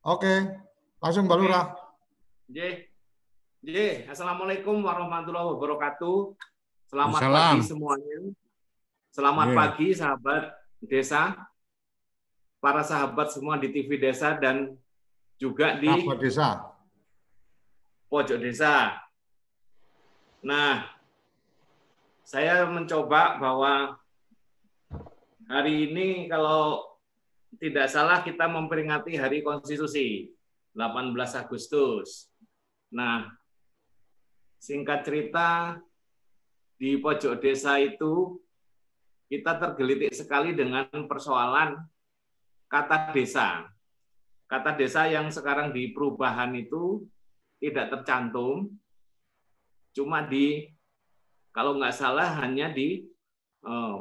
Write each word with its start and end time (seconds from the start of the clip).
Oke, 0.00 0.32
langsung 0.96 1.28
Mbak 1.28 1.38
Lurah. 1.38 1.76
J. 2.48 2.88
J. 3.60 4.08
Assalamualaikum 4.08 4.80
warahmatullahi 4.80 5.52
wabarakatuh. 5.52 6.18
Selamat 6.88 7.20
Salam. 7.20 7.36
pagi 7.60 7.68
semuanya. 7.68 8.18
Selamat 9.12 9.46
Iya. 9.52 9.56
pagi 9.60 9.86
sahabat 9.92 10.42
desa, 10.80 11.22
para 12.58 12.80
sahabat 12.80 13.28
semua 13.28 13.60
di 13.60 13.68
TV 13.68 14.00
desa 14.00 14.40
dan 14.40 14.72
juga 15.36 15.76
di 15.76 15.84
Sahabat 15.86 16.18
desa. 16.18 16.48
pojok 18.08 18.38
desa. 18.42 19.04
Nah, 20.40 20.82
saya 22.24 22.64
mencoba 22.66 23.36
bahwa 23.36 24.00
hari 25.46 25.92
ini 25.92 26.26
kalau 26.26 26.89
tidak 27.58 27.90
salah 27.90 28.22
kita 28.22 28.46
memperingati 28.46 29.18
Hari 29.18 29.42
Konstitusi 29.42 30.30
18 30.76 31.16
Agustus. 31.34 32.30
Nah, 32.94 33.26
singkat 34.62 35.02
cerita 35.02 35.80
di 36.78 36.94
pojok 37.00 37.42
desa 37.42 37.80
itu 37.82 38.38
kita 39.26 39.58
tergelitik 39.58 40.14
sekali 40.14 40.54
dengan 40.54 40.86
persoalan 41.10 41.78
kata 42.70 43.10
desa. 43.10 43.66
Kata 44.46 44.74
desa 44.74 45.06
yang 45.06 45.30
sekarang 45.30 45.70
di 45.70 45.94
perubahan 45.94 46.50
itu 46.58 47.06
tidak 47.62 47.94
tercantum, 47.94 48.66
cuma 49.94 50.26
di 50.26 50.66
kalau 51.54 51.78
nggak 51.78 51.94
salah 51.94 52.42
hanya 52.42 52.70
di 52.70 53.06
eh, 53.62 53.96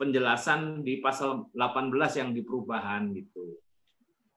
penjelasan 0.00 0.80
di 0.80 0.96
pasal 1.04 1.52
18 1.52 1.92
yang 2.16 2.32
di 2.32 2.40
perubahan 2.40 3.12
gitu. 3.12 3.60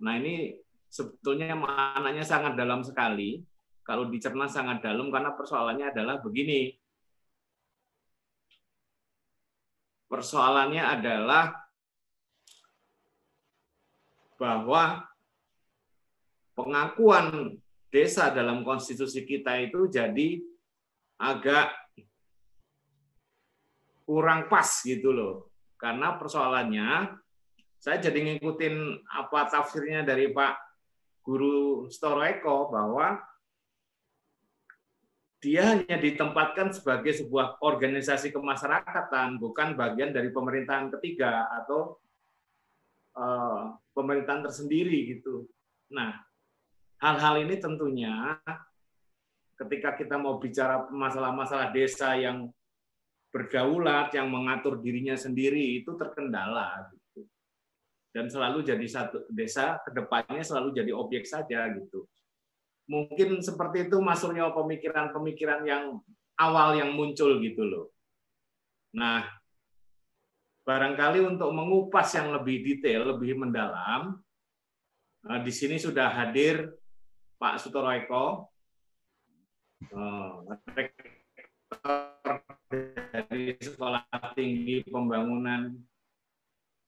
Nah 0.03 0.19
ini 0.19 0.51
sebetulnya 0.91 1.55
maknanya 1.55 2.27
sangat 2.27 2.59
dalam 2.59 2.83
sekali. 2.83 3.39
Kalau 3.87 4.11
dicerna 4.11 4.51
sangat 4.51 4.83
dalam 4.83 5.07
karena 5.07 5.31
persoalannya 5.31 5.95
adalah 5.95 6.19
begini. 6.19 6.75
Persoalannya 10.11 10.83
adalah 10.83 11.55
bahwa 14.35 15.07
pengakuan 16.59 17.55
desa 17.87 18.27
dalam 18.35 18.67
konstitusi 18.67 19.23
kita 19.23 19.63
itu 19.63 19.87
jadi 19.87 20.43
agak 21.23 21.71
kurang 24.03 24.51
pas 24.51 24.67
gitu 24.83 25.15
loh. 25.15 25.52
Karena 25.83 26.15
persoalannya 26.15 27.19
saya 27.75 27.99
jadi 27.99 28.15
ngikutin 28.15 29.03
apa 29.03 29.51
tafsirnya 29.51 30.07
dari 30.07 30.31
Pak 30.31 30.55
Guru 31.27 31.91
Storoeko 31.91 32.71
bahwa 32.71 33.19
dia 35.43 35.75
hanya 35.75 35.99
ditempatkan 35.99 36.71
sebagai 36.71 37.11
sebuah 37.19 37.59
organisasi 37.59 38.31
kemasyarakatan, 38.31 39.43
bukan 39.43 39.75
bagian 39.75 40.15
dari 40.15 40.31
pemerintahan 40.31 40.87
ketiga 40.95 41.51
atau 41.51 41.99
eh, 43.19 43.63
pemerintahan 43.91 44.47
tersendiri 44.47 45.19
gitu. 45.19 45.51
Nah, 45.91 46.15
hal-hal 47.03 47.43
ini 47.43 47.59
tentunya 47.59 48.39
ketika 49.59 49.99
kita 49.99 50.15
mau 50.15 50.39
bicara 50.39 50.87
masalah-masalah 50.87 51.75
desa 51.75 52.15
yang 52.15 52.47
berdaulat, 53.33 54.13
yang 54.13 54.29
mengatur 54.29 54.77
dirinya 54.77 55.17
sendiri 55.17 55.81
itu 55.81 55.97
terkendala 55.97 56.85
gitu. 56.93 57.25
Dan 58.13 58.29
selalu 58.29 58.61
jadi 58.61 58.85
satu 58.85 59.25
desa 59.33 59.81
ke 59.81 59.89
depannya 59.89 60.45
selalu 60.45 60.69
jadi 60.77 60.93
objek 60.93 61.25
saja 61.25 61.65
gitu. 61.73 62.05
Mungkin 62.85 63.41
seperti 63.41 63.89
itu 63.89 63.97
masuknya 63.97 64.53
pemikiran-pemikiran 64.53 65.65
yang 65.65 65.97
awal 66.37 66.77
yang 66.77 66.93
muncul 66.93 67.41
gitu 67.41 67.65
loh. 67.65 67.89
Nah, 68.93 69.25
barangkali 70.61 71.25
untuk 71.25 71.49
mengupas 71.49 72.13
yang 72.13 72.37
lebih 72.37 72.61
detail, 72.61 73.17
lebih 73.17 73.33
mendalam, 73.33 74.21
eh, 75.25 75.41
di 75.41 75.49
sini 75.49 75.81
sudah 75.81 76.13
hadir 76.13 76.69
Pak 77.41 77.57
Sutoro 77.57 77.89
Eko, 77.89 78.53
eh, 79.89 80.31
dari 82.73 83.53
Sekolah 83.61 84.09
Tinggi 84.33 84.81
Pembangunan 84.89 85.69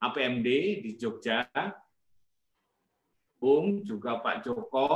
APMD 0.01 0.47
di 0.81 0.91
Jogja, 0.97 1.45
Bung, 3.37 3.85
juga 3.85 4.17
Pak 4.21 4.41
Joko, 4.45 4.87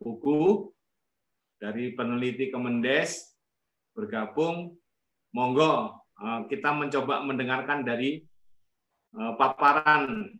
Buku, 0.00 0.70
dari 1.60 1.92
peneliti 1.94 2.50
Kemendes, 2.50 3.36
bergabung, 3.94 4.74
monggo 5.30 6.02
eh, 6.18 6.40
kita 6.50 6.74
mencoba 6.74 7.22
mendengarkan 7.22 7.86
dari 7.86 8.22
eh, 9.14 9.32
paparan 9.38 10.34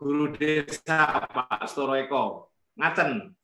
guru 0.00 0.32
desa 0.32 1.28
Pak 1.28 1.68
Storoeko. 1.68 2.48
Ngaten, 2.80 3.36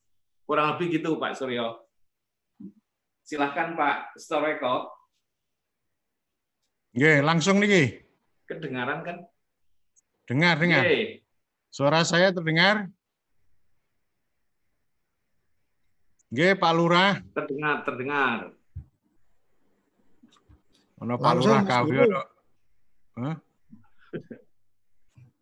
kurang 0.48 0.76
lebih 0.76 1.00
gitu 1.00 1.20
Pak 1.20 1.36
Suryo. 1.36 1.85
Silahkan 3.26 3.74
Pak 3.74 4.14
Storoeko. 4.22 4.86
Nggih, 6.94 7.26
langsung 7.26 7.58
niki. 7.58 7.98
Kedengaran 8.46 9.02
kan? 9.02 9.26
Dengar, 10.30 10.54
dengar. 10.62 10.86
Oke. 10.86 11.26
Suara 11.74 12.06
saya 12.06 12.30
terdengar? 12.30 12.86
Nggih, 16.30 16.54
Pak 16.54 16.72
Lurah. 16.78 17.18
Terdengar, 17.34 17.82
terdengar. 17.82 18.54
Ono 21.02 21.14
Pak 21.18 21.32
Langsung, 21.34 21.50
Lurah 21.50 21.62
kawi 21.66 21.94
ono. 22.06 22.22
Hah? 23.18 23.36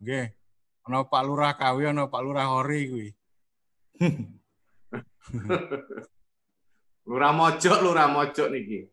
Nggih. 0.00 0.27
Ono 0.89 0.99
Pak 1.05 1.23
Lurah 1.28 1.53
kawi 1.53 1.93
ono 1.93 2.09
Pak 2.09 2.23
Lurah 2.25 2.49
hori 2.49 2.81
kuwi. 2.89 3.09
Lurah 7.05 7.37
Mojok, 7.37 7.79
Lurah 7.85 8.09
Mojok 8.09 8.49
niki. 8.49 8.89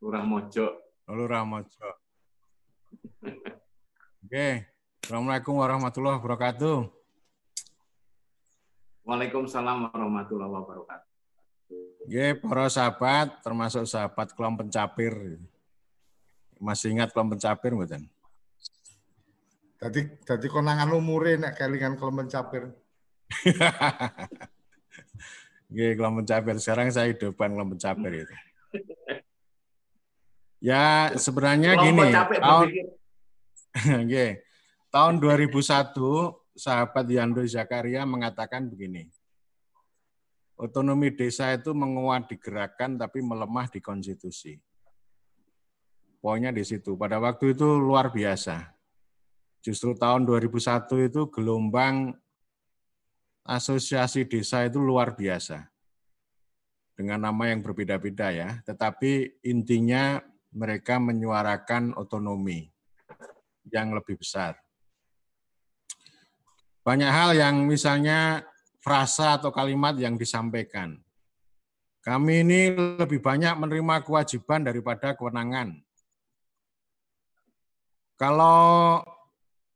Lurah 0.00 0.24
Mojok. 0.24 0.72
Lurah 1.12 1.44
Mojo. 1.44 1.88
Nggih. 4.24 4.64
Assalamualaikum 5.02 5.60
warahmatullahi 5.60 6.16
wabarakatuh. 6.16 6.88
Waalaikumsalam 9.04 9.92
warahmatullahi 9.92 10.48
wabarakatuh. 10.48 11.10
Nggih, 12.08 12.40
para 12.40 12.66
sahabat, 12.72 13.44
termasuk 13.44 13.84
sahabat 13.84 14.32
kelompok 14.32 14.64
pencapir. 14.64 15.12
Masih 16.56 16.96
ingat 16.96 17.12
kelompok 17.12 17.36
pencapir 17.36 17.76
mboten? 17.76 18.08
Jadi 19.82 20.00
jadi 20.24 20.46
konangan 20.48 20.88
umure 20.94 21.36
nek 21.36 21.58
kelingan 21.58 22.00
kelem 22.00 22.24
mencapir. 22.24 22.70
Nggih, 25.72 25.96
kelompok 25.96 26.28
pencapir. 26.28 26.54
Sekarang 26.60 26.92
saya 26.92 27.08
hidupan 27.16 27.56
kelompok 27.56 27.80
pencapir 27.80 28.12
itu. 28.28 28.34
Ya, 30.60 31.10
sebenarnya 31.16 31.80
gini, 31.80 32.12
capek 32.12 32.38
tahun. 32.38 32.68
Nggih. 34.06 34.32
tahun 34.92 35.14
2001 35.24 35.96
sahabat 36.52 37.08
Yando 37.08 37.40
Zakaria 37.48 38.04
mengatakan 38.04 38.68
begini. 38.68 39.08
Otonomi 40.60 41.08
desa 41.10 41.48
itu 41.56 41.72
menguat 41.72 42.28
di 42.28 42.36
gerakan 42.36 43.00
tapi 43.00 43.24
melemah 43.24 43.72
di 43.72 43.80
konstitusi. 43.80 44.60
Poinnya 46.20 46.54
di 46.54 46.62
situ. 46.62 46.94
Pada 46.94 47.18
waktu 47.18 47.56
itu 47.56 47.66
luar 47.80 48.12
biasa. 48.12 48.70
Justru 49.64 49.96
tahun 49.96 50.28
2001 50.28 51.08
itu 51.08 51.26
gelombang 51.32 52.14
asosiasi 53.42 54.26
desa 54.26 54.66
itu 54.66 54.78
luar 54.78 55.14
biasa. 55.14 55.66
Dengan 56.92 57.24
nama 57.30 57.50
yang 57.50 57.64
berbeda-beda 57.64 58.30
ya, 58.30 58.60
tetapi 58.62 59.42
intinya 59.42 60.20
mereka 60.52 61.00
menyuarakan 61.00 61.96
otonomi 61.96 62.68
yang 63.72 63.96
lebih 63.96 64.20
besar. 64.20 64.60
Banyak 66.82 67.10
hal 67.10 67.30
yang 67.38 67.64
misalnya 67.64 68.42
frasa 68.82 69.38
atau 69.38 69.54
kalimat 69.54 69.94
yang 69.96 70.18
disampaikan. 70.18 70.98
Kami 72.02 72.42
ini 72.42 72.74
lebih 72.74 73.22
banyak 73.22 73.54
menerima 73.54 74.02
kewajiban 74.02 74.66
daripada 74.66 75.14
kewenangan. 75.14 75.78
Kalau 78.18 78.98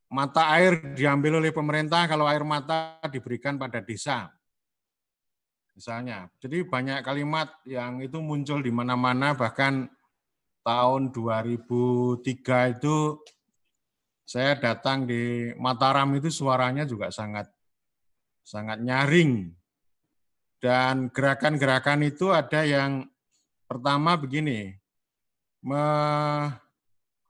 mata 0.06 0.54
air 0.54 0.94
diambil 0.94 1.42
oleh 1.42 1.50
pemerintah, 1.50 2.06
kalau 2.06 2.26
air 2.30 2.46
mata 2.46 3.02
diberikan 3.10 3.58
pada 3.58 3.82
desa. 3.82 4.30
Misalnya, 5.76 6.32
jadi 6.40 6.64
banyak 6.64 7.04
kalimat 7.04 7.52
yang 7.68 8.00
itu 8.00 8.16
muncul 8.22 8.64
di 8.64 8.72
mana-mana, 8.72 9.36
bahkan 9.36 9.90
tahun 10.64 11.12
2003 11.12 12.74
itu 12.78 13.20
Saya 14.26 14.58
datang 14.58 15.06
di 15.06 15.54
Mataram 15.54 16.10
itu 16.18 16.34
suaranya 16.34 16.82
juga 16.82 17.14
sangat 17.14 17.46
sangat 18.42 18.82
nyaring. 18.82 19.54
Dan 20.58 21.14
gerakan-gerakan 21.14 22.02
itu 22.02 22.34
ada 22.34 22.66
yang 22.66 23.06
pertama 23.70 24.18
begini, 24.18 24.74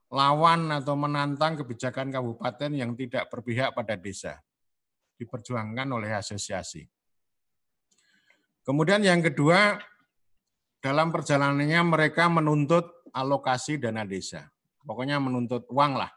melawan 0.07 0.71
atau 0.71 0.95
menantang 0.95 1.59
kebijakan 1.59 2.11
kabupaten 2.11 2.71
yang 2.71 2.95
tidak 2.95 3.27
berpihak 3.27 3.75
pada 3.75 3.99
desa. 3.99 4.39
Diperjuangkan 5.19 5.87
oleh 5.91 6.15
asosiasi. 6.15 6.87
Kemudian 8.63 9.03
yang 9.03 9.23
kedua, 9.23 9.79
dalam 10.83 11.11
perjalanannya 11.11 11.81
mereka 11.83 12.27
menuntut 12.27 13.03
alokasi 13.11 13.79
dana 13.79 14.03
desa. 14.07 14.47
Pokoknya 14.83 15.19
menuntut 15.19 15.67
uang 15.67 15.99
lah. 15.99 16.11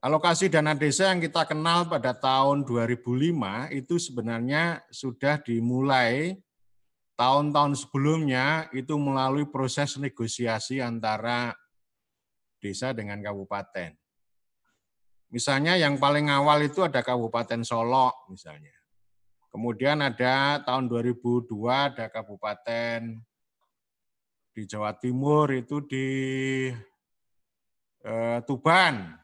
Alokasi 0.00 0.48
dana 0.48 0.72
desa 0.72 1.12
yang 1.12 1.20
kita 1.20 1.44
kenal 1.44 1.84
pada 1.84 2.16
tahun 2.16 2.64
2005 2.64 3.04
itu 3.74 3.94
sebenarnya 4.00 4.80
sudah 4.88 5.36
dimulai 5.44 6.40
tahun-tahun 7.20 7.76
sebelumnya 7.84 8.72
itu 8.72 8.96
melalui 8.96 9.44
proses 9.44 10.00
negosiasi 10.00 10.80
antara 10.80 11.52
desa 12.60 12.92
dengan 12.92 13.18
kabupaten. 13.24 13.96
Misalnya 15.30 15.78
yang 15.78 15.94
paling 15.96 16.26
awal 16.26 16.66
itu 16.66 16.82
ada 16.82 17.06
Kabupaten 17.06 17.62
Solo 17.62 18.26
misalnya. 18.26 18.74
Kemudian 19.50 20.02
ada 20.02 20.58
tahun 20.62 20.90
2002 20.90 21.54
ada 21.70 22.10
Kabupaten 22.10 23.14
di 24.50 24.62
Jawa 24.66 24.90
Timur 24.98 25.54
itu 25.54 25.86
di 25.86 26.06
eh, 28.02 28.38
Tuban 28.42 29.20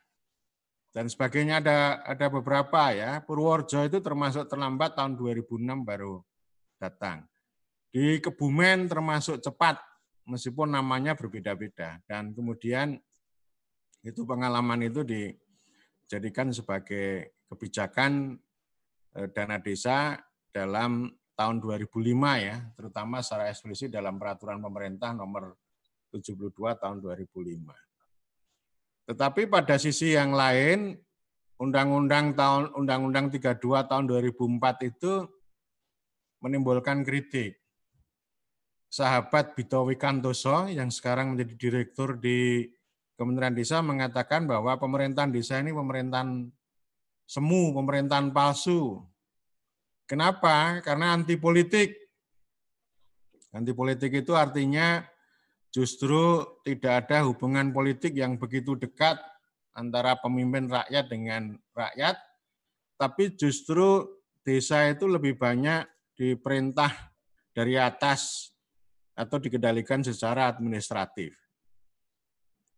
dan 0.95 1.13
sebagainya 1.13 1.61
ada 1.61 2.01
ada 2.07 2.27
beberapa 2.31 2.95
ya. 2.95 3.21
Purworejo 3.21 3.85
itu 3.85 3.99
termasuk 3.99 4.47
terlambat 4.47 4.95
tahun 4.95 5.19
2006 5.19 5.85
baru 5.85 6.23
datang. 6.79 7.27
Di 7.91 8.23
Kebumen 8.23 8.87
termasuk 8.87 9.43
cepat, 9.43 9.77
meskipun 10.25 10.73
namanya 10.73 11.13
berbeda-beda. 11.13 12.01
Dan 12.09 12.33
kemudian 12.33 12.97
itu 14.07 14.23
pengalaman 14.23 14.87
itu 14.87 15.03
dijadikan 15.03 16.55
sebagai 16.55 17.35
kebijakan 17.51 18.39
eh, 19.19 19.29
dana 19.35 19.59
desa 19.59 20.15
dalam 20.55 21.11
tahun 21.35 21.61
2005 21.61 21.91
ya, 22.41 22.57
terutama 22.79 23.21
secara 23.21 23.51
eksplisit 23.51 23.93
dalam 23.93 24.17
peraturan 24.17 24.63
pemerintah 24.63 25.13
nomor 25.13 25.59
72 26.15 26.55
tahun 26.81 27.03
2005. 27.03 27.27
Tetapi 29.07 29.43
pada 29.51 29.77
sisi 29.77 30.17
yang 30.17 30.33
lain, 30.33 30.97
Undang-Undang 31.57 32.37
tahun 32.37 32.65
Undang-Undang 32.77 33.33
32 33.37 33.89
tahun 33.89 34.05
2004 34.09 34.93
itu 34.93 35.13
menimbulkan 36.41 37.01
kritik 37.01 37.57
sahabat 38.93 39.57
Bito 39.57 39.89
Wikantoso 39.89 40.69
yang 40.69 40.93
sekarang 40.93 41.33
menjadi 41.33 41.55
direktur 41.57 42.21
di 42.21 42.69
Kementerian 43.17 43.57
Desa 43.57 43.81
mengatakan 43.81 44.45
bahwa 44.45 44.77
pemerintahan 44.77 45.33
desa 45.33 45.57
ini 45.57 45.73
pemerintahan 45.73 46.53
semu, 47.25 47.73
pemerintahan 47.73 48.29
palsu. 48.29 49.01
Kenapa? 50.05 50.85
Karena 50.85 51.17
anti 51.17 51.41
politik. 51.41 51.97
Anti 53.57 53.73
politik 53.73 54.13
itu 54.21 54.37
artinya 54.37 55.01
justru 55.73 56.45
tidak 56.61 57.09
ada 57.09 57.25
hubungan 57.25 57.73
politik 57.73 58.13
yang 58.13 58.37
begitu 58.37 58.77
dekat 58.77 59.17
antara 59.73 60.17
pemimpin 60.21 60.69
rakyat 60.69 61.05
dengan 61.09 61.57
rakyat, 61.73 62.17
tapi 63.01 63.33
justru 63.37 64.09
desa 64.45 64.89
itu 64.89 65.09
lebih 65.09 65.37
banyak 65.37 65.85
diperintah 66.17 67.13
dari 67.53 67.77
atas 67.77 68.53
atau 69.17 69.41
dikendalikan 69.41 70.05
secara 70.05 70.49
administratif. 70.49 71.46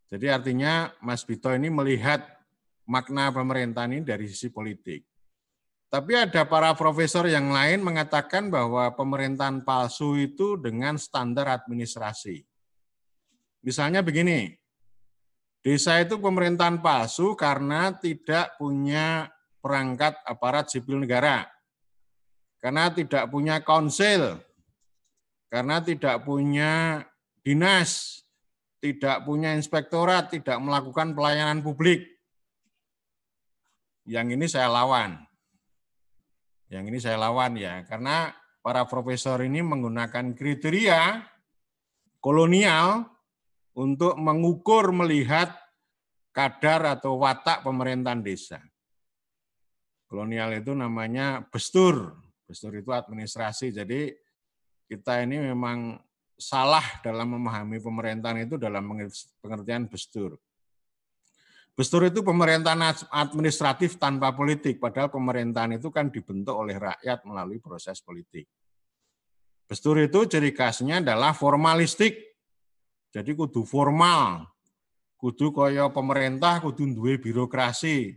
Jadi 0.09 0.27
artinya 0.33 0.89
Mas 1.05 1.21
Bito 1.25 1.53
ini 1.53 1.69
melihat 1.69 2.25
makna 2.89 3.29
pemerintahan 3.29 4.01
ini 4.01 4.05
dari 4.05 4.25
sisi 4.25 4.49
politik. 4.49 5.05
Tapi 5.89 6.13
ada 6.17 6.45
para 6.45 6.73
profesor 6.77 7.25
yang 7.29 7.49
lain 7.49 7.81
mengatakan 7.81 8.53
bahwa 8.53 8.93
pemerintahan 8.93 9.65
palsu 9.65 10.21
itu 10.21 10.61
dengan 10.61 11.01
standar 11.01 11.49
administrasi. 11.49 12.45
Misalnya 13.65 14.05
begini, 14.05 14.53
desa 15.65 15.97
itu 16.01 16.21
pemerintahan 16.21 16.85
palsu 16.85 17.33
karena 17.33 17.93
tidak 17.97 18.57
punya 18.61 19.33
perangkat 19.65 20.17
aparat 20.29 20.69
sipil 20.69 21.01
negara, 21.01 21.49
karena 22.61 22.93
tidak 22.93 23.25
punya 23.33 23.65
konsil, 23.65 24.45
karena 25.49 25.81
tidak 25.81 26.21
punya 26.21 27.05
dinas, 27.41 28.21
tidak 28.79 29.27
punya 29.27 29.55
inspektorat, 29.55 30.31
tidak 30.31 30.59
melakukan 30.63 31.13
pelayanan 31.15 31.63
publik. 31.63 32.07
Yang 34.09 34.27
ini 34.39 34.47
saya 34.47 34.71
lawan. 34.71 35.19
Yang 36.69 36.85
ini 36.93 36.99
saya 37.01 37.17
lawan 37.21 37.57
ya, 37.57 37.83
karena 37.89 38.33
para 38.61 38.85
profesor 38.85 39.41
ini 39.41 39.65
menggunakan 39.65 40.37
kriteria 40.37 41.25
kolonial 42.21 43.09
untuk 43.79 44.19
mengukur 44.21 44.91
melihat 44.93 45.55
kadar 46.35 46.99
atau 46.99 47.19
watak 47.19 47.65
pemerintahan 47.65 48.21
desa. 48.21 48.61
Kolonial 50.09 50.61
itu 50.61 50.73
namanya 50.73 51.45
bestur. 51.49 52.17
Bestur 52.49 52.81
itu 52.81 52.89
administrasi. 52.93 53.77
Jadi 53.77 54.09
kita 54.89 55.21
ini 55.21 55.53
memang 55.53 56.01
salah 56.39 57.03
dalam 57.03 57.35
memahami 57.35 57.83
pemerintahan 57.83 58.47
itu 58.47 58.55
dalam 58.55 58.87
pengertian 59.43 59.91
bestur. 59.91 60.39
Bestur 61.75 62.07
itu 62.07 62.23
pemerintahan 62.27 63.07
administratif 63.11 64.03
tanpa 64.03 64.35
politik, 64.35 64.83
padahal 64.83 65.11
pemerintahan 65.15 65.79
itu 65.79 65.91
kan 65.95 66.11
dibentuk 66.11 66.55
oleh 66.55 66.75
rakyat 66.75 67.23
melalui 67.23 67.63
proses 67.63 68.03
politik. 68.03 68.47
Bestur 69.69 70.01
itu 70.03 70.27
ciri 70.27 70.51
khasnya 70.51 71.05
adalah 71.05 71.37
formalistik. 71.37 72.19
Jadi 73.15 73.31
kudu 73.37 73.63
formal. 73.63 74.49
Kudu 75.19 75.55
kaya 75.55 75.87
pemerintah, 75.93 76.59
kudu 76.59 76.99
duwe 76.99 77.15
birokrasi. 77.21 78.17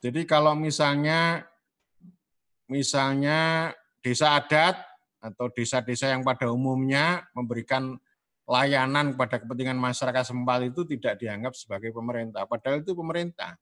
Jadi 0.00 0.24
kalau 0.24 0.56
misalnya 0.56 1.44
misalnya 2.66 3.70
desa 4.00 4.34
adat 4.34 4.89
atau 5.20 5.52
desa-desa 5.52 6.10
yang 6.10 6.24
pada 6.24 6.48
umumnya 6.48 7.28
memberikan 7.36 8.00
layanan 8.48 9.14
kepada 9.14 9.36
kepentingan 9.44 9.78
masyarakat 9.78 10.24
sempal 10.26 10.64
itu 10.66 10.82
tidak 10.82 11.20
dianggap 11.20 11.54
sebagai 11.54 11.94
pemerintah. 11.94 12.48
Padahal 12.48 12.82
itu 12.82 12.96
pemerintah. 12.96 13.54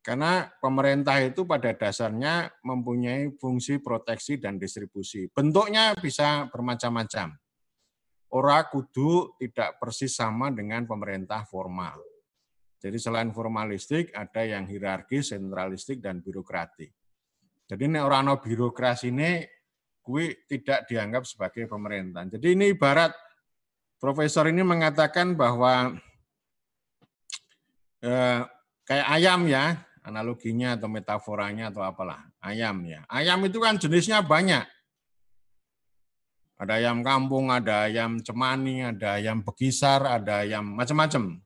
Karena 0.00 0.48
pemerintah 0.58 1.20
itu 1.20 1.44
pada 1.44 1.76
dasarnya 1.76 2.48
mempunyai 2.64 3.36
fungsi 3.36 3.84
proteksi 3.84 4.40
dan 4.40 4.56
distribusi. 4.56 5.28
Bentuknya 5.28 5.92
bisa 5.92 6.48
bermacam-macam. 6.48 7.36
Ora 8.32 8.64
kudu 8.64 9.36
tidak 9.36 9.76
persis 9.76 10.16
sama 10.16 10.48
dengan 10.48 10.88
pemerintah 10.88 11.44
formal. 11.44 12.00
Jadi 12.80 12.96
selain 12.96 13.28
formalistik, 13.28 14.08
ada 14.16 14.40
yang 14.40 14.64
hierarkis, 14.64 15.36
sentralistik, 15.36 16.00
dan 16.00 16.24
birokratik. 16.24 16.96
Jadi 17.68 17.82
ini 17.86 18.00
orang 18.00 18.40
birokrasi 18.40 19.12
ini 19.12 19.44
kui 20.10 20.34
tidak 20.50 20.90
dianggap 20.90 21.22
sebagai 21.22 21.70
pemerintahan. 21.70 22.26
Jadi 22.34 22.58
ini 22.58 22.74
ibarat 22.74 23.14
profesor 24.02 24.50
ini 24.50 24.66
mengatakan 24.66 25.38
bahwa 25.38 25.94
eh, 28.02 28.42
kayak 28.82 29.08
ayam 29.14 29.46
ya, 29.46 29.78
analoginya 30.02 30.74
atau 30.74 30.90
metaforanya 30.90 31.70
atau 31.70 31.86
apalah, 31.86 32.26
ayam 32.42 32.82
ya. 32.82 33.06
Ayam 33.06 33.38
itu 33.46 33.62
kan 33.62 33.78
jenisnya 33.78 34.18
banyak. 34.26 34.66
Ada 36.58 36.76
ayam 36.76 37.00
kampung, 37.00 37.48
ada 37.48 37.88
ayam 37.88 38.20
cemani, 38.20 38.84
ada 38.84 39.16
ayam 39.16 39.40
bekisar, 39.40 40.04
ada 40.04 40.44
ayam 40.44 40.76
macam-macam. 40.76 41.40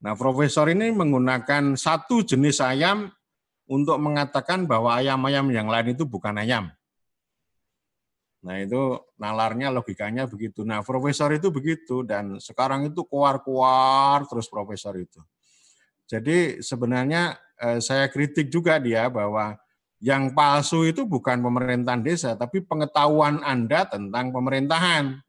Nah, 0.00 0.16
profesor 0.16 0.64
ini 0.72 0.88
menggunakan 0.96 1.76
satu 1.76 2.24
jenis 2.24 2.64
ayam 2.64 3.12
untuk 3.68 4.00
mengatakan 4.00 4.64
bahwa 4.64 4.96
ayam-ayam 4.96 5.44
yang 5.52 5.68
lain 5.68 5.92
itu 5.92 6.08
bukan 6.08 6.40
ayam. 6.40 6.72
Nah 8.40 8.56
itu 8.56 8.96
nalarnya 9.20 9.68
logikanya 9.68 10.24
begitu. 10.24 10.64
Nah 10.64 10.80
profesor 10.80 11.28
itu 11.36 11.52
begitu 11.52 12.00
dan 12.04 12.40
sekarang 12.40 12.88
itu 12.88 13.04
keluar-keluar 13.04 14.24
terus 14.24 14.48
profesor 14.48 14.96
itu. 14.96 15.20
Jadi 16.08 16.64
sebenarnya 16.64 17.36
eh, 17.60 17.78
saya 17.84 18.08
kritik 18.08 18.48
juga 18.48 18.80
dia 18.80 19.06
bahwa 19.12 19.60
yang 20.00 20.32
palsu 20.32 20.88
itu 20.88 21.04
bukan 21.04 21.44
pemerintahan 21.44 22.00
desa, 22.00 22.32
tapi 22.32 22.64
pengetahuan 22.64 23.44
Anda 23.44 23.84
tentang 23.84 24.32
pemerintahan. 24.32 25.20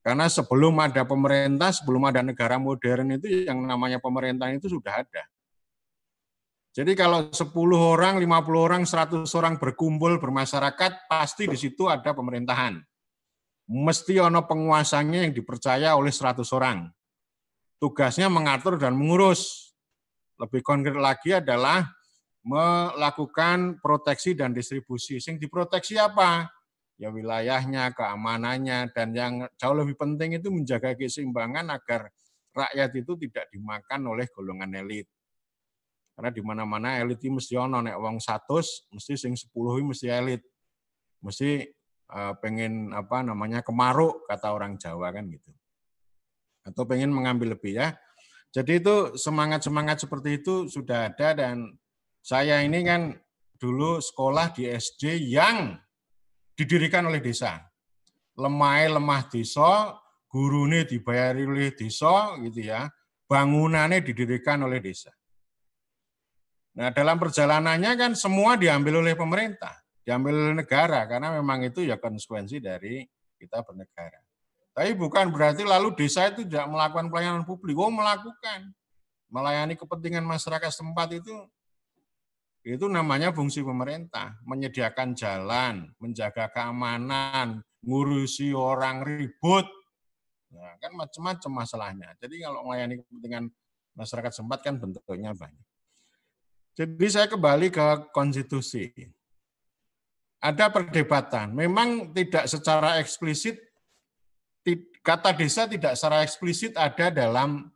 Karena 0.00 0.30
sebelum 0.30 0.78
ada 0.80 1.04
pemerintah, 1.04 1.74
sebelum 1.74 2.08
ada 2.08 2.24
negara 2.24 2.56
modern 2.56 3.20
itu 3.20 3.44
yang 3.50 3.60
namanya 3.66 4.00
pemerintahan 4.00 4.56
itu 4.56 4.70
sudah 4.70 5.04
ada. 5.04 5.22
Jadi 6.70 6.94
kalau 6.94 7.34
10 7.34 7.50
orang, 7.74 8.22
50 8.22 8.30
orang, 8.62 8.82
100 8.86 9.26
orang 9.34 9.58
berkumpul 9.58 10.22
bermasyarakat, 10.22 11.10
pasti 11.10 11.50
di 11.50 11.58
situ 11.58 11.90
ada 11.90 12.14
pemerintahan. 12.14 12.78
Mesti 13.70 14.18
ono 14.22 14.46
penguasanya 14.46 15.26
yang 15.26 15.34
dipercaya 15.34 15.98
oleh 15.98 16.14
100 16.14 16.46
orang. 16.54 16.86
Tugasnya 17.82 18.30
mengatur 18.30 18.78
dan 18.78 18.94
mengurus. 18.94 19.74
Lebih 20.38 20.62
konkret 20.62 20.98
lagi 20.98 21.34
adalah 21.34 21.90
melakukan 22.46 23.82
proteksi 23.82 24.38
dan 24.38 24.54
distribusi. 24.54 25.18
Sing 25.18 25.42
diproteksi 25.42 25.98
apa? 25.98 26.48
ya 27.00 27.08
wilayahnya, 27.08 27.96
keamanannya, 27.96 28.92
dan 28.92 29.08
yang 29.16 29.34
jauh 29.56 29.72
lebih 29.72 29.96
penting 29.96 30.36
itu 30.36 30.52
menjaga 30.52 30.92
keseimbangan 30.92 31.72
agar 31.72 32.12
rakyat 32.52 32.92
itu 32.92 33.16
tidak 33.24 33.48
dimakan 33.48 34.00
oleh 34.04 34.28
golongan 34.28 34.76
elit. 34.76 35.08
Karena 36.20 36.36
di 36.36 36.44
mana-mana 36.44 37.00
elit 37.00 37.24
mesti 37.24 37.56
ono 37.56 37.80
nek 37.80 37.96
wong 37.96 38.20
100 38.20 38.92
mesti 38.92 39.16
sing 39.16 39.32
10 39.32 39.56
mesti 39.88 40.12
elit. 40.12 40.44
Mesti 41.24 41.64
uh, 42.12 42.36
pengen 42.44 42.92
apa 42.92 43.24
namanya 43.24 43.64
kemaruk 43.64 44.28
kata 44.28 44.52
orang 44.52 44.76
Jawa 44.76 45.16
kan 45.16 45.24
gitu. 45.32 45.48
Atau 46.60 46.84
pengen 46.84 47.08
mengambil 47.08 47.56
lebih 47.56 47.72
ya. 47.72 47.96
Jadi 48.52 48.84
itu 48.84 49.16
semangat-semangat 49.16 50.04
seperti 50.04 50.44
itu 50.44 50.68
sudah 50.68 51.08
ada 51.08 51.32
dan 51.32 51.72
saya 52.20 52.60
ini 52.60 52.84
kan 52.84 53.16
dulu 53.56 54.04
sekolah 54.04 54.52
di 54.52 54.68
SD 54.68 55.24
yang 55.24 55.72
didirikan 56.52 57.08
oleh 57.08 57.24
desa. 57.24 57.64
Lemah 58.36 58.92
lemah 58.92 59.24
desa, 59.32 59.96
gurune 60.28 60.84
dibayari 60.84 61.48
oleh 61.48 61.72
desa 61.72 62.36
gitu 62.44 62.60
ya. 62.60 62.92
Bangunannya 63.24 64.04
didirikan 64.04 64.68
oleh 64.68 64.84
desa. 64.84 65.16
Nah, 66.70 66.94
dalam 66.94 67.18
perjalanannya 67.18 67.92
kan 67.98 68.12
semua 68.14 68.54
diambil 68.54 69.02
oleh 69.02 69.18
pemerintah, 69.18 69.74
diambil 70.06 70.38
oleh 70.38 70.54
negara 70.62 71.02
karena 71.10 71.34
memang 71.34 71.66
itu 71.66 71.82
ya 71.82 71.98
konsekuensi 71.98 72.62
dari 72.62 73.02
kita 73.40 73.66
bernegara. 73.66 74.22
Tapi 74.70 74.94
bukan 74.94 75.34
berarti 75.34 75.66
lalu 75.66 75.98
desa 75.98 76.30
itu 76.30 76.46
tidak 76.46 76.70
melakukan 76.70 77.10
pelayanan 77.10 77.42
publik. 77.42 77.74
Oh, 77.74 77.90
melakukan. 77.90 78.70
Melayani 79.30 79.74
kepentingan 79.74 80.22
masyarakat 80.26 80.70
setempat 80.70 81.22
itu 81.22 81.34
itu 82.60 82.86
namanya 82.92 83.32
fungsi 83.32 83.64
pemerintah, 83.64 84.36
menyediakan 84.44 85.16
jalan, 85.16 85.88
menjaga 85.96 86.52
keamanan, 86.52 87.64
ngurusi 87.80 88.52
orang 88.52 89.00
ribut. 89.00 89.64
Nah, 90.52 90.76
kan 90.76 90.92
macam-macam 90.92 91.50
masalahnya. 91.64 92.08
Jadi 92.20 92.36
kalau 92.42 92.68
melayani 92.68 93.00
kepentingan 93.00 93.48
masyarakat 93.96 94.32
sempat 94.34 94.60
kan 94.60 94.76
bentuknya 94.76 95.32
banyak. 95.32 95.69
Jadi 96.74 97.06
saya 97.10 97.26
kembali 97.26 97.68
ke 97.68 98.12
konstitusi. 98.14 98.88
Ada 100.40 100.72
perdebatan. 100.72 101.52
Memang 101.52 102.16
tidak 102.16 102.48
secara 102.48 102.96
eksplisit 103.02 103.70
kata 105.00 105.32
desa 105.32 105.64
tidak 105.64 105.96
secara 105.96 106.24
eksplisit 106.24 106.76
ada 106.76 107.08
dalam 107.08 107.68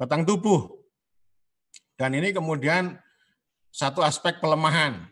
batang 0.00 0.24
tubuh. 0.24 0.72
Dan 1.94 2.16
ini 2.18 2.34
kemudian 2.34 2.98
satu 3.70 4.02
aspek 4.02 4.42
pelemahan. 4.42 5.06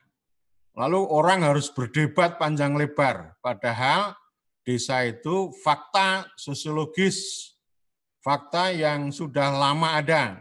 Lalu 0.72 1.04
orang 1.04 1.44
harus 1.44 1.68
berdebat 1.68 2.40
panjang 2.40 2.74
lebar. 2.74 3.36
Padahal 3.44 4.16
desa 4.64 5.04
itu 5.04 5.52
fakta 5.60 6.26
sosiologis, 6.34 7.52
fakta 8.24 8.72
yang 8.72 9.12
sudah 9.12 9.52
lama 9.52 10.00
ada. 10.00 10.40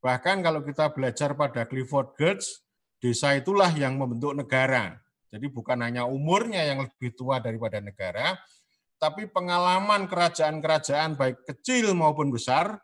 Bahkan 0.00 0.40
kalau 0.40 0.64
kita 0.64 0.92
belajar 0.96 1.36
pada 1.36 1.68
Clifford 1.68 2.16
Geertz, 2.16 2.64
desa 3.00 3.36
itulah 3.36 3.68
yang 3.76 4.00
membentuk 4.00 4.32
negara. 4.32 4.96
Jadi 5.30 5.46
bukan 5.52 5.78
hanya 5.84 6.08
umurnya 6.08 6.64
yang 6.64 6.82
lebih 6.82 7.14
tua 7.14 7.38
daripada 7.38 7.78
negara, 7.78 8.34
tapi 8.98 9.28
pengalaman 9.30 10.08
kerajaan-kerajaan 10.10 11.14
baik 11.14 11.46
kecil 11.46 11.94
maupun 11.94 12.32
besar 12.32 12.80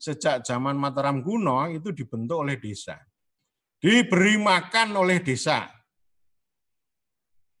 sejak 0.00 0.46
zaman 0.46 0.78
Mataram 0.78 1.20
kuno 1.20 1.68
itu 1.68 1.92
dibentuk 1.92 2.40
oleh 2.40 2.56
desa 2.56 2.96
diberi 3.80 4.36
makan 4.36 4.92
oleh 4.94 5.24
desa. 5.24 5.66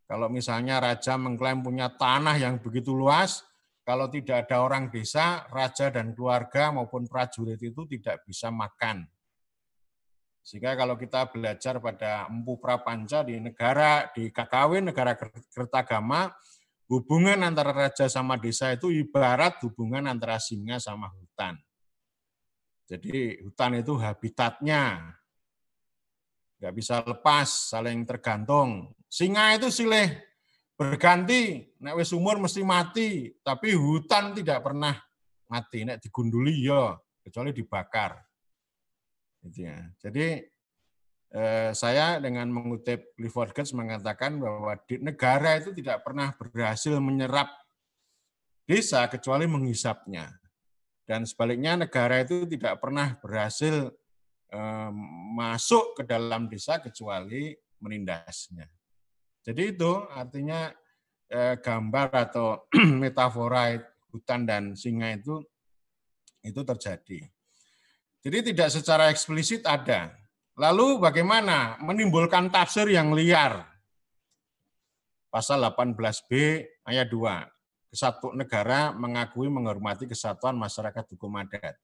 Kalau 0.04 0.28
misalnya 0.28 0.78
raja 0.78 1.16
mengklaim 1.16 1.64
punya 1.64 1.88
tanah 1.96 2.36
yang 2.36 2.60
begitu 2.60 2.92
luas, 2.92 3.40
kalau 3.90 4.06
tidak 4.06 4.46
ada 4.46 4.62
orang 4.62 4.86
desa, 4.86 5.50
raja 5.50 5.90
dan 5.90 6.14
keluarga 6.14 6.70
maupun 6.70 7.10
prajurit 7.10 7.58
itu 7.58 7.82
tidak 7.90 8.22
bisa 8.22 8.46
makan. 8.46 9.02
Sehingga 10.46 10.78
kalau 10.78 10.94
kita 10.94 11.26
belajar 11.26 11.82
pada 11.82 12.30
Empu 12.30 12.54
Prapanca 12.62 13.26
di 13.26 13.42
negara, 13.42 14.06
di 14.14 14.30
Kakawin, 14.30 14.94
negara 14.94 15.18
Kertagama, 15.50 16.30
hubungan 16.86 17.42
antara 17.42 17.74
raja 17.74 18.06
sama 18.06 18.38
desa 18.38 18.70
itu 18.70 18.94
ibarat 18.94 19.58
hubungan 19.66 20.06
antara 20.06 20.38
singa 20.38 20.78
sama 20.78 21.10
hutan. 21.10 21.58
Jadi 22.86 23.42
hutan 23.42 23.74
itu 23.74 23.98
habitatnya, 23.98 25.02
nggak 26.62 26.74
bisa 26.78 27.02
lepas, 27.02 27.74
saling 27.74 28.06
tergantung. 28.06 28.94
Singa 29.10 29.58
itu 29.58 29.66
silih 29.66 30.29
berganti, 30.80 31.60
nek 31.84 32.00
wis 32.00 32.16
umur 32.16 32.40
mesti 32.40 32.64
mati, 32.64 33.28
tapi 33.44 33.76
hutan 33.76 34.32
tidak 34.32 34.64
pernah 34.64 34.96
mati, 35.44 35.84
nek 35.84 36.00
digunduli 36.00 36.64
ya, 36.64 36.96
kecuali 37.20 37.52
dibakar. 37.52 38.16
Gitu 39.44 39.68
ya. 39.68 39.76
Jadi 40.00 40.40
eh, 41.36 41.70
saya 41.76 42.16
dengan 42.16 42.48
mengutip 42.48 43.12
Clifford 43.12 43.52
Geertz 43.52 43.76
mengatakan 43.76 44.40
bahwa 44.40 44.72
di 44.88 44.96
negara 45.04 45.60
itu 45.60 45.76
tidak 45.76 46.00
pernah 46.00 46.32
berhasil 46.32 46.96
menyerap 46.96 47.52
desa 48.64 49.04
kecuali 49.12 49.44
menghisapnya. 49.44 50.32
Dan 51.04 51.28
sebaliknya 51.28 51.84
negara 51.84 52.24
itu 52.24 52.48
tidak 52.48 52.80
pernah 52.80 53.18
berhasil 53.20 53.92
masuk 55.38 55.94
ke 55.94 56.02
dalam 56.02 56.50
desa 56.50 56.82
kecuali 56.82 57.54
menindasnya. 57.78 58.66
Jadi 59.40 59.72
itu 59.72 59.92
artinya 60.12 60.68
eh, 61.30 61.56
gambar 61.56 62.08
atau 62.30 62.68
metafora 63.02 63.78
hutan 64.10 64.44
dan 64.44 64.76
singa 64.76 65.14
itu 65.16 65.40
itu 66.44 66.60
terjadi. 66.64 67.20
Jadi 68.20 68.52
tidak 68.52 68.68
secara 68.68 69.08
eksplisit 69.08 69.64
ada. 69.64 70.12
Lalu 70.60 71.00
bagaimana 71.00 71.80
menimbulkan 71.80 72.52
tafsir 72.52 72.84
yang 72.92 73.16
liar? 73.16 73.64
Pasal 75.32 75.64
18B 75.64 76.30
ayat 76.84 77.08
2. 77.08 77.96
Kesatu 77.96 78.36
negara 78.36 78.92
mengakui 78.92 79.48
menghormati 79.48 80.04
kesatuan 80.04 80.58
masyarakat 80.60 81.16
hukum 81.16 81.32
adat. 81.40 81.80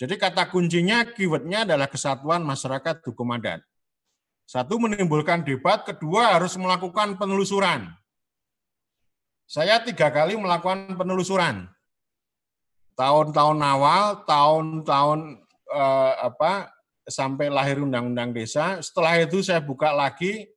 Jadi 0.00 0.16
kata 0.16 0.48
kuncinya, 0.48 1.04
keywordnya 1.06 1.68
adalah 1.68 1.86
kesatuan 1.86 2.40
masyarakat 2.40 3.04
hukum 3.04 3.36
adat. 3.36 3.60
Satu, 4.50 4.82
menimbulkan 4.82 5.46
debat. 5.46 5.86
Kedua, 5.86 6.34
harus 6.34 6.58
melakukan 6.58 7.14
penelusuran. 7.14 7.86
Saya 9.46 9.78
tiga 9.78 10.10
kali 10.10 10.34
melakukan 10.34 10.98
penelusuran. 10.98 11.70
Tahun-tahun 12.98 13.58
awal, 13.62 14.26
tahun-tahun 14.26 15.38
eh, 15.70 16.14
apa 16.26 16.66
sampai 17.06 17.46
lahir 17.46 17.78
Undang-Undang 17.78 18.34
Desa. 18.34 18.82
Setelah 18.82 19.22
itu 19.22 19.38
saya 19.38 19.62
buka 19.62 19.94
lagi, 19.94 20.50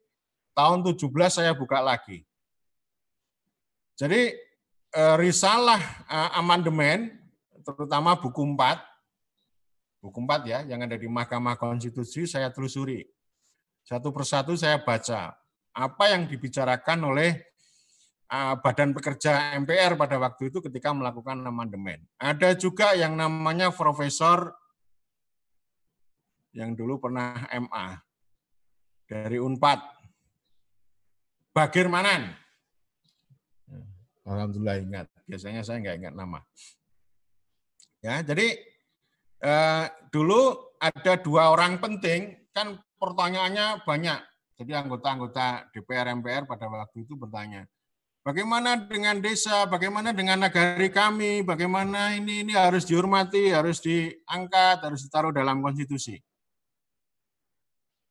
tahun 0.57 0.81
17 0.81 1.13
saya 1.29 1.53
buka 1.53 1.77
lagi. 1.77 2.25
Jadi 3.93 4.33
eh, 4.89 5.15
risalah 5.21 5.77
eh, 6.09 6.29
amandemen, 6.41 7.13
terutama 7.62 8.17
buku 8.17 8.41
4, 8.41 10.01
buku 10.01 10.17
4 10.17 10.50
ya, 10.50 10.59
yang 10.65 10.81
ada 10.81 10.97
di 10.97 11.05
Mahkamah 11.05 11.62
Konstitusi 11.62 12.25
saya 12.25 12.50
telusuri. 12.50 13.12
Satu 13.93 14.09
persatu 14.09 14.57
saya 14.57 14.81
baca 14.81 15.38
apa 15.69 16.03
yang 16.09 16.25
dibicarakan 16.25 17.13
oleh 17.13 17.38
Badan 18.33 18.97
Pekerja 18.97 19.53
MPR 19.62 19.93
pada 19.93 20.17
waktu 20.17 20.50
itu 20.50 20.65
ketika 20.65 20.89
melakukan 20.89 21.38
amandemen. 21.45 22.01
Ada 22.17 22.57
juga 22.57 22.97
yang 22.97 23.13
namanya 23.13 23.69
Profesor 23.69 24.50
yang 26.57 26.73
dulu 26.73 26.97
pernah 26.97 27.45
MA 27.53 28.01
dari 29.05 29.38
Unpad. 29.38 29.77
Bagir 31.53 31.85
Manan. 31.85 32.33
Alhamdulillah 34.25 34.81
ingat. 34.81 35.05
Biasanya 35.29 35.62
saya 35.62 35.77
nggak 35.85 35.97
ingat 36.01 36.13
nama. 36.17 36.41
Ya, 38.01 38.25
jadi 38.25 38.57
Eh, 39.43 39.85
dulu 40.07 40.71
ada 40.79 41.19
dua 41.19 41.51
orang 41.51 41.75
penting, 41.75 42.47
kan 42.55 42.79
pertanyaannya 43.03 43.83
banyak. 43.83 44.19
Jadi 44.63 44.72
anggota-anggota 44.72 45.67
DPR 45.75 46.15
MPR 46.15 46.48
pada 46.48 46.72
waktu 46.72 47.03
itu 47.03 47.19
bertanya, 47.19 47.67
Bagaimana 48.24 48.79
dengan 48.79 49.19
desa, 49.19 49.67
bagaimana 49.67 50.15
dengan 50.15 50.48
negari 50.48 50.88
kami, 50.88 51.43
bagaimana 51.43 52.15
ini 52.15 52.48
ini 52.48 52.55
harus 52.55 52.88
dihormati, 52.88 53.51
harus 53.51 53.83
diangkat, 53.83 54.79
harus 54.79 55.03
ditaruh 55.03 55.36
dalam 55.36 55.60
konstitusi. 55.60 56.24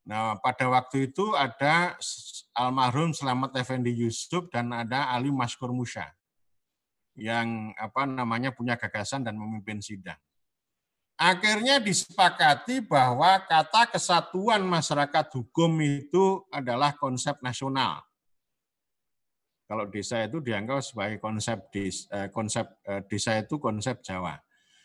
Nah, 0.04 0.36
pada 0.44 0.68
waktu 0.68 1.08
itu 1.08 1.32
ada 1.32 1.96
almarhum 2.52 3.16
Selamat 3.16 3.56
Effendi 3.56 3.96
Yusuf 3.96 4.52
dan 4.52 4.68
ada 4.76 5.08
Ali 5.08 5.32
Maskur 5.32 5.72
Musya 5.72 6.12
yang 7.16 7.72
apa 7.80 8.04
namanya 8.04 8.52
punya 8.52 8.76
gagasan 8.76 9.24
dan 9.24 9.40
memimpin 9.40 9.80
sidang. 9.80 10.20
Akhirnya 11.16 11.78
disepakati 11.78 12.82
bahwa 12.82 13.38
kata 13.46 13.94
kesatuan 13.94 14.64
masyarakat 14.66 15.26
hukum 15.38 15.70
itu 15.80 16.42
adalah 16.50 16.96
konsep 16.96 17.38
nasional 17.44 18.02
kalau 19.72 19.88
desa 19.88 20.20
itu 20.28 20.36
dianggap 20.44 20.84
sebagai 20.84 21.16
konsep 21.16 21.72
eh, 21.80 22.28
konsep 22.28 22.76
eh, 22.84 23.00
desa 23.08 23.40
itu 23.40 23.56
konsep 23.56 24.04
Jawa. 24.04 24.36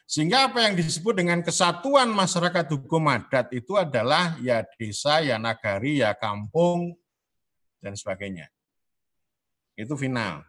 Sehingga 0.07 0.47
apa 0.47 0.63
yang 0.63 0.79
disebut 0.79 1.11
dengan 1.11 1.43
kesatuan 1.43 2.07
masyarakat 2.07 2.71
hukum 2.71 3.11
adat 3.11 3.51
itu 3.51 3.75
adalah 3.75 4.39
ya 4.39 4.63
desa, 4.79 5.19
ya 5.19 5.35
nagari, 5.35 5.99
ya 5.99 6.15
kampung, 6.15 6.95
dan 7.83 7.99
sebagainya. 7.99 8.47
Itu 9.75 9.99
final. 9.99 10.47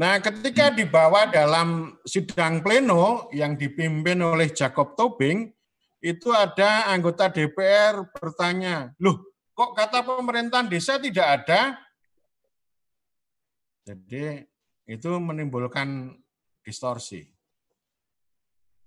Nah, 0.00 0.16
ketika 0.16 0.72
dibawa 0.72 1.28
dalam 1.28 1.92
sidang 2.08 2.64
pleno 2.64 3.28
yang 3.36 3.52
dipimpin 3.52 4.16
oleh 4.24 4.48
Jacob 4.48 4.96
Tobing, 4.96 5.52
itu 6.00 6.32
ada 6.32 6.88
anggota 6.88 7.28
DPR 7.28 8.08
bertanya, 8.08 8.96
loh 8.96 9.20
kok 9.52 9.76
kata 9.76 10.00
pemerintahan 10.00 10.72
desa 10.72 10.96
tidak 10.96 11.44
ada? 11.44 11.76
Jadi 13.84 14.40
itu 14.88 15.10
menimbulkan 15.20 16.16
distorsi. 16.64 17.28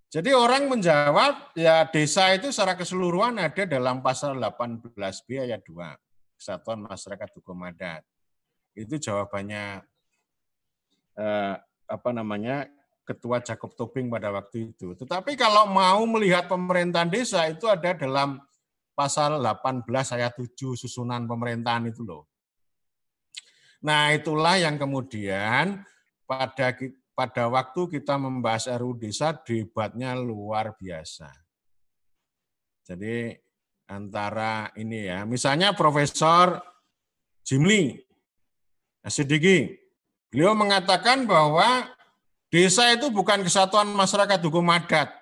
Jadi 0.09 0.33
orang 0.33 0.65
menjawab, 0.65 1.53
ya 1.53 1.85
desa 1.93 2.33
itu 2.33 2.49
secara 2.49 2.73
keseluruhan 2.73 3.37
ada 3.37 3.69
dalam 3.69 4.01
pasal 4.01 4.33
18b 4.41 5.45
ayat 5.45 5.61
2, 5.61 5.77
Kesatuan 6.41 6.81
Masyarakat 6.89 7.29
Hukum 7.37 7.61
Adat. 7.69 8.01
Itu 8.73 8.97
jawabannya 8.97 9.92
eh, 11.17 11.55
apa 11.87 12.09
namanya 12.13 12.69
Ketua 13.03 13.43
Jacob 13.43 13.75
Tobing 13.75 14.07
pada 14.07 14.31
waktu 14.31 14.71
itu. 14.71 14.95
Tetapi 14.95 15.35
kalau 15.35 15.67
mau 15.67 16.07
melihat 16.07 16.47
pemerintahan 16.47 17.11
desa 17.11 17.43
itu 17.51 17.67
ada 17.67 17.91
dalam 17.91 18.39
pasal 18.95 19.43
18 19.43 19.83
ayat 20.15 20.33
7 20.39 20.79
susunan 20.79 21.27
pemerintahan 21.27 21.91
itu 21.91 21.99
loh. 22.07 22.31
Nah, 23.83 24.15
itulah 24.15 24.55
yang 24.55 24.79
kemudian 24.79 25.83
pada 26.23 26.71
pada 27.11 27.43
waktu 27.51 27.99
kita 27.99 28.15
membahas 28.15 28.71
RU 28.79 28.95
desa 28.95 29.35
debatnya 29.35 30.15
luar 30.15 30.71
biasa. 30.79 31.27
Jadi 32.87 33.35
antara 33.91 34.71
ini 34.79 35.11
ya, 35.11 35.27
misalnya 35.27 35.75
Profesor 35.75 36.63
Jimli 37.43 37.99
Asidiki, 39.03 39.82
beliau 40.33 40.57
mengatakan 40.57 41.29
bahwa 41.29 41.93
desa 42.49 42.89
itu 42.89 43.13
bukan 43.13 43.45
kesatuan 43.45 43.85
masyarakat 43.93 44.41
hukum 44.41 44.65
adat. 44.73 45.13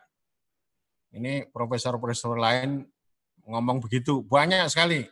Ini 1.12 1.51
profesor-profesor 1.51 2.39
lain 2.39 2.88
ngomong 3.44 3.84
begitu, 3.84 4.24
banyak 4.24 4.72
sekali. 4.72 5.03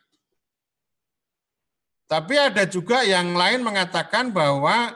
Tapi 2.07 2.33
ada 2.39 2.63
juga 2.63 3.03
yang 3.03 3.35
lain 3.35 3.61
mengatakan 3.61 4.31
bahwa 4.31 4.95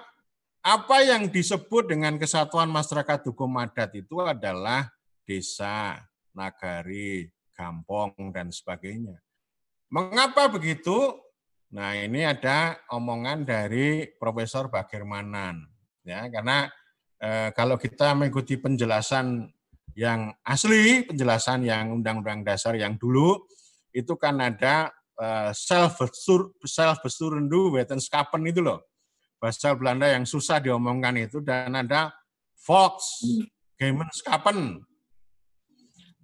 apa 0.63 0.97
yang 1.03 1.27
disebut 1.27 1.91
dengan 1.91 2.15
kesatuan 2.15 2.71
masyarakat 2.71 3.19
hukum 3.27 3.59
adat 3.59 3.91
itu 3.99 4.23
adalah 4.23 4.87
desa, 5.27 5.99
nagari, 6.31 7.27
kampung, 7.51 8.31
dan 8.31 8.47
sebagainya. 8.49 9.19
Mengapa 9.91 10.47
begitu? 10.49 11.19
Nah 11.73 11.97
ini 11.97 12.21
ada 12.21 12.77
omongan 12.93 13.43
dari 13.43 14.05
Profesor 14.15 14.69
Bagirmanan. 14.69 15.65
Ya, 16.05 16.29
karena 16.29 16.69
eh, 17.17 17.49
kalau 17.57 17.81
kita 17.81 18.13
mengikuti 18.13 18.61
penjelasan 18.61 19.49
yang 19.97 20.33
asli, 20.45 21.05
penjelasan 21.09 21.65
yang 21.65 21.97
Undang-Undang 21.97 22.45
Dasar 22.45 22.77
yang 22.77 22.95
dulu, 23.01 23.41
itu 23.93 24.13
kan 24.17 24.37
ada 24.37 24.93
Eh, 25.13 25.51
self 25.53 26.01
self 26.65 26.97
besturendu 27.05 27.77
wetenskapen 27.77 28.41
itu 28.49 28.65
loh 28.65 28.81
bahasa 29.37 29.69
Belanda 29.77 30.09
yang 30.09 30.25
susah 30.25 30.57
diomongkan 30.57 31.13
itu 31.21 31.37
dan 31.37 31.69
ada 31.69 32.09
Fox 32.57 33.21
Gemenskapen. 33.77 34.81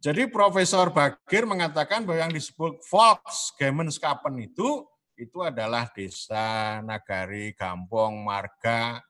Jadi 0.01 0.25
Profesor 0.31 0.89
Bagir 0.89 1.45
mengatakan 1.45 2.01
bahwa 2.01 2.17
yang 2.17 2.33
disebut 2.33 2.81
Fox 2.81 3.53
Gemenskapen 3.61 4.41
itu 4.41 4.81
itu 5.19 5.43
adalah 5.43 5.91
desa, 5.91 6.79
nagari, 6.79 7.51
kampung, 7.51 8.23
marga 8.23 9.03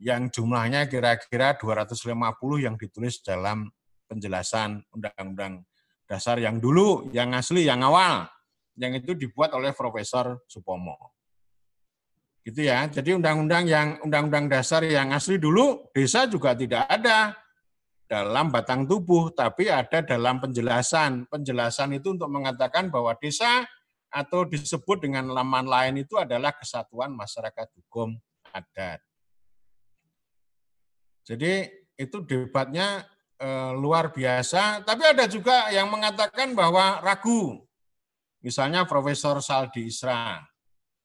yang 0.00 0.32
jumlahnya 0.32 0.88
kira-kira 0.88 1.54
250 1.60 2.16
yang 2.64 2.74
ditulis 2.80 3.20
dalam 3.20 3.68
penjelasan 4.08 4.80
Undang-Undang 4.96 5.68
Dasar 6.02 6.36
yang 6.36 6.60
dulu, 6.60 7.08
yang 7.14 7.32
asli, 7.32 7.64
yang 7.64 7.80
awal 7.80 8.28
yang 8.76 8.92
itu 8.96 9.12
dibuat 9.12 9.52
oleh 9.52 9.72
Profesor 9.76 10.40
Supomo. 10.48 10.96
Gitu 12.42 12.66
ya. 12.66 12.90
Jadi 12.90 13.14
undang-undang 13.14 13.64
yang 13.70 14.02
undang-undang 14.02 14.50
dasar 14.50 14.82
yang 14.82 15.14
asli 15.14 15.38
dulu 15.38 15.88
desa 15.94 16.26
juga 16.26 16.58
tidak 16.58 16.90
ada 16.90 17.38
dalam 18.10 18.50
batang 18.50 18.84
tubuh, 18.84 19.30
tapi 19.30 19.70
ada 19.70 20.02
dalam 20.02 20.42
penjelasan. 20.42 21.30
Penjelasan 21.30 21.96
itu 21.96 22.12
untuk 22.12 22.28
mengatakan 22.28 22.90
bahwa 22.90 23.14
desa 23.14 23.62
atau 24.12 24.44
disebut 24.44 25.08
dengan 25.08 25.32
laman 25.32 25.64
lain 25.64 26.04
itu 26.04 26.20
adalah 26.20 26.52
kesatuan 26.52 27.16
masyarakat 27.16 27.66
hukum 27.80 28.12
adat. 28.52 29.00
Jadi 31.24 31.72
itu 31.96 32.20
debatnya 32.28 33.08
e, 33.40 33.48
luar 33.78 34.12
biasa, 34.12 34.84
tapi 34.84 35.08
ada 35.08 35.24
juga 35.24 35.72
yang 35.72 35.88
mengatakan 35.88 36.52
bahwa 36.52 37.00
ragu 37.00 37.64
Misalnya 38.42 38.82
Profesor 38.90 39.38
Saldi 39.38 39.86
Isra, 39.86 40.42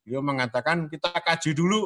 dia 0.02 0.17
mengatakan 0.17 0.89
kita 0.89 1.13
kaji 1.22 1.54
dulu 1.54 1.86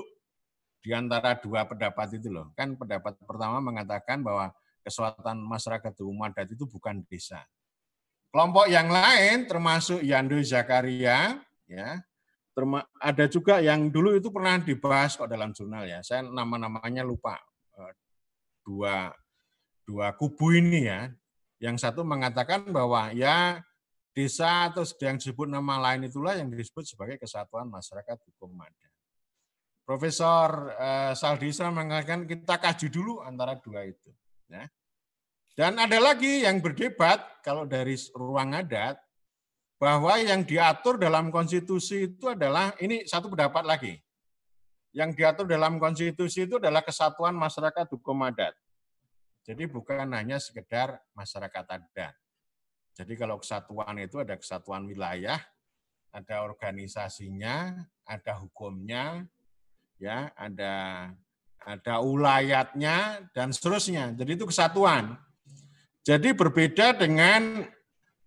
di 0.79 0.95
antara 0.95 1.35
dua 1.35 1.67
pendapat 1.67 2.15
itu 2.15 2.31
loh. 2.31 2.55
Kan 2.55 2.79
pendapat 2.79 3.19
pertama 3.19 3.59
mengatakan 3.59 4.23
bahwa 4.23 4.55
kesuatan 4.79 5.43
masyarakat 5.43 5.91
hukum 5.99 6.23
adat 6.23 6.55
itu 6.55 6.63
bukan 6.63 7.03
desa. 7.03 7.43
Kelompok 8.31 8.71
yang 8.71 8.87
lain 8.87 9.43
termasuk 9.43 9.99
Yando 9.99 10.39
Zakaria, 10.39 11.35
ya, 11.67 11.99
ada 12.99 13.25
juga 13.31 13.59
yang 13.63 13.91
dulu 13.91 14.15
itu 14.15 14.31
pernah 14.31 14.59
dibahas 14.59 15.15
kok 15.15 15.27
dalam 15.27 15.51
jurnal 15.51 15.87
ya. 15.87 15.99
Saya 16.03 16.23
nama-namanya 16.23 17.03
lupa. 17.03 17.39
Eh, 17.75 17.93
dua 18.63 19.11
dua 19.87 20.15
kubu 20.15 20.55
ini 20.55 20.87
ya. 20.87 21.11
Yang 21.61 21.83
satu 21.83 22.01
mengatakan 22.07 22.67
bahwa 22.71 23.11
ya 23.11 23.61
desa 24.11 24.71
atau 24.71 24.83
yang 24.99 25.15
disebut 25.19 25.47
nama 25.47 25.79
lain 25.91 26.07
itulah 26.09 26.35
yang 26.35 26.51
disebut 26.51 26.83
sebagai 26.83 27.19
kesatuan 27.21 27.67
masyarakat 27.71 28.17
hukum 28.31 28.51
adat. 28.59 28.91
Profesor 29.87 30.71
uh, 30.77 31.13
Saldisa 31.15 31.67
mengatakan 31.67 32.23
kita 32.23 32.59
kaji 32.59 32.87
dulu 32.91 33.23
antara 33.23 33.59
dua 33.59 33.87
itu. 33.87 34.11
Ya. 34.47 34.67
Dan 35.57 35.75
ada 35.77 35.99
lagi 35.99 36.47
yang 36.47 36.63
berdebat 36.63 37.43
kalau 37.43 37.67
dari 37.67 37.99
ruang 38.15 38.55
adat 38.55 38.97
bahwa 39.81 40.13
yang 40.21 40.45
diatur 40.45 41.01
dalam 41.01 41.33
konstitusi 41.33 42.07
itu 42.07 42.31
adalah 42.31 42.71
ini 42.77 43.03
satu 43.03 43.33
pendapat 43.33 43.65
lagi. 43.65 43.93
Yang 44.93 45.17
diatur 45.17 45.45
dalam 45.47 45.81
konstitusi 45.81 46.45
itu 46.45 46.61
adalah 46.61 46.85
kesatuan 46.85 47.33
masyarakat 47.35 47.87
hukum 47.97 48.21
adat. 48.27 48.53
Jadi 49.41 49.65
bukan 49.65 50.05
hanya 50.13 50.37
sekedar 50.37 51.01
masyarakat 51.17 51.65
adat. 51.65 52.13
Jadi 52.93 53.13
kalau 53.17 53.41
kesatuan 53.41 53.97
itu 53.97 54.21
ada 54.21 54.37
kesatuan 54.37 54.85
wilayah, 54.85 55.39
ada 56.11 56.43
organisasinya, 56.43 57.87
ada 58.05 58.37
hukumnya, 58.37 59.25
ya, 59.97 60.29
ada 60.35 60.73
ada 61.61 61.93
ulayatnya 62.01 63.25
dan 63.33 63.49
seterusnya. 63.49 64.13
Jadi 64.13 64.37
itu 64.37 64.45
kesatuan. 64.45 65.17
Jadi 66.01 66.33
berbeda 66.33 66.97
dengan 66.97 67.65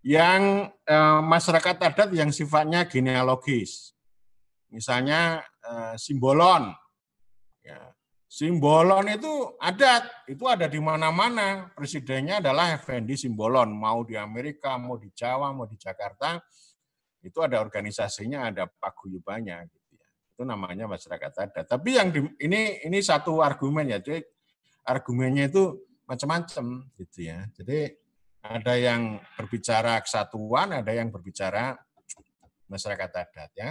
yang 0.04 0.70
eh, 0.70 1.20
masyarakat 1.22 1.76
adat 1.80 2.08
yang 2.14 2.30
sifatnya 2.30 2.86
genealogis. 2.86 3.94
Misalnya 4.70 5.42
eh, 5.64 5.94
simbolon. 5.98 6.70
Ya, 7.64 7.94
Simbolon 8.34 9.06
itu 9.14 9.30
adat, 9.62 10.26
itu 10.26 10.42
ada 10.50 10.66
di 10.66 10.82
mana-mana. 10.82 11.70
Presidennya 11.70 12.42
adalah 12.42 12.74
Effendi 12.74 13.14
Simbolon, 13.14 13.70
mau 13.70 14.02
di 14.02 14.18
Amerika, 14.18 14.74
mau 14.74 14.98
di 14.98 15.06
Jawa, 15.14 15.54
mau 15.54 15.70
di 15.70 15.78
Jakarta, 15.78 16.42
itu 17.22 17.38
ada 17.38 17.62
organisasinya, 17.62 18.50
ada 18.50 18.66
paguyubannya. 18.66 19.70
Gitu 19.70 19.90
ya. 19.94 20.08
Itu 20.34 20.42
namanya 20.42 20.90
masyarakat 20.90 21.30
adat. 21.46 21.66
Tapi 21.70 21.94
yang 21.94 22.10
di, 22.10 22.26
ini 22.42 22.82
ini 22.82 22.98
satu 22.98 23.38
argumen 23.38 23.94
ya. 23.94 24.02
Jadi 24.02 24.18
argumennya 24.82 25.46
itu 25.46 25.78
macam-macam 26.04 26.88
gitu 27.00 27.18
ya. 27.28 27.48
Jadi 27.56 27.92
ada 28.44 28.74
yang 28.76 29.16
berbicara 29.40 30.00
kesatuan, 30.04 30.76
ada 30.76 30.92
yang 30.92 31.08
berbicara 31.08 31.80
masyarakat 32.68 33.10
adat 33.10 33.50
ya. 33.56 33.70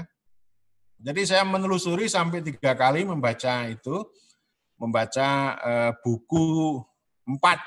Jadi 1.04 1.22
saya 1.28 1.44
menelusuri 1.46 2.08
sampai 2.10 2.42
tiga 2.42 2.74
kali 2.74 3.04
membaca 3.04 3.68
itu, 3.70 4.08
membaca 4.80 5.28
uh, 5.60 5.92
buku 6.02 6.80
empat, 7.28 7.60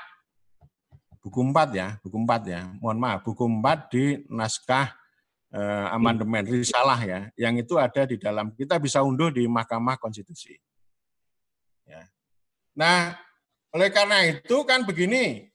buku 1.21 1.39
empat 1.45 1.69
ya, 1.71 1.87
buku 2.01 2.17
empat 2.17 2.41
ya. 2.49 2.61
Mohon 2.81 2.97
maaf, 2.97 3.19
buku 3.23 3.43
empat 3.45 3.79
di 3.93 4.03
naskah 4.27 4.89
uh, 5.53 5.93
amandemen 5.93 6.49
risalah 6.49 6.97
ya, 6.99 7.29
yang 7.37 7.55
itu 7.55 7.77
ada 7.77 8.09
di 8.09 8.17
dalam 8.17 8.51
kita 8.57 8.81
bisa 8.81 9.05
unduh 9.05 9.29
di 9.29 9.45
Mahkamah 9.45 10.01
Konstitusi. 10.01 10.57
Ya. 11.87 12.03
Nah, 12.75 13.15
oleh 13.75 13.89
karena 13.91 14.23
itu 14.29 14.63
kan 14.63 14.87
begini, 14.87 15.47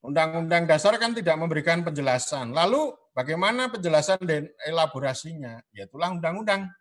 Undang-undang 0.00 0.64
dasar 0.64 0.96
kan 0.96 1.12
tidak 1.12 1.36
memberikan 1.36 1.84
penjelasan. 1.84 2.56
Lalu 2.56 2.96
bagaimana 3.12 3.68
penjelasan 3.68 4.24
dan 4.24 4.48
elaborasinya? 4.64 5.60
Ya 5.76 5.84
itulah 5.84 6.08
undang-undang. 6.08 6.72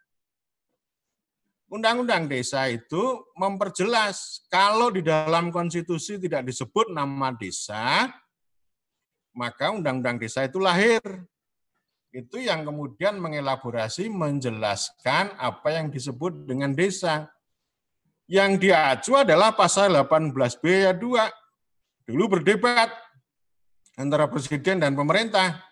Undang-undang 1.69 2.31
desa 2.31 2.65
itu 2.71 3.27
memperjelas 3.35 4.47
kalau 4.47 4.89
di 4.89 5.03
dalam 5.03 5.51
konstitusi 5.51 6.17
tidak 6.17 6.47
disebut 6.47 6.89
nama 6.95 7.29
desa, 7.35 8.09
maka 9.35 9.75
undang-undang 9.75 10.17
desa 10.17 10.47
itu 10.47 10.57
lahir. 10.57 11.03
Itu 12.09 12.41
yang 12.41 12.65
kemudian 12.65 13.21
mengelaborasi, 13.21 14.09
menjelaskan 14.09 15.35
apa 15.37 15.75
yang 15.75 15.93
disebut 15.93 16.47
dengan 16.47 16.73
desa. 16.73 17.29
Yang 18.29 18.69
diacu 18.69 19.17
adalah 19.17 19.57
pasal 19.57 19.89
18B 19.89 20.61
ayat 20.85 21.01
2. 21.01 22.13
Dulu 22.13 22.37
berdebat 22.37 22.93
antara 23.97 24.29
presiden 24.29 24.77
dan 24.77 24.93
pemerintah. 24.93 25.65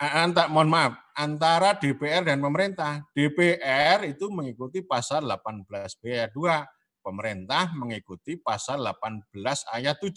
Antar, 0.00 0.48
mohon 0.48 0.72
maaf, 0.72 0.96
antara 1.12 1.76
DPR 1.76 2.24
dan 2.24 2.40
pemerintah. 2.40 3.04
DPR 3.12 4.08
itu 4.08 4.32
mengikuti 4.32 4.80
pasal 4.80 5.28
18B 5.28 6.02
ayat 6.08 6.32
2. 6.32 7.04
Pemerintah 7.04 7.76
mengikuti 7.76 8.40
pasal 8.40 8.80
18 8.80 9.28
ayat 9.76 10.00
7. 10.00 10.16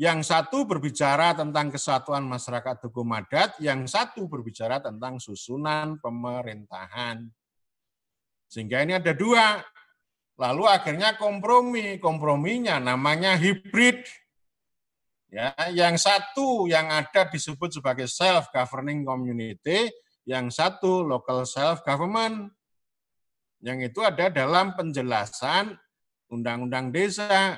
Yang 0.00 0.32
satu 0.32 0.64
berbicara 0.64 1.36
tentang 1.36 1.68
kesatuan 1.68 2.24
masyarakat 2.24 2.80
hukum 2.88 3.12
adat, 3.12 3.60
yang 3.60 3.84
satu 3.84 4.24
berbicara 4.24 4.80
tentang 4.80 5.20
susunan 5.20 6.00
pemerintahan. 6.00 7.28
Sehingga 8.48 8.80
ini 8.84 8.96
ada 8.96 9.12
dua. 9.12 9.60
Lalu 10.42 10.66
akhirnya 10.66 11.14
kompromi. 11.14 12.02
Komprominya 12.02 12.82
namanya 12.82 13.38
hibrid 13.38 14.02
Ya, 15.32 15.56
yang 15.72 15.96
satu 15.96 16.68
yang 16.68 16.92
ada 16.92 17.24
disebut 17.24 17.72
sebagai 17.80 18.04
self 18.04 18.52
governing 18.52 19.00
community, 19.00 19.88
yang 20.28 20.52
satu 20.52 21.00
local 21.00 21.48
self 21.48 21.80
government. 21.88 22.52
Yang 23.64 23.88
itu 23.88 24.04
ada 24.04 24.28
dalam 24.28 24.76
penjelasan 24.76 25.72
undang-undang 26.28 26.92
desa. 26.92 27.56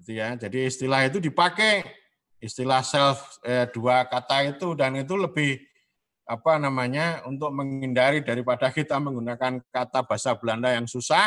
Gitu 0.00 0.24
ya. 0.24 0.32
Jadi 0.40 0.72
istilah 0.72 1.04
itu 1.04 1.20
dipakai 1.20 1.84
istilah 2.40 2.80
self 2.80 3.36
eh, 3.44 3.68
dua 3.68 4.08
kata 4.08 4.56
itu 4.56 4.72
dan 4.72 4.96
itu 4.96 5.12
lebih 5.20 5.60
apa 6.30 6.62
namanya 6.62 7.26
untuk 7.26 7.50
menghindari 7.50 8.22
daripada 8.22 8.70
kita 8.70 9.02
menggunakan 9.02 9.58
kata 9.74 10.06
bahasa 10.06 10.38
Belanda 10.38 10.70
yang 10.70 10.86
susah 10.86 11.26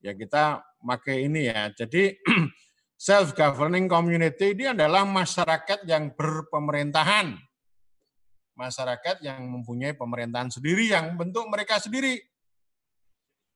ya 0.00 0.16
kita 0.16 0.64
pakai 0.82 1.30
ini 1.30 1.52
ya. 1.52 1.70
Jadi 1.70 2.16
self-governing 3.06 3.86
community 3.86 4.56
ini 4.56 4.74
adalah 4.74 5.06
masyarakat 5.06 5.86
yang 5.86 6.10
berpemerintahan. 6.12 7.36
Masyarakat 8.52 9.24
yang 9.24 9.48
mempunyai 9.48 9.96
pemerintahan 9.96 10.52
sendiri, 10.52 10.92
yang 10.92 11.16
bentuk 11.16 11.48
mereka 11.48 11.80
sendiri. 11.80 12.20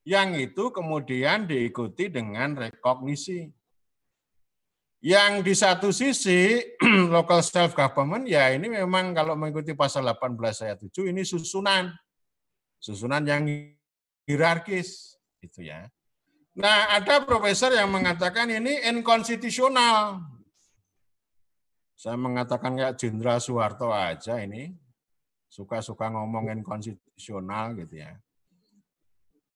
Yang 0.07 0.55
itu 0.55 0.65
kemudian 0.71 1.51
diikuti 1.51 2.09
dengan 2.09 2.55
rekognisi. 2.55 3.51
Yang 5.07 5.33
di 5.47 5.55
satu 5.55 5.95
sisi, 5.95 6.59
local 7.15 7.39
self-government, 7.39 8.27
ya 8.27 8.51
ini 8.51 8.67
memang 8.67 9.15
kalau 9.15 9.39
mengikuti 9.39 9.71
pasal 9.71 10.03
18 10.03 10.35
ayat 10.67 10.83
7, 10.83 11.15
ini 11.15 11.23
susunan. 11.23 11.95
Susunan 12.83 13.23
yang 13.23 13.47
hierarkis. 14.27 15.15
Itu 15.39 15.63
ya. 15.63 15.87
Nah, 16.59 16.99
ada 16.99 17.23
profesor 17.23 17.71
yang 17.71 17.87
mengatakan 17.95 18.51
ini 18.51 18.83
inkonstitusional. 18.83 20.27
Saya 21.95 22.19
mengatakan 22.19 22.75
kayak 22.75 22.99
Jenderal 22.99 23.39
Soeharto 23.39 23.95
aja 23.95 24.43
ini. 24.43 24.75
Suka-suka 25.47 26.11
ngomong 26.11 26.51
inkonstitusional 26.51 27.79
gitu 27.79 28.03
ya. 28.03 28.11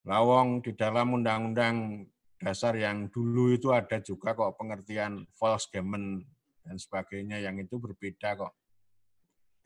Lawong 0.06 0.62
di 0.62 0.78
dalam 0.78 1.10
undang-undang 1.10 2.06
dasar 2.40 2.72
yang 2.80 3.12
dulu 3.12 3.52
itu 3.52 3.68
ada 3.68 4.00
juga 4.00 4.32
kok 4.32 4.56
pengertian 4.56 5.28
false 5.36 5.68
government 5.68 6.24
dan 6.64 6.80
sebagainya 6.80 7.36
yang 7.44 7.60
itu 7.60 7.76
berbeda 7.76 8.32
kok. 8.40 8.56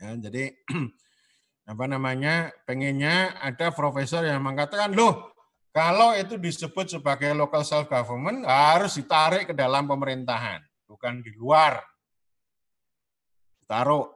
Ya, 0.03 0.19
jadi 0.19 0.51
apa 1.71 1.85
namanya 1.87 2.51
pengennya 2.67 3.39
ada 3.39 3.71
profesor 3.71 4.27
yang 4.27 4.43
mengatakan 4.43 4.91
loh 4.91 5.33
kalau 5.75 6.15
itu 6.15 6.39
disebut 6.39 6.99
sebagai 6.99 7.35
local 7.35 7.67
self 7.67 7.91
government 7.91 8.47
harus 8.47 8.95
ditarik 8.95 9.51
ke 9.51 9.55
dalam 9.55 9.91
pemerintahan, 9.91 10.63
bukan 10.87 11.19
di 11.19 11.35
luar. 11.35 11.83
Taruh 13.67 14.07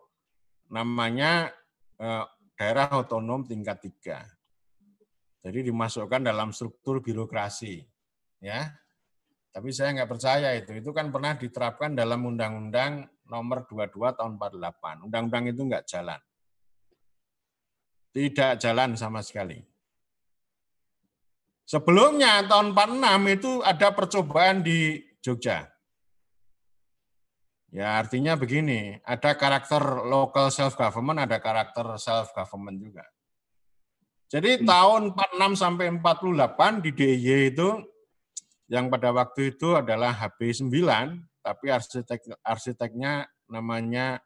namanya 0.71 1.51
eh, 1.99 2.25
daerah 2.55 2.94
otonom 2.94 3.42
tingkat 3.42 3.83
tiga. 3.90 4.23
Jadi 5.42 5.66
dimasukkan 5.66 6.31
dalam 6.31 6.55
struktur 6.55 7.03
birokrasi, 7.03 7.83
ya. 8.42 8.72
Tapi 9.53 9.68
saya 9.74 9.94
nggak 9.98 10.11
percaya 10.11 10.55
itu. 10.55 10.70
Itu 10.79 10.94
kan 10.94 11.11
pernah 11.11 11.35
diterapkan 11.35 11.96
dalam 11.96 12.22
Undang-Undang 12.22 13.11
Nomor 13.29 13.68
22 13.68 14.16
Tahun 14.16 14.33
48. 14.38 15.05
Undang-undang 15.05 15.44
itu 15.51 15.61
nggak 15.66 15.85
jalan. 15.85 16.20
Tidak 18.14 18.57
jalan 18.57 18.96
sama 18.96 19.20
sekali. 19.20 19.61
Sebelumnya 21.68 22.48
tahun 22.48 22.72
46 22.72 23.37
itu 23.37 23.51
ada 23.61 23.88
percobaan 23.92 24.64
di 24.64 25.05
Jogja. 25.20 25.68
Ya 27.68 28.01
artinya 28.01 28.33
begini, 28.33 28.96
ada 29.05 29.37
karakter 29.37 30.09
local 30.09 30.48
self 30.48 30.72
government, 30.72 31.29
ada 31.29 31.37
karakter 31.37 31.85
self 32.01 32.33
government 32.33 32.81
juga. 32.81 33.05
Jadi 34.33 34.64
tahun 34.64 35.12
46 35.12 35.61
sampai 35.61 35.92
48 36.01 36.85
di 36.85 36.90
DIY 36.96 37.53
itu 37.53 37.68
yang 38.68 38.92
pada 38.92 39.09
waktu 39.16 39.57
itu 39.57 39.72
adalah 39.72 40.12
HB 40.12 40.68
9, 40.68 40.68
tapi 41.40 41.66
arsitek 41.72 42.20
arsiteknya 42.44 43.24
namanya 43.48 44.20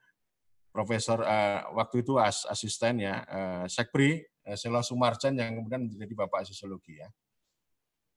Profesor 0.72 1.22
uh, 1.22 1.68
waktu 1.76 2.00
itu 2.02 2.16
as, 2.16 2.48
asisten 2.48 3.05
ya 3.05 3.22
uh, 3.28 3.64
Sekpri 3.68 4.24
uh, 4.48 4.57
Selo 4.57 4.81
Sumarjan 4.81 5.37
yang 5.37 5.62
kemudian 5.62 5.85
menjadi 5.87 6.14
Bapak 6.26 6.48
Sosiologi 6.48 6.98
ya. 6.98 7.09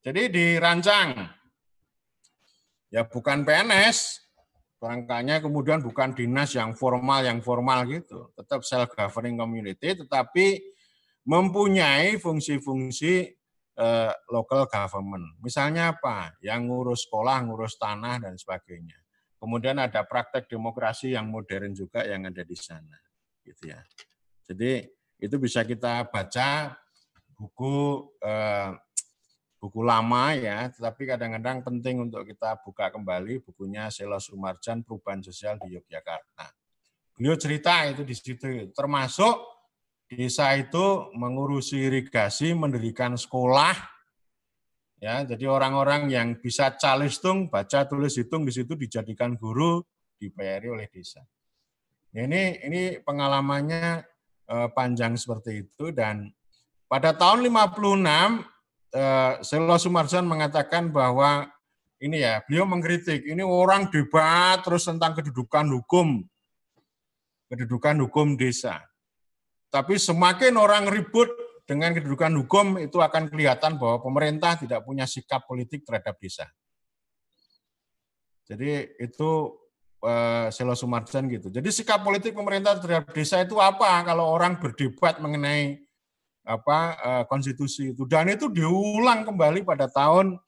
Jadi 0.01 0.31
dirancang. 0.31 1.29
Ya 2.93 3.03
bukan 3.03 3.43
PNS, 3.43 4.23
rangkanya 4.79 5.43
kemudian 5.43 5.83
bukan 5.83 6.15
dinas 6.15 6.55
yang 6.55 6.71
formal 6.77 7.27
yang 7.27 7.43
formal 7.43 7.83
gitu, 7.91 8.31
tetap 8.39 8.63
self 8.63 8.93
governing 8.95 9.35
community 9.35 9.99
tetapi 9.99 10.63
mempunyai 11.27 12.15
fungsi-fungsi 12.21 13.35
eh, 13.75 14.11
local 14.31 14.67
government. 14.67 15.39
Misalnya 15.43 15.95
apa? 15.95 16.35
Yang 16.39 16.59
ngurus 16.67 16.99
sekolah, 17.07 17.43
ngurus 17.45 17.75
tanah 17.75 18.23
dan 18.23 18.33
sebagainya. 18.39 18.97
Kemudian 19.35 19.77
ada 19.77 20.01
praktek 20.07 20.47
demokrasi 20.49 21.13
yang 21.13 21.29
modern 21.29 21.75
juga 21.75 22.01
yang 22.07 22.25
ada 22.25 22.41
di 22.41 22.57
sana, 22.57 22.97
gitu 23.43 23.69
ya. 23.69 23.79
Jadi 24.47 24.87
itu 25.19 25.35
bisa 25.37 25.61
kita 25.67 26.07
baca 26.07 26.73
buku 27.35 27.75
eh, 28.23 28.71
buku 29.59 29.81
lama 29.81 30.35
ya, 30.37 30.69
tetapi 30.69 31.09
kadang-kadang 31.09 31.65
penting 31.65 31.97
untuk 32.05 32.21
kita 32.21 32.61
buka 32.61 32.93
kembali 32.93 33.41
bukunya 33.41 33.89
Sela 33.89 34.21
Sumarjan 34.21 34.85
Perubahan 34.85 35.25
Sosial 35.25 35.57
di 35.57 35.73
Yogyakarta. 35.73 36.53
Beliau 37.15 37.33
cerita 37.39 37.81
itu 37.87 38.03
di 38.03 38.13
situ, 38.13 38.69
termasuk 38.75 39.54
desa 40.05 40.53
itu 40.57 41.09
mengurusi 41.17 41.89
irigasi, 41.89 42.53
mendirikan 42.53 43.17
sekolah, 43.17 43.73
ya 45.01 45.25
jadi 45.25 45.49
orang-orang 45.49 46.09
yang 46.13 46.37
bisa 46.37 46.73
calistung, 46.77 47.49
baca 47.49 47.85
tulis 47.89 48.15
hitung 48.15 48.45
di 48.45 48.53
situ 48.53 48.77
dijadikan 48.77 49.33
guru, 49.33 49.81
dibayari 50.21 50.69
oleh 50.69 50.87
desa. 50.89 51.25
Ini 52.15 52.63
ini 52.63 52.81
pengalamannya 53.03 54.05
eh, 54.47 54.69
panjang 54.71 55.19
seperti 55.19 55.67
itu 55.67 55.91
dan 55.91 56.31
pada 56.87 57.11
tahun 57.11 57.43
56 57.43 57.75
eh, 58.95 59.33
Selo 59.43 59.75
Sumarjan 59.75 60.23
mengatakan 60.23 60.93
bahwa 60.93 61.49
ini 62.05 62.21
ya, 62.21 62.43
beliau 62.43 62.67
mengkritik, 62.67 63.23
ini 63.23 63.41
orang 63.41 63.87
debat 63.87 64.59
terus 64.61 64.83
tentang 64.83 65.15
kedudukan 65.15 65.65
hukum, 65.79 66.27
kedudukan 67.47 67.95
hukum 68.03 68.35
desa. 68.35 68.83
Tapi 69.75 69.99
semakin 69.99 70.55
orang 70.55 70.87
ribut 70.87 71.27
dengan 71.67 71.91
kedudukan 71.91 72.31
hukum 72.39 72.79
itu 72.79 73.03
akan 73.03 73.27
kelihatan 73.27 73.75
bahwa 73.75 73.99
pemerintah 73.99 74.55
tidak 74.55 74.87
punya 74.87 75.03
sikap 75.03 75.43
politik 75.43 75.83
terhadap 75.83 76.15
desa. 76.15 76.47
Jadi 78.47 78.95
itu 79.03 79.51
uh, 79.99 80.47
Selo 80.47 80.79
Sumarjan 80.79 81.27
gitu. 81.27 81.51
Jadi 81.51 81.75
sikap 81.75 82.07
politik 82.07 82.31
pemerintah 82.31 82.79
terhadap 82.79 83.11
desa 83.11 83.43
itu 83.43 83.59
apa 83.59 83.99
kalau 84.07 84.31
orang 84.31 84.55
berdebat 84.63 85.19
mengenai 85.19 85.83
apa 86.47 86.79
uh, 87.03 87.23
konstitusi 87.27 87.91
itu 87.91 88.07
dan 88.07 88.31
itu 88.31 88.47
diulang 88.47 89.27
kembali 89.27 89.67
pada 89.67 89.91
tahun 89.91 90.39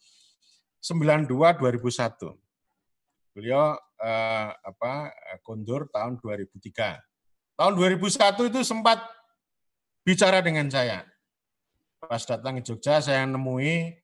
92 0.79 1.27
2001. 1.27 2.31
Beliau 3.35 3.75
uh, 3.75 4.49
apa 4.55 5.11
kondur 5.43 5.91
tahun 5.91 6.15
2003. 6.21 7.01
Tahun 7.57 7.73
2001 7.73 8.53
itu 8.53 8.61
sempat 8.61 9.16
bicara 10.07 10.39
dengan 10.39 10.71
saya. 10.71 11.03
Pas 11.99 12.23
datang 12.23 12.63
ke 12.63 12.63
Jogja 12.63 13.03
saya 13.03 13.27
nemui 13.27 13.99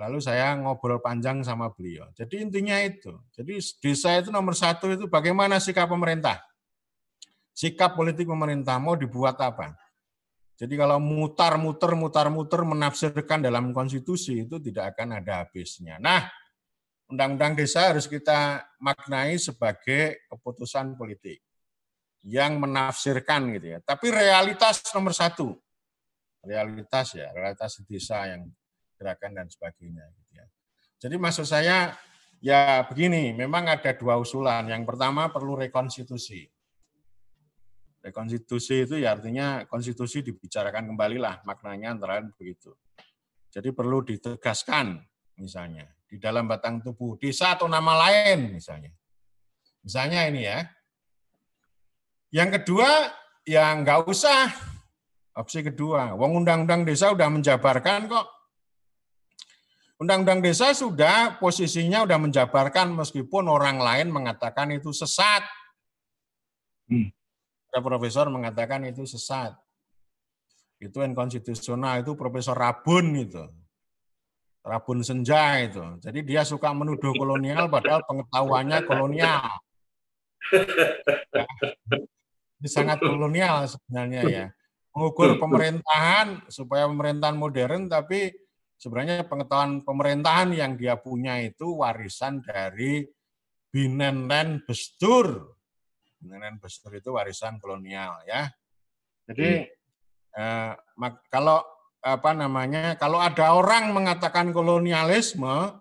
Lalu 0.00 0.16
saya 0.24 0.56
ngobrol 0.56 0.96
panjang 1.04 1.44
sama 1.44 1.68
beliau. 1.68 2.08
Jadi 2.16 2.40
intinya 2.40 2.80
itu. 2.80 3.12
Jadi 3.36 3.60
desa 3.84 4.16
itu 4.16 4.32
nomor 4.32 4.56
satu 4.56 4.88
itu 4.88 5.04
bagaimana 5.04 5.60
sikap 5.60 5.92
pemerintah. 5.92 6.40
Sikap 7.52 8.00
politik 8.00 8.24
pemerintah 8.24 8.80
mau 8.80 8.96
dibuat 8.96 9.36
apa. 9.36 9.76
Jadi 10.56 10.72
kalau 10.80 10.96
mutar-muter, 10.96 11.92
mutar-muter 11.92 12.64
menafsirkan 12.64 13.44
dalam 13.44 13.76
konstitusi 13.76 14.48
itu 14.48 14.56
tidak 14.56 14.96
akan 14.96 15.20
ada 15.20 15.44
habisnya. 15.44 16.00
Nah, 16.00 16.24
undang-undang 17.12 17.60
desa 17.60 17.92
harus 17.92 18.08
kita 18.08 18.64
maknai 18.80 19.36
sebagai 19.36 20.24
keputusan 20.32 20.96
politik 20.96 21.44
yang 22.24 22.60
menafsirkan 22.60 23.52
gitu 23.56 23.76
ya. 23.76 23.78
Tapi 23.80 24.12
realitas 24.12 24.84
nomor 24.92 25.16
satu, 25.16 25.56
realitas 26.44 27.16
ya, 27.16 27.32
realitas 27.32 27.80
desa 27.88 28.28
yang 28.28 28.44
gerakan 29.00 29.40
dan 29.40 29.46
sebagainya. 29.48 30.04
Gitu 30.12 30.32
ya. 30.36 30.46
Jadi 31.00 31.16
maksud 31.16 31.48
saya 31.48 31.96
ya 32.44 32.84
begini, 32.84 33.32
memang 33.32 33.72
ada 33.72 33.92
dua 33.96 34.20
usulan. 34.20 34.68
Yang 34.68 34.84
pertama 34.84 35.32
perlu 35.32 35.56
rekonstitusi. 35.56 36.44
Rekonstitusi 38.00 38.88
itu 38.88 38.96
ya 38.96 39.12
artinya 39.12 39.68
konstitusi 39.68 40.24
dibicarakan 40.24 40.88
kembali 40.92 41.20
lah 41.20 41.44
maknanya 41.44 41.92
antara 41.96 42.16
lain 42.16 42.32
begitu. 42.32 42.72
Jadi 43.52 43.76
perlu 43.76 44.00
ditegaskan 44.00 45.04
misalnya 45.36 45.84
di 46.08 46.16
dalam 46.16 46.48
batang 46.48 46.80
tubuh 46.80 47.20
desa 47.20 47.54
atau 47.54 47.68
nama 47.68 48.08
lain 48.08 48.56
misalnya. 48.56 48.88
Misalnya 49.84 50.26
ini 50.32 50.42
ya. 50.48 50.64
Yang 52.30 52.62
kedua 52.62 52.88
ya 53.46 53.74
nggak 53.74 54.06
usah 54.06 54.50
opsi 55.34 55.66
kedua. 55.66 56.14
Wong 56.14 56.42
undang-undang 56.42 56.86
desa 56.86 57.10
udah 57.10 57.28
menjabarkan 57.30 58.10
kok 58.10 58.26
Undang-undang 60.00 60.40
desa 60.40 60.72
sudah 60.72 61.36
posisinya 61.36 62.08
sudah 62.08 62.16
menjabarkan 62.16 62.88
meskipun 62.96 63.44
orang 63.52 63.76
lain 63.76 64.08
mengatakan 64.08 64.72
itu 64.72 64.96
sesat. 64.96 65.44
Hmm. 66.88 67.12
Ada 67.68 67.84
profesor 67.84 68.32
mengatakan 68.32 68.88
itu 68.88 69.04
sesat. 69.04 69.52
Itu 70.80 71.04
inkonstitusional, 71.04 72.00
itu 72.00 72.16
Profesor 72.16 72.56
Rabun 72.56 73.12
itu. 73.12 73.44
Rabun 74.64 75.04
Senja 75.04 75.60
itu. 75.60 75.84
Jadi 76.00 76.24
dia 76.24 76.48
suka 76.48 76.72
menuduh 76.72 77.12
kolonial 77.12 77.68
padahal 77.68 78.00
pengetahuannya 78.08 78.78
kolonial. 78.88 79.60
Ini 82.60 82.68
sangat 82.68 83.00
kolonial 83.00 83.64
sebenarnya 83.64 84.20
ya. 84.28 84.46
Mengukur 84.92 85.40
pemerintahan 85.40 86.44
supaya 86.52 86.84
pemerintahan 86.84 87.36
modern 87.40 87.88
tapi 87.88 88.28
sebenarnya 88.76 89.24
pengetahuan 89.24 89.80
pemerintahan 89.80 90.52
yang 90.52 90.76
dia 90.76 91.00
punya 91.00 91.40
itu 91.40 91.80
warisan 91.80 92.44
dari 92.44 93.08
Binenlen 93.72 94.60
Bestur. 94.68 95.56
Binenlen 96.20 96.60
Bestur 96.60 97.00
itu 97.00 97.16
warisan 97.16 97.56
kolonial 97.56 98.20
ya. 98.28 98.52
Jadi 99.24 99.64
hmm. 100.36 100.36
eh, 100.36 100.72
kalau 101.32 101.64
apa 102.00 102.32
namanya 102.32 102.96
kalau 102.96 103.20
ada 103.20 103.56
orang 103.56 103.92
mengatakan 103.92 104.52
kolonialisme 104.52 105.80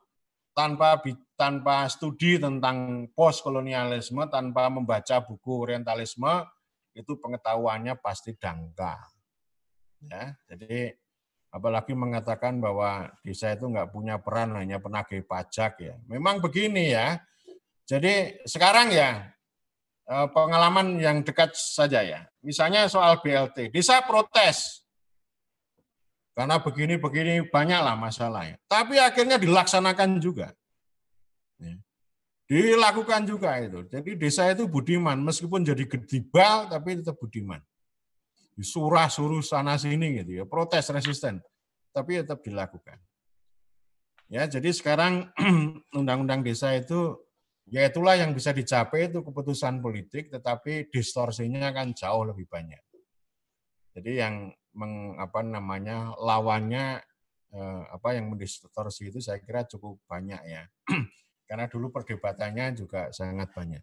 tanpa 0.52 1.00
tanpa 1.40 1.88
studi 1.88 2.36
tentang 2.36 3.08
post 3.16 3.40
kolonialisme 3.40 4.28
tanpa 4.28 4.68
membaca 4.68 5.24
buku 5.24 5.64
orientalisme 5.64 6.44
itu 7.00 7.16
pengetahuannya 7.16 7.96
pasti 8.04 8.36
dangkal 8.36 9.00
ya 10.04 10.36
jadi 10.52 11.00
apalagi 11.50 11.98
mengatakan 11.98 12.62
bahwa 12.62 13.10
desa 13.26 13.54
itu 13.54 13.66
nggak 13.66 13.90
punya 13.90 14.22
peran 14.22 14.54
hanya 14.58 14.78
penagih 14.78 15.26
pajak 15.26 15.82
ya. 15.82 15.96
Memang 16.06 16.42
begini 16.42 16.94
ya. 16.94 17.22
Jadi 17.90 18.46
sekarang 18.46 18.94
ya 18.94 19.34
eh, 20.06 20.28
pengalaman 20.30 21.02
yang 21.02 21.26
dekat 21.26 21.58
saja 21.58 22.06
ya. 22.06 22.30
Misalnya 22.46 22.86
soal 22.86 23.18
BLT, 23.20 23.74
desa 23.74 24.00
protes 24.06 24.86
karena 26.38 26.62
begini-begini 26.62 27.50
banyaklah 27.52 28.00
masalahnya. 28.00 28.56
Tapi 28.70 28.96
akhirnya 28.96 29.36
dilaksanakan 29.36 30.24
juga. 30.24 30.56
Dilakukan 32.50 33.30
juga 33.30 33.62
itu. 33.62 33.86
Jadi 33.86 34.18
desa 34.18 34.50
itu 34.50 34.66
budiman, 34.66 35.22
meskipun 35.22 35.62
jadi 35.62 35.86
gedibal 35.86 36.66
tapi 36.66 36.98
tetap 36.98 37.22
budiman 37.22 37.62
disurah 38.60 39.08
suruh 39.08 39.40
sana 39.40 39.80
sini 39.80 40.20
gitu 40.20 40.44
ya, 40.44 40.44
protes 40.44 40.92
resisten, 40.92 41.40
tapi 41.96 42.20
tetap 42.20 42.44
dilakukan. 42.44 43.00
Ya, 44.28 44.44
jadi 44.52 44.76
sekarang 44.76 45.32
undang-undang 46.00 46.44
desa 46.44 46.76
itu 46.76 47.16
ya 47.72 47.88
itulah 47.88 48.20
yang 48.20 48.36
bisa 48.36 48.52
dicapai 48.52 49.08
itu 49.08 49.24
keputusan 49.24 49.80
politik, 49.80 50.28
tetapi 50.28 50.92
distorsinya 50.92 51.72
kan 51.72 51.96
jauh 51.96 52.28
lebih 52.28 52.52
banyak. 52.52 52.84
Jadi 53.96 54.12
yang 54.20 54.52
meng, 54.76 55.16
apa 55.18 55.40
namanya 55.40 56.14
lawannya 56.20 57.00
eh, 57.56 57.84
apa 57.90 58.14
yang 58.14 58.28
mendistorsi 58.30 59.10
itu 59.10 59.24
saya 59.24 59.40
kira 59.40 59.64
cukup 59.66 60.04
banyak 60.06 60.42
ya. 60.46 60.68
Karena 61.50 61.66
dulu 61.66 61.90
perdebatannya 61.90 62.78
juga 62.78 63.10
sangat 63.10 63.50
banyak. 63.50 63.82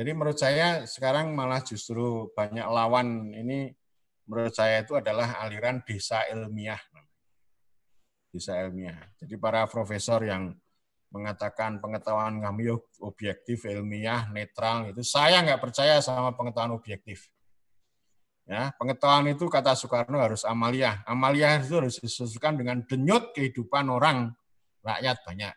Jadi 0.00 0.10
menurut 0.16 0.40
saya 0.40 0.88
sekarang 0.88 1.36
malah 1.36 1.60
justru 1.60 2.32
banyak 2.32 2.64
lawan 2.64 3.36
ini 3.36 3.68
menurut 4.24 4.56
saya 4.56 4.80
itu 4.80 4.96
adalah 4.96 5.36
aliran 5.44 5.84
desa 5.84 6.24
ilmiah. 6.32 6.80
Desa 8.32 8.64
ilmiah. 8.64 8.96
Jadi 9.20 9.36
para 9.36 9.68
profesor 9.68 10.24
yang 10.24 10.56
mengatakan 11.12 11.84
pengetahuan 11.84 12.40
kami 12.40 12.72
objektif, 13.02 13.66
ilmiah, 13.68 14.30
netral, 14.32 14.88
itu 14.88 15.04
saya 15.04 15.42
nggak 15.44 15.60
percaya 15.60 16.00
sama 16.00 16.32
pengetahuan 16.32 16.72
objektif. 16.72 17.28
Ya, 18.48 18.72
pengetahuan 18.80 19.30
itu 19.30 19.46
kata 19.46 19.76
Soekarno 19.76 20.16
harus 20.16 20.48
amalia. 20.48 21.04
Amalia 21.06 21.60
itu 21.60 21.76
harus 21.76 22.00
disesuaikan 22.02 22.56
dengan 22.58 22.82
denyut 22.82 23.30
kehidupan 23.30 23.86
orang 23.92 24.32
rakyat 24.82 25.22
banyak. 25.22 25.54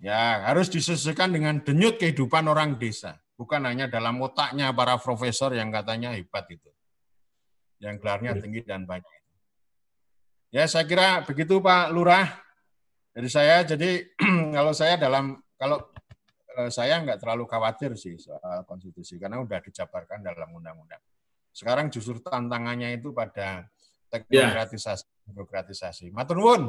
Ya, 0.00 0.48
harus 0.48 0.72
disesuaikan 0.72 1.28
dengan 1.28 1.60
denyut 1.60 2.00
kehidupan 2.00 2.48
orang 2.48 2.80
desa, 2.80 3.20
bukan 3.36 3.68
hanya 3.68 3.84
dalam 3.84 4.16
otaknya 4.24 4.72
para 4.72 4.96
profesor 4.96 5.52
yang 5.52 5.68
katanya 5.68 6.16
hebat 6.16 6.48
itu 6.48 6.72
yang 7.80 7.96
gelarnya 7.96 8.36
tinggi 8.36 8.60
dan 8.62 8.84
banyak. 8.84 9.08
Ya, 10.52 10.68
saya 10.68 10.84
kira 10.84 11.24
begitu 11.24 11.58
Pak 11.58 11.90
Lurah 11.90 12.28
dari 13.16 13.28
saya. 13.32 13.64
Jadi 13.64 14.04
kalau 14.56 14.72
saya 14.76 15.00
dalam 15.00 15.40
kalau 15.56 15.80
eh, 16.60 16.68
saya 16.68 17.00
nggak 17.00 17.18
terlalu 17.24 17.48
khawatir 17.48 17.96
sih 17.96 18.20
soal 18.20 18.68
konstitusi 18.68 19.16
karena 19.16 19.40
udah 19.40 19.58
dijabarkan 19.64 20.20
dalam 20.20 20.52
undang-undang. 20.52 21.00
Sekarang 21.50 21.90
justru 21.90 22.20
tantangannya 22.22 22.94
itu 22.94 23.10
pada 23.10 23.66
teknokratisasi, 24.12 25.06
ya. 25.06 25.32
birokratisasi. 25.32 26.04
Matur 26.14 26.38
nuwun. 26.38 26.62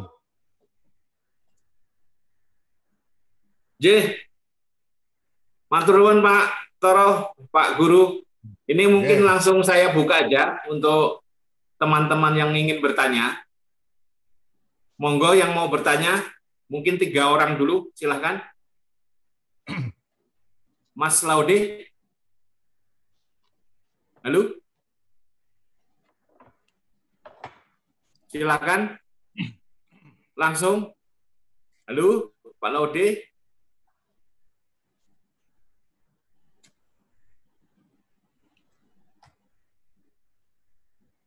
J. 3.82 4.14
Matur 5.74 5.98
nuwun 5.98 6.22
Pak 6.22 6.78
Toro, 6.78 7.34
Pak 7.50 7.82
Guru. 7.82 8.22
Ini 8.70 8.86
mungkin 8.86 9.26
langsung 9.26 9.66
saya 9.66 9.90
buka 9.90 10.22
aja 10.22 10.62
untuk 10.70 11.26
teman-teman 11.82 12.38
yang 12.38 12.54
ingin 12.54 12.78
bertanya. 12.78 13.42
Monggo 15.02 15.34
yang 15.34 15.58
mau 15.58 15.66
bertanya, 15.66 16.22
mungkin 16.70 17.02
tiga 17.02 17.34
orang 17.34 17.58
dulu, 17.58 17.90
silahkan. 17.98 18.46
Mas 21.00 21.26
Laude. 21.26 21.90
Halo? 24.22 24.62
Silakan. 28.30 28.94
Langsung. 30.38 30.94
Halo, 31.90 32.38
Pak 32.62 32.70
Laude. 32.70 33.31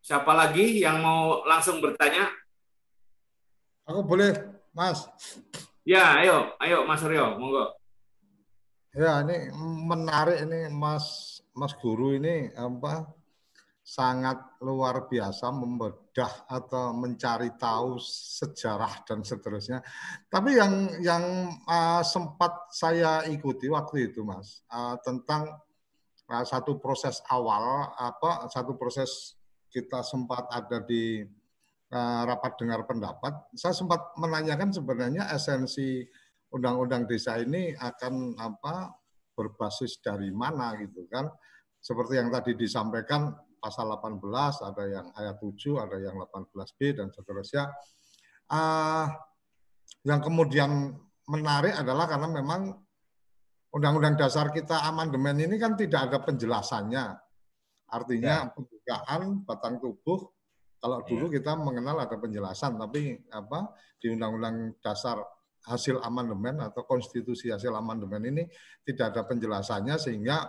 Siapa 0.04 0.36
lagi 0.36 0.84
yang 0.84 1.00
mau 1.00 1.40
langsung 1.48 1.80
bertanya? 1.80 2.28
Aku 3.88 4.04
boleh, 4.04 4.36
Mas. 4.76 5.08
Ya, 5.80 6.20
ayo, 6.20 6.52
ayo 6.60 6.84
Mas 6.84 7.00
Rio, 7.00 7.40
monggo. 7.40 7.72
Ya, 8.92 9.24
ini 9.24 9.48
menarik 9.88 10.44
ini 10.44 10.68
Mas 10.68 11.40
Mas 11.56 11.72
Guru 11.80 12.20
ini 12.20 12.52
apa 12.52 13.08
sangat 13.80 14.60
luar 14.60 15.08
biasa 15.08 15.48
membedah 15.48 16.52
atau 16.52 16.92
mencari 16.92 17.56
tahu 17.56 17.96
sejarah 18.36 19.08
dan 19.08 19.24
seterusnya. 19.24 19.80
Tapi 20.28 20.60
yang 20.60 21.00
yang 21.00 21.24
uh, 21.64 22.04
sempat 22.04 22.68
saya 22.76 23.24
ikuti 23.24 23.72
waktu 23.72 24.12
itu, 24.12 24.20
Mas, 24.20 24.60
uh, 24.68 25.00
tentang 25.00 25.48
uh, 26.28 26.44
satu 26.44 26.76
proses 26.76 27.24
awal 27.32 27.88
apa 27.96 28.52
satu 28.52 28.76
proses 28.76 29.40
kita 29.74 30.06
sempat 30.06 30.46
ada 30.54 30.78
di 30.86 31.26
uh, 31.90 32.22
rapat 32.22 32.54
dengar 32.62 32.86
pendapat. 32.86 33.50
Saya 33.58 33.74
sempat 33.74 34.14
menanyakan 34.14 34.70
sebenarnya 34.70 35.34
esensi 35.34 36.06
undang-undang 36.54 37.10
desa 37.10 37.34
ini 37.42 37.74
akan 37.74 38.38
apa 38.38 38.94
berbasis 39.34 39.98
dari 39.98 40.30
mana 40.30 40.78
gitu 40.78 41.10
kan. 41.10 41.26
Seperti 41.82 42.22
yang 42.22 42.30
tadi 42.30 42.54
disampaikan 42.54 43.34
pasal 43.58 43.90
18, 43.90 44.22
ada 44.62 44.84
yang 44.86 45.06
ayat 45.18 45.36
7, 45.42 45.82
ada 45.82 45.96
yang 45.98 46.14
18B 46.22 46.78
dan 46.94 47.10
seterusnya. 47.10 47.66
Uh, 48.46 49.10
yang 50.06 50.22
kemudian 50.22 50.94
menarik 51.26 51.74
adalah 51.74 52.06
karena 52.06 52.28
memang 52.30 52.76
Undang-Undang 53.74 54.22
Dasar 54.22 54.54
kita 54.54 54.86
amandemen 54.86 55.34
ini 55.34 55.58
kan 55.58 55.74
tidak 55.74 56.06
ada 56.06 56.22
penjelasannya. 56.22 57.23
Artinya 57.90 58.48
ya. 58.48 58.50
pembukaan 58.52 59.44
batang 59.44 59.78
tubuh 59.78 60.34
kalau 60.84 61.00
ya. 61.00 61.16
dulu 61.16 61.32
kita 61.32 61.56
mengenal 61.56 61.96
ada 62.04 62.20
penjelasan, 62.20 62.76
tapi 62.76 63.16
apa 63.32 63.72
di 63.96 64.12
Undang-Undang 64.12 64.84
Dasar 64.84 65.16
hasil 65.64 65.96
amandemen 66.04 66.60
atau 66.60 66.84
konstitusi 66.84 67.48
hasil 67.48 67.72
amandemen 67.72 68.20
ini 68.28 68.44
tidak 68.84 69.16
ada 69.16 69.24
penjelasannya 69.24 69.96
sehingga 69.96 70.44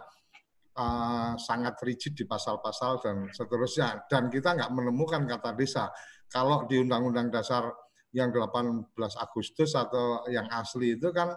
uh, 0.75 1.39
sangat 1.39 1.79
rigid 1.87 2.19
di 2.19 2.27
pasal-pasal 2.27 2.99
dan 2.99 3.31
seterusnya. 3.31 4.03
Dan 4.11 4.27
kita 4.27 4.59
nggak 4.59 4.75
menemukan 4.75 5.23
kata 5.23 5.55
desa. 5.55 5.87
Kalau 6.27 6.67
di 6.67 6.83
Undang-Undang 6.83 7.31
Dasar 7.31 7.71
yang 8.11 8.35
18 8.35 8.91
Agustus 9.15 9.71
atau 9.71 10.27
yang 10.27 10.51
asli 10.51 10.99
itu 10.99 11.15
kan 11.15 11.31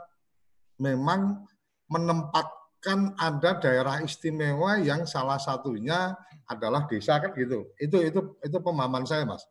memang 0.83 1.47
menempatkan 1.87 2.58
ada 3.19 3.59
daerah 3.59 3.99
istimewa 4.01 4.79
yang 4.79 5.03
salah 5.05 5.37
satunya 5.37 6.15
adalah 6.47 6.87
desa 6.87 7.19
kan 7.19 7.35
gitu. 7.35 7.75
Itu 7.77 7.99
itu 8.03 8.21
itu 8.41 8.57
pemahaman 8.63 9.05
saya 9.05 9.27
mas. 9.27 9.43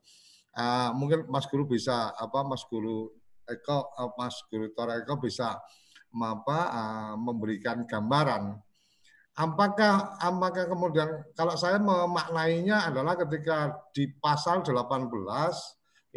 Uh, 0.58 0.90
mungkin 0.98 1.30
Mas 1.30 1.46
Guru 1.46 1.70
bisa 1.70 2.18
apa 2.18 2.42
Mas 2.42 2.66
Guru 2.66 3.14
Eko 3.46 3.94
uh, 3.94 4.10
Mas 4.18 4.42
Guru 4.50 4.74
Toreko 4.74 5.22
bisa 5.22 5.54
apa 6.18 6.60
uh, 6.74 7.14
memberikan 7.14 7.86
gambaran 7.86 8.58
Apakah 9.38 10.18
apakah 10.18 10.66
kemudian 10.66 11.22
kalau 11.38 11.54
saya 11.54 11.78
memaknainya 11.78 12.90
adalah 12.90 13.14
ketika 13.14 13.70
di 13.94 14.10
pasal 14.18 14.66
18 14.66 15.14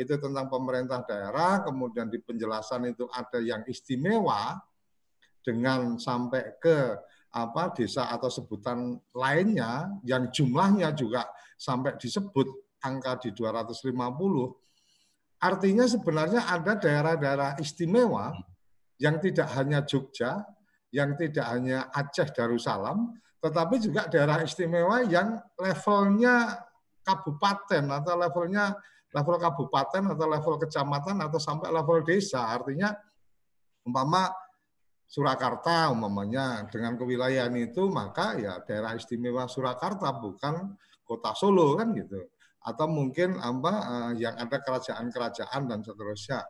itu 0.00 0.14
tentang 0.16 0.48
pemerintah 0.48 1.04
daerah, 1.04 1.60
kemudian 1.60 2.08
di 2.08 2.16
penjelasan 2.16 2.88
itu 2.88 3.04
ada 3.12 3.36
yang 3.44 3.60
istimewa 3.68 4.56
dengan 5.40 5.96
sampai 5.96 6.56
ke 6.60 6.96
apa 7.30 7.70
desa 7.74 8.10
atau 8.10 8.26
sebutan 8.26 8.98
lainnya 9.14 9.86
yang 10.02 10.28
jumlahnya 10.34 10.90
juga 10.98 11.30
sampai 11.54 11.94
disebut 11.94 12.46
angka 12.82 13.22
di 13.22 13.30
250 13.30 13.94
artinya 15.40 15.84
sebenarnya 15.86 16.50
ada 16.50 16.74
daerah-daerah 16.74 17.50
istimewa 17.62 18.34
yang 19.00 19.22
tidak 19.22 19.48
hanya 19.54 19.86
Jogja 19.86 20.42
yang 20.90 21.14
tidak 21.14 21.46
hanya 21.46 21.86
Aceh 21.94 22.34
Darussalam, 22.34 23.14
tetapi 23.38 23.78
juga 23.78 24.10
daerah 24.10 24.42
istimewa 24.42 25.06
yang 25.06 25.38
levelnya 25.56 26.60
kabupaten 27.06 27.84
atau 27.88 28.14
levelnya 28.18 28.74
level 29.10 29.36
kabupaten 29.38 30.02
atau 30.14 30.26
level 30.26 30.54
kecamatan 30.60 31.16
atau 31.24 31.38
sampai 31.38 31.70
level 31.70 32.02
desa. 32.02 32.46
Artinya 32.46 32.94
umpama 33.86 34.28
Surakarta 35.10 35.90
umpamanya 35.90 36.70
dengan 36.70 36.94
kewilayahan 36.94 37.50
itu 37.58 37.90
maka 37.90 38.38
ya 38.38 38.62
daerah 38.62 38.94
istimewa 38.94 39.50
Surakarta 39.50 40.14
bukan 40.14 40.78
kota 41.02 41.34
Solo 41.34 41.74
kan 41.74 41.90
gitu. 41.98 42.30
Atau 42.62 42.86
mungkin 42.86 43.34
apa 43.42 43.74
eh, 43.82 44.22
yang 44.22 44.38
ada 44.38 44.62
kerajaan-kerajaan 44.62 45.66
dan 45.66 45.82
seterusnya. 45.82 46.46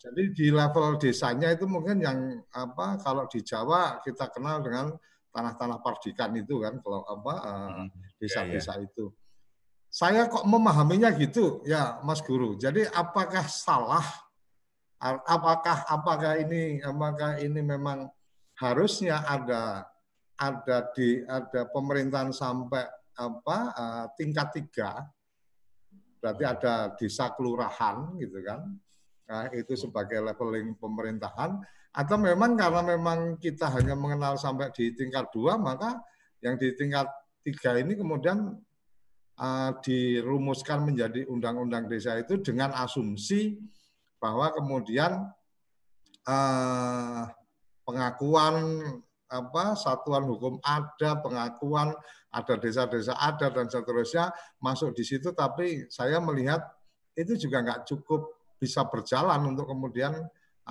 Jadi 0.00 0.32
di 0.32 0.48
level 0.48 0.96
desanya 0.96 1.52
itu 1.52 1.68
mungkin 1.68 2.00
yang 2.00 2.40
apa 2.56 2.96
kalau 3.04 3.28
di 3.28 3.44
Jawa 3.44 4.00
kita 4.00 4.32
kenal 4.32 4.64
dengan 4.64 4.96
tanah-tanah 5.28 5.84
pardikan 5.84 6.32
itu 6.40 6.64
kan 6.64 6.80
kalau 6.80 7.04
apa 7.04 7.34
eh, 7.36 7.68
hmm, 7.84 7.88
desa-desa 8.16 8.80
ya, 8.80 8.80
ya. 8.80 8.88
itu. 8.88 9.12
Saya 9.92 10.26
kok 10.32 10.48
memahaminya 10.48 11.12
gitu 11.20 11.60
ya 11.68 12.00
Mas 12.00 12.24
Guru. 12.24 12.56
Jadi 12.56 12.88
apakah 12.88 13.44
salah 13.44 14.23
apakah 15.02 15.84
apakah 15.90 16.32
ini 16.40 16.80
apakah 16.80 17.40
ini 17.40 17.60
memang 17.60 18.08
harusnya 18.58 19.22
ada 19.26 19.88
ada 20.38 20.76
di 20.94 21.22
ada 21.26 21.66
pemerintahan 21.70 22.34
sampai 22.34 22.84
apa 23.14 23.58
uh, 23.74 24.06
tingkat 24.18 24.50
tiga? 24.62 25.06
Berarti 26.18 26.44
ada 26.44 26.74
desa 26.96 27.30
kelurahan 27.36 28.16
gitu 28.18 28.40
kan? 28.42 28.64
Nah, 29.24 29.48
itu 29.52 29.72
sebagai 29.76 30.20
leveling 30.20 30.76
pemerintahan. 30.76 31.60
Atau 31.94 32.18
memang 32.18 32.58
karena 32.58 32.82
memang 32.82 33.38
kita 33.38 33.70
hanya 33.70 33.94
mengenal 33.94 34.34
sampai 34.34 34.74
di 34.74 34.90
tingkat 34.98 35.30
dua 35.30 35.54
maka 35.54 36.02
yang 36.42 36.58
di 36.58 36.74
tingkat 36.74 37.06
tiga 37.46 37.78
ini 37.78 37.94
kemudian 37.94 38.50
uh, 39.38 39.70
dirumuskan 39.78 40.90
menjadi 40.90 41.22
undang-undang 41.30 41.86
desa 41.86 42.18
itu 42.18 42.42
dengan 42.42 42.74
asumsi 42.74 43.62
bahwa 44.24 44.48
kemudian 44.56 45.28
uh, 46.24 47.28
pengakuan 47.84 48.56
apa 49.28 49.76
satuan 49.76 50.24
hukum 50.24 50.56
ada 50.64 51.20
pengakuan 51.20 51.92
ada 52.32 52.54
desa-desa 52.56 53.12
ada 53.20 53.52
dan 53.52 53.68
seterusnya 53.68 54.32
masuk 54.64 54.96
di 54.96 55.04
situ 55.04 55.36
tapi 55.36 55.84
saya 55.92 56.24
melihat 56.24 56.64
itu 57.12 57.36
juga 57.36 57.60
nggak 57.60 57.84
cukup 57.84 58.32
bisa 58.56 58.88
berjalan 58.88 59.44
untuk 59.44 59.68
kemudian 59.68 60.16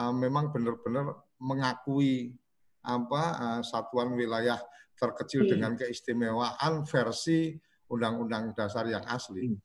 uh, 0.01 0.13
memang 0.13 0.49
benar-benar 0.49 1.13
mengakui 1.37 2.33
apa 2.81 3.23
uh, 3.37 3.61
satuan 3.61 4.17
wilayah 4.17 4.57
terkecil 4.97 5.45
hmm. 5.45 5.51
dengan 5.53 5.71
keistimewaan 5.77 6.89
versi 6.89 7.53
Undang-Undang 7.93 8.57
Dasar 8.57 8.89
yang 8.89 9.05
asli. 9.05 9.53
Hmm. 9.53 9.59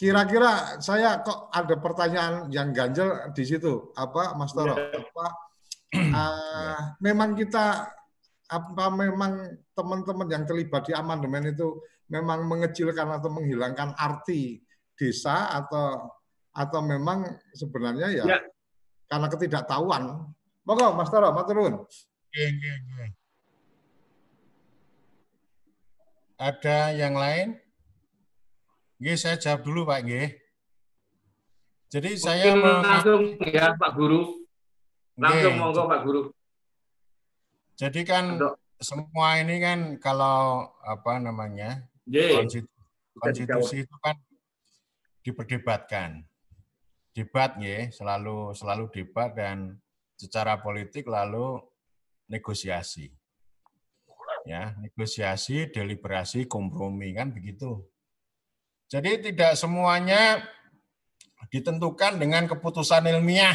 Kira-kira 0.00 0.80
saya 0.80 1.20
kok 1.20 1.52
ada 1.52 1.76
pertanyaan 1.76 2.48
yang 2.48 2.72
ganjel 2.72 3.20
di 3.36 3.44
situ, 3.44 3.92
apa 3.92 4.32
Mas 4.32 4.56
Toro? 4.56 4.72
Ya. 4.72 4.96
Apa 4.96 5.26
uh, 5.92 6.80
memang 7.04 7.36
kita 7.36 7.84
apa 8.48 8.84
memang 8.96 9.60
teman-teman 9.76 10.24
yang 10.32 10.48
terlibat 10.48 10.88
di 10.88 10.96
amandemen 10.96 11.52
itu 11.52 11.84
memang 12.08 12.48
mengecilkan 12.48 13.12
atau 13.12 13.28
menghilangkan 13.28 13.92
arti 13.92 14.64
desa 14.96 15.52
atau 15.52 16.16
atau 16.56 16.80
memang 16.80 17.36
sebenarnya 17.52 18.08
ya, 18.08 18.24
ya. 18.24 18.40
karena 19.04 19.28
ketidaktahuan. 19.28 20.32
Monggo 20.64 20.96
Mas 20.96 21.12
Tara, 21.12 21.28
maturun. 21.28 21.84
Ada 26.40 26.96
yang 26.96 27.20
lain? 27.20 27.60
Nggih, 29.00 29.16
saya 29.16 29.40
jawab 29.40 29.64
dulu 29.64 29.88
Pak 29.88 30.00
Nggih. 30.04 30.28
Jadi 31.88 32.10
Mungkin 32.14 32.22
saya 32.22 32.52
langsung 32.52 33.22
ya 33.48 33.72
Pak 33.72 33.90
Guru. 33.96 34.44
Langsung 35.16 35.40
Nggih. 35.40 35.56
monggo 35.56 35.82
Pak 35.88 36.00
Guru. 36.04 36.22
Jadi 37.80 38.00
kan 38.04 38.36
Untuk. 38.36 38.60
semua 38.76 39.40
ini 39.40 39.56
kan 39.56 39.96
kalau 39.96 40.68
apa 40.84 41.16
namanya? 41.16 41.88
Konstitusi, 42.04 42.68
konstitusi 43.16 43.76
itu 43.88 43.96
kan 44.04 44.20
diperdebatkan 45.24 46.28
debat 47.16 47.56
ya, 47.56 47.88
selalu 47.88 48.52
selalu 48.52 48.84
debat 48.92 49.32
dan 49.32 49.80
secara 50.20 50.60
politik 50.60 51.08
lalu 51.08 51.56
negosiasi. 52.28 53.08
Ya, 54.44 54.76
negosiasi, 54.76 55.72
deliberasi, 55.72 56.44
kompromi 56.44 57.16
kan 57.16 57.32
begitu. 57.32 57.80
Jadi 58.90 59.30
tidak 59.30 59.54
semuanya 59.54 60.42
ditentukan 61.54 62.18
dengan 62.18 62.50
keputusan 62.50 63.06
ilmiah. 63.06 63.54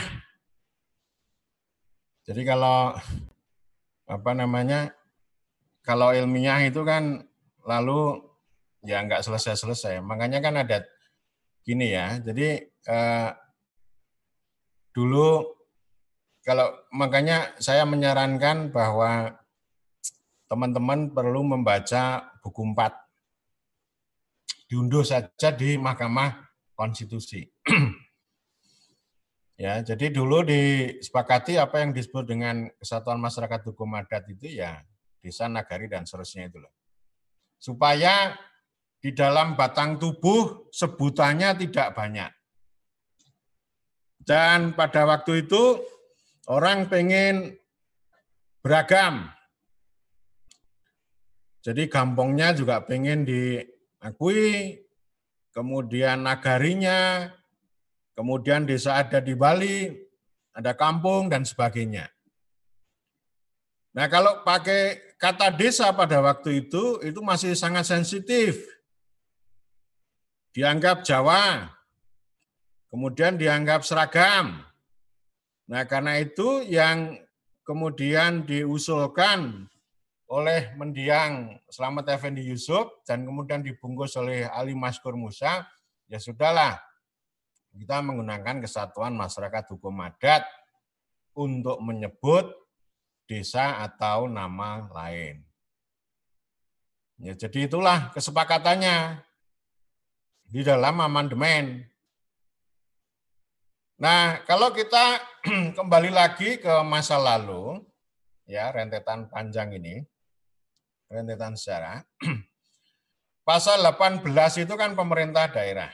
Jadi 2.23 2.41
kalau 2.47 2.95
apa 4.07 4.31
namanya 4.31 4.95
kalau 5.83 6.15
ilmiah 6.15 6.63
itu 6.63 6.81
kan 6.87 7.27
lalu 7.67 8.23
ya 8.87 9.03
nggak 9.03 9.27
selesai-selesai. 9.27 9.99
Makanya 9.99 10.39
kan 10.39 10.55
ada 10.55 10.87
gini 11.67 11.91
ya. 11.91 12.15
Jadi 12.23 12.63
eh, 12.71 13.29
dulu 14.95 15.51
kalau 16.47 16.71
makanya 16.95 17.51
saya 17.59 17.83
menyarankan 17.83 18.71
bahwa 18.71 19.35
teman-teman 20.47 21.11
perlu 21.11 21.43
membaca 21.43 22.31
buku 22.39 22.71
4. 22.71 23.04
Diunduh 24.65 25.05
saja 25.05 25.53
di 25.53 25.77
Mahkamah 25.77 26.41
Konstitusi. 26.73 27.45
ya, 29.61 29.85
jadi 29.85 30.09
dulu 30.09 30.41
disepakati 30.41 31.61
apa 31.61 31.85
yang 31.85 31.93
disebut 31.93 32.25
dengan 32.25 32.65
Kesatuan 32.81 33.21
Masyarakat 33.21 33.61
Hukum 33.69 33.93
Adat 33.93 34.25
itu 34.29 34.57
ya 34.57 34.81
desa, 35.21 35.49
nagari 35.49 35.89
dan 35.89 36.05
seterusnya 36.05 36.49
itu 36.49 36.61
loh. 36.61 36.73
Supaya 37.57 38.37
di 39.01 39.13
dalam 39.13 39.53
batang 39.53 40.01
tubuh 40.01 40.69
sebutannya 40.73 41.57
tidak 41.61 41.93
banyak. 41.93 42.31
Dan 44.25 44.73
pada 44.73 45.05
waktu 45.05 45.45
itu 45.45 45.77
orang 46.49 46.89
pengen 46.89 47.53
beragam. 48.65 49.29
Jadi 51.61 51.85
gampongnya 51.89 52.53
juga 52.57 52.81
pengen 52.81 53.25
diakui, 54.05 54.85
kemudian 55.49 56.21
nagarinya, 56.21 57.33
kemudian 58.13 58.69
desa 58.69 59.01
ada 59.01 59.17
di 59.17 59.33
Bali, 59.33 59.89
ada 60.53 60.77
kampung, 60.77 61.25
dan 61.25 61.41
sebagainya. 61.41 62.05
Nah 63.97 64.05
kalau 64.05 64.45
pakai 64.45 65.17
kata 65.17 65.49
desa 65.49 65.89
pada 65.97 66.21
waktu 66.21 66.69
itu, 66.69 67.01
itu 67.01 67.17
masih 67.25 67.57
sangat 67.57 67.89
sensitif 67.89 68.61
dianggap 70.53 71.01
Jawa, 71.01 71.73
kemudian 72.93 73.41
dianggap 73.41 73.81
seragam. 73.81 74.61
Nah, 75.65 75.83
karena 75.89 76.21
itu 76.21 76.61
yang 76.61 77.17
kemudian 77.65 78.45
diusulkan 78.45 79.65
oleh 80.25 80.73
mendiang 80.73 81.61
Selamat 81.69 82.17
Effendi 82.17 82.41
Yusuf 82.49 82.89
dan 83.05 83.25
kemudian 83.25 83.61
dibungkus 83.61 84.17
oleh 84.17 84.49
Ali 84.49 84.73
Maskur 84.73 85.13
Musa, 85.13 85.65
ya 86.09 86.17
sudahlah, 86.17 86.81
kita 87.75 88.01
menggunakan 88.01 88.63
kesatuan 88.63 89.13
masyarakat 89.13 89.63
hukum 89.75 90.01
adat 90.01 90.47
untuk 91.35 91.77
menyebut 91.83 92.49
desa 93.29 93.83
atau 93.83 94.25
nama 94.25 94.87
lain. 94.89 95.43
Ya, 97.21 97.31
jadi 97.35 97.67
itulah 97.71 98.11
kesepakatannya 98.11 99.23
di 100.49 100.61
dalam 100.65 100.99
amandemen. 100.99 101.85
Nah, 103.95 104.43
kalau 104.43 104.75
kita 104.75 105.23
kembali 105.79 106.11
lagi 106.11 106.59
ke 106.59 106.73
masa 106.83 107.15
lalu, 107.15 107.79
ya 108.43 108.67
rentetan 108.75 109.31
panjang 109.31 109.71
ini, 109.79 110.03
rentetan 111.09 111.53
sejarah. 111.53 112.03
Pasal 113.47 113.85
18 113.85 114.25
itu 114.65 114.73
kan 114.73 114.97
pemerintah 114.97 115.45
daerah. 115.53 115.93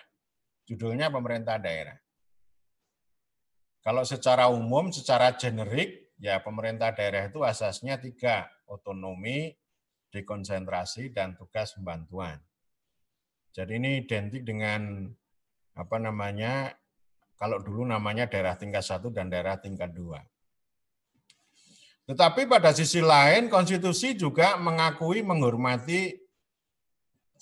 Judulnya 0.63 1.11
pemerintah 1.11 1.59
daerah. 1.59 1.99
Kalau 3.81 4.05
secara 4.05 4.47
umum, 4.47 4.93
secara 4.93 5.35
generik, 5.35 6.15
ya 6.21 6.39
pemerintah 6.39 6.93
daerah 6.93 7.27
itu 7.27 7.41
asasnya 7.41 7.97
tiga, 7.97 8.47
otonomi, 8.69 9.51
dekonsentrasi, 10.13 11.11
dan 11.11 11.33
tugas 11.33 11.73
pembantuan. 11.73 12.37
Jadi 13.51 13.81
ini 13.81 13.99
identik 13.99 14.47
dengan 14.47 15.11
apa 15.75 15.97
namanya 15.99 16.71
kalau 17.35 17.57
dulu 17.59 17.83
namanya 17.83 18.29
daerah 18.29 18.55
tingkat 18.55 18.85
satu 18.85 19.11
dan 19.11 19.27
daerah 19.27 19.59
tingkat 19.59 19.91
dua. 19.91 20.23
Tetapi 22.09 22.49
pada 22.49 22.73
sisi 22.73 22.99
lain 22.99 23.47
konstitusi 23.47 24.17
juga 24.17 24.57
mengakui 24.57 25.21
menghormati 25.21 26.17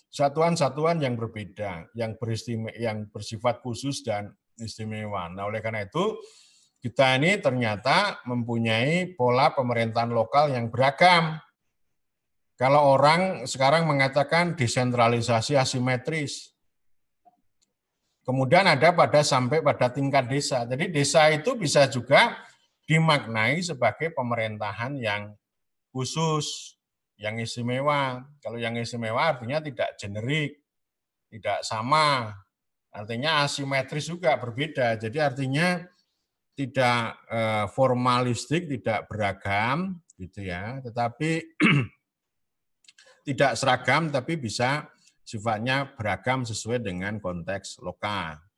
satuan-satuan 0.09 0.99
yang 0.99 1.15
berbeda, 1.15 1.87
yang 1.93 2.17
beristimewa, 2.17 2.73
yang 2.75 3.07
bersifat 3.13 3.61
khusus 3.61 4.01
dan 4.01 4.33
istimewa. 4.57 5.29
Nah, 5.31 5.47
oleh 5.47 5.61
karena 5.63 5.85
itu 5.85 6.17
kita 6.79 7.19
ini 7.19 7.39
ternyata 7.39 8.19
mempunyai 8.25 9.15
pola 9.15 9.53
pemerintahan 9.53 10.11
lokal 10.11 10.51
yang 10.51 10.67
beragam. 10.67 11.39
Kalau 12.59 12.91
orang 12.99 13.47
sekarang 13.47 13.87
mengatakan 13.87 14.59
desentralisasi 14.59 15.55
asimetris. 15.55 16.51
Kemudian 18.27 18.67
ada 18.67 18.91
pada 18.91 19.23
sampai 19.23 19.63
pada 19.63 19.89
tingkat 19.89 20.27
desa. 20.27 20.67
Jadi 20.67 20.91
desa 20.91 21.31
itu 21.31 21.55
bisa 21.55 21.87
juga 21.87 22.35
dimaknai 22.89 23.61
sebagai 23.61 24.09
pemerintahan 24.17 24.97
yang 24.97 25.37
khusus, 25.93 26.73
yang 27.21 27.37
istimewa. 27.37 28.25
Kalau 28.41 28.57
yang 28.57 28.73
istimewa 28.81 29.29
artinya 29.37 29.61
tidak 29.61 29.93
generik, 30.01 30.57
tidak 31.29 31.61
sama. 31.61 32.33
Artinya 32.89 33.45
asimetris 33.45 34.09
juga 34.09 34.33
berbeda. 34.41 34.97
Jadi 34.97 35.21
artinya 35.21 35.85
tidak 36.57 37.21
eh, 37.29 37.65
formalistik, 37.77 38.65
tidak 38.65 39.05
beragam 39.05 40.01
gitu 40.17 40.49
ya. 40.49 40.81
Tetapi 40.81 41.31
tidak 43.29 43.53
seragam 43.53 44.09
tapi 44.09 44.33
bisa 44.41 44.89
sifatnya 45.21 45.93
beragam 45.93 46.41
sesuai 46.41 46.81
dengan 46.81 47.21
konteks 47.21 47.77
lokal. 47.85 48.48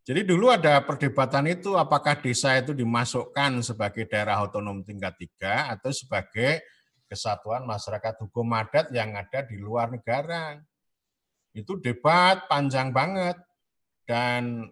Jadi 0.00 0.24
dulu 0.24 0.48
ada 0.48 0.80
perdebatan 0.80 1.44
itu 1.52 1.76
apakah 1.76 2.16
desa 2.16 2.56
itu 2.56 2.72
dimasukkan 2.72 3.60
sebagai 3.60 4.08
daerah 4.08 4.40
otonom 4.40 4.80
tingkat 4.80 5.12
tiga 5.20 5.68
atau 5.76 5.92
sebagai 5.92 6.64
kesatuan 7.04 7.68
masyarakat 7.68 8.16
hukum 8.24 8.48
adat 8.56 8.88
yang 8.96 9.12
ada 9.12 9.44
di 9.44 9.60
luar 9.60 9.92
negara. 9.92 10.56
Itu 11.52 11.76
debat 11.82 12.48
panjang 12.48 12.94
banget 12.94 13.36
dan 14.08 14.70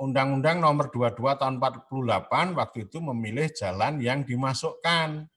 Undang-Undang 0.00 0.64
nomor 0.64 0.88
22 0.88 1.36
tahun 1.36 1.60
48 1.60 2.56
waktu 2.56 2.78
itu 2.88 2.98
memilih 3.04 3.52
jalan 3.52 4.00
yang 4.00 4.24
dimasukkan. 4.24 5.28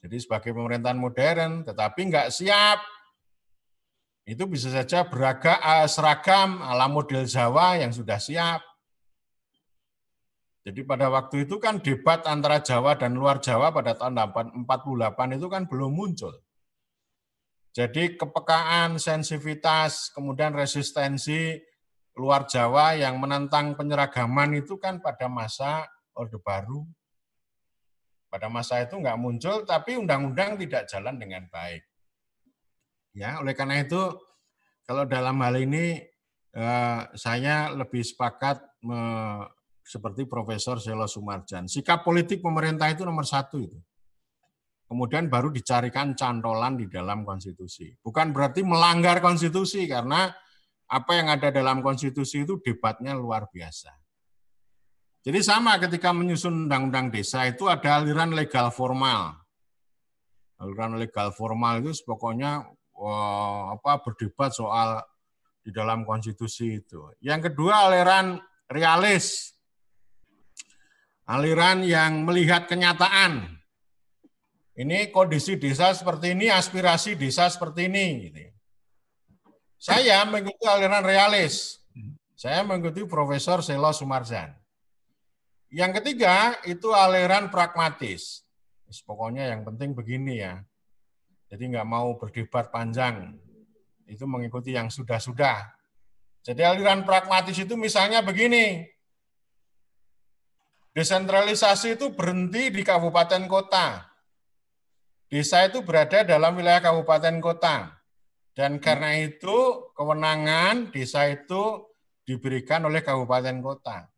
Jadi 0.00 0.16
sebagai 0.18 0.50
pemerintahan 0.50 0.98
modern, 0.98 1.62
tetapi 1.62 2.00
nggak 2.10 2.34
siap. 2.34 2.82
Itu 4.30 4.46
bisa 4.46 4.70
saja 4.70 5.10
beragam 5.10 5.58
eh, 5.58 5.90
seragam 5.90 6.62
ala 6.62 6.86
model 6.86 7.26
Jawa 7.26 7.82
yang 7.82 7.90
sudah 7.90 8.22
siap. 8.22 8.62
Jadi 10.62 10.86
pada 10.86 11.10
waktu 11.10 11.50
itu 11.50 11.58
kan 11.58 11.82
debat 11.82 12.22
antara 12.30 12.62
Jawa 12.62 12.94
dan 12.94 13.18
luar 13.18 13.42
Jawa 13.42 13.74
pada 13.74 13.98
tahun 13.98 14.22
48 14.68 15.34
itu 15.34 15.46
kan 15.50 15.66
belum 15.66 15.90
muncul. 15.90 16.36
Jadi 17.74 18.14
kepekaan, 18.14 19.02
sensitivitas, 19.02 20.14
kemudian 20.14 20.54
resistensi 20.54 21.58
luar 22.14 22.46
Jawa 22.46 22.94
yang 22.94 23.18
menentang 23.18 23.74
penyeragaman 23.74 24.62
itu 24.62 24.78
kan 24.78 25.02
pada 25.02 25.26
masa 25.26 25.90
Orde 26.14 26.38
Baru 26.38 26.86
pada 28.30 28.46
masa 28.46 28.78
itu 28.78 28.94
nggak 28.94 29.18
muncul, 29.18 29.66
tapi 29.66 29.98
undang-undang 29.98 30.54
tidak 30.54 30.86
jalan 30.86 31.18
dengan 31.18 31.50
baik. 31.50 31.82
Ya, 33.14 33.42
oleh 33.42 33.54
karena 33.58 33.82
itu, 33.82 33.98
kalau 34.86 35.06
dalam 35.06 35.38
hal 35.42 35.58
ini 35.58 35.98
eh, 36.54 37.00
saya 37.14 37.74
lebih 37.74 38.02
sepakat 38.02 38.70
seperti 39.84 40.24
Profesor 40.30 40.78
Selo 40.78 41.10
Sumarjan. 41.10 41.66
Sikap 41.66 42.06
politik 42.06 42.38
pemerintah 42.40 42.86
itu 42.88 43.02
nomor 43.02 43.26
satu 43.26 43.58
itu. 43.58 43.78
Kemudian 44.86 45.30
baru 45.30 45.54
dicarikan 45.54 46.18
cantolan 46.18 46.74
di 46.74 46.90
dalam 46.90 47.22
konstitusi. 47.22 47.94
Bukan 48.02 48.34
berarti 48.34 48.66
melanggar 48.66 49.22
konstitusi 49.22 49.86
karena 49.86 50.30
apa 50.90 51.12
yang 51.14 51.30
ada 51.30 51.54
dalam 51.54 51.78
konstitusi 51.78 52.42
itu 52.42 52.58
debatnya 52.58 53.14
luar 53.14 53.46
biasa. 53.46 53.94
Jadi 55.22 55.38
sama 55.46 55.78
ketika 55.78 56.10
menyusun 56.10 56.66
undang-undang 56.66 57.14
desa 57.14 57.46
itu 57.46 57.70
ada 57.70 58.02
aliran 58.02 58.34
legal 58.34 58.74
formal. 58.74 59.38
Aliran 60.58 60.98
legal 60.98 61.30
formal 61.30 61.86
itu 61.86 61.94
pokoknya 62.02 62.66
wah, 63.00 63.72
apa 63.72 64.04
berdebat 64.04 64.52
soal 64.52 65.00
di 65.64 65.72
dalam 65.72 66.04
konstitusi 66.04 66.84
itu. 66.84 67.08
Yang 67.24 67.52
kedua 67.52 67.88
aliran 67.88 68.36
realis. 68.68 69.56
Aliran 71.24 71.80
yang 71.86 72.26
melihat 72.28 72.68
kenyataan. 72.68 73.56
Ini 74.76 75.12
kondisi 75.12 75.56
desa 75.56 75.92
seperti 75.92 76.34
ini, 76.36 76.52
aspirasi 76.52 77.16
desa 77.16 77.48
seperti 77.48 77.88
ini. 77.88 78.06
Gitu. 78.28 78.44
Saya 79.80 80.24
mengikuti 80.28 80.66
aliran 80.68 81.04
realis. 81.04 81.80
Saya 82.36 82.64
mengikuti 82.64 83.04
Profesor 83.04 83.60
Selo 83.60 83.92
Sumarjan. 83.92 84.56
Yang 85.70 86.00
ketiga 86.02 86.56
itu 86.66 86.90
aliran 86.90 87.52
pragmatis. 87.52 88.42
Pokoknya 89.06 89.54
yang 89.54 89.62
penting 89.62 89.94
begini 89.94 90.42
ya. 90.42 90.64
Jadi 91.50 91.62
nggak 91.74 91.88
mau 91.90 92.14
berdebat 92.14 92.70
panjang. 92.70 93.34
Itu 94.06 94.30
mengikuti 94.30 94.70
yang 94.70 94.86
sudah-sudah. 94.86 95.74
Jadi 96.46 96.62
aliran 96.62 97.02
pragmatis 97.02 97.58
itu 97.58 97.74
misalnya 97.74 98.22
begini. 98.22 98.86
Desentralisasi 100.94 101.98
itu 101.98 102.14
berhenti 102.14 102.70
di 102.70 102.82
kabupaten 102.86 103.50
kota. 103.50 104.06
Desa 105.30 105.66
itu 105.66 105.82
berada 105.82 106.22
dalam 106.26 106.54
wilayah 106.54 106.82
kabupaten 106.82 107.38
kota. 107.42 107.98
Dan 108.54 108.82
karena 108.82 109.14
itu 109.18 109.90
kewenangan 109.94 110.90
desa 110.90 111.30
itu 111.30 111.86
diberikan 112.26 112.86
oleh 112.86 113.02
kabupaten 113.02 113.58
kota. 113.62 114.10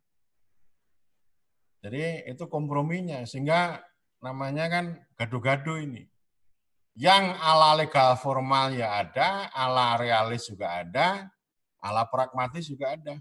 Jadi 1.80 2.28
itu 2.28 2.44
komprominya 2.46 3.24
sehingga 3.24 3.80
namanya 4.20 4.68
kan 4.68 4.84
gaduh-gaduh 5.16 5.82
ini. 5.82 6.11
Yang 6.92 7.24
ala 7.40 7.72
legal 7.80 8.20
formal 8.20 8.76
ya 8.76 9.00
ada, 9.00 9.48
ala 9.56 9.96
realis 9.96 10.44
juga 10.44 10.84
ada, 10.84 11.24
ala 11.80 12.04
pragmatis 12.04 12.68
juga 12.68 12.92
ada. 12.92 13.16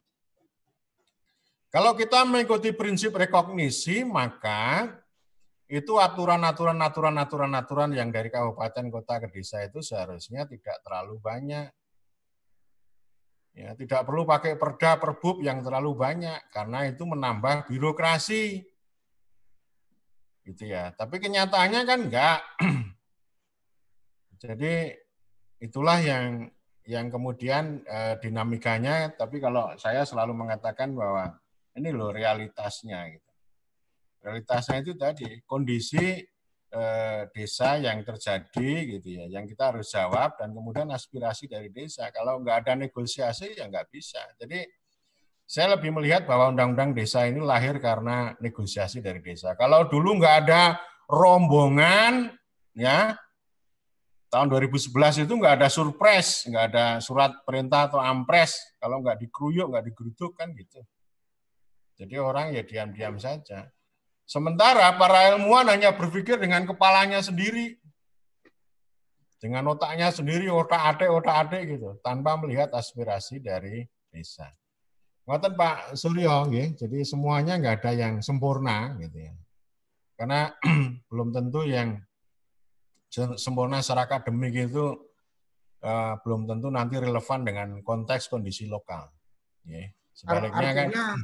Kalau 1.71 1.95
kita 1.95 2.27
mengikuti 2.27 2.75
prinsip 2.75 3.15
rekognisi, 3.15 4.03
maka 4.03 4.91
itu 5.71 5.95
aturan-aturan 5.95 6.75
aturan-aturan 6.83 7.53
aturan 7.55 7.89
yang 7.95 8.11
dari 8.11 8.27
kabupaten 8.27 8.91
kota 8.91 9.23
ke 9.23 9.27
desa 9.31 9.63
itu 9.63 9.79
seharusnya 9.79 10.43
tidak 10.43 10.83
terlalu 10.83 11.15
banyak. 11.23 11.71
Ya, 13.55 13.71
tidak 13.79 14.03
perlu 14.03 14.27
pakai 14.27 14.59
perda 14.59 14.99
perbub 14.99 15.39
yang 15.39 15.63
terlalu 15.63 15.95
banyak 15.95 16.39
karena 16.51 16.91
itu 16.91 17.07
menambah 17.07 17.71
birokrasi. 17.71 18.67
Gitu 20.43 20.63
ya. 20.67 20.91
Tapi 20.91 21.23
kenyataannya 21.23 21.81
kan 21.87 21.99
enggak. 22.03 22.39
Jadi 24.41 24.89
itulah 25.61 26.01
yang 26.01 26.49
yang 26.89 27.13
kemudian 27.13 27.85
eh, 27.85 28.17
dinamikanya 28.17 29.13
tapi 29.13 29.37
kalau 29.37 29.77
saya 29.77 30.01
selalu 30.01 30.33
mengatakan 30.33 30.97
bahwa 30.97 31.37
ini 31.77 31.93
loh 31.93 32.09
realitasnya 32.09 33.05
gitu. 33.13 33.29
Realitasnya 34.25 34.81
itu 34.81 34.97
tadi 34.97 35.29
kondisi 35.45 36.25
eh, 36.73 37.21
desa 37.29 37.77
yang 37.77 38.01
terjadi 38.01 38.97
gitu 38.97 39.07
ya, 39.21 39.25
yang 39.29 39.45
kita 39.45 39.69
harus 39.69 39.93
jawab 39.93 40.41
dan 40.41 40.57
kemudian 40.57 40.89
aspirasi 40.89 41.45
dari 41.45 41.69
desa. 41.69 42.09
Kalau 42.09 42.41
nggak 42.41 42.65
ada 42.65 42.73
negosiasi 42.81 43.53
ya 43.53 43.69
nggak 43.69 43.93
bisa. 43.93 44.25
Jadi 44.41 44.65
saya 45.45 45.77
lebih 45.77 45.93
melihat 45.93 46.25
bahwa 46.25 46.49
undang-undang 46.49 46.97
desa 46.97 47.29
ini 47.29 47.43
lahir 47.43 47.77
karena 47.77 48.33
negosiasi 48.41 49.05
dari 49.05 49.21
desa. 49.21 49.53
Kalau 49.53 49.85
dulu 49.85 50.17
nggak 50.17 50.35
ada 50.47 50.79
rombongan, 51.11 52.31
ya 52.71 53.19
tahun 54.31 54.47
2011 54.47 55.27
itu 55.27 55.33
nggak 55.35 55.55
ada 55.59 55.67
surprise, 55.67 56.47
nggak 56.47 56.65
ada 56.71 56.85
surat 57.03 57.35
perintah 57.43 57.91
atau 57.91 57.99
ampres. 57.99 58.55
Kalau 58.79 59.03
nggak 59.03 59.19
dikeruyuk, 59.27 59.67
nggak 59.67 59.85
digeruduk 59.91 60.31
kan 60.39 60.55
gitu. 60.55 60.79
Jadi 61.99 62.15
orang 62.15 62.55
ya 62.55 62.63
diam-diam 62.63 63.19
saja. 63.19 63.67
Sementara 64.23 64.95
para 64.95 65.35
ilmuwan 65.35 65.67
hanya 65.67 65.91
berpikir 65.91 66.39
dengan 66.39 66.63
kepalanya 66.63 67.19
sendiri. 67.19 67.75
Dengan 69.41 69.75
otaknya 69.75 70.13
sendiri, 70.15 70.47
otak-atik, 70.47 71.11
otak-atik 71.11 71.75
gitu. 71.75 71.99
Tanpa 71.99 72.39
melihat 72.39 72.71
aspirasi 72.71 73.43
dari 73.43 73.83
desa. 74.07 74.47
Ngoten 75.27 75.53
Pak 75.59 75.99
Suryo, 75.99 76.47
ya. 76.49 76.71
jadi 76.71 77.03
semuanya 77.03 77.59
nggak 77.59 77.83
ada 77.83 77.91
yang 77.93 78.13
sempurna 78.23 78.95
gitu 78.97 79.27
ya. 79.27 79.33
Karena 80.15 80.53
belum 81.09 81.29
tentu 81.35 81.67
yang 81.67 81.99
sempurna 83.11 83.83
secara 83.83 84.07
akademik 84.07 84.71
itu 84.71 85.11
uh, 85.83 86.13
belum 86.23 86.47
tentu 86.47 86.71
nanti 86.71 86.95
relevan 86.95 87.43
dengan 87.43 87.69
konteks 87.83 88.31
kondisi 88.31 88.71
lokal. 88.71 89.11
Ya. 89.67 89.91
Sebaliknya 90.15 90.51
kan 90.51 90.63
artinya, 90.63 90.87
kan 90.87 91.17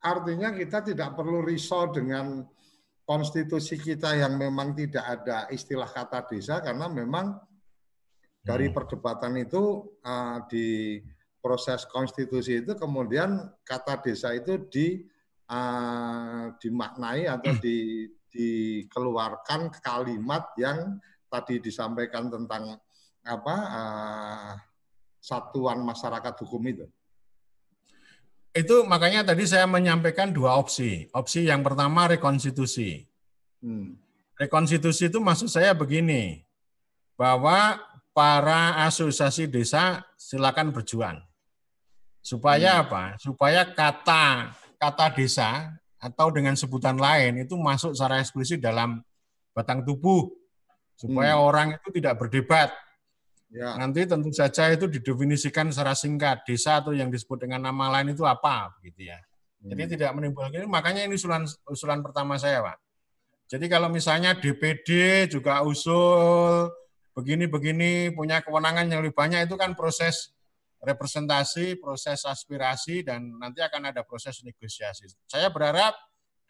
artinya 0.00 0.48
kita 0.56 0.78
tidak 0.80 1.10
perlu 1.12 1.44
risau 1.44 1.92
dengan 1.92 2.44
konstitusi 3.04 3.76
kita 3.76 4.16
yang 4.16 4.40
memang 4.40 4.72
tidak 4.72 5.04
ada 5.04 5.48
istilah 5.52 5.88
kata 5.88 6.24
desa 6.24 6.64
karena 6.64 6.88
memang 6.88 7.36
dari 8.40 8.68
hmm. 8.68 8.76
perdebatan 8.76 9.36
itu 9.40 9.84
uh, 10.04 10.40
di 10.48 11.00
proses 11.44 11.84
konstitusi 11.84 12.64
itu 12.64 12.72
kemudian 12.72 13.52
kata 13.60 14.00
desa 14.00 14.32
itu 14.32 14.64
di 14.72 15.04
uh, 15.52 16.52
dimaknai 16.56 17.28
atau 17.28 17.52
hmm. 17.52 17.60
di 17.60 18.08
dikeluarkan 18.34 19.70
kalimat 19.78 20.50
yang 20.58 20.98
tadi 21.34 21.58
disampaikan 21.58 22.30
tentang 22.30 22.78
apa 23.26 23.56
uh, 23.56 24.52
satuan 25.18 25.82
masyarakat 25.82 26.34
hukum 26.46 26.62
itu. 26.70 26.86
Itu 28.54 28.86
makanya 28.86 29.34
tadi 29.34 29.50
saya 29.50 29.66
menyampaikan 29.66 30.30
dua 30.30 30.54
opsi. 30.54 31.10
Opsi 31.10 31.50
yang 31.50 31.66
pertama 31.66 32.06
rekonstitusi. 32.06 33.02
Hmm. 33.58 33.98
Rekonstitusi 34.38 35.10
itu 35.10 35.18
maksud 35.18 35.50
saya 35.50 35.74
begini, 35.74 36.46
bahwa 37.18 37.82
para 38.14 38.86
asosiasi 38.86 39.50
desa 39.50 40.06
silakan 40.14 40.70
berjuang. 40.70 41.18
Supaya 42.22 42.78
hmm. 42.78 42.82
apa? 42.86 43.04
Supaya 43.18 43.66
kata 43.66 44.54
kata 44.78 45.06
desa 45.18 45.74
atau 45.98 46.28
dengan 46.30 46.54
sebutan 46.54 46.94
lain 47.00 47.42
itu 47.42 47.56
masuk 47.56 47.96
secara 47.96 48.20
eksplisit 48.20 48.60
dalam 48.60 49.00
batang 49.56 49.80
tubuh 49.82 50.28
supaya 51.04 51.36
hmm. 51.36 51.44
orang 51.44 51.68
itu 51.76 51.88
tidak 52.00 52.16
berdebat 52.16 52.72
Ya. 53.54 53.78
Nanti 53.78 54.02
tentu 54.02 54.34
saja 54.34 54.66
itu 54.74 54.90
didefinisikan 54.90 55.70
secara 55.70 55.94
singkat 55.94 56.42
desa 56.42 56.82
atau 56.82 56.90
yang 56.90 57.06
disebut 57.06 57.46
dengan 57.46 57.62
nama 57.70 57.86
lain 57.86 58.10
itu 58.10 58.26
apa, 58.26 58.74
gitu 58.82 59.06
ya. 59.06 59.22
Jadi 59.62 59.82
hmm. 59.86 59.92
tidak 59.94 60.10
menimbulkan 60.18 60.58
ini. 60.58 60.66
Makanya 60.66 61.06
ini 61.06 61.14
usulan 61.14 61.46
usulan 61.70 62.02
pertama 62.02 62.34
saya, 62.34 62.66
Pak. 62.66 62.82
Jadi 63.46 63.70
kalau 63.70 63.86
misalnya 63.86 64.34
DPD 64.34 64.90
juga 65.30 65.62
usul 65.62 66.66
begini-begini 67.14 68.10
punya 68.10 68.42
kewenangan 68.42 68.90
yang 68.90 69.06
lebih 69.06 69.14
banyak 69.14 69.46
itu 69.46 69.54
kan 69.54 69.78
proses 69.78 70.34
representasi, 70.82 71.78
proses 71.78 72.26
aspirasi 72.26 73.06
dan 73.06 73.38
nanti 73.38 73.62
akan 73.62 73.94
ada 73.94 74.02
proses 74.02 74.42
negosiasi. 74.42 75.06
Saya 75.30 75.46
berharap 75.54 75.94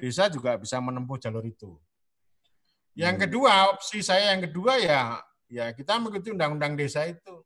desa 0.01 0.33
juga 0.33 0.57
bisa 0.57 0.81
menempuh 0.81 1.21
jalur 1.21 1.45
itu. 1.45 1.77
Yang 2.95 3.15
hmm. 3.15 3.23
kedua, 3.27 3.53
opsi 3.75 3.99
saya 4.01 4.35
yang 4.35 4.43
kedua 4.47 4.79
ya 4.79 5.19
ya 5.51 5.71
kita 5.75 5.99
mengikuti 5.99 6.31
undang-undang 6.31 6.79
desa 6.79 7.07
itu. 7.07 7.43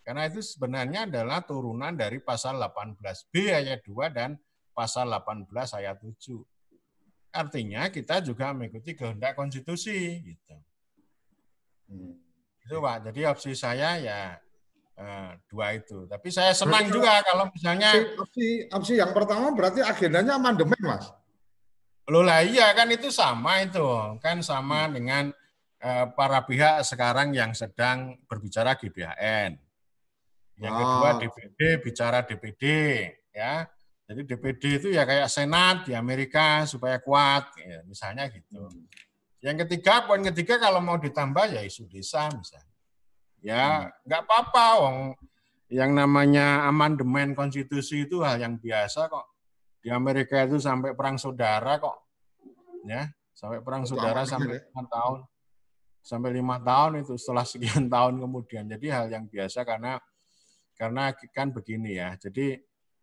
Karena 0.00 0.26
itu 0.26 0.40
sebenarnya 0.40 1.06
adalah 1.06 1.44
turunan 1.44 1.92
dari 1.92 2.18
pasal 2.18 2.56
18B 2.58 3.52
ayat 3.52 3.84
2 3.84 4.10
dan 4.10 4.40
pasal 4.72 5.12
18 5.12 5.52
ayat 5.52 6.00
7. 6.00 6.40
Artinya 7.30 7.86
kita 7.92 8.24
juga 8.24 8.50
mengikuti 8.50 8.96
kehendak 8.96 9.38
konstitusi 9.38 10.18
gitu. 10.24 10.56
Hmm. 11.86 12.16
Itu 12.64 12.80
Pak. 12.80 13.12
Jadi 13.12 13.20
opsi 13.28 13.52
saya 13.54 14.00
ya 14.00 14.20
eh, 14.98 15.30
dua 15.46 15.76
itu. 15.76 16.08
Tapi 16.08 16.28
saya 16.32 16.56
senang 16.56 16.88
berarti, 16.88 16.96
juga 16.96 17.12
kalau 17.22 17.44
misalnya 17.52 17.90
opsi 18.18 18.66
opsi 18.72 18.92
yang 18.98 19.12
pertama 19.14 19.52
berarti 19.54 19.84
agendanya 19.84 20.40
amandemen, 20.40 20.80
Mas. 20.82 21.06
Loh 22.10 22.26
lah 22.26 22.42
iya 22.42 22.74
kan 22.74 22.90
itu 22.90 23.08
sama 23.14 23.62
itu. 23.62 23.86
Kan 24.18 24.42
sama 24.42 24.90
hmm. 24.90 24.92
dengan 24.92 25.24
Eh, 25.80 26.06
para 26.12 26.44
pihak 26.44 26.84
sekarang 26.84 27.32
yang 27.32 27.56
sedang 27.56 28.12
berbicara 28.28 28.76
GBHN. 28.76 29.56
Yang 30.60 30.74
kedua 30.76 31.10
DPD 31.16 31.60
bicara 31.80 32.20
DPD 32.20 32.64
ya. 33.32 33.64
Jadi 34.04 34.28
DPD 34.28 34.62
itu 34.76 34.88
ya 34.92 35.08
kayak 35.08 35.32
Senat 35.32 35.88
di 35.88 35.96
Amerika 35.96 36.68
supaya 36.68 37.00
kuat 37.00 37.48
ya, 37.56 37.80
misalnya 37.88 38.28
gitu. 38.28 38.68
Hmm. 38.68 38.84
Yang 39.40 39.64
ketiga 39.64 40.04
poin 40.04 40.20
ketiga 40.20 40.60
kalau 40.60 40.84
mau 40.84 41.00
ditambah 41.00 41.48
ya 41.48 41.64
isu 41.64 41.88
desa 41.88 42.28
misalnya. 42.28 42.76
Ya 43.40 43.64
hmm. 43.64 44.04
nggak 44.04 44.20
apa-apa 44.28 44.66
wong 44.84 44.96
yang 45.72 45.96
namanya 45.96 46.68
amandemen 46.68 47.32
konstitusi 47.32 48.04
itu 48.04 48.20
hal 48.20 48.36
yang 48.36 48.60
biasa 48.60 49.08
kok. 49.08 49.39
Di 49.80 49.88
Amerika 49.88 50.44
itu 50.44 50.60
sampai 50.60 50.92
perang 50.92 51.16
saudara 51.16 51.80
kok. 51.80 51.96
Ya, 52.84 53.12
sampai 53.36 53.60
perang 53.60 53.84
saudara 53.84 54.24
sampai 54.24 54.60
5 54.72 54.84
tahun 54.88 55.18
sampai 56.00 56.32
lima 56.32 56.56
tahun 56.60 57.04
itu 57.04 57.14
setelah 57.20 57.44
sekian 57.44 57.86
tahun 57.94 58.20
kemudian. 58.20 58.64
Jadi 58.68 58.86
hal 58.88 59.06
yang 59.12 59.28
biasa 59.28 59.62
karena 59.68 60.00
karena 60.74 61.12
kan 61.32 61.52
begini 61.52 62.00
ya. 62.00 62.16
Jadi 62.16 62.56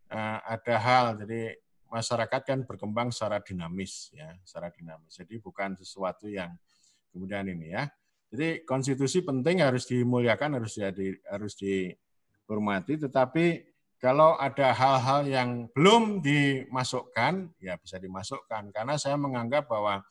uh, 0.10 0.40
ada 0.44 0.76
hal 0.82 1.06
jadi 1.22 1.56
masyarakat 1.88 2.42
kan 2.44 2.60
berkembang 2.68 3.14
secara 3.14 3.40
dinamis 3.40 4.12
ya, 4.12 4.34
secara 4.44 4.74
dinamis. 4.74 5.14
Jadi 5.14 5.40
bukan 5.40 5.78
sesuatu 5.78 6.28
yang 6.28 6.52
kemudian 7.14 7.48
ini 7.48 7.72
ya. 7.72 7.88
Jadi 8.28 8.68
konstitusi 8.68 9.24
penting 9.24 9.64
harus 9.64 9.88
dimuliakan, 9.88 10.60
harus 10.60 10.76
jadi 10.76 11.16
harus 11.32 11.56
dihormati, 11.56 13.00
tetapi 13.00 13.64
kalau 13.98 14.38
ada 14.38 14.78
hal-hal 14.78 15.26
yang 15.26 15.50
belum 15.74 16.22
dimasukkan, 16.22 17.58
ya 17.58 17.82
bisa 17.82 17.98
dimasukkan. 17.98 18.70
Karena 18.70 18.94
saya 19.02 19.18
menganggap 19.18 19.66
bahwa 19.66 20.06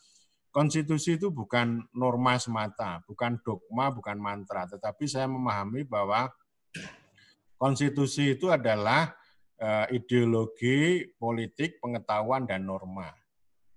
konstitusi 0.51 1.15
itu 1.15 1.31
bukan 1.31 1.87
norma 1.95 2.35
semata, 2.41 3.05
bukan 3.07 3.39
dogma, 3.47 3.95
bukan 3.95 4.19
mantra. 4.19 4.67
Tetapi 4.67 5.07
saya 5.07 5.31
memahami 5.31 5.87
bahwa 5.87 6.27
konstitusi 7.55 8.35
itu 8.35 8.51
adalah 8.51 9.15
eh, 9.55 10.03
ideologi, 10.03 11.07
politik, 11.15 11.79
pengetahuan, 11.79 12.43
dan 12.43 12.67
norma. 12.67 13.15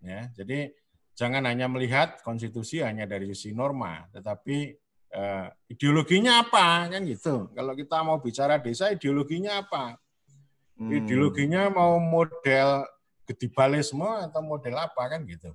Ya, 0.02 0.32
jadi 0.34 0.72
jangan 1.14 1.44
hanya 1.46 1.68
melihat 1.68 2.24
konstitusi 2.24 2.80
hanya 2.80 3.04
dari 3.04 3.30
sisi 3.36 3.52
norma, 3.52 4.08
tetapi 4.16 4.72
uh, 5.14 5.48
ideologinya 5.70 6.46
apa 6.46 6.90
kan 6.90 7.02
gitu. 7.06 7.50
Kalau 7.54 7.74
kita 7.74 7.98
mau 8.06 8.18
bicara 8.22 8.58
desa 8.62 8.94
ideologinya 8.94 9.62
apa? 9.62 9.98
Hmm. 10.80 10.92
Ideologinya 10.94 11.70
mau 11.70 11.98
model 12.00 12.86
gedibalisme 13.28 14.08
atau 14.26 14.42
model 14.42 14.76
apa 14.80 15.04
kan 15.06 15.22
gitu. 15.26 15.54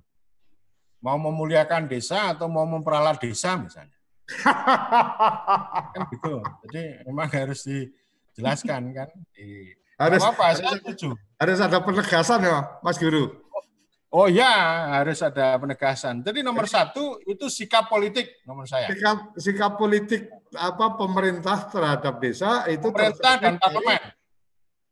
Mau 1.03 1.19
memuliakan 1.19 1.85
desa 1.91 2.33
atau 2.33 2.47
mau 2.47 2.65
memperalat 2.65 3.19
desa 3.19 3.59
misalnya. 3.59 3.93
kan 5.93 6.01
gitu. 6.09 6.41
Jadi 6.65 6.83
memang 7.05 7.27
harus 7.29 7.61
dijelaskan 7.67 8.81
kan. 8.95 9.09
Di, 9.35 9.75
harus 9.95 10.23
apa, 10.23 10.55
saya 10.55 10.75
setuju. 10.75 11.15
Harus 11.39 11.59
ada 11.63 11.77
penegasan 11.79 12.43
ya, 12.43 12.67
Mas 12.83 12.99
Guru. 12.99 13.44
Oh 14.15 14.31
ya, 14.31 14.47
harus 14.95 15.19
ada 15.19 15.59
penegasan. 15.59 16.23
Jadi 16.23 16.39
nomor 16.39 16.71
satu 16.71 17.19
itu 17.27 17.51
sikap 17.51 17.91
politik 17.91 18.39
nomor 18.47 18.63
saya. 18.63 18.87
Sikap 18.87 19.35
sikap 19.35 19.71
politik 19.75 20.31
apa 20.55 20.95
pemerintah 20.95 21.67
terhadap 21.67 22.23
desa 22.23 22.63
itu 22.71 22.95
pemerintah 22.95 23.35
dan 23.43 23.59
parlemen. 23.59 23.99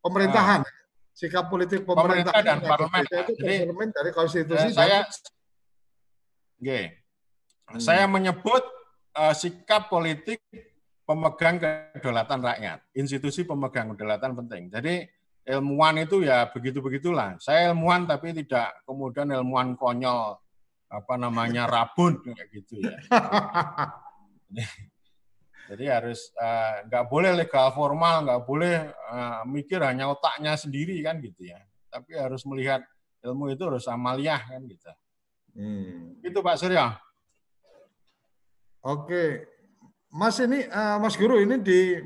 Pemerintahan. 0.04 0.60
Nah. 0.60 0.72
Sikap 1.16 1.48
politik 1.48 1.88
pemerintah, 1.88 2.36
pemerintah 2.36 2.40
dan 2.44 2.58
parlemen. 2.68 3.02
Itu 3.08 3.32
Jadi, 3.40 3.88
dari 3.96 4.10
konstitusi. 4.12 4.68
Eh, 4.68 4.76
saya, 4.76 5.08
dan... 6.60 6.92
hmm. 7.72 7.80
saya 7.80 8.04
menyebut 8.04 8.60
uh, 9.16 9.32
sikap 9.32 9.88
politik 9.88 10.44
pemegang 11.08 11.56
kedaulatan 11.96 12.44
rakyat. 12.44 12.78
Institusi 12.92 13.48
pemegang 13.48 13.96
kedaulatan 13.96 14.36
penting. 14.36 14.68
Jadi 14.68 15.08
ilmuwan 15.44 16.00
itu 16.00 16.24
ya 16.24 16.48
begitu-begitulah. 16.48 17.36
Saya 17.40 17.70
ilmuwan 17.72 18.08
tapi 18.08 18.32
tidak 18.32 18.80
kemudian 18.88 19.28
ilmuwan 19.28 19.76
konyol 19.76 20.40
apa 20.88 21.14
namanya 21.20 21.68
rabun 21.72 22.20
kayak 22.24 22.48
gitu 22.52 22.80
ya. 22.80 22.96
Jadi 25.64 25.84
harus 25.88 26.28
uh, 26.36 26.84
nggak 26.84 27.04
boleh 27.08 27.32
legal 27.32 27.72
formal, 27.72 28.28
nggak 28.28 28.42
boleh 28.44 28.92
uh, 29.08 29.40
mikir 29.48 29.80
hanya 29.80 30.12
otaknya 30.12 30.52
sendiri 30.60 31.00
kan 31.00 31.20
gitu 31.24 31.48
ya. 31.48 31.56
Tapi 31.88 32.20
harus 32.20 32.44
melihat 32.44 32.84
ilmu 33.24 33.48
itu 33.48 33.64
harus 33.64 33.88
amaliah 33.88 34.44
kan 34.44 34.60
gitu. 34.68 34.92
Hmm. 35.56 36.20
Itu 36.20 36.44
Pak 36.44 36.60
Surya. 36.60 37.00
Oke, 38.84 39.48
Mas 40.12 40.36
ini 40.36 40.68
uh, 40.68 41.00
Mas 41.00 41.16
Guru 41.16 41.40
ini 41.40 41.56
di 41.56 41.96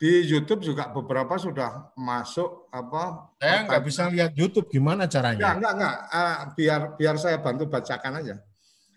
di 0.00 0.24
YouTube 0.24 0.64
juga 0.64 0.88
beberapa 0.88 1.36
sudah 1.36 1.92
masuk 1.92 2.72
apa? 2.72 3.36
Saya 3.36 3.68
nggak 3.68 3.84
bisa 3.84 4.08
lihat 4.08 4.32
YouTube 4.32 4.72
gimana 4.72 5.04
caranya? 5.04 5.44
Ya, 5.44 5.52
enggak 5.52 5.72
enggak. 5.76 5.96
Uh, 6.08 6.36
biar 6.56 6.80
biar 6.96 7.14
saya 7.20 7.36
bantu 7.44 7.68
bacakan 7.68 8.24
aja. 8.24 8.40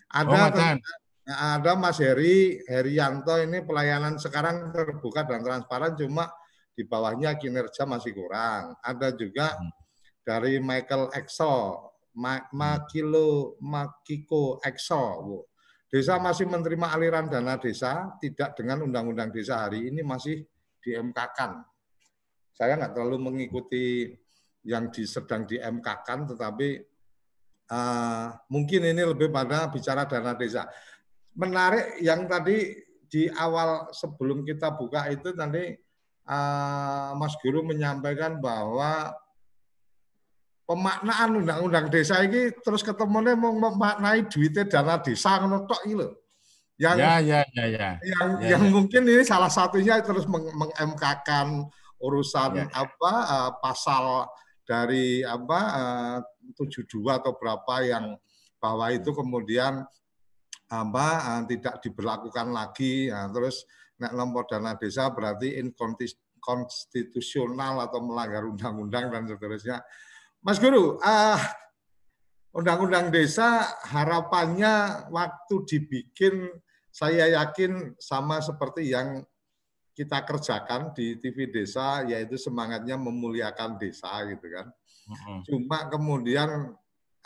Ada 0.08 0.32
oh, 0.48 0.80
ada 1.28 1.72
Mas 1.76 2.00
Heri 2.00 2.56
Herianto 2.64 3.36
ini 3.36 3.60
pelayanan 3.60 4.16
sekarang 4.16 4.72
terbuka 4.72 5.28
dan 5.28 5.44
transparan 5.44 5.92
cuma 5.92 6.32
di 6.72 6.88
bawahnya 6.88 7.36
kinerja 7.36 7.84
masih 7.84 8.16
kurang. 8.16 8.72
Ada 8.80 9.12
juga 9.12 9.60
hmm. 9.60 9.72
dari 10.24 10.56
Michael 10.56 11.12
Excel, 11.20 11.84
Ma 12.16 12.40
Makilo 12.48 13.60
Makiko 13.60 14.56
Excel. 14.64 15.44
Desa 15.92 16.16
masih 16.16 16.48
menerima 16.48 16.96
aliran 16.96 17.28
dana 17.28 17.60
desa 17.60 18.16
tidak 18.24 18.56
dengan 18.56 18.88
undang-undang 18.88 19.28
desa 19.28 19.68
hari 19.68 19.92
ini 19.92 20.00
masih 20.00 20.42
di 20.84 20.92
MK-kan. 20.92 21.64
Saya 22.52 22.76
nggak 22.76 22.92
terlalu 22.92 23.32
mengikuti 23.32 24.12
yang 24.68 24.92
di, 24.92 25.08
sedang 25.08 25.48
di 25.48 25.56
MK-kan, 25.56 26.28
tetapi 26.28 26.68
uh, 27.72 28.28
mungkin 28.52 28.84
ini 28.84 29.02
lebih 29.02 29.32
pada 29.32 29.72
bicara 29.72 30.04
dana 30.04 30.36
desa. 30.36 30.68
Menarik 31.34 31.98
yang 32.04 32.28
tadi 32.28 32.76
di 33.08 33.26
awal 33.32 33.88
sebelum 33.90 34.44
kita 34.44 34.76
buka 34.76 35.08
itu 35.08 35.32
tadi 35.32 35.72
uh, 36.28 37.10
Mas 37.16 37.34
Guru 37.40 37.64
menyampaikan 37.64 38.38
bahwa 38.38 39.14
pemaknaan 40.64 41.44
undang-undang 41.44 41.92
desa 41.92 42.24
ini 42.24 42.48
terus 42.64 42.80
ketemunya 42.80 43.36
mau 43.36 43.52
memaknai 43.52 44.24
duitnya 44.26 44.64
dana 44.64 44.96
desa 44.96 45.36
ngono 45.40 45.68
tok 45.68 45.84
iki 45.84 46.23
yang 46.74 46.98
ya, 46.98 47.22
ya, 47.22 47.46
ya, 47.54 47.70
ya. 47.70 48.02
yang 48.02 48.42
ya, 48.42 48.50
yang 48.56 48.64
ya. 48.66 48.70
mungkin 48.70 49.06
ini 49.06 49.22
salah 49.22 49.46
satunya 49.46 50.02
terus 50.02 50.26
meng-MK-kan 50.26 51.70
urusan 52.02 52.50
ya. 52.58 52.66
apa 52.74 53.12
uh, 53.30 53.54
pasal 53.62 54.26
dari 54.66 55.22
apa 55.22 56.18
uh, 56.18 56.58
72 56.58 56.82
atau 57.14 57.38
berapa 57.38 57.74
yang 57.86 58.18
bahwa 58.58 58.90
itu 58.90 59.14
kemudian 59.14 59.86
apa 60.66 61.38
uh, 61.38 61.46
tidak 61.46 61.78
diberlakukan 61.78 62.50
lagi 62.50 63.06
ya, 63.06 63.30
terus 63.30 63.62
nek 64.02 64.10
nomor 64.10 64.42
dana 64.50 64.74
desa 64.74 65.14
berarti 65.14 65.54
inkonstitusional 65.62 67.86
atau 67.86 68.02
melanggar 68.02 68.50
undang-undang 68.50 69.14
dan 69.14 69.30
seterusnya. 69.30 69.78
Mas 70.42 70.58
Guru, 70.58 70.98
uh, 70.98 71.38
Undang-undang 72.54 73.10
desa 73.10 73.66
harapannya 73.82 75.10
waktu 75.10 75.54
dibikin 75.66 76.54
saya 76.94 77.26
yakin 77.42 77.98
sama 77.98 78.38
seperti 78.38 78.94
yang 78.94 79.26
kita 79.98 80.22
kerjakan 80.22 80.94
di 80.94 81.18
TV 81.18 81.50
desa 81.50 82.06
yaitu 82.06 82.38
semangatnya 82.38 82.94
memuliakan 82.94 83.74
desa 83.82 84.22
gitu 84.30 84.46
kan. 84.46 84.70
Cuma 85.42 85.90
kemudian 85.90 86.70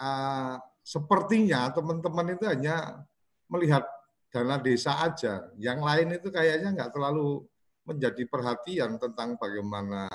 uh, 0.00 0.54
sepertinya 0.80 1.68
teman-teman 1.68 2.32
itu 2.32 2.48
hanya 2.48 3.04
melihat 3.52 3.84
dana 4.32 4.56
desa 4.56 5.04
aja. 5.04 5.52
Yang 5.60 5.80
lain 5.84 6.08
itu 6.16 6.28
kayaknya 6.32 6.72
nggak 6.72 6.92
terlalu 6.96 7.44
menjadi 7.84 8.24
perhatian 8.24 8.96
tentang 8.96 9.36
bagaimana 9.36 10.08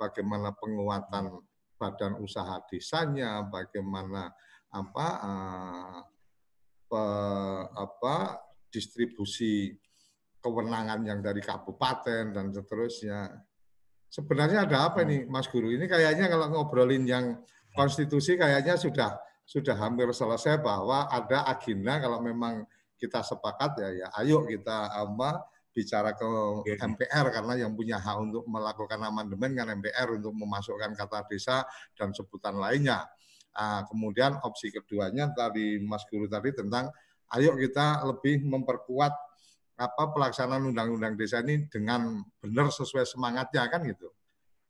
bagaimana 0.00 0.56
penguatan 0.56 1.36
badan 1.76 2.16
usaha 2.20 2.64
desanya, 2.68 3.44
bagaimana 3.44 4.32
apa 4.72 5.08
uh, 5.20 6.00
pe, 6.88 7.02
apa 7.76 8.16
distribusi 8.70 9.74
kewenangan 10.40 11.04
yang 11.04 11.20
dari 11.20 11.44
kabupaten 11.44 12.32
dan 12.32 12.46
seterusnya. 12.48 13.28
Sebenarnya 14.10 14.66
ada 14.66 14.90
apa 14.90 15.06
ini 15.06 15.28
Mas 15.28 15.46
Guru? 15.46 15.70
Ini 15.70 15.86
kayaknya 15.86 16.26
kalau 16.26 16.50
ngobrolin 16.50 17.06
yang 17.06 17.38
konstitusi 17.76 18.34
kayaknya 18.34 18.74
sudah 18.74 19.14
sudah 19.46 19.74
hampir 19.78 20.06
selesai 20.10 20.62
bahwa 20.62 21.10
ada 21.10 21.46
agenda 21.46 21.98
kalau 21.98 22.22
memang 22.22 22.66
kita 22.98 23.22
sepakat 23.22 23.82
ya 23.82 23.90
ya 23.90 24.08
ayo 24.22 24.46
kita 24.46 24.90
apa 24.94 25.42
bicara 25.70 26.14
ke 26.18 26.30
MPR 26.78 27.30
karena 27.30 27.54
yang 27.66 27.72
punya 27.78 27.98
hak 28.02 28.16
untuk 28.18 28.42
melakukan 28.50 28.98
amandemen 29.06 29.54
kan 29.54 29.70
MPR 29.70 30.18
untuk 30.18 30.34
memasukkan 30.34 30.98
kata 30.98 31.30
desa 31.30 31.62
dan 31.94 32.10
sebutan 32.10 32.58
lainnya. 32.58 33.06
Nah, 33.54 33.86
kemudian 33.86 34.38
opsi 34.42 34.70
keduanya 34.74 35.30
tadi 35.30 35.78
Mas 35.82 36.02
Guru 36.10 36.26
tadi 36.26 36.54
tentang 36.54 36.90
ayo 37.38 37.54
kita 37.54 38.02
lebih 38.06 38.42
memperkuat 38.42 39.12
apa 39.80 40.12
pelaksanaan 40.12 40.68
undang-undang 40.68 41.16
desa 41.16 41.40
ini 41.40 41.64
dengan 41.72 42.20
benar 42.44 42.68
sesuai 42.68 43.08
semangatnya 43.08 43.64
kan 43.72 43.80
gitu. 43.88 44.12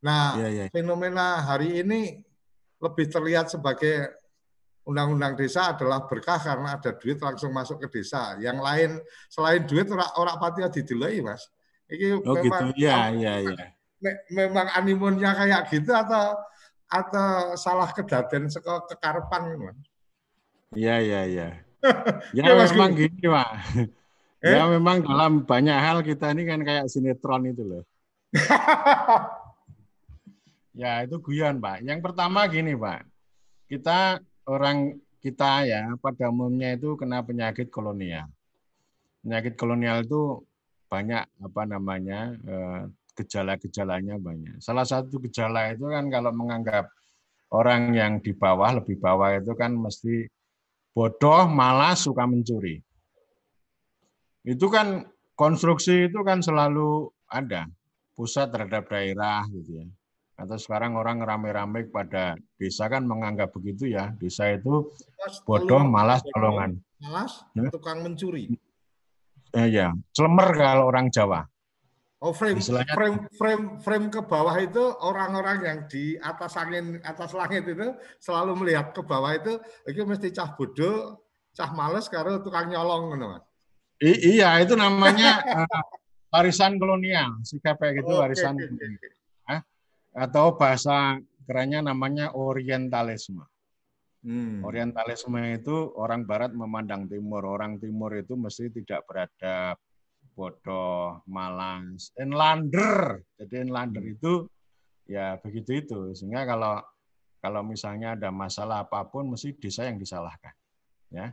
Nah, 0.07 0.39
ya, 0.39 0.49
ya. 0.49 0.65
fenomena 0.71 1.43
hari 1.43 1.83
ini 1.83 2.23
lebih 2.81 3.11
terlihat 3.11 3.51
sebagai 3.51 4.21
undang-undang 4.87 5.37
desa 5.37 5.77
adalah 5.77 6.07
berkah 6.07 6.39
karena 6.41 6.79
ada 6.79 6.95
duit 6.97 7.19
langsung 7.21 7.51
masuk 7.51 7.83
ke 7.85 8.01
desa. 8.01 8.39
Yang 8.39 8.59
lain 8.63 8.91
selain 9.29 9.63
duit 9.67 9.91
orang 9.91 10.11
orang 10.17 10.37
pati 10.39 10.61
didelai, 10.81 11.21
Mas. 11.21 11.43
Ini 11.91 12.23
oh, 12.23 12.35
memang 12.39 12.71
gitu. 12.71 12.87
Ya, 12.87 13.11
ya, 13.11 13.35
ya. 13.43 13.67
memang 14.33 14.71
animonnya 14.79 15.35
kayak 15.37 15.69
gitu 15.69 15.93
atau 15.93 16.39
atau 16.91 17.55
salah 17.59 17.91
kedaden 17.91 18.47
seko 18.47 18.87
kekarepan, 18.89 19.59
Mas. 19.59 19.79
Iya, 20.71 20.97
iya, 21.03 21.23
iya. 21.27 21.49
ya, 22.37 22.43
ya 22.47 22.53
memang 22.57 22.91
gini, 22.93 23.25
Pak. 23.25 23.51
Eh? 24.41 24.57
Ya 24.57 24.65
memang 24.69 25.05
dalam 25.05 25.45
banyak 25.45 25.77
hal 25.77 25.99
kita 26.01 26.33
ini 26.33 26.49
kan 26.49 26.61
kayak 26.65 26.89
sinetron 26.89 27.45
itu 27.53 27.61
loh. 27.61 27.85
ya 30.81 31.05
itu 31.05 31.17
guyon, 31.21 31.61
Pak. 31.61 31.85
Yang 31.85 32.01
pertama 32.01 32.49
gini, 32.49 32.73
Pak. 32.73 33.05
Kita 33.69 34.17
orang 34.49 34.97
kita 35.21 35.69
ya 35.69 35.93
pada 36.01 36.33
umumnya 36.33 36.73
itu 36.73 36.97
kena 36.97 37.21
penyakit 37.21 37.69
kolonial. 37.69 38.33
Penyakit 39.21 39.55
kolonial 39.61 40.09
itu 40.09 40.41
banyak 40.89 41.23
apa 41.23 41.63
namanya 41.69 42.33
eh, 42.41 42.83
gejala-gejalanya 43.21 44.17
banyak. 44.17 44.57
Salah 44.65 44.89
satu 44.89 45.21
gejala 45.21 45.77
itu 45.77 45.85
kan 45.93 46.09
kalau 46.09 46.33
menganggap 46.33 46.89
orang 47.53 47.93
yang 47.93 48.13
di 48.25 48.33
bawah, 48.33 48.81
lebih 48.81 48.97
bawah 48.97 49.37
itu 49.37 49.53
kan 49.53 49.77
mesti 49.77 50.25
bodoh, 50.95 51.47
malas, 51.51 52.07
suka 52.07 52.27
mencuri. 52.27 52.83
Itu 54.47 54.73
kan 54.73 55.05
konstruksi 55.37 56.09
itu 56.09 56.21
kan 56.25 56.41
selalu 56.41 57.13
ada, 57.29 57.69
pusat 58.17 58.49
terhadap 58.55 58.89
daerah 58.89 59.45
gitu 59.51 59.85
ya. 59.85 59.87
Atau 60.41 60.57
sekarang 60.57 60.97
orang 60.97 61.21
rame-rame 61.21 61.93
pada 61.93 62.33
desa 62.57 62.89
kan 62.89 63.05
menganggap 63.05 63.53
begitu 63.53 63.93
ya, 63.93 64.17
desa 64.17 64.49
itu 64.57 64.89
bodoh, 65.45 65.85
malas, 65.85 66.25
tolongan. 66.33 66.81
Malas, 67.01 67.45
tukang 67.69 68.01
mencuri. 68.01 68.49
Ya, 69.51 69.67
ya, 69.67 69.89
celemer 70.15 70.49
kalau 70.55 70.89
orang 70.89 71.11
Jawa. 71.11 71.50
Oh 72.21 72.37
frame, 72.37 72.61
Istilahnya, 72.61 72.93
frame 72.93 73.19
frame 73.33 73.65
frame 73.81 74.07
ke 74.13 74.21
bawah 74.21 74.53
itu 74.61 74.85
orang-orang 75.01 75.65
yang 75.65 75.79
di 75.89 76.21
atas 76.21 76.53
angin 76.61 77.01
atas 77.01 77.33
langit 77.33 77.65
itu 77.65 77.97
selalu 78.21 78.61
melihat 78.61 78.93
ke 78.93 79.01
bawah 79.01 79.33
itu 79.33 79.57
itu 79.89 80.05
mesti 80.05 80.29
cah 80.29 80.53
bodoh, 80.53 81.17
cah 81.57 81.73
males 81.73 82.13
karo 82.13 82.45
tukang 82.45 82.69
nyolong 82.69 83.17
Mas. 83.17 83.41
I 84.05 84.37
iya 84.37 84.61
itu 84.61 84.77
namanya 84.77 85.65
uh, 85.65 85.81
warisan 86.37 86.77
kolonial 86.77 87.41
sikap 87.41 87.81
kayak 87.81 88.05
gitu 88.05 88.13
oh, 88.13 88.21
warisan 88.21 88.53
okay, 88.53 88.69
okay, 88.69 88.89
okay. 89.49 89.61
atau 90.13 90.61
bahasa 90.61 91.17
kerennya 91.49 91.83
namanya 91.83 92.37
orientalisme. 92.37 93.43
Hmm. 94.21 94.61
Orientalisme 94.61 95.57
itu 95.57 95.97
orang 95.97 96.29
barat 96.29 96.53
memandang 96.53 97.09
timur, 97.09 97.43
orang 97.49 97.81
timur 97.81 98.13
itu 98.13 98.37
mesti 98.37 98.69
tidak 98.69 99.09
beradab, 99.09 99.81
bodoh, 100.33 101.23
malas, 101.29 102.15
enlander. 102.17 103.23
Jadi 103.39 103.67
enlander 103.67 104.05
hmm. 104.05 104.15
itu 104.19 104.33
ya 105.11 105.37
begitu 105.43 105.83
itu. 105.83 106.01
Sehingga 106.15 106.47
kalau 106.47 106.81
kalau 107.41 107.65
misalnya 107.65 108.15
ada 108.15 108.29
masalah 108.29 108.85
apa 108.85 109.05
pun 109.09 109.33
mesti 109.33 109.57
desa 109.57 109.89
yang 109.89 109.97
disalahkan. 109.97 110.53
Ya. 111.09 111.33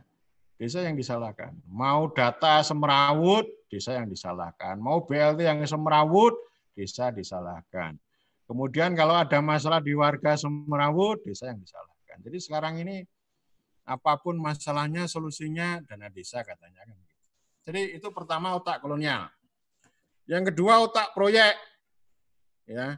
Desa 0.58 0.82
yang 0.82 0.98
disalahkan. 0.98 1.54
Mau 1.70 2.10
data 2.10 2.64
semerawut, 2.66 3.46
desa 3.70 3.94
yang 3.94 4.10
disalahkan. 4.10 4.74
Mau 4.80 5.06
BLT 5.06 5.46
yang 5.46 5.62
semerawut, 5.62 6.34
desa 6.74 7.14
disalahkan. 7.14 7.94
Kemudian 8.48 8.96
kalau 8.96 9.14
ada 9.14 9.38
masalah 9.44 9.78
di 9.78 9.92
warga 9.94 10.34
semerawut, 10.34 11.22
desa 11.22 11.52
yang 11.52 11.60
disalahkan. 11.60 12.18
Jadi 12.24 12.38
sekarang 12.40 12.80
ini 12.82 13.04
apa 13.88 14.20
pun 14.20 14.36
masalahnya 14.36 15.08
solusinya 15.08 15.80
dana 15.84 16.12
desa 16.12 16.44
katanya 16.44 16.84
kan. 16.84 16.98
Jadi 17.68 18.00
itu 18.00 18.08
pertama 18.08 18.56
otak 18.56 18.80
kolonial. 18.80 19.28
Yang 20.24 20.56
kedua 20.56 20.80
otak 20.88 21.12
proyek. 21.12 21.52
Ya. 22.64 22.96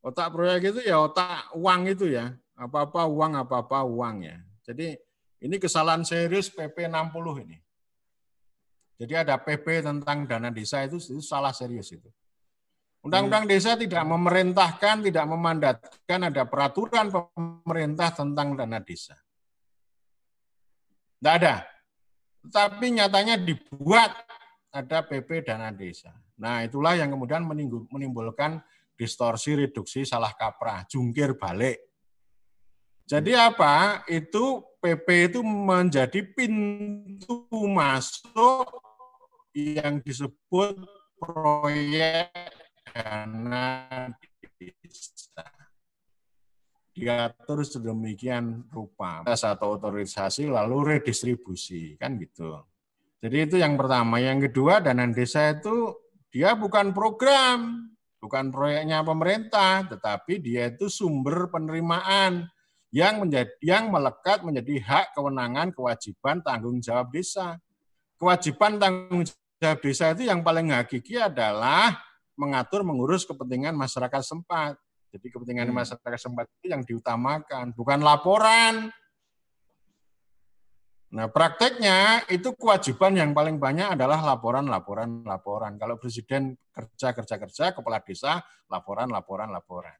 Otak 0.00 0.32
proyek 0.32 0.72
itu 0.72 0.80
ya 0.80 0.96
otak 1.04 1.52
uang 1.52 1.92
itu 1.92 2.08
ya. 2.08 2.32
Apa-apa 2.56 3.04
uang, 3.04 3.36
apa-apa 3.36 3.84
uang 3.84 4.24
ya. 4.24 4.40
Jadi 4.64 4.96
ini 5.44 5.60
kesalahan 5.60 6.08
serius 6.08 6.48
PP 6.48 6.88
60 6.88 7.44
ini. 7.44 7.60
Jadi 8.96 9.12
ada 9.12 9.36
PP 9.36 9.84
tentang 9.84 10.24
dana 10.24 10.48
desa 10.48 10.80
itu, 10.88 10.96
itu 10.96 11.20
salah 11.20 11.52
serius 11.52 11.92
itu. 11.92 12.08
Undang-undang 13.04 13.44
hmm. 13.44 13.52
desa 13.52 13.76
tidak 13.76 14.08
memerintahkan, 14.08 15.04
tidak 15.04 15.24
memandatkan 15.28 16.20
ada 16.32 16.48
peraturan 16.48 17.12
pemerintah 17.12 18.08
tentang 18.10 18.56
dana 18.56 18.80
desa. 18.80 19.20
Tidak 21.20 21.34
ada. 21.44 21.77
Tapi 22.46 22.94
nyatanya 22.94 23.34
dibuat 23.34 24.14
ada 24.70 25.02
PP 25.02 25.42
dana 25.42 25.74
desa. 25.74 26.14
Nah 26.38 26.62
itulah 26.62 26.94
yang 26.94 27.10
kemudian 27.10 27.42
menimbulkan 27.90 28.62
distorsi, 28.94 29.58
reduksi, 29.58 30.06
salah 30.06 30.30
kaprah, 30.36 30.86
jungkir 30.86 31.34
balik. 31.34 31.82
Jadi 33.08 33.32
apa? 33.34 34.04
Itu 34.06 34.62
PP 34.78 35.34
itu 35.34 35.40
menjadi 35.42 36.22
pintu 36.36 37.48
masuk 37.50 38.68
yang 39.56 39.98
disebut 40.04 40.78
proyek 41.18 42.30
dana 42.94 44.06
desa 44.60 45.57
diatur 46.98 47.62
sedemikian 47.62 48.66
rupa 48.68 49.22
atau 49.22 49.78
otorisasi 49.78 50.50
lalu 50.50 50.98
redistribusi 50.98 51.94
kan 51.94 52.18
gitu. 52.18 52.58
Jadi 53.18 53.36
itu 53.50 53.56
yang 53.58 53.74
pertama. 53.74 54.22
Yang 54.22 54.50
kedua 54.50 54.78
dana 54.78 55.06
desa 55.10 55.50
itu 55.50 55.94
dia 56.30 56.54
bukan 56.54 56.94
program, 56.94 57.90
bukan 58.22 58.50
proyeknya 58.54 59.02
pemerintah, 59.02 59.86
tetapi 59.90 60.38
dia 60.38 60.70
itu 60.70 60.86
sumber 60.86 61.50
penerimaan 61.50 62.46
yang 62.94 63.20
menjadi 63.20 63.52
yang 63.60 63.92
melekat 63.92 64.40
menjadi 64.46 64.80
hak 64.80 65.06
kewenangan 65.18 65.74
kewajiban 65.74 66.40
tanggung 66.40 66.78
jawab 66.78 67.10
desa. 67.10 67.58
Kewajiban 68.18 68.78
tanggung 68.78 69.26
jawab 69.58 69.78
desa 69.82 70.14
itu 70.14 70.30
yang 70.30 70.46
paling 70.46 70.70
hakiki 70.70 71.18
adalah 71.18 71.98
mengatur 72.38 72.86
mengurus 72.86 73.26
kepentingan 73.26 73.74
masyarakat 73.74 74.22
sempat. 74.22 74.78
Jadi 75.08 75.26
kepentingan 75.32 75.72
hmm. 75.72 75.76
masyarakat 75.76 76.20
sempat 76.20 76.46
itu 76.60 76.72
yang 76.72 76.82
diutamakan, 76.84 77.72
bukan 77.72 78.00
laporan. 78.04 78.92
Nah, 81.08 81.24
prakteknya 81.32 82.28
itu 82.28 82.52
kewajiban 82.52 83.16
yang 83.16 83.32
paling 83.32 83.56
banyak 83.56 83.96
adalah 83.96 84.20
laporan, 84.20 84.68
laporan, 84.68 85.24
laporan. 85.24 85.80
Kalau 85.80 85.96
presiden 85.96 86.52
kerja, 86.68 87.16
kerja, 87.16 87.34
kerja, 87.40 87.64
kepala 87.72 88.04
desa 88.04 88.44
laporan, 88.68 89.08
laporan, 89.08 89.48
laporan. 89.48 89.96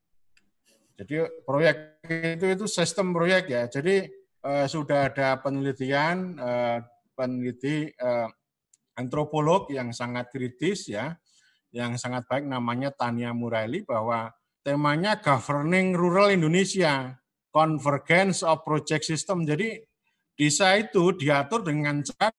Jadi 0.98 1.24
proyek 1.48 2.04
itu 2.36 2.44
itu 2.44 2.64
sistem 2.68 3.16
proyek 3.16 3.48
ya. 3.48 3.62
Jadi 3.72 4.04
eh, 4.44 4.66
sudah 4.68 5.08
ada 5.08 5.40
penelitian 5.40 6.36
eh, 6.36 6.78
peneliti 7.16 7.88
eh, 7.88 8.28
antropolog 9.00 9.70
yang 9.72 9.96
sangat 9.96 10.28
kritis 10.28 10.92
ya, 10.92 11.16
yang 11.72 11.96
sangat 11.96 12.26
baik 12.28 12.44
namanya 12.44 12.92
Tania 12.92 13.32
Muraili 13.32 13.86
bahwa 13.86 14.28
temanya 14.62 15.18
Governing 15.18 15.94
Rural 15.94 16.34
Indonesia, 16.34 17.14
Convergence 17.48 18.44
of 18.44 18.62
Project 18.62 19.04
System. 19.08 19.46
Jadi 19.48 19.78
desa 20.38 20.78
itu 20.78 21.14
diatur 21.16 21.66
dengan 21.66 22.02
cara 22.04 22.30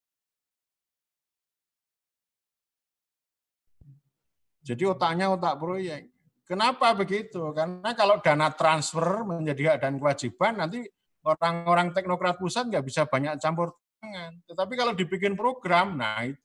Jadi 4.69 4.85
otaknya 4.85 5.33
otak 5.33 5.57
proyek. 5.57 6.13
Kenapa 6.45 6.93
begitu? 6.93 7.41
Karena 7.57 7.89
kalau 7.97 8.21
dana 8.21 8.53
transfer 8.53 9.25
menjadi 9.25 9.73
hak 9.73 9.77
dan 9.81 9.97
kewajiban, 9.97 10.61
nanti 10.61 10.85
orang-orang 11.25 11.89
teknokrat 11.89 12.37
pusat 12.37 12.69
nggak 12.69 12.85
bisa 12.85 13.09
banyak 13.09 13.41
campur 13.41 13.73
tangan. 13.97 14.37
Tetapi 14.45 14.73
kalau 14.77 14.93
dibikin 14.93 15.33
program, 15.33 15.97
nah 15.97 16.21
itu 16.21 16.37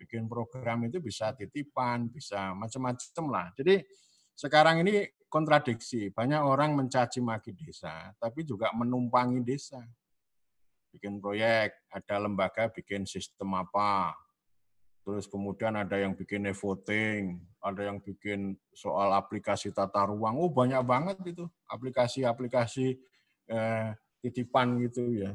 bikin 0.00 0.24
program 0.24 0.88
itu 0.88 1.04
bisa 1.04 1.36
titipan, 1.36 2.08
bisa 2.08 2.56
macam-macam 2.56 3.24
lah. 3.28 3.46
Jadi 3.60 3.84
sekarang 4.36 4.82
ini 4.86 5.08
kontradiksi. 5.32 6.12
Banyak 6.12 6.44
orang 6.44 6.76
mencaci 6.76 7.24
maki 7.24 7.56
desa, 7.56 8.12
tapi 8.20 8.44
juga 8.44 8.68
menumpangi 8.76 9.40
desa. 9.40 9.80
Bikin 10.92 11.24
proyek, 11.24 11.72
ada 11.88 12.20
lembaga 12.20 12.68
bikin 12.68 13.08
sistem 13.08 13.56
apa, 13.56 14.12
terus 15.02 15.24
kemudian 15.24 15.72
ada 15.72 15.96
yang 15.96 16.12
bikin 16.12 16.44
e-voting, 16.52 17.40
ada 17.64 17.88
yang 17.88 17.96
bikin 17.96 18.60
soal 18.76 19.16
aplikasi 19.16 19.72
tata 19.72 20.04
ruang. 20.04 20.36
Oh 20.36 20.52
banyak 20.52 20.84
banget 20.84 21.16
itu 21.24 21.48
aplikasi-aplikasi 21.64 23.00
eh, 23.48 23.88
titipan 24.20 24.76
gitu 24.84 25.16
ya. 25.16 25.32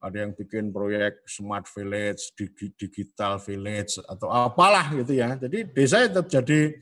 Ada 0.00 0.24
yang 0.24 0.32
bikin 0.32 0.72
proyek 0.72 1.26
smart 1.28 1.68
village, 1.68 2.32
digital 2.78 3.36
village 3.36 4.00
atau 4.06 4.32
apalah 4.32 4.94
gitu 4.96 5.12
ya. 5.12 5.36
Jadi 5.36 5.68
desa 5.74 6.06
tetap 6.06 6.30
jadi 6.30 6.78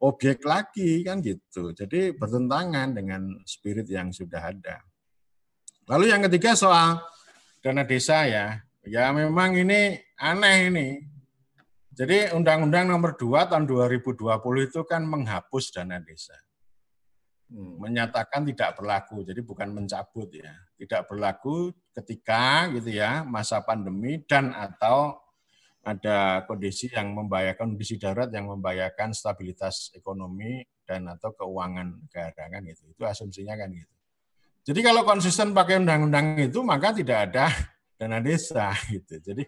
objek 0.00 0.42
lagi 0.48 1.04
kan 1.04 1.20
gitu. 1.20 1.76
Jadi 1.76 2.16
bertentangan 2.16 2.96
dengan 2.96 3.36
spirit 3.44 3.86
yang 3.86 4.10
sudah 4.10 4.52
ada. 4.52 4.80
Lalu 5.88 6.12
yang 6.12 6.24
ketiga 6.28 6.56
soal 6.56 7.04
dana 7.60 7.84
desa 7.84 8.24
ya. 8.24 8.64
Ya 8.88 9.12
memang 9.12 9.54
ini 9.60 10.00
aneh 10.16 10.72
ini. 10.72 10.88
Jadi 11.92 12.32
Undang-Undang 12.32 12.88
Nomor 12.88 13.12
2 13.12 13.50
tahun 13.52 13.68
2020 13.68 14.24
itu 14.64 14.80
kan 14.88 15.04
menghapus 15.04 15.68
dana 15.76 16.00
desa. 16.00 16.32
Hmm. 17.50 17.76
Menyatakan 17.76 18.46
tidak 18.46 18.80
berlaku, 18.80 19.26
jadi 19.26 19.44
bukan 19.44 19.68
mencabut 19.74 20.32
ya. 20.32 20.54
Tidak 20.80 21.04
berlaku 21.10 21.74
ketika 21.92 22.72
gitu 22.72 22.94
ya 22.94 23.20
masa 23.26 23.60
pandemi 23.60 24.22
dan 24.24 24.54
atau 24.56 25.18
ada 25.80 26.44
kondisi 26.44 26.92
yang 26.92 27.16
membahayakan 27.16 27.72
kondisi 27.72 27.96
darurat 27.96 28.28
yang 28.28 28.52
membahayakan 28.52 29.16
stabilitas 29.16 29.88
ekonomi 29.96 30.60
dan 30.84 31.08
atau 31.08 31.32
keuangan 31.32 32.04
negara 32.04 32.44
kan 32.52 32.60
gitu. 32.68 32.84
Itu 32.92 33.02
asumsinya 33.08 33.56
kan 33.56 33.72
gitu. 33.72 33.94
Jadi 34.60 34.80
kalau 34.84 35.02
konsisten 35.08 35.56
pakai 35.56 35.80
undang-undang 35.80 36.36
itu 36.36 36.60
maka 36.60 36.92
tidak 36.92 37.32
ada 37.32 37.48
dana 37.98 38.20
desa 38.20 38.76
gitu. 38.92 39.16
Jadi 39.18 39.44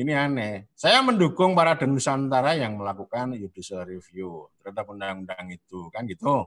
ini 0.00 0.14
aneh. 0.14 0.70
Saya 0.72 1.02
mendukung 1.02 1.52
para 1.52 1.74
Nusantara 1.82 2.54
yang 2.54 2.78
melakukan 2.78 3.34
judicial 3.34 3.82
review 3.82 4.46
terhadap 4.62 4.86
undang-undang 4.86 5.50
itu, 5.50 5.90
kan 5.90 6.06
gitu. 6.06 6.46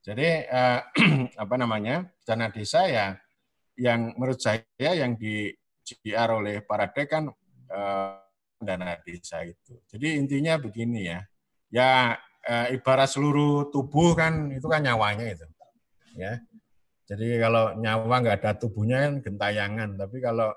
Jadi 0.00 0.46
eh, 0.48 0.80
apa 1.42 1.54
namanya 1.60 2.08
dana 2.24 2.48
desa 2.48 2.88
ya 2.88 3.18
yang 3.76 4.16
menurut 4.16 4.40
saya 4.40 4.64
yang 4.78 5.18
di 5.18 5.52
GR 5.84 6.30
oleh 6.30 6.62
para 6.64 6.88
kan 6.92 7.28
eh, 7.28 7.39
dana 8.60 8.94
desa 9.00 9.40
itu. 9.46 9.80
Jadi 9.88 10.20
intinya 10.20 10.60
begini 10.60 11.08
ya, 11.08 11.20
ya 11.72 11.90
eh, 12.44 12.76
ibarat 12.76 13.08
seluruh 13.08 13.72
tubuh 13.72 14.12
kan 14.12 14.52
itu 14.52 14.66
kan 14.68 14.84
nyawanya 14.84 15.32
itu, 15.32 15.46
ya. 16.18 16.36
Jadi 17.10 17.42
kalau 17.42 17.74
nyawa 17.74 18.22
nggak 18.22 18.36
ada 18.38 18.52
tubuhnya 18.54 19.02
kan 19.02 19.14
gentayangan, 19.18 19.98
tapi 19.98 20.22
kalau 20.22 20.54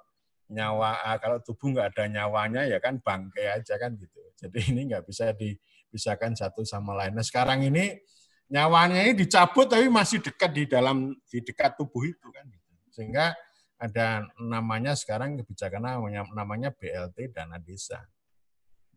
nyawa 0.53 1.01
ah, 1.01 1.17
kalau 1.17 1.41
tubuh 1.41 1.73
nggak 1.73 1.97
ada 1.97 2.03
nyawanya 2.05 2.61
ya 2.69 2.77
kan 2.77 3.01
bangkai 3.01 3.57
aja 3.57 3.73
kan 3.81 3.97
gitu. 3.97 4.21
Jadi 4.37 4.59
ini 4.69 4.93
nggak 4.93 5.07
bisa 5.09 5.33
dipisahkan 5.33 6.37
satu 6.37 6.61
sama 6.61 6.93
lain. 6.93 7.17
Nah 7.17 7.25
sekarang 7.25 7.65
ini 7.65 7.97
nyawanya 8.53 9.01
ini 9.01 9.13
dicabut 9.17 9.65
tapi 9.65 9.89
masih 9.89 10.21
dekat 10.21 10.51
di 10.53 10.63
dalam 10.69 11.17
di 11.25 11.39
dekat 11.41 11.73
tubuh 11.73 12.05
itu 12.05 12.27
kan. 12.29 12.45
Gitu. 12.45 12.69
Sehingga 12.93 13.33
ada 13.83 14.23
namanya 14.39 14.95
sekarang 14.95 15.35
kebijakan 15.43 15.83
namanya, 15.83 16.23
namanya 16.31 16.69
BLT 16.71 17.35
dana 17.35 17.59
desa. 17.59 17.99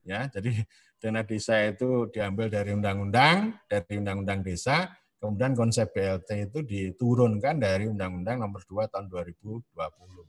Ya, 0.07 0.31
jadi 0.31 0.55
dana 1.03 1.27
desa 1.27 1.59
itu 1.67 2.07
diambil 2.15 2.47
dari 2.47 2.71
undang-undang, 2.71 3.59
dari 3.67 3.99
undang-undang 3.99 4.47
desa, 4.47 4.95
kemudian 5.19 5.59
konsep 5.59 5.91
BLT 5.91 6.47
itu 6.47 6.59
diturunkan 6.63 7.59
dari 7.59 7.91
undang-undang 7.91 8.39
nomor 8.47 8.63
2 8.63 8.87
tahun 8.87 9.11
2020 9.11 9.75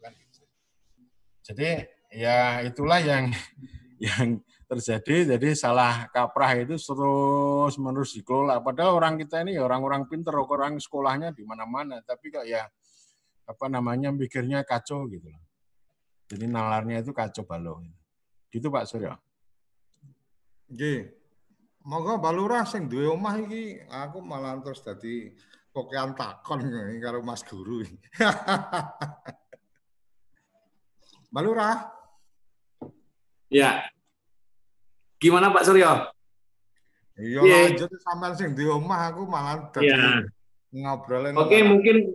kan. 0.01 0.13
Jadi 1.45 1.69
ya 2.17 2.65
itulah 2.65 2.97
yang 2.97 3.29
yang 4.09 4.41
terjadi. 4.67 5.37
Jadi 5.37 5.53
salah 5.53 6.09
kaprah 6.09 6.59
itu 6.59 6.75
terus 6.75 7.73
menerus 7.77 8.11
dikelola. 8.17 8.59
Padahal 8.59 8.97
orang 8.97 9.15
kita 9.21 9.45
ini 9.45 9.55
ya 9.55 9.63
orang-orang 9.63 10.09
pinter, 10.09 10.35
orang 10.35 10.81
sekolahnya 10.81 11.31
di 11.31 11.45
mana-mana. 11.47 12.03
Tapi 12.03 12.33
kok 12.33 12.43
ya 12.43 12.67
apa 13.47 13.65
namanya 13.71 14.11
mikirnya 14.11 14.67
kacau 14.67 15.07
gitu 15.07 15.31
loh. 15.31 15.43
Jadi 16.27 16.51
nalarnya 16.51 16.99
itu 16.99 17.15
kacau 17.15 17.47
balau. 17.47 17.79
Gitu 18.51 18.67
Pak 18.67 18.83
Suryo. 18.83 19.15
Nggih. 20.67 21.15
Monggo 21.87 22.19
balurah 22.19 22.67
sing 22.67 22.91
duwe 22.91 23.07
omah 23.07 23.39
iki 23.39 23.79
aku 23.87 24.19
malah 24.19 24.59
terus 24.59 24.83
dadi 24.83 25.31
pokean 25.71 26.11
takon 26.19 26.67
karo 27.03 27.23
Mas 27.23 27.47
Guru. 27.47 27.87
Balura. 31.31 31.87
Ya. 33.47 33.87
Gimana 35.23 35.55
Pak 35.55 35.63
Suryo? 35.63 36.11
Iya 37.17 37.41
yeah. 37.41 37.61
lanjut 37.73 37.89
sampean 37.97 38.33
sing 38.37 38.53
di 38.53 38.69
omah 38.69 39.09
aku 39.09 39.25
malah 39.25 39.71
dadi 39.71 39.89
yeah. 39.89 40.21
ngobrolin. 40.75 41.33
Oke, 41.33 41.49
okay, 41.49 41.61
mungkin 41.65 42.13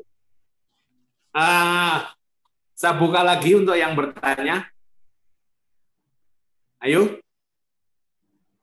uh, 1.36 1.96
saya 2.76 2.94
buka 2.96 3.20
lagi 3.24 3.56
untuk 3.56 3.76
yang 3.76 3.96
bertanya. 3.96 4.68
Ayo. 6.82 7.20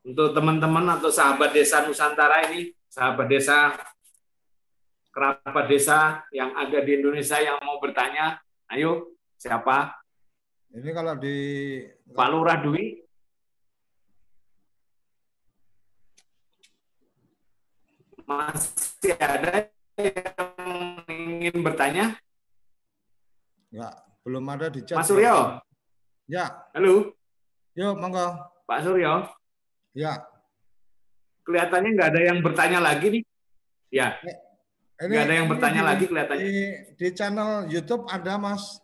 Untuk 0.04 0.34
teman-teman 0.34 0.98
atau 0.98 1.12
sahabat 1.12 1.54
desa 1.54 1.86
Nusantara 1.86 2.50
ini, 2.50 2.74
sahabat 2.90 3.28
desa, 3.30 3.78
kerabat 5.14 5.66
desa 5.70 6.24
yang 6.34 6.56
ada 6.56 6.80
di 6.82 6.98
Indonesia 6.98 7.38
yang 7.38 7.60
mau 7.62 7.78
bertanya, 7.78 8.42
ayo 8.74 9.14
siapa? 9.38 10.00
Ini 10.74 10.90
kalau 10.96 11.18
di 11.20 11.38
Pak 12.10 12.28
Lurah 12.32 12.58
Dwi 12.62 13.02
masih 18.24 19.14
ada 19.18 19.68
yang 19.98 21.04
ingin 21.10 21.60
bertanya? 21.66 22.18
Ya, 23.70 23.90
belum 24.26 24.46
ada 24.50 24.74
di 24.74 24.82
chat. 24.82 24.98
Mas 24.98 25.10
Suryo. 25.10 25.62
Ya. 26.26 26.70
Halo. 26.74 27.14
Yo, 27.78 27.94
monggo. 27.94 28.28
Pak 28.66 28.80
Suryo. 28.82 29.30
Ya. 29.94 30.26
Kelihatannya 31.46 31.90
nggak 31.94 32.10
ada 32.14 32.22
yang 32.22 32.40
bertanya 32.42 32.80
lagi 32.82 33.08
nih. 33.10 33.24
Ya. 33.90 34.18
Ini, 35.00 35.14
nggak 35.14 35.26
ada 35.26 35.36
yang 35.38 35.48
bertanya 35.48 35.82
lagi 35.86 36.06
kelihatannya. 36.10 36.46
Di, 36.46 36.66
di 36.98 37.08
channel 37.14 37.70
YouTube 37.70 38.10
ada, 38.10 38.36
Mas 38.42 38.82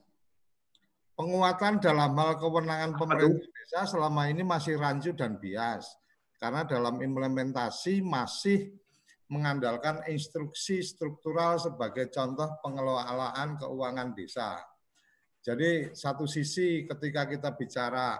penguatan 1.16 1.80
dalam 1.80 2.12
hal 2.20 2.36
kewenangan 2.36 3.00
pemerintah 3.00 3.48
desa 3.48 3.88
selama 3.88 4.28
ini 4.28 4.44
masih 4.44 4.76
rancu 4.76 5.16
dan 5.16 5.40
bias 5.40 5.88
karena 6.36 6.68
dalam 6.68 7.00
implementasi 7.00 8.04
masih 8.04 8.76
mengandalkan 9.32 10.06
instruksi 10.12 10.84
struktural 10.86 11.58
sebagai 11.58 12.12
contoh 12.14 12.60
pengelolaan 12.62 13.58
keuangan 13.58 14.14
desa. 14.14 14.60
Jadi 15.46 15.94
satu 15.94 16.26
sisi 16.26 16.90
ketika 16.90 17.30
kita 17.30 17.54
bicara 17.54 18.18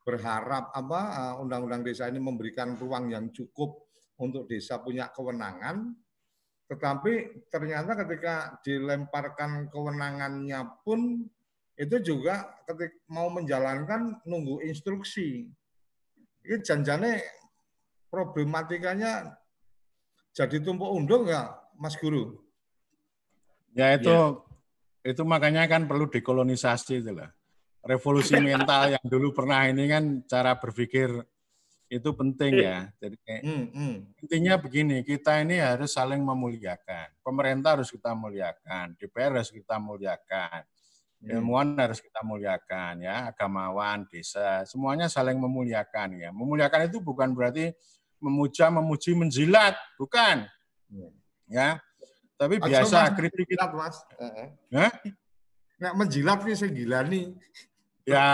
berharap 0.00 0.72
apa 0.72 1.00
eh, 1.12 1.34
undang-undang 1.44 1.84
desa 1.84 2.08
ini 2.08 2.16
memberikan 2.16 2.72
ruang 2.80 3.12
yang 3.12 3.28
cukup 3.28 3.84
untuk 4.16 4.48
desa 4.48 4.80
punya 4.80 5.12
kewenangan, 5.12 5.92
tetapi 6.72 7.44
ternyata 7.52 7.92
ketika 8.00 8.56
dilemparkan 8.64 9.68
kewenangannya 9.68 10.60
pun 10.80 11.28
itu 11.76 11.96
juga 12.00 12.48
ketika 12.64 12.96
mau 13.12 13.28
menjalankan 13.28 14.24
nunggu 14.24 14.64
instruksi. 14.64 15.52
Ini 16.40 16.56
janjane 16.64 17.20
problematikanya 18.08 19.36
jadi 20.32 20.64
tumpuk 20.64 20.88
undung 20.88 21.28
ya, 21.28 21.52
Mas 21.76 21.96
Guru? 22.00 22.40
Ya 23.76 24.00
itu 24.00 24.08
ya. 24.08 24.49
Itu 25.00 25.22
makanya 25.24 25.64
kan 25.66 25.88
perlu 25.88 26.08
dekolonisasi 26.08 27.04
itu 27.04 27.12
lah. 27.16 27.30
Revolusi 27.80 28.36
mental 28.36 28.92
yang 28.92 29.04
dulu 29.08 29.32
pernah 29.32 29.64
ini 29.64 29.88
kan 29.88 30.04
cara 30.28 30.56
berpikir 30.60 31.08
itu 31.90 32.10
penting 32.12 32.52
ya. 32.60 32.86
Jadi 33.00 33.16
hmm, 33.40 33.64
hmm. 33.72 33.94
intinya 34.22 34.54
begini, 34.60 35.00
kita 35.02 35.40
ini 35.40 35.58
harus 35.58 35.96
saling 35.96 36.20
memuliakan. 36.20 37.16
Pemerintah 37.24 37.80
harus 37.80 37.88
kita 37.88 38.12
muliakan, 38.12 38.94
DPR 39.00 39.40
harus 39.40 39.48
kita 39.48 39.80
muliakan 39.80 40.62
Hmm. 41.20 41.36
ilmuwan 41.36 41.76
harus 41.76 42.00
kita 42.00 42.24
muliakan 42.24 43.04
ya 43.04 43.28
agamawan 43.28 44.08
desa 44.08 44.64
semuanya 44.64 45.04
saling 45.04 45.36
memuliakan 45.36 46.16
ya 46.16 46.32
memuliakan 46.32 46.88
itu 46.88 46.96
bukan 47.04 47.36
berarti 47.36 47.76
memuja 48.24 48.72
memuji 48.72 49.12
menjilat 49.12 49.76
bukan 50.00 50.48
hmm. 50.88 51.12
ya 51.52 51.76
tapi 52.40 52.56
biasa 52.56 53.12
kritik 53.12 53.44
kita. 53.52 53.68
Mas. 53.68 54.00
Ya? 54.72 54.88
Nggak 55.76 55.94
menjilat 56.00 56.38
nih 56.40 56.56
saya 56.56 56.70
gila 56.72 56.98
nih 57.04 57.24
ya 58.08 58.28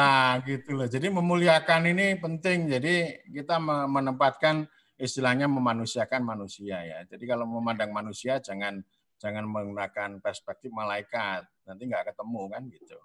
gitu 0.46 0.78
loh. 0.78 0.86
Jadi 0.86 1.10
memuliakan 1.10 1.90
ini 1.90 2.14
penting. 2.22 2.70
Jadi 2.70 3.26
kita 3.34 3.58
menempatkan 3.90 4.62
istilahnya 4.94 5.50
memanusiakan 5.50 6.22
manusia 6.22 6.86
ya. 6.86 7.02
Jadi 7.02 7.24
kalau 7.26 7.50
memandang 7.50 7.90
manusia 7.90 8.38
jangan 8.38 8.78
jangan 9.18 9.42
menggunakan 9.42 10.22
perspektif 10.22 10.70
malaikat. 10.70 11.42
Nanti 11.66 11.82
nggak 11.90 12.14
ketemu 12.14 12.42
kan 12.46 12.62
gitu. 12.70 12.98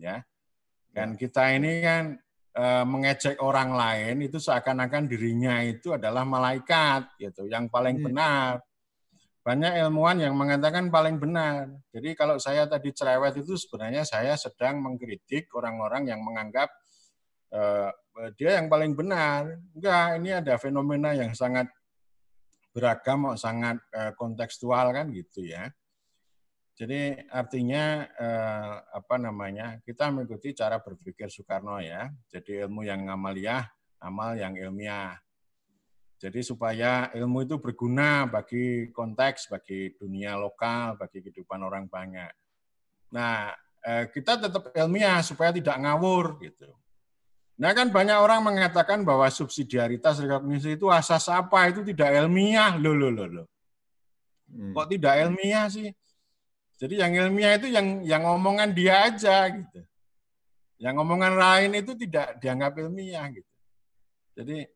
Ya. 0.00 0.16
Dan 0.88 1.14
ya. 1.14 1.16
kita 1.20 1.52
ini 1.52 1.84
kan 1.84 2.04
e, 2.56 2.64
mengejek 2.88 3.36
orang 3.44 3.76
lain 3.76 4.24
itu 4.24 4.40
seakan-akan 4.40 5.04
dirinya 5.04 5.60
itu 5.60 5.92
adalah 5.92 6.24
malaikat 6.24 7.12
gitu. 7.20 7.44
Yang 7.44 7.68
paling 7.68 8.00
hmm. 8.00 8.06
benar 8.08 8.64
banyak 9.46 9.78
ilmuwan 9.86 10.18
yang 10.18 10.34
mengatakan 10.34 10.90
paling 10.90 11.22
benar 11.22 11.70
jadi 11.94 12.18
kalau 12.18 12.42
saya 12.42 12.66
tadi 12.66 12.90
cerewet 12.90 13.38
itu 13.38 13.54
sebenarnya 13.54 14.02
saya 14.02 14.34
sedang 14.34 14.82
mengkritik 14.82 15.46
orang-orang 15.54 16.10
yang 16.10 16.18
menganggap 16.18 16.66
e, 17.54 17.60
dia 18.34 18.58
yang 18.58 18.66
paling 18.66 18.98
benar 18.98 19.54
enggak 19.70 20.18
ini 20.18 20.30
ada 20.34 20.58
fenomena 20.58 21.14
yang 21.14 21.30
sangat 21.30 21.70
beragam, 22.76 23.32
sangat 23.40 23.80
uh, 23.96 24.12
kontekstual 24.12 24.92
kan 24.92 25.08
gitu 25.08 25.48
ya. 25.48 25.72
Jadi 26.76 27.16
artinya 27.32 28.04
eh, 28.04 28.74
apa 28.92 29.16
namanya 29.16 29.80
kita 29.80 30.12
mengikuti 30.12 30.52
cara 30.52 30.76
berpikir 30.76 31.32
Soekarno 31.32 31.80
ya. 31.80 32.12
Jadi 32.28 32.68
ilmu 32.68 32.84
yang 32.84 33.08
amaliyah, 33.08 33.64
amal 34.04 34.36
yang 34.36 34.52
ilmiah. 34.52 35.16
Jadi 36.26 36.42
supaya 36.42 37.06
ilmu 37.14 37.46
itu 37.46 37.54
berguna 37.62 38.26
bagi 38.26 38.90
konteks, 38.90 39.46
bagi 39.46 39.94
dunia 39.94 40.34
lokal, 40.34 40.98
bagi 40.98 41.22
kehidupan 41.22 41.62
orang 41.62 41.86
banyak. 41.86 42.34
Nah 43.14 43.54
eh, 43.86 44.10
kita 44.10 44.34
tetap 44.34 44.74
ilmiah 44.74 45.22
supaya 45.22 45.54
tidak 45.54 45.78
ngawur 45.78 46.42
gitu. 46.42 46.66
Nah 47.62 47.70
kan 47.78 47.94
banyak 47.94 48.18
orang 48.18 48.42
mengatakan 48.42 49.06
bahwa 49.06 49.30
subsidiaritas 49.30 50.18
rekognisi 50.18 50.74
itu 50.74 50.90
asas 50.90 51.30
apa 51.30 51.70
itu 51.70 51.86
tidak 51.86 52.10
ilmiah 52.18 52.74
loh 52.74 52.98
loh 52.98 53.14
loh 53.14 53.28
loh. 53.30 53.46
Hmm. 54.50 54.74
Kok 54.74 54.98
tidak 54.98 55.30
ilmiah 55.30 55.70
sih? 55.70 55.94
Jadi 56.74 57.06
yang 57.06 57.14
ilmiah 57.14 57.54
itu 57.54 57.70
yang 57.70 58.02
yang 58.02 58.26
omongan 58.26 58.74
dia 58.74 59.14
aja 59.14 59.46
gitu. 59.46 59.78
Yang 60.82 60.94
ngomongan 60.98 61.38
lain 61.38 61.70
itu 61.78 61.94
tidak 61.94 62.42
dianggap 62.42 62.82
ilmiah 62.82 63.30
gitu. 63.30 63.52
Jadi 64.34 64.66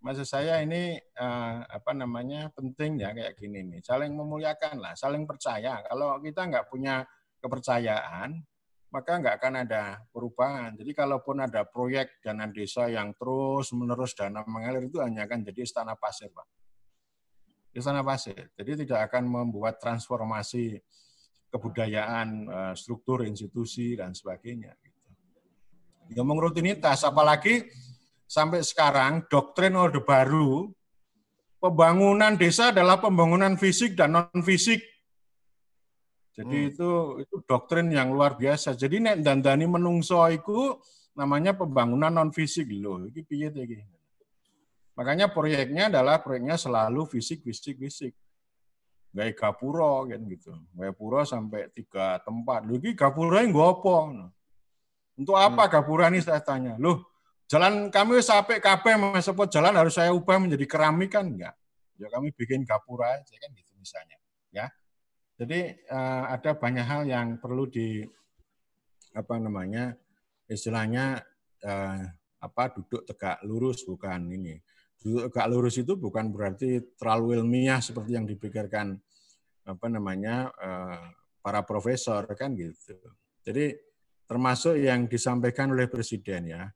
maksud 0.00 0.24
saya 0.24 0.64
ini 0.64 0.96
eh, 0.96 1.58
apa 1.64 1.92
namanya 1.92 2.48
penting 2.56 3.00
ya 3.00 3.12
kayak 3.12 3.36
gini 3.36 3.60
nih, 3.64 3.80
saling 3.84 4.16
memuliakan 4.16 4.80
lah, 4.80 4.92
saling 4.96 5.28
percaya. 5.28 5.84
Kalau 5.84 6.16
kita 6.24 6.48
nggak 6.48 6.66
punya 6.72 7.04
kepercayaan, 7.40 8.40
maka 8.90 9.10
nggak 9.22 9.34
akan 9.38 9.54
ada 9.68 10.02
perubahan. 10.10 10.74
Jadi 10.74 10.90
kalaupun 10.96 11.44
ada 11.44 11.62
proyek 11.68 12.18
dana 12.24 12.50
desa 12.50 12.90
yang 12.90 13.14
terus 13.14 13.70
menerus 13.76 14.16
dana 14.16 14.42
mengalir 14.48 14.88
itu 14.88 14.98
hanya 14.98 15.28
akan 15.28 15.46
jadi 15.46 15.60
istana 15.62 15.94
pasir, 15.94 16.32
Pak. 16.32 16.48
Istana 17.70 18.02
pasir. 18.02 18.50
Jadi 18.58 18.84
tidak 18.84 19.12
akan 19.12 19.30
membuat 19.30 19.78
transformasi 19.78 20.80
kebudayaan, 21.52 22.28
eh, 22.50 22.74
struktur 22.74 23.22
institusi 23.28 23.94
dan 23.94 24.16
sebagainya. 24.16 24.74
Gitu. 24.80 24.98
Ngomong 26.18 26.50
rutinitas, 26.50 27.06
apalagi 27.06 27.62
sampai 28.30 28.62
sekarang 28.62 29.26
doktrin 29.26 29.74
Orde 29.74 29.98
Baru 30.06 30.70
pembangunan 31.58 32.38
desa 32.38 32.70
adalah 32.70 33.02
pembangunan 33.02 33.58
fisik 33.58 33.98
dan 33.98 34.14
non 34.14 34.40
fisik. 34.46 34.78
Jadi 36.30 36.58
hmm. 36.62 36.70
itu 36.70 36.90
itu 37.26 37.36
doktrin 37.42 37.90
yang 37.90 38.14
luar 38.14 38.38
biasa. 38.38 38.78
Jadi 38.78 39.02
nek 39.02 39.26
dandani 39.26 39.66
menungso 39.66 40.22
itu 40.30 40.78
namanya 41.18 41.58
pembangunan 41.58 42.14
non 42.14 42.30
fisik 42.30 42.70
loh. 42.70 43.02
Iki 43.10 43.20
piye 43.26 43.50
iki? 43.50 43.82
Makanya 44.94 45.34
proyeknya 45.34 45.90
adalah 45.90 46.22
proyeknya 46.22 46.54
selalu 46.54 47.10
fisik 47.10 47.42
fisik 47.42 47.82
fisik. 47.82 48.14
Gaya 49.10 49.34
gapuro 49.34 50.06
kan 50.06 50.22
gitu. 50.30 50.54
Gaya 50.70 50.94
pura 50.94 51.26
sampai 51.26 51.66
tiga 51.74 52.22
tempat. 52.22 52.62
Lu 52.62 52.78
iki 52.78 52.94
gapura 52.94 53.42
yang 53.42 53.50
gopo. 53.50 54.06
Untuk 55.18 55.34
apa 55.34 55.66
hmm. 55.66 55.72
gapura 55.74 56.06
ini 56.14 56.22
saya 56.22 56.38
tanya. 56.40 56.78
Loh, 56.78 57.09
Jalan 57.50 57.90
kami 57.90 58.22
sampai 58.22 58.62
KB 58.62 58.94
Mas 58.94 59.26
Sepot 59.26 59.50
jalan 59.50 59.74
harus 59.74 59.98
saya 59.98 60.14
ubah 60.14 60.38
menjadi 60.38 60.70
keramik 60.70 61.18
kan 61.18 61.26
enggak? 61.26 61.58
Ya 61.98 62.06
kami 62.06 62.30
bikin 62.30 62.62
gapura 62.62 63.18
aja 63.18 63.34
kan 63.42 63.50
gitu 63.58 63.74
misalnya, 63.74 64.22
ya. 64.54 64.70
Jadi 65.34 65.82
uh, 65.90 66.30
ada 66.30 66.54
banyak 66.54 66.86
hal 66.86 67.02
yang 67.10 67.42
perlu 67.42 67.66
di 67.66 68.06
apa 69.18 69.34
namanya 69.42 69.98
istilahnya 70.46 71.18
uh, 71.66 72.06
apa 72.38 72.62
duduk 72.70 73.02
tegak 73.10 73.42
lurus 73.42 73.82
bukan 73.82 74.30
ini. 74.30 74.54
Duduk 75.02 75.34
tegak 75.34 75.50
lurus 75.50 75.74
itu 75.74 75.98
bukan 75.98 76.30
berarti 76.30 76.94
terlalu 76.94 77.42
ilmiah 77.42 77.82
seperti 77.82 78.14
yang 78.14 78.30
dipikirkan 78.30 78.94
apa 79.66 79.86
namanya 79.90 80.54
uh, 80.54 81.02
para 81.42 81.66
profesor 81.66 82.30
kan 82.38 82.54
gitu. 82.54 82.94
Jadi 83.42 83.74
termasuk 84.30 84.78
yang 84.78 85.10
disampaikan 85.10 85.74
oleh 85.74 85.90
presiden 85.90 86.46
ya 86.46 86.70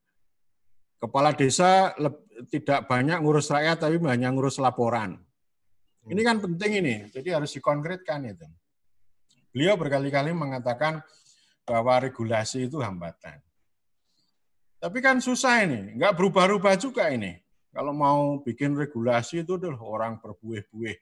Kepala 0.98 1.36
desa 1.36 1.92
tidak 2.48 2.88
banyak 2.88 3.20
ngurus 3.20 3.52
rakyat, 3.52 3.84
tapi 3.84 4.00
banyak 4.00 4.30
ngurus 4.32 4.58
laporan. 4.58 5.20
Ini 6.04 6.20
kan 6.20 6.36
penting 6.40 6.84
ini, 6.84 6.94
jadi 7.08 7.40
harus 7.40 7.52
dikonkretkan 7.56 8.28
itu. 8.28 8.44
Beliau 9.54 9.78
berkali-kali 9.80 10.36
mengatakan 10.36 11.00
bahwa 11.64 11.96
regulasi 12.02 12.68
itu 12.68 12.80
hambatan. 12.80 13.40
Tapi 14.80 14.98
kan 15.00 15.16
susah 15.22 15.64
ini, 15.64 15.96
nggak 15.96 16.12
berubah-ubah 16.12 16.76
juga 16.76 17.08
ini. 17.08 17.40
Kalau 17.72 17.96
mau 17.96 18.38
bikin 18.44 18.76
regulasi 18.76 19.42
itu 19.42 19.56
adalah 19.56 19.80
orang 19.80 20.20
berbuih-buih, 20.20 20.98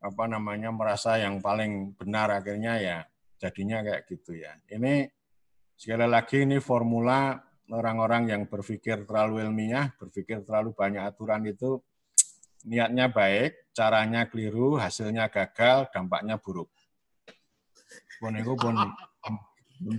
apa 0.00 0.24
namanya 0.24 0.72
merasa 0.72 1.20
yang 1.20 1.38
paling 1.38 1.94
benar 1.96 2.32
akhirnya 2.32 2.80
ya 2.80 2.98
jadinya 3.40 3.84
kayak 3.84 4.02
gitu 4.08 4.40
ya. 4.40 4.56
Ini 4.72 5.04
sekali 5.76 6.06
lagi 6.08 6.48
ini 6.48 6.58
formula 6.64 7.36
orang-orang 7.72 8.28
yang 8.28 8.42
berpikir 8.44 9.08
terlalu 9.08 9.44
ilmiah, 9.44 9.92
berpikir 9.96 10.44
terlalu 10.44 10.76
banyak 10.76 11.00
aturan 11.00 11.48
itu 11.48 11.80
niatnya 12.64 13.12
baik, 13.12 13.72
caranya 13.76 14.28
keliru, 14.28 14.76
hasilnya 14.76 15.28
gagal, 15.28 15.88
dampaknya 15.92 16.40
buruk. 16.40 16.68
Pun 18.20 18.32
itu 18.36 18.52
pun 18.56 18.74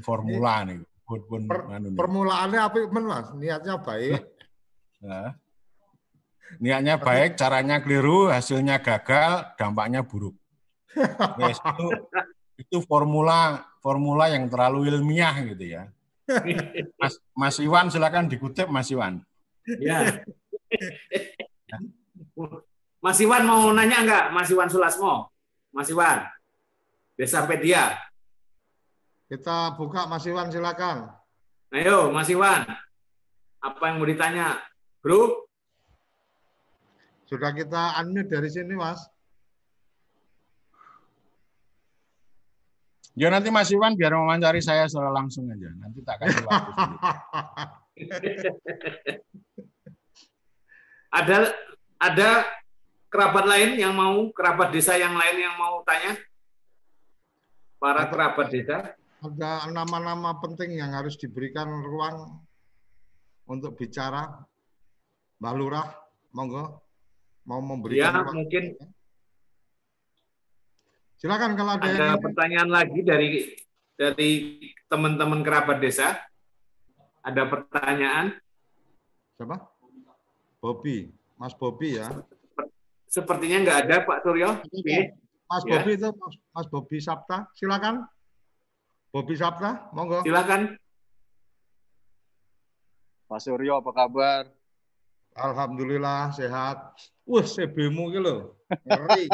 formula 0.02 0.66
nih. 0.66 0.82
Per, 1.06 1.60
anu 1.70 1.94
permulaannya 1.94 2.60
apa 2.66 2.78
men 2.90 3.06
mas? 3.06 3.28
Niatnya 3.38 3.82
baik. 3.82 4.22
Nah, 5.06 5.38
niatnya 6.58 6.98
baik, 6.98 7.38
caranya 7.38 7.78
keliru, 7.78 8.26
hasilnya 8.26 8.82
gagal, 8.82 9.54
dampaknya 9.54 10.02
buruk. 10.02 10.34
Itu, 11.38 11.88
itu 12.58 12.78
formula 12.90 13.62
formula 13.86 14.34
yang 14.34 14.50
terlalu 14.50 14.90
ilmiah 14.90 15.36
gitu 15.46 15.78
ya. 15.78 15.94
Mas, 17.02 17.14
Mas 17.38 17.56
Iwan 17.62 17.94
silakan 17.94 18.26
dikutip 18.26 18.68
Mas 18.70 18.90
Iwan. 18.90 19.22
Ya. 19.82 20.26
Mas 23.02 23.18
Iwan 23.22 23.44
mau 23.46 23.70
nanya 23.70 24.02
enggak? 24.02 24.26
Mas 24.34 24.50
Iwan 24.50 24.70
Sulasmo. 24.70 25.30
Mas 25.70 25.90
Iwan. 25.94 26.26
Desa 27.14 27.46
Pedia. 27.46 28.02
Kita 29.30 29.78
buka 29.78 30.10
Mas 30.10 30.26
Iwan 30.26 30.50
silakan. 30.50 31.14
Ayo 31.70 32.10
Mas 32.10 32.30
Iwan. 32.30 32.66
Apa 33.62 33.90
yang 33.90 34.02
mau 34.02 34.10
ditanya? 34.10 34.62
Bro? 35.02 35.46
Sudah 37.26 37.54
kita 37.54 37.98
unmute 38.02 38.30
dari 38.30 38.50
sini 38.50 38.78
Mas. 38.78 39.02
Ya 43.16 43.32
nanti 43.32 43.48
Mas 43.48 43.72
Iwan 43.72 43.96
biar 43.96 44.12
mewawancari 44.12 44.60
saya 44.60 44.92
secara 44.92 45.08
langsung 45.08 45.48
aja. 45.48 45.72
Nanti 45.80 46.04
tak 46.04 46.20
kasih 46.20 46.44
waktu. 46.44 46.72
ada 51.16 51.56
ada 51.96 52.30
kerabat 53.08 53.48
lain 53.48 53.80
yang 53.80 53.96
mau 53.96 54.28
kerabat 54.36 54.76
desa 54.76 55.00
yang 55.00 55.16
lain 55.16 55.48
yang 55.48 55.56
mau 55.56 55.80
tanya? 55.88 56.20
Para 57.80 58.04
kerabat 58.12 58.52
desa? 58.52 59.00
Ada 59.24 59.72
nama-nama 59.72 60.36
penting 60.44 60.76
yang 60.76 60.92
harus 60.92 61.16
diberikan 61.16 61.72
ruang 61.72 62.44
untuk 63.48 63.80
bicara. 63.80 64.44
Mbak 65.40 65.54
Lurah, 65.56 65.88
monggo 66.36 66.84
mau 67.48 67.64
memberikan. 67.64 68.12
Ya, 68.12 68.28
mungkin 68.28 68.76
Silakan 71.16 71.56
kalau 71.56 71.80
ada, 71.80 71.88
ada 71.88 72.06
yang... 72.16 72.22
pertanyaan 72.22 72.70
lagi 72.70 73.00
dari 73.02 73.30
dari 73.96 74.32
teman-teman 74.92 75.40
kerabat 75.42 75.80
desa. 75.80 76.20
Ada 77.26 77.48
pertanyaan? 77.50 78.38
Siapa? 79.40 79.58
Bobby, 80.62 81.10
Mas 81.40 81.56
Bobby 81.58 81.98
ya. 81.98 82.12
Sepertinya 83.10 83.64
nggak 83.64 83.80
ada 83.88 83.96
Pak 84.04 84.20
Suryo. 84.22 84.62
Mas 85.46 85.64
ya. 85.66 85.80
Bobby 85.80 85.92
itu 85.98 86.10
Mas 86.52 86.68
Bobby 86.70 86.98
Sabta, 87.02 87.50
silakan. 87.56 88.06
Bobby 89.10 89.34
Sabta, 89.40 89.90
monggo. 89.96 90.22
Silakan. 90.28 90.76
Pak 93.26 93.40
Suryo, 93.42 93.82
apa 93.82 93.92
kabar? 93.96 94.44
Alhamdulillah 95.36 96.32
sehat. 96.32 96.96
Wah, 97.28 97.44
CB-mu 97.44 98.08
ki 98.16 98.20
lho. 98.24 98.56
Ngeri. 98.88 99.28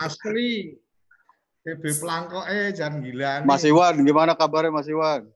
Asli. 0.00 0.80
CB 1.68 1.82
pelangkok 2.00 2.48
eh 2.48 2.72
jangan 2.72 3.04
gila. 3.04 3.44
Mas 3.44 3.68
Iwan, 3.68 4.00
gimana 4.00 4.32
kabarnya 4.32 4.72
Mas 4.72 4.88
Iwan? 4.88 5.28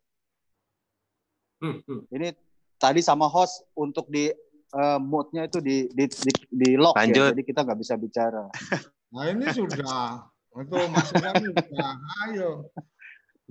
Hmm, 1.61 1.85
hmm. 1.85 2.01
Ini 2.09 2.33
tadi 2.81 3.05
sama 3.05 3.29
host 3.29 3.69
untuk 3.77 4.09
di 4.09 4.33
uh, 4.73 4.97
moodnya 4.97 5.45
itu 5.45 5.61
di 5.61 5.93
di 5.93 6.09
di, 6.09 6.33
di 6.49 6.71
lock 6.81 6.97
ya, 6.97 7.05
Lanjut. 7.05 7.29
ya, 7.29 7.33
jadi 7.37 7.43
kita 7.45 7.61
nggak 7.69 7.81
bisa 7.81 7.95
bicara. 8.01 8.49
Nah 9.13 9.29
ini 9.29 9.45
sudah. 9.53 10.25
Itu 10.57 10.79
Mas 10.89 11.13
Iwan 11.13 11.37
sudah. 11.53 11.93
Ayo. 12.25 12.73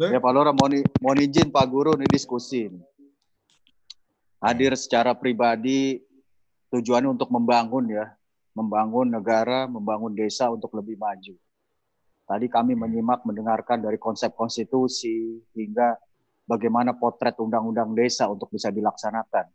Ya 0.01 0.17
Pak 0.17 0.33
Lora 0.33 0.49
mau, 0.57 0.65
mau 1.05 1.13
izin 1.13 1.53
Pak 1.53 1.69
Guru 1.69 1.93
nih 1.93 2.09
diskusi. 2.09 2.65
Hadir 4.41 4.73
secara 4.73 5.13
pribadi 5.13 6.01
tujuannya 6.73 7.13
untuk 7.13 7.29
membangun 7.29 7.93
ya, 7.93 8.09
membangun 8.57 9.13
negara, 9.13 9.69
membangun 9.69 10.17
desa 10.17 10.49
untuk 10.49 10.73
lebih 10.73 10.97
maju. 10.97 11.37
Tadi 12.25 12.47
kami 12.49 12.73
menyimak, 12.73 13.21
mendengarkan 13.21 13.85
dari 13.85 14.01
konsep 14.01 14.33
konstitusi 14.33 15.37
hingga 15.53 15.93
bagaimana 16.49 16.97
potret 16.97 17.37
undang-undang 17.37 17.93
desa 17.93 18.25
untuk 18.25 18.49
bisa 18.49 18.73
dilaksanakan. 18.73 19.45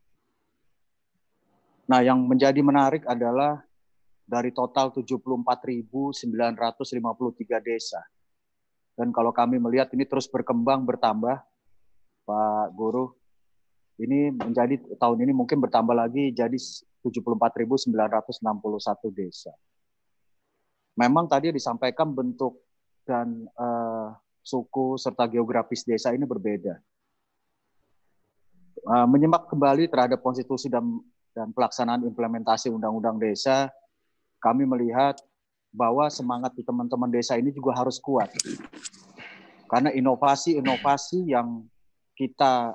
Nah, 1.86 2.00
yang 2.02 2.22
menjadi 2.22 2.60
menarik 2.62 3.02
adalah 3.10 3.66
dari 4.26 4.50
total 4.50 4.90
74.953 4.94 6.14
desa. 7.62 8.02
Dan 8.96 9.14
kalau 9.14 9.30
kami 9.30 9.58
melihat 9.58 9.90
ini 9.94 10.02
terus 10.02 10.26
berkembang, 10.26 10.82
bertambah, 10.82 11.42
Pak 12.26 12.68
Guru, 12.74 13.14
ini 13.96 14.32
menjadi 14.32 14.76
tahun 15.00 15.24
ini 15.24 15.32
mungkin 15.32 15.60
bertambah 15.60 15.96
lagi 15.96 16.32
jadi 16.32 16.56
74.961 17.00 17.92
desa. 19.12 19.52
Memang 20.96 21.28
tadi 21.28 21.52
disampaikan 21.52 22.12
bentuk 22.12 22.60
dan 23.04 23.48
uh, 23.56 24.16
suku 24.40 24.96
serta 25.00 25.28
geografis 25.28 25.84
desa 25.84 26.12
ini 26.12 26.24
berbeda. 26.24 26.76
uh, 28.86 29.06
menyimak 29.08 29.48
kembali 29.48 29.88
terhadap 29.88 30.20
konstitusi 30.22 30.70
dan 30.70 31.00
dan 31.36 31.52
pelaksanaan 31.52 32.00
implementasi 32.08 32.72
undang-undang 32.72 33.20
desa, 33.20 33.68
kami 34.40 34.64
melihat 34.64 35.20
bahwa 35.68 36.08
semangat 36.08 36.56
di 36.56 36.64
teman-teman 36.64 37.12
desa 37.12 37.36
ini 37.36 37.52
juga 37.52 37.76
harus 37.76 38.00
kuat. 38.00 38.32
Karena 39.68 39.92
inovasi-inovasi 39.92 41.28
yang 41.28 41.68
kita 42.16 42.72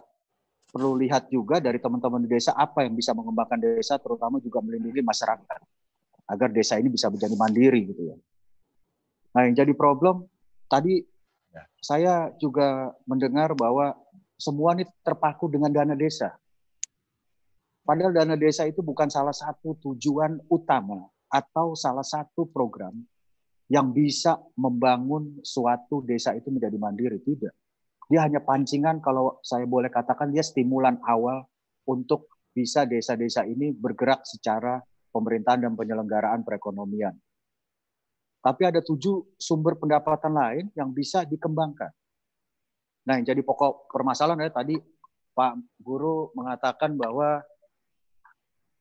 perlu 0.72 0.95
lihat 0.95 1.28
juga 1.28 1.59
dari 1.59 1.78
teman-teman 1.78 2.24
di 2.24 2.32
desa 2.32 2.55
apa 2.55 2.88
yang 2.88 2.95
bisa 2.95 3.11
mengembangkan 3.11 3.59
desa 3.59 3.99
terutama 3.99 4.39
juga 4.39 4.63
melindungi 4.63 5.03
masyarakat 5.03 5.61
agar 6.32 6.49
desa 6.55 6.80
ini 6.80 6.88
bisa 6.88 7.11
menjadi 7.11 7.36
mandiri 7.36 7.91
gitu 7.91 8.01
ya. 8.07 8.17
Nah, 9.36 9.47
yang 9.47 9.55
jadi 9.55 9.74
problem 9.76 10.24
tadi 10.72 11.03
ya. 11.51 11.63
saya 11.84 12.13
juga 12.39 12.95
mendengar 13.03 13.51
bahwa 13.51 13.99
semua 14.39 14.74
ini 14.80 14.88
terpaku 15.03 15.51
dengan 15.51 15.69
dana 15.69 15.93
desa. 15.93 16.32
Padahal 17.84 18.15
dana 18.15 18.39
desa 18.39 18.63
itu 18.63 18.80
bukan 18.80 19.11
salah 19.11 19.36
satu 19.36 19.76
tujuan 19.84 20.39
utama 20.47 21.03
atau 21.28 21.76
salah 21.76 22.05
satu 22.05 22.47
program 22.47 22.95
yang 23.67 23.91
bisa 23.91 24.39
membangun 24.55 25.39
suatu 25.43 26.03
desa 26.03 26.32
itu 26.36 26.47
menjadi 26.47 26.76
mandiri. 26.80 27.19
Tidak. 27.19 27.61
Dia 28.12 28.28
hanya 28.28 28.43
pancingan 28.43 28.99
kalau 28.99 29.39
saya 29.39 29.64
boleh 29.64 29.88
katakan 29.88 30.36
dia 30.36 30.43
stimulan 30.43 30.99
awal 31.07 31.47
untuk 31.88 32.28
bisa 32.51 32.84
desa-desa 32.84 33.47
ini 33.47 33.72
bergerak 33.72 34.28
secara 34.28 34.84
pemerintahan 35.16 35.64
dan 35.64 35.74
penyelenggaraan 35.80 36.43
perekonomian. 36.43 37.16
Tapi 38.43 38.68
ada 38.68 38.84
tujuh 38.84 39.39
sumber 39.39 39.80
pendapatan 39.80 40.36
lain 40.36 40.66
yang 40.76 40.91
bisa 40.91 41.24
dikembangkan. 41.24 41.88
Nah, 43.07 43.16
yang 43.16 43.32
jadi 43.32 43.41
pokok 43.47 43.88
permasalahan 43.88 44.43
ya 44.43 44.51
tadi 44.51 44.76
Pak 45.32 45.80
Guru 45.80 46.36
mengatakan 46.36 46.99
bahwa 46.99 47.39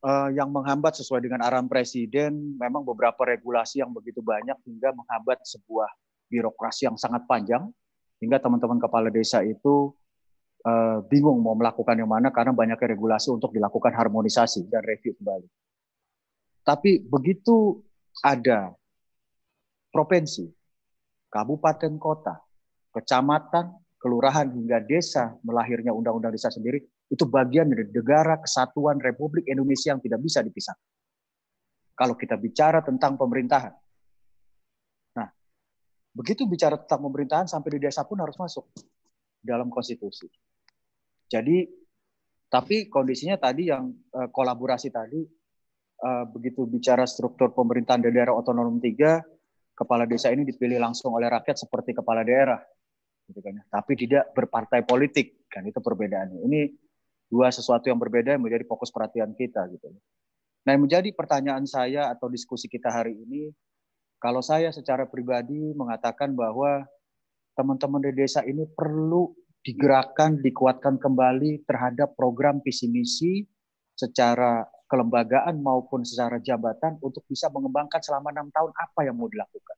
uh, 0.03 0.29
yang 0.35 0.51
menghambat 0.51 0.99
sesuai 0.99 1.23
dengan 1.23 1.47
arahan 1.47 1.71
Presiden 1.71 2.59
memang 2.59 2.83
beberapa 2.83 3.23
regulasi 3.23 3.81
yang 3.85 3.95
begitu 3.95 4.21
banyak 4.25 4.59
hingga 4.67 4.91
menghambat 4.91 5.45
sebuah 5.47 5.89
birokrasi 6.27 6.91
yang 6.91 6.99
sangat 6.99 7.25
panjang 7.31 7.71
hingga 8.21 8.39
teman-teman 8.39 8.79
kepala 8.79 9.09
desa 9.09 9.41
itu 9.41 9.97
uh, 10.65 11.01
bingung 11.09 11.41
mau 11.41 11.57
melakukan 11.57 11.97
yang 11.97 12.09
mana 12.09 12.29
karena 12.29 12.53
banyaknya 12.53 12.95
regulasi 12.95 13.33
untuk 13.33 13.51
dilakukan 13.57 13.97
harmonisasi 13.97 14.69
dan 14.69 14.85
review 14.85 15.17
kembali. 15.17 15.49
Tapi 16.61 17.01
begitu 17.03 17.81
ada 18.21 18.77
provinsi, 19.89 20.47
kabupaten 21.33 21.97
kota, 21.97 22.37
kecamatan, 22.93 23.73
kelurahan 23.97 24.49
hingga 24.53 24.85
desa 24.85 25.37
melahirnya 25.45 25.93
undang-undang 25.93 26.33
desa 26.33 26.53
sendiri 26.53 26.81
itu 27.11 27.25
bagian 27.27 27.69
dari 27.69 27.91
negara 27.91 28.39
kesatuan 28.39 29.03
Republik 29.03 29.49
Indonesia 29.51 29.93
yang 29.93 30.01
tidak 30.01 30.21
bisa 30.23 30.41
dipisahkan. 30.47 30.89
Kalau 31.99 32.15
kita 32.17 32.39
bicara 32.41 32.81
tentang 32.81 33.19
pemerintahan, 33.19 33.75
Begitu 36.11 36.43
bicara 36.47 36.75
tentang 36.75 37.07
pemerintahan 37.07 37.47
sampai 37.47 37.79
di 37.79 37.87
desa 37.87 38.03
pun 38.03 38.19
harus 38.19 38.35
masuk 38.35 38.67
dalam 39.41 39.71
konstitusi. 39.71 40.27
Jadi 41.31 41.65
tapi 42.51 42.91
kondisinya 42.91 43.39
tadi 43.39 43.71
yang 43.71 43.95
uh, 44.11 44.27
kolaborasi 44.27 44.91
tadi 44.91 45.23
uh, 46.03 46.27
begitu 46.27 46.67
bicara 46.67 47.07
struktur 47.07 47.55
pemerintahan 47.55 48.03
di 48.03 48.11
daerah 48.11 48.35
otonom 48.35 48.83
tiga, 48.83 49.23
kepala 49.79 50.03
desa 50.03 50.35
ini 50.35 50.43
dipilih 50.43 50.83
langsung 50.83 51.15
oleh 51.15 51.31
rakyat 51.31 51.63
seperti 51.63 51.95
kepala 51.95 52.27
daerah, 52.27 52.59
gitu 53.31 53.39
kan? 53.39 53.55
Ya. 53.55 53.63
Tapi 53.71 53.93
tidak 53.95 54.35
berpartai 54.35 54.83
politik, 54.83 55.47
kan 55.47 55.63
itu 55.63 55.79
perbedaannya. 55.79 56.43
Ini 56.43 56.61
dua 57.31 57.55
sesuatu 57.55 57.87
yang 57.87 58.03
berbeda 58.03 58.35
yang 58.35 58.43
menjadi 58.43 58.67
fokus 58.67 58.91
perhatian 58.91 59.31
kita, 59.39 59.71
gitu. 59.71 59.95
Nah, 60.67 60.75
yang 60.75 60.83
menjadi 60.85 61.09
pertanyaan 61.15 61.65
saya 61.65 62.11
atau 62.11 62.27
diskusi 62.27 62.67
kita 62.67 62.91
hari 62.91 63.15
ini 63.15 63.55
kalau 64.21 64.45
saya 64.45 64.69
secara 64.69 65.09
pribadi 65.09 65.73
mengatakan 65.73 66.37
bahwa 66.37 66.85
teman-teman 67.57 68.05
di 68.05 68.13
desa 68.13 68.45
ini 68.45 68.69
perlu 68.69 69.33
digerakkan, 69.65 70.41
dikuatkan 70.45 71.01
kembali 71.01 71.65
terhadap 71.65 72.13
program 72.17 72.61
visi 72.61 72.89
misi 72.93 73.45
secara 73.97 74.65
kelembagaan 74.89 75.61
maupun 75.65 76.05
secara 76.05 76.37
jabatan 76.37 77.01
untuk 77.01 77.25
bisa 77.29 77.49
mengembangkan 77.49 78.01
selama 78.05 78.29
enam 78.33 78.53
tahun 78.53 78.73
apa 78.77 79.01
yang 79.09 79.17
mau 79.17 79.29
dilakukan. 79.29 79.77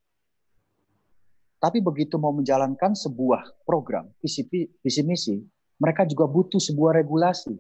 Tapi 1.63 1.79
begitu 1.79 2.19
mau 2.19 2.35
menjalankan 2.35 2.99
sebuah 2.99 3.63
program 3.63 4.11
visi, 4.19 4.43
visi 4.83 5.03
misi, 5.07 5.39
mereka 5.79 6.03
juga 6.03 6.27
butuh 6.27 6.59
sebuah 6.59 6.99
regulasi. 6.99 7.55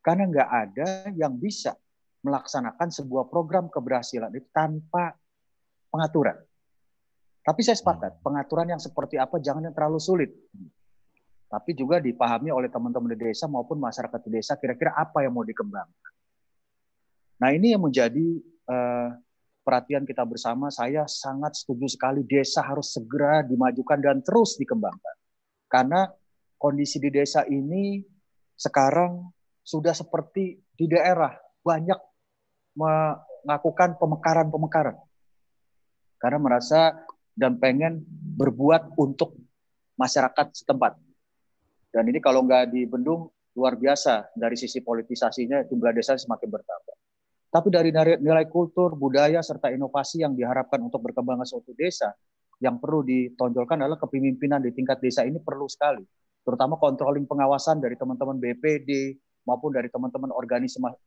Karena 0.00 0.24
nggak 0.24 0.48
ada 0.48 0.88
yang 1.12 1.36
bisa 1.36 1.76
melaksanakan 2.24 2.88
sebuah 2.88 3.28
program 3.28 3.68
keberhasilan 3.68 4.32
itu 4.32 4.48
tanpa 4.48 5.12
pengaturan. 5.98 6.38
Tapi 7.42 7.60
saya 7.66 7.74
sepakat, 7.74 8.12
hmm. 8.14 8.22
pengaturan 8.22 8.70
yang 8.70 8.78
seperti 8.78 9.18
apa 9.18 9.42
jangan 9.42 9.66
yang 9.66 9.74
terlalu 9.74 9.98
sulit. 9.98 10.30
Tapi 11.50 11.74
juga 11.74 11.98
dipahami 11.98 12.54
oleh 12.54 12.70
teman-teman 12.70 13.18
di 13.18 13.32
desa 13.32 13.50
maupun 13.50 13.82
masyarakat 13.82 14.20
di 14.28 14.38
desa 14.38 14.54
kira-kira 14.54 14.94
apa 14.94 15.26
yang 15.26 15.34
mau 15.34 15.42
dikembangkan. 15.42 16.12
Nah 17.42 17.50
ini 17.50 17.72
yang 17.72 17.82
menjadi 17.82 18.26
uh, 18.68 19.16
perhatian 19.64 20.04
kita 20.04 20.28
bersama. 20.28 20.68
Saya 20.68 21.08
sangat 21.08 21.56
setuju 21.56 21.88
sekali 21.88 22.20
desa 22.28 22.60
harus 22.60 22.92
segera 22.92 23.40
dimajukan 23.40 23.96
dan 23.96 24.20
terus 24.20 24.60
dikembangkan. 24.60 25.16
Karena 25.72 26.04
kondisi 26.60 27.00
di 27.00 27.08
desa 27.08 27.48
ini 27.48 28.04
sekarang 28.60 29.24
sudah 29.64 29.96
seperti 29.96 30.60
di 30.76 30.84
daerah 30.84 31.32
banyak 31.64 31.96
melakukan 32.76 33.96
pemekaran-pemekaran 33.96 35.07
karena 36.18 36.38
merasa 36.42 36.98
dan 37.38 37.56
pengen 37.62 38.02
berbuat 38.38 38.98
untuk 38.98 39.38
masyarakat 39.94 40.54
setempat. 40.54 40.98
Dan 41.94 42.04
ini 42.10 42.18
kalau 42.18 42.44
nggak 42.44 42.74
dibendung 42.74 43.30
luar 43.58 43.74
biasa 43.74 44.34
dari 44.38 44.54
sisi 44.54 44.82
politisasinya 44.82 45.66
jumlah 45.66 45.90
desa 45.94 46.14
semakin 46.14 46.48
bertambah. 46.50 46.96
Tapi 47.48 47.68
dari 47.72 47.90
nilai 48.20 48.44
kultur, 48.46 48.92
budaya, 48.92 49.40
serta 49.40 49.72
inovasi 49.72 50.20
yang 50.20 50.36
diharapkan 50.36 50.84
untuk 50.84 51.00
berkembangnya 51.00 51.48
suatu 51.48 51.72
desa, 51.72 52.12
yang 52.60 52.76
perlu 52.76 53.00
ditonjolkan 53.06 53.80
adalah 53.80 53.96
kepemimpinan 53.96 54.60
di 54.60 54.70
tingkat 54.76 55.00
desa 55.00 55.24
ini 55.24 55.40
perlu 55.40 55.64
sekali. 55.64 56.04
Terutama 56.44 56.76
controlling 56.76 57.24
pengawasan 57.24 57.80
dari 57.80 57.96
teman-teman 57.96 58.36
BPD 58.36 59.16
maupun 59.48 59.72
dari 59.72 59.88
teman-teman 59.88 60.28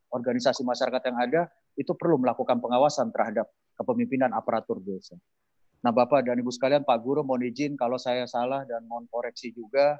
organisasi 0.10 0.66
masyarakat 0.66 1.02
yang 1.14 1.18
ada, 1.22 1.42
itu 1.78 1.94
perlu 1.94 2.18
melakukan 2.18 2.58
pengawasan 2.58 3.14
terhadap 3.14 3.46
kepemimpinan 3.82 4.30
aparatur 4.32 4.78
desa. 4.86 5.18
Nah, 5.82 5.90
Bapak 5.90 6.22
dan 6.30 6.38
Ibu 6.38 6.54
sekalian, 6.54 6.86
Pak 6.86 7.02
Guru 7.02 7.26
mohon 7.26 7.42
izin 7.42 7.74
kalau 7.74 7.98
saya 7.98 8.30
salah 8.30 8.62
dan 8.70 8.86
mohon 8.86 9.10
koreksi 9.10 9.50
juga 9.50 9.98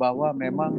bahwa 0.00 0.32
memang 0.32 0.72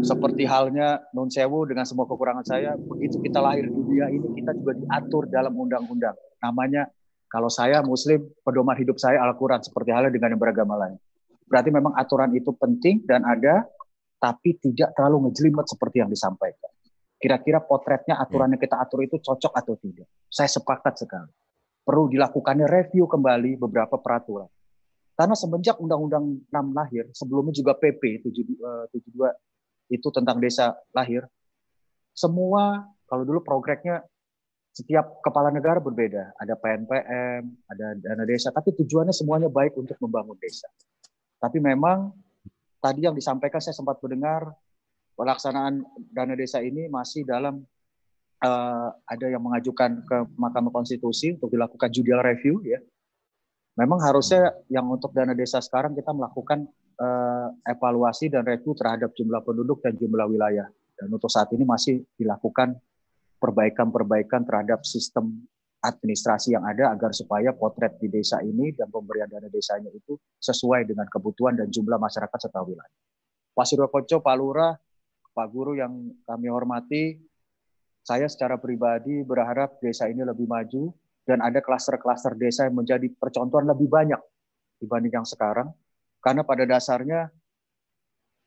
seperti 0.00 0.48
halnya 0.48 1.04
non 1.12 1.28
sewu 1.28 1.68
dengan 1.68 1.84
semua 1.84 2.08
kekurangan 2.08 2.44
saya, 2.48 2.74
begitu 2.80 3.20
kita 3.20 3.44
lahir 3.44 3.68
di 3.68 3.76
dunia 3.76 4.08
ini 4.08 4.40
kita 4.40 4.56
juga 4.56 4.72
diatur 4.80 5.28
dalam 5.28 5.52
undang-undang. 5.52 6.16
Namanya 6.40 6.88
kalau 7.28 7.52
saya 7.52 7.84
Muslim, 7.84 8.24
pedoman 8.40 8.76
hidup 8.78 8.96
saya 8.96 9.20
Al-Quran 9.20 9.60
seperti 9.60 9.92
halnya 9.92 10.12
dengan 10.12 10.36
yang 10.36 10.40
beragama 10.40 10.74
lain. 10.78 10.96
Berarti 11.46 11.70
memang 11.70 11.94
aturan 11.94 12.32
itu 12.34 12.50
penting 12.56 13.04
dan 13.06 13.22
ada, 13.22 13.68
tapi 14.18 14.56
tidak 14.58 14.96
terlalu 14.96 15.30
ngejelimet 15.30 15.66
seperti 15.68 16.02
yang 16.02 16.10
disampaikan. 16.10 16.72
Kira-kira 17.16 17.64
potretnya 17.64 18.20
aturan 18.20 18.52
yang 18.52 18.60
kita 18.60 18.76
atur 18.76 19.00
itu 19.00 19.16
cocok 19.16 19.52
atau 19.56 19.74
tidak? 19.80 20.04
Saya 20.28 20.52
sepakat 20.52 20.94
sekali. 21.00 21.32
Perlu 21.86 22.12
dilakukannya 22.12 22.68
review 22.68 23.08
kembali 23.08 23.56
beberapa 23.56 23.96
peraturan. 23.96 24.50
Karena 25.16 25.32
semenjak 25.32 25.80
Undang-Undang 25.80 26.52
6 26.52 26.76
lahir, 26.76 27.08
sebelumnya 27.16 27.56
juga 27.56 27.72
PP 27.72 28.20
72 28.20 28.92
eh, 28.92 29.34
itu 29.96 30.08
tentang 30.12 30.36
desa 30.36 30.76
lahir, 30.92 31.24
semua 32.12 32.84
kalau 33.08 33.24
dulu 33.24 33.40
progresnya 33.40 34.04
setiap 34.76 35.24
kepala 35.24 35.48
negara 35.48 35.80
berbeda. 35.80 36.36
Ada 36.36 36.52
PNPM, 36.60 37.42
ada 37.64 37.86
dana 37.96 38.24
desa, 38.28 38.52
tapi 38.52 38.76
tujuannya 38.76 39.16
semuanya 39.16 39.48
baik 39.48 39.72
untuk 39.80 39.96
membangun 40.04 40.36
desa. 40.36 40.68
Tapi 41.40 41.64
memang 41.64 42.12
tadi 42.76 43.08
yang 43.08 43.16
disampaikan 43.16 43.56
saya 43.56 43.72
sempat 43.72 43.96
mendengar 44.04 44.52
pelaksanaan 45.16 45.82
dana 46.12 46.36
desa 46.36 46.60
ini 46.60 46.86
masih 46.92 47.24
dalam 47.24 47.64
uh, 48.44 48.88
ada 49.08 49.26
yang 49.26 49.42
mengajukan 49.42 50.04
ke 50.04 50.16
Mahkamah 50.36 50.70
Konstitusi 50.70 51.34
untuk 51.34 51.50
dilakukan 51.50 51.88
judicial 51.88 52.22
review 52.22 52.60
ya. 52.62 52.78
Memang 53.76 54.00
harusnya 54.00 54.56
yang 54.72 54.88
untuk 54.88 55.12
dana 55.12 55.36
desa 55.36 55.60
sekarang 55.60 55.92
kita 55.92 56.08
melakukan 56.12 56.64
uh, 56.96 57.48
evaluasi 57.68 58.32
dan 58.32 58.44
review 58.44 58.72
terhadap 58.72 59.12
jumlah 59.12 59.40
penduduk 59.44 59.84
dan 59.84 59.96
jumlah 59.96 60.24
wilayah. 60.28 60.68
Dan 60.96 61.12
untuk 61.12 61.28
saat 61.28 61.52
ini 61.52 61.68
masih 61.68 62.00
dilakukan 62.16 62.72
perbaikan-perbaikan 63.36 64.48
terhadap 64.48 64.80
sistem 64.80 65.44
administrasi 65.84 66.56
yang 66.56 66.64
ada 66.64 66.88
agar 66.88 67.12
supaya 67.12 67.52
potret 67.52 68.00
di 68.00 68.08
desa 68.08 68.40
ini 68.40 68.72
dan 68.72 68.88
pemberian 68.88 69.28
dana 69.28 69.46
desanya 69.52 69.92
itu 69.92 70.16
sesuai 70.40 70.88
dengan 70.88 71.04
kebutuhan 71.12 71.52
dan 71.52 71.68
jumlah 71.68 72.00
masyarakat 72.00 72.38
serta 72.48 72.64
wilayah. 72.64 72.96
Pak 73.52 73.64
Surya 73.68 73.88
Koco, 73.92 74.24
Pak 74.24 74.36
Lurah, 74.40 74.72
Pak 75.36 75.52
Guru 75.52 75.76
yang 75.76 75.92
kami 76.24 76.48
hormati, 76.48 77.20
saya 78.00 78.24
secara 78.24 78.56
pribadi 78.56 79.20
berharap 79.20 79.76
desa 79.84 80.08
ini 80.08 80.24
lebih 80.24 80.48
maju 80.48 80.96
dan 81.28 81.44
ada 81.44 81.60
klaster-klaster 81.60 82.32
desa 82.40 82.64
yang 82.64 82.80
menjadi 82.80 83.04
percontohan 83.20 83.68
lebih 83.68 83.92
banyak 83.92 84.22
dibanding 84.80 85.12
yang 85.12 85.28
sekarang. 85.28 85.68
Karena 86.24 86.40
pada 86.40 86.64
dasarnya 86.64 87.28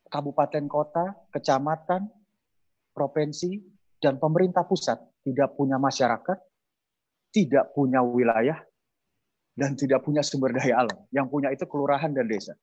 kabupaten 0.10 0.66
kota, 0.66 1.14
kecamatan, 1.30 2.10
provinsi, 2.98 3.62
dan 4.02 4.18
pemerintah 4.18 4.66
pusat 4.66 4.98
tidak 5.22 5.54
punya 5.54 5.78
masyarakat, 5.78 6.38
tidak 7.30 7.70
punya 7.78 8.02
wilayah, 8.02 8.58
dan 9.54 9.78
tidak 9.78 10.02
punya 10.02 10.26
sumber 10.26 10.56
daya 10.58 10.88
alam. 10.88 11.00
Yang 11.14 11.28
punya 11.30 11.54
itu 11.54 11.68
kelurahan 11.70 12.10
dan 12.16 12.26
desa. 12.26 12.58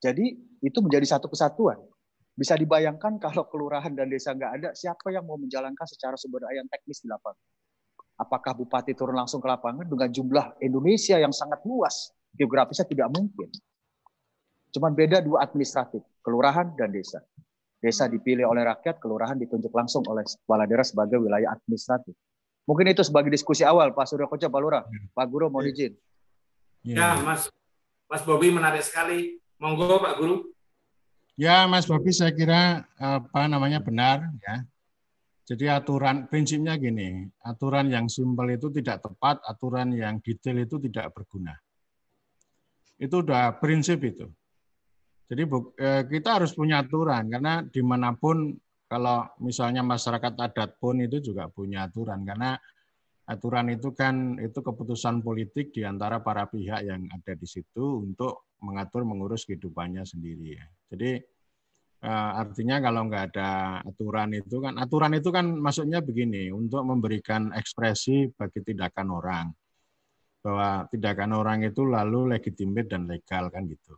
Jadi 0.00 0.32
itu 0.62 0.78
menjadi 0.80 1.18
satu 1.18 1.28
kesatuan. 1.28 1.76
Bisa 2.34 2.58
dibayangkan 2.58 3.22
kalau 3.22 3.46
kelurahan 3.46 3.94
dan 3.94 4.10
desa 4.10 4.34
nggak 4.34 4.52
ada, 4.58 4.68
siapa 4.74 5.14
yang 5.14 5.22
mau 5.22 5.38
menjalankan 5.38 5.86
secara 5.86 6.18
sumber 6.18 6.42
daya 6.42 6.62
yang 6.62 6.68
teknis 6.70 6.98
di 6.98 7.06
lapangan? 7.06 7.38
Apakah 8.18 8.58
bupati 8.58 8.94
turun 8.94 9.14
langsung 9.14 9.38
ke 9.38 9.46
lapangan 9.46 9.86
dengan 9.86 10.10
jumlah 10.10 10.58
Indonesia 10.58 11.18
yang 11.18 11.30
sangat 11.30 11.62
luas, 11.62 12.10
geografisnya 12.34 12.86
tidak 12.90 13.08
mungkin. 13.14 13.50
Cuman 14.74 14.90
beda 14.98 15.22
dua 15.22 15.46
administratif, 15.46 16.02
kelurahan 16.26 16.74
dan 16.74 16.90
desa. 16.90 17.22
Desa 17.78 18.10
dipilih 18.10 18.50
oleh 18.50 18.66
rakyat, 18.66 18.98
kelurahan 18.98 19.38
ditunjuk 19.38 19.70
langsung 19.70 20.02
oleh 20.10 20.26
kepala 20.26 20.66
daerah 20.66 20.82
sebagai 20.82 21.22
wilayah 21.22 21.54
administratif. 21.54 22.18
Mungkin 22.64 22.90
itu 22.90 23.04
sebagai 23.04 23.28
diskusi 23.28 23.62
awal, 23.62 23.92
Pak 23.92 24.08
Surya 24.08 24.26
Koca, 24.26 24.48
Pak 24.48 24.60
Lurah. 24.62 24.82
Pak 25.12 25.26
Guru, 25.28 25.52
mohon 25.52 25.68
izin. 25.68 25.92
Ya, 26.80 27.12
Mas 27.20 27.52
Mas 28.08 28.24
Bobi 28.24 28.48
menarik 28.48 28.80
sekali. 28.80 29.36
Monggo, 29.60 30.00
Pak 30.00 30.16
Guru. 30.16 30.48
Ya, 31.34 31.66
Mas 31.66 31.90
Bobi, 31.90 32.14
saya 32.14 32.30
kira 32.30 32.86
apa 32.94 33.50
namanya 33.50 33.82
benar 33.82 34.22
ya. 34.38 34.62
Jadi 35.44 35.68
aturan 35.68 36.30
prinsipnya 36.30 36.78
gini, 36.80 37.26
aturan 37.44 37.90
yang 37.92 38.08
simpel 38.08 38.54
itu 38.54 38.72
tidak 38.72 39.04
tepat, 39.04 39.44
aturan 39.44 39.92
yang 39.92 40.22
detail 40.22 40.62
itu 40.62 40.80
tidak 40.88 41.12
berguna. 41.12 41.52
Itu 42.96 43.20
udah 43.20 43.58
prinsip 43.60 44.00
itu. 44.06 44.30
Jadi 45.28 45.42
eh, 45.82 46.02
kita 46.08 46.40
harus 46.40 46.54
punya 46.54 46.80
aturan 46.86 47.28
karena 47.28 47.66
di 47.66 47.82
mana 47.82 48.14
pun 48.14 48.54
kalau 48.86 49.26
misalnya 49.42 49.82
masyarakat 49.82 50.32
adat 50.38 50.70
pun 50.78 51.02
itu 51.02 51.18
juga 51.18 51.50
punya 51.50 51.90
aturan 51.90 52.22
karena 52.22 52.54
aturan 53.26 53.72
itu 53.72 53.90
kan 53.96 54.36
itu 54.38 54.60
keputusan 54.60 55.24
politik 55.24 55.72
di 55.72 55.82
antara 55.82 56.20
para 56.20 56.44
pihak 56.46 56.84
yang 56.84 57.08
ada 57.08 57.32
di 57.34 57.48
situ 57.48 58.04
untuk 58.04 58.52
mengatur 58.62 59.02
mengurus 59.08 59.48
kehidupannya 59.48 60.04
sendiri 60.04 60.60
ya. 60.60 60.66
Jadi 60.94 61.18
eh, 62.06 62.30
artinya 62.38 62.78
kalau 62.78 63.10
nggak 63.10 63.24
ada 63.34 63.50
aturan 63.82 64.30
itu 64.38 64.56
kan 64.62 64.78
aturan 64.78 65.12
itu 65.18 65.28
kan 65.34 65.46
maksudnya 65.58 65.98
begini 65.98 66.54
untuk 66.54 66.86
memberikan 66.86 67.50
ekspresi 67.50 68.30
bagi 68.38 68.62
tindakan 68.62 69.08
orang 69.10 69.46
bahwa 70.44 70.84
tindakan 70.92 71.34
orang 71.34 71.58
itu 71.64 71.82
lalu 71.88 72.36
legitimate 72.36 72.86
dan 72.92 73.08
legal 73.10 73.48
kan 73.48 73.64
gitu. 73.66 73.96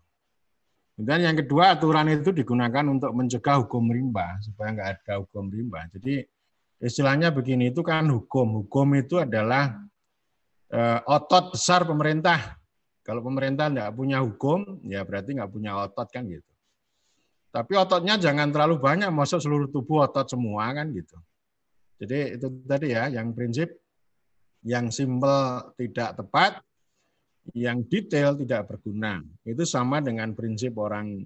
Dan 0.97 1.29
yang 1.29 1.37
kedua 1.37 1.77
aturan 1.77 2.09
itu 2.09 2.33
digunakan 2.33 2.87
untuk 2.89 3.13
mencegah 3.13 3.61
hukum 3.61 3.93
rimba 3.93 4.41
supaya 4.41 4.73
nggak 4.73 4.91
ada 4.97 5.13
hukum 5.21 5.53
rimba. 5.53 5.85
Jadi 5.93 6.25
istilahnya 6.81 7.29
begini 7.35 7.69
itu 7.69 7.85
kan 7.85 8.09
hukum. 8.09 8.65
Hukum 8.65 8.97
itu 8.97 9.21
adalah 9.21 9.77
eh, 10.73 11.01
otot 11.05 11.53
besar 11.53 11.85
pemerintah. 11.85 12.57
Kalau 13.05 13.21
pemerintah 13.21 13.69
nggak 13.69 13.93
punya 13.93 14.25
hukum, 14.25 14.81
ya 14.89 15.05
berarti 15.05 15.37
nggak 15.37 15.53
punya 15.53 15.77
otot 15.85 16.09
kan 16.09 16.25
gitu. 16.33 16.53
Tapi 17.51 17.73
ototnya 17.79 18.21
jangan 18.21 18.53
terlalu 18.53 18.77
banyak, 18.79 19.09
masuk 19.09 19.41
seluruh 19.41 19.69
tubuh 19.73 20.05
otot 20.05 20.29
semua 20.29 20.71
kan 20.77 20.93
gitu. 20.93 21.17
Jadi 21.97 22.37
itu 22.37 22.47
tadi 22.69 22.93
ya, 22.93 23.09
yang 23.09 23.33
prinsip 23.33 23.73
yang 24.67 24.91
simpel 24.91 25.73
tidak 25.79 26.19
tepat, 26.19 26.61
yang 27.55 27.87
detail 27.87 28.35
tidak 28.35 28.67
berguna. 28.67 29.23
Itu 29.47 29.63
sama 29.63 30.03
dengan 30.03 30.35
prinsip 30.35 30.75
orang 30.77 31.23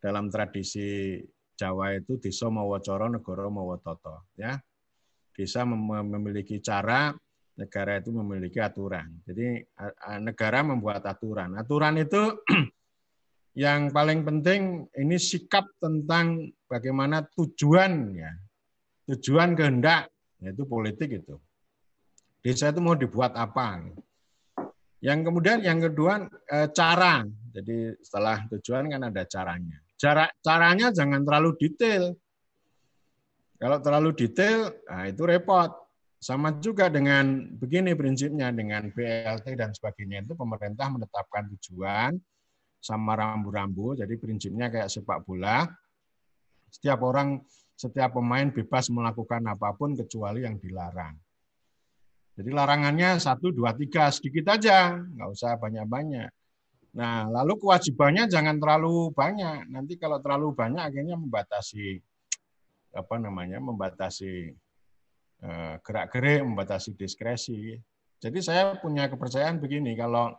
dalam 0.00 0.32
tradisi 0.32 1.20
Jawa 1.60 1.92
itu 1.92 2.16
desa 2.16 2.48
mawacoro 2.48 3.12
negara 3.12 3.52
mawatoto 3.52 4.32
ya. 4.40 4.56
Desa 5.36 5.68
memiliki 5.68 6.56
cara, 6.64 7.12
negara 7.60 8.00
itu 8.00 8.08
memiliki 8.16 8.56
aturan. 8.56 9.20
Jadi 9.28 9.60
negara 10.24 10.64
membuat 10.64 11.04
aturan. 11.04 11.60
Aturan 11.60 12.00
itu 12.00 12.40
yang 13.60 13.92
paling 13.92 14.24
penting 14.24 14.88
ini 14.96 15.20
sikap 15.20 15.68
tentang 15.76 16.48
bagaimana 16.64 17.28
tujuan 17.36 18.16
ya. 18.16 18.32
Tujuan 19.12 19.52
kehendak 19.52 20.08
yaitu 20.40 20.64
politik 20.64 21.20
itu. 21.20 21.36
Desa 22.40 22.72
itu 22.72 22.80
mau 22.80 22.96
dibuat 22.96 23.36
apa? 23.36 23.84
Yang 25.04 25.18
kemudian 25.28 25.60
yang 25.60 25.76
kedua 25.76 26.24
eh, 26.48 26.72
cara. 26.72 27.20
Jadi 27.52 28.00
setelah 28.00 28.48
tujuan 28.48 28.88
kan 28.88 29.02
ada 29.12 29.28
caranya. 29.28 29.76
Cara 30.00 30.24
caranya 30.40 30.88
jangan 30.88 31.20
terlalu 31.20 31.52
detail. 31.60 32.16
Kalau 33.60 33.76
terlalu 33.84 34.16
detail, 34.16 34.72
nah 34.88 35.04
itu 35.04 35.20
repot. 35.28 35.68
Sama 36.16 36.56
juga 36.64 36.88
dengan 36.88 37.44
begini 37.60 37.92
prinsipnya 37.92 38.48
dengan 38.56 38.88
BLT 38.88 39.52
dan 39.52 39.76
sebagainya 39.76 40.24
itu 40.24 40.32
pemerintah 40.32 40.88
menetapkan 40.88 41.48
tujuan 41.56 42.16
sama 42.80 43.12
rambu-rambu. 43.14 43.94
Jadi 43.94 44.16
prinsipnya 44.16 44.72
kayak 44.72 44.88
sepak 44.88 45.22
bola. 45.22 45.68
Setiap 46.72 47.04
orang, 47.04 47.44
setiap 47.76 48.16
pemain 48.16 48.48
bebas 48.48 48.88
melakukan 48.88 49.44
apa 49.46 49.76
pun 49.76 49.92
kecuali 49.94 50.42
yang 50.48 50.56
dilarang. 50.56 51.14
Jadi 52.40 52.50
larangannya 52.56 53.20
satu, 53.20 53.52
dua, 53.52 53.76
tiga, 53.76 54.08
sedikit 54.08 54.56
aja, 54.56 54.96
nggak 54.96 55.28
usah 55.28 55.60
banyak-banyak. 55.60 56.30
Nah, 56.96 57.28
lalu 57.28 57.60
kewajibannya 57.60 58.26
jangan 58.26 58.56
terlalu 58.56 59.12
banyak. 59.12 59.68
Nanti 59.68 60.00
kalau 60.00 60.18
terlalu 60.24 60.56
banyak 60.56 60.80
akhirnya 60.80 61.20
membatasi 61.20 62.00
apa 62.96 63.14
namanya, 63.20 63.62
membatasi 63.62 64.56
eh, 65.44 65.74
gerak-gerik, 65.84 66.42
membatasi 66.42 66.96
diskresi. 66.96 67.76
Jadi 68.20 68.38
saya 68.40 68.72
punya 68.80 69.06
kepercayaan 69.12 69.60
begini, 69.62 69.92
kalau 69.94 70.34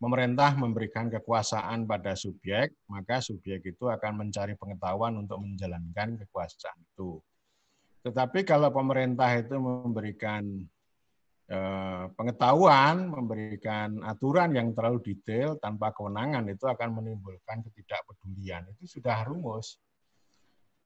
pemerintah 0.00 0.56
memberikan 0.56 1.12
kekuasaan 1.12 1.84
pada 1.84 2.16
subjek, 2.16 2.72
maka 2.88 3.20
subjek 3.20 3.60
itu 3.68 3.84
akan 3.84 4.24
mencari 4.26 4.56
pengetahuan 4.56 5.12
untuk 5.20 5.44
menjalankan 5.44 6.16
kekuasaan 6.24 6.80
itu. 6.80 7.20
Tetapi 8.00 8.48
kalau 8.48 8.72
pemerintah 8.72 9.28
itu 9.36 9.60
memberikan 9.60 10.64
eh, 11.52 12.04
pengetahuan, 12.16 13.12
memberikan 13.12 14.00
aturan 14.08 14.56
yang 14.56 14.72
terlalu 14.72 15.04
detail 15.04 15.60
tanpa 15.60 15.92
kewenangan 15.92 16.48
itu 16.48 16.64
akan 16.64 16.96
menimbulkan 16.96 17.60
ketidakpedulian. 17.68 18.64
Itu 18.80 18.88
sudah 18.88 19.20
rumus. 19.28 19.76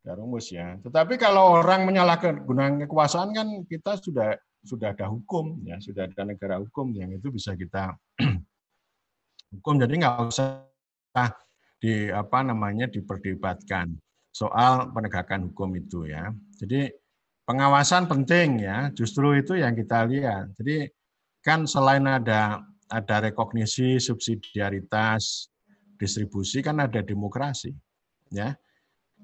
Sudah 0.02 0.14
rumus 0.18 0.50
ya. 0.50 0.74
Tetapi 0.82 1.14
kalau 1.22 1.62
orang 1.62 1.86
menyalahkan 1.86 2.42
gunakan 2.42 2.82
kekuasaan 2.90 3.30
kan 3.30 3.62
kita 3.70 3.94
sudah 4.02 4.34
sudah 4.64 4.90
ada 4.90 5.06
hukum 5.06 5.62
ya, 5.62 5.78
sudah 5.78 6.10
ada 6.10 6.26
negara 6.26 6.58
hukum 6.58 6.90
yang 6.98 7.14
itu 7.14 7.30
bisa 7.30 7.54
kita 7.54 7.94
hukum 9.58 9.80
jadi 9.80 9.94
nggak 9.94 10.16
usah 10.30 10.66
di 11.78 12.08
apa 12.08 12.40
namanya 12.42 12.88
diperdebatkan 12.88 13.92
soal 14.34 14.90
penegakan 14.90 15.52
hukum 15.52 15.78
itu 15.78 16.10
ya. 16.10 16.34
Jadi 16.58 16.90
pengawasan 17.46 18.10
penting 18.10 18.66
ya, 18.66 18.90
justru 18.90 19.38
itu 19.38 19.54
yang 19.54 19.78
kita 19.78 20.08
lihat. 20.10 20.50
Jadi 20.58 20.90
kan 21.44 21.68
selain 21.68 22.08
ada 22.08 22.64
ada 22.88 23.16
rekognisi 23.20 24.00
subsidiaritas 24.00 25.48
distribusi 25.96 26.60
kan 26.60 26.80
ada 26.84 27.00
demokrasi 27.00 27.72
ya 28.32 28.52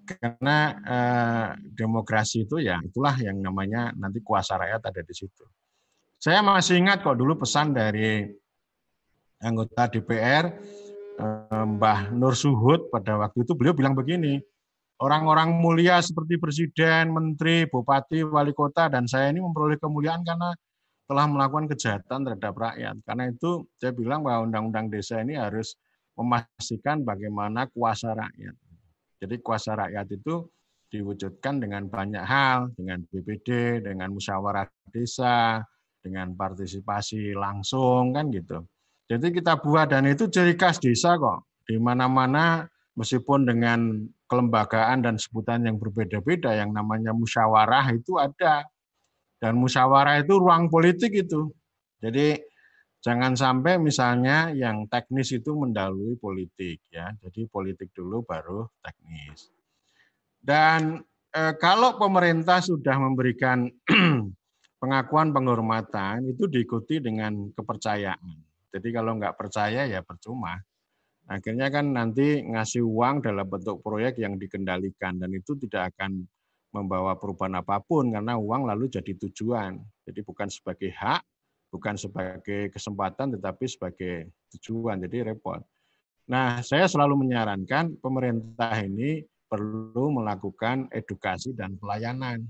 karena 0.07 0.59
eh, 0.81 1.49
demokrasi 1.77 2.49
itu 2.49 2.61
ya 2.63 2.81
itulah 2.81 3.15
yang 3.21 3.41
namanya 3.41 3.93
nanti 3.97 4.25
kuasa 4.25 4.57
rakyat 4.57 4.81
ada 4.81 5.03
di 5.05 5.15
situ 5.15 5.45
saya 6.21 6.41
masih 6.41 6.81
ingat 6.81 7.05
kok 7.05 7.17
dulu 7.17 7.41
pesan 7.41 7.73
dari 7.73 8.29
anggota 9.41 9.89
DPR 9.89 10.45
eh, 11.21 11.65
Mbah 11.67 12.13
Nur 12.13 12.37
Suhud 12.37 12.93
pada 12.93 13.17
waktu 13.17 13.45
itu 13.45 13.53
beliau 13.57 13.75
bilang 13.75 13.97
begini 13.97 14.41
orang-orang 15.01 15.57
mulia 15.57 15.99
seperti 16.05 16.37
presiden, 16.37 17.11
menteri, 17.11 17.65
bupati, 17.67 18.21
wali 18.23 18.53
kota, 18.53 18.93
dan 18.93 19.09
saya 19.09 19.33
ini 19.33 19.41
memperoleh 19.41 19.81
kemuliaan 19.81 20.21
karena 20.23 20.53
telah 21.09 21.27
melakukan 21.27 21.67
kejahatan 21.73 22.23
terhadap 22.23 22.55
rakyat. 22.55 22.97
Karena 23.03 23.25
itu 23.33 23.67
saya 23.81 23.91
bilang 23.97 24.23
bahwa 24.23 24.47
undang-undang 24.47 24.93
desa 24.93 25.19
ini 25.25 25.35
harus 25.35 25.75
memastikan 26.15 27.03
bagaimana 27.03 27.67
kuasa 27.73 28.15
rakyat. 28.15 28.55
Jadi 29.21 29.35
kuasa 29.43 29.75
rakyat 29.75 30.07
itu 30.15 30.47
diwujudkan 30.91 31.59
dengan 31.59 31.89
banyak 31.89 32.23
hal, 32.23 32.71
dengan 32.77 33.03
BPD, 33.09 33.81
dengan 33.85 34.15
musyawarah 34.15 34.69
desa, 34.93 35.65
dengan 35.99 36.37
partisipasi 36.37 37.35
langsung 37.35 38.15
kan 38.15 38.31
gitu. 38.31 38.65
Jadi 39.11 39.35
kita 39.35 39.59
buat 39.59 39.91
dan 39.91 40.07
itu 40.07 40.31
ciri 40.31 40.55
khas 40.55 40.79
desa 40.79 41.19
kok. 41.19 41.43
Di 41.67 41.75
mana-mana 41.83 42.63
meskipun 42.95 43.43
dengan 43.43 44.07
kelembagaan 44.31 45.03
dan 45.03 45.19
sebutan 45.19 45.67
yang 45.67 45.83
berbeda-beda 45.83 46.55
yang 46.55 46.71
namanya 46.71 47.11
musyawarah 47.11 47.91
itu 47.91 48.23
ada. 48.23 48.63
Dan 49.43 49.59
musyawarah 49.59 50.23
itu 50.23 50.39
ruang 50.39 50.71
politik 50.71 51.27
itu. 51.27 51.51
Jadi 51.99 52.39
jangan 53.03 53.35
sampai 53.35 53.83
misalnya 53.83 54.55
yang 54.55 54.87
teknis 54.87 55.35
itu 55.35 55.59
mendahului 55.59 56.15
politik 56.15 56.79
ya. 56.95 57.11
Jadi 57.19 57.51
politik 57.51 57.91
dulu 57.91 58.23
baru 58.23 58.63
teknis. 58.79 59.51
Dan 60.39 61.03
eh, 61.35 61.59
kalau 61.59 61.99
pemerintah 61.99 62.63
sudah 62.63 62.95
memberikan 62.95 63.67
pengakuan 64.81 65.35
penghormatan 65.35 66.31
itu 66.31 66.47
diikuti 66.47 67.03
dengan 67.03 67.51
kepercayaan 67.59 68.50
jadi 68.71 68.89
kalau 69.03 69.19
nggak 69.19 69.37
percaya 69.37 69.87
ya 69.87 70.01
percuma 70.01 70.59
Akhirnya 71.31 71.71
kan 71.71 71.95
nanti 71.95 72.43
ngasih 72.43 72.83
uang 72.83 73.23
dalam 73.23 73.47
bentuk 73.47 73.79
proyek 73.87 74.19
yang 74.19 74.35
dikendalikan 74.35 75.15
dan 75.15 75.31
itu 75.31 75.55
tidak 75.63 75.95
akan 75.95 76.27
membawa 76.75 77.15
perubahan 77.15 77.55
apa 77.63 77.79
pun 77.79 78.11
karena 78.11 78.35
uang 78.35 78.67
lalu 78.67 78.91
jadi 78.91 79.15
tujuan. 79.15 79.79
Jadi 80.03 80.27
bukan 80.27 80.51
sebagai 80.51 80.91
hak, 80.91 81.23
bukan 81.71 81.95
sebagai 81.95 82.75
kesempatan 82.75 83.39
tetapi 83.39 83.63
sebagai 83.71 84.27
tujuan. 84.59 85.07
Jadi 85.07 85.31
repot. 85.31 85.63
Nah, 86.27 86.67
saya 86.67 86.91
selalu 86.91 87.23
menyarankan 87.23 88.03
pemerintah 88.03 88.75
ini 88.83 89.23
perlu 89.47 90.11
melakukan 90.11 90.91
edukasi 90.91 91.55
dan 91.55 91.79
pelayanan. 91.79 92.43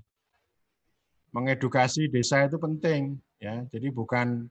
Mengedukasi 1.37 2.09
desa 2.09 2.49
itu 2.49 2.57
penting 2.57 3.21
ya. 3.37 3.61
Jadi 3.69 3.93
bukan 3.93 4.49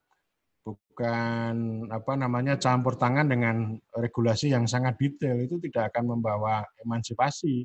bukan 0.76 1.88
apa 1.88 2.14
namanya 2.20 2.60
campur 2.60 3.00
tangan 3.00 3.32
dengan 3.32 3.72
regulasi 3.96 4.52
yang 4.52 4.68
sangat 4.68 5.00
detail 5.00 5.40
itu 5.40 5.56
tidak 5.64 5.96
akan 5.96 6.18
membawa 6.18 6.60
emansipasi. 6.84 7.64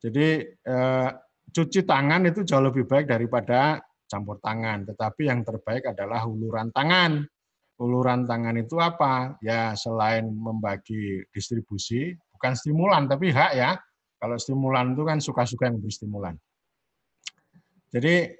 Jadi 0.00 0.28
eh, 0.48 1.08
cuci 1.52 1.80
tangan 1.84 2.24
itu 2.24 2.46
jauh 2.48 2.64
lebih 2.64 2.88
baik 2.88 3.10
daripada 3.10 3.82
campur 4.08 4.40
tangan, 4.40 4.88
tetapi 4.88 5.28
yang 5.28 5.44
terbaik 5.44 5.92
adalah 5.92 6.24
uluran 6.24 6.72
tangan. 6.72 7.26
Uluran 7.78 8.26
tangan 8.26 8.56
itu 8.58 8.80
apa? 8.80 9.38
Ya 9.44 9.76
selain 9.76 10.26
membagi 10.32 11.22
distribusi, 11.30 12.16
bukan 12.34 12.56
stimulan 12.56 13.06
tapi 13.06 13.30
hak 13.30 13.52
ya. 13.54 13.76
Kalau 14.18 14.34
stimulan 14.34 14.98
itu 14.98 15.04
kan 15.06 15.22
suka-suka 15.22 15.70
yang 15.70 15.78
berstimulan. 15.78 16.34
Jadi 17.92 18.34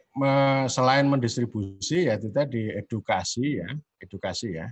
selain 0.69 1.07
mendistribusi 1.07 2.09
ya 2.09 2.17
itu 2.19 2.33
tadi 2.33 2.71
edukasi 2.73 3.63
ya, 3.63 3.69
edukasi 4.01 4.59
ya. 4.59 4.67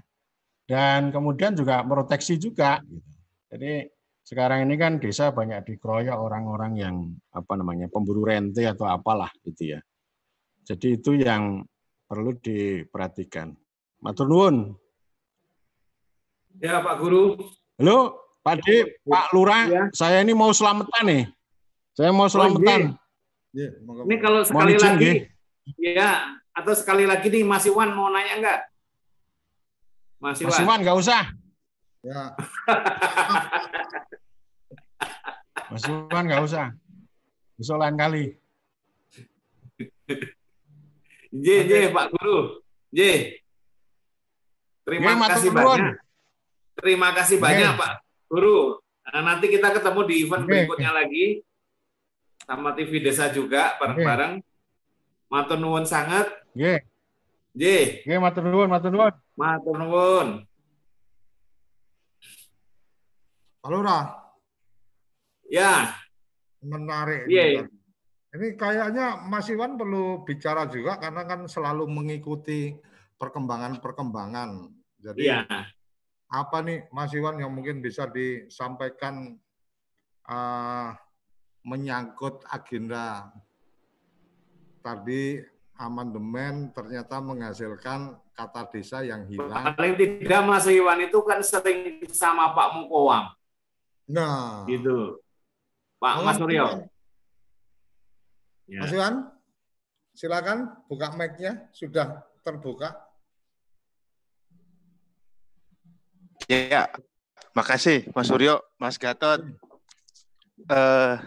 Dan 0.67 1.15
kemudian 1.15 1.55
juga 1.55 1.87
proteksi 1.87 2.39
juga 2.39 2.83
gitu. 2.83 3.11
Jadi 3.47 3.87
sekarang 4.27 4.67
ini 4.67 4.75
kan 4.75 4.99
desa 4.99 5.31
banyak 5.31 5.63
dikeroyok 5.63 6.19
orang-orang 6.19 6.73
yang 6.75 6.97
apa 7.31 7.55
namanya 7.55 7.87
pemburu 7.87 8.27
rente 8.27 8.67
atau 8.67 8.91
apalah 8.91 9.31
gitu 9.47 9.79
ya. 9.79 9.81
Jadi 10.67 10.99
itu 10.99 11.15
yang 11.15 11.63
perlu 12.11 12.35
diperhatikan. 12.43 13.55
Matur 14.03 14.27
nuwun. 14.27 14.75
Ya 16.59 16.83
Pak 16.83 16.99
Guru. 16.99 17.39
Halo 17.79 18.27
Pak 18.47 18.63
D, 18.63 18.87
Pak 19.03 19.35
Lurah, 19.35 19.67
ya. 19.67 19.83
saya 19.91 20.23
ini 20.23 20.31
mau 20.31 20.55
selamatan 20.55 21.03
nih. 21.03 21.25
Saya 21.99 22.15
mau 22.15 22.31
selamatan. 22.31 22.95
Oh, 22.95 23.51
iya. 23.51 23.75
Ini 23.83 24.17
kalau 24.23 24.47
sekali 24.47 24.79
lagi, 24.79 25.27
Ya, 25.75 26.39
atau 26.55 26.73
sekali 26.79 27.03
lagi 27.03 27.27
nih 27.27 27.43
Mas 27.43 27.67
Iwan 27.67 27.91
mau 27.91 28.07
nanya 28.15 28.35
enggak? 28.39 28.61
Mas 30.23 30.39
Iwan. 30.39 30.49
Mas 30.55 30.63
Iwan 30.63 30.79
enggak 30.87 30.99
usah. 31.03 31.23
Ya. 32.07 32.23
Mas 35.67 35.85
Iwan 35.91 36.25
enggak 36.31 36.43
usah. 36.47 36.67
Besok 37.59 37.77
lain 37.83 37.97
kali. 37.99 38.25
J, 41.35 41.47
J, 41.67 41.73
Pak 41.91 42.07
Guru. 42.15 42.63
J. 42.95 43.01
Terima 44.87 45.19
J, 45.19 45.21
kasih 45.35 45.51
banyak. 45.51 45.95
Terima 46.77 47.09
kasih 47.17 47.37
banyak, 47.43 47.73
Pak 47.75 47.93
Guru. 48.31 48.79
Nah, 49.07 49.23
nanti 49.23 49.47
kita 49.51 49.73
ketemu 49.75 50.01
di 50.07 50.15
event 50.23 50.45
berikutnya 50.47 50.91
lagi 50.95 51.41
sama 52.47 52.77
TV 52.77 53.03
Desa 53.03 53.33
juga 53.33 53.75
bareng-bareng. 53.83 54.39
Matur 55.27 55.59
nuwun 55.59 55.83
sangat. 55.83 56.31
Nggih. 56.55 56.81
Nggih. 57.59 57.87
Nggih, 58.07 58.19
matur 58.23 58.45
nuwun, 58.47 58.69
matur 58.71 58.91
nuwun. 58.95 59.15
Matur 59.35 59.75
nuwun. 59.75 60.29
Halo, 63.67 63.79
Ra. 63.83 64.01
Ya. 65.51 65.91
Menarik. 66.63 67.27
Iya. 67.27 67.67
Ini 68.37 68.53
kayaknya 68.55 69.27
Mas 69.27 69.49
Iwan 69.49 69.81
perlu 69.81 70.23
bicara 70.23 70.69
juga 70.69 71.01
karena 71.01 71.25
kan 71.25 71.49
selalu 71.49 71.89
mengikuti 71.89 72.77
perkembangan-perkembangan. 73.17 74.71
Jadi 75.01 75.25
ya. 75.25 75.43
apa 76.27 76.59
nih 76.61 76.85
Mas 76.93 77.15
Iwan 77.17 77.41
yang 77.41 77.55
mungkin 77.55 77.81
bisa 77.81 78.11
disampaikan 78.11 79.41
uh, 80.29 80.91
menyangkut 81.65 82.45
agenda 82.51 83.31
tadi 84.87 85.43
amandemen 85.75 86.71
ternyata 86.71 87.19
menghasilkan 87.19 88.15
kata 88.39 88.63
desa 88.71 89.03
yang 89.03 89.27
hilang. 89.27 89.75
Paling 89.75 89.99
tidak 89.99 90.41
Mas 90.47 90.67
Iwan 90.71 91.03
itu 91.03 91.19
kan 91.27 91.43
sering 91.43 92.07
sama 92.15 92.55
Pak 92.55 92.69
Mukowam. 92.79 93.35
Nah. 94.07 94.63
Gitu. 94.71 95.19
Pak 95.99 96.23
oh, 96.23 96.25
Mas 96.25 96.39
Suryo. 96.39 96.87
Ya. 98.71 98.81
Mas 98.87 98.93
Iwan, 98.95 99.15
silakan 100.15 100.71
buka 100.87 101.11
mic-nya. 101.19 101.67
Sudah 101.75 102.23
terbuka. 102.47 102.95
Ya, 106.47 106.87
makasih 107.59 108.07
Mas 108.15 108.31
Suryo, 108.31 108.63
Mas 108.79 108.95
Gatot. 109.03 109.43
Uh, 110.71 111.21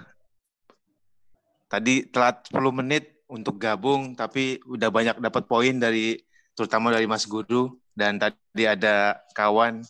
tadi 1.69 2.07
telat 2.10 2.41
10 2.49 2.80
menit 2.81 3.19
untuk 3.30 3.61
gabung 3.61 4.18
tapi 4.18 4.57
udah 4.65 4.89
banyak 4.89 5.22
dapat 5.22 5.43
poin 5.45 5.77
dari 5.77 6.18
terutama 6.57 6.89
dari 6.89 7.06
Mas 7.06 7.30
Guru 7.30 7.77
dan 7.93 8.18
tadi 8.18 8.65
ada 8.65 9.22
kawan 9.38 9.85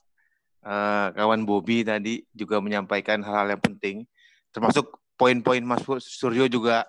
uh, 0.67 1.07
kawan 1.15 1.47
Bobby 1.47 1.87
tadi 1.87 2.27
juga 2.35 2.59
menyampaikan 2.59 3.23
hal-hal 3.23 3.55
yang 3.55 3.63
penting 3.63 4.03
termasuk 4.51 4.91
poin-poin 5.15 5.63
Mas 5.63 5.81
Suryo 6.03 6.51
juga 6.51 6.83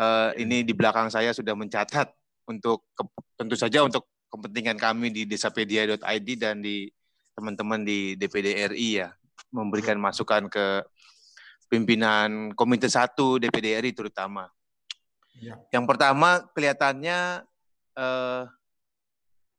uh, 0.00 0.32
ini 0.40 0.64
di 0.64 0.72
belakang 0.72 1.12
saya 1.12 1.36
sudah 1.36 1.52
mencatat 1.52 2.08
untuk 2.48 2.88
tentu 3.36 3.54
saja 3.54 3.84
untuk 3.84 4.08
kepentingan 4.32 4.80
kami 4.80 5.12
di 5.12 5.22
desapedia.id 5.28 6.28
dan 6.40 6.64
di 6.64 6.88
teman-teman 7.36 7.84
di 7.84 8.16
DPD 8.16 8.72
RI 8.72 9.04
ya 9.04 9.12
memberikan 9.52 10.00
masukan 10.00 10.48
ke 10.48 10.82
pimpinan 11.68 12.54
Komite 12.56 12.88
1 12.88 13.12
DPD 13.42 13.76
RI 13.82 13.92
terutama. 13.92 14.48
Ya. 15.40 15.60
Yang 15.72 15.84
pertama 15.84 16.44
kelihatannya 16.56 17.44
eh, 17.96 18.42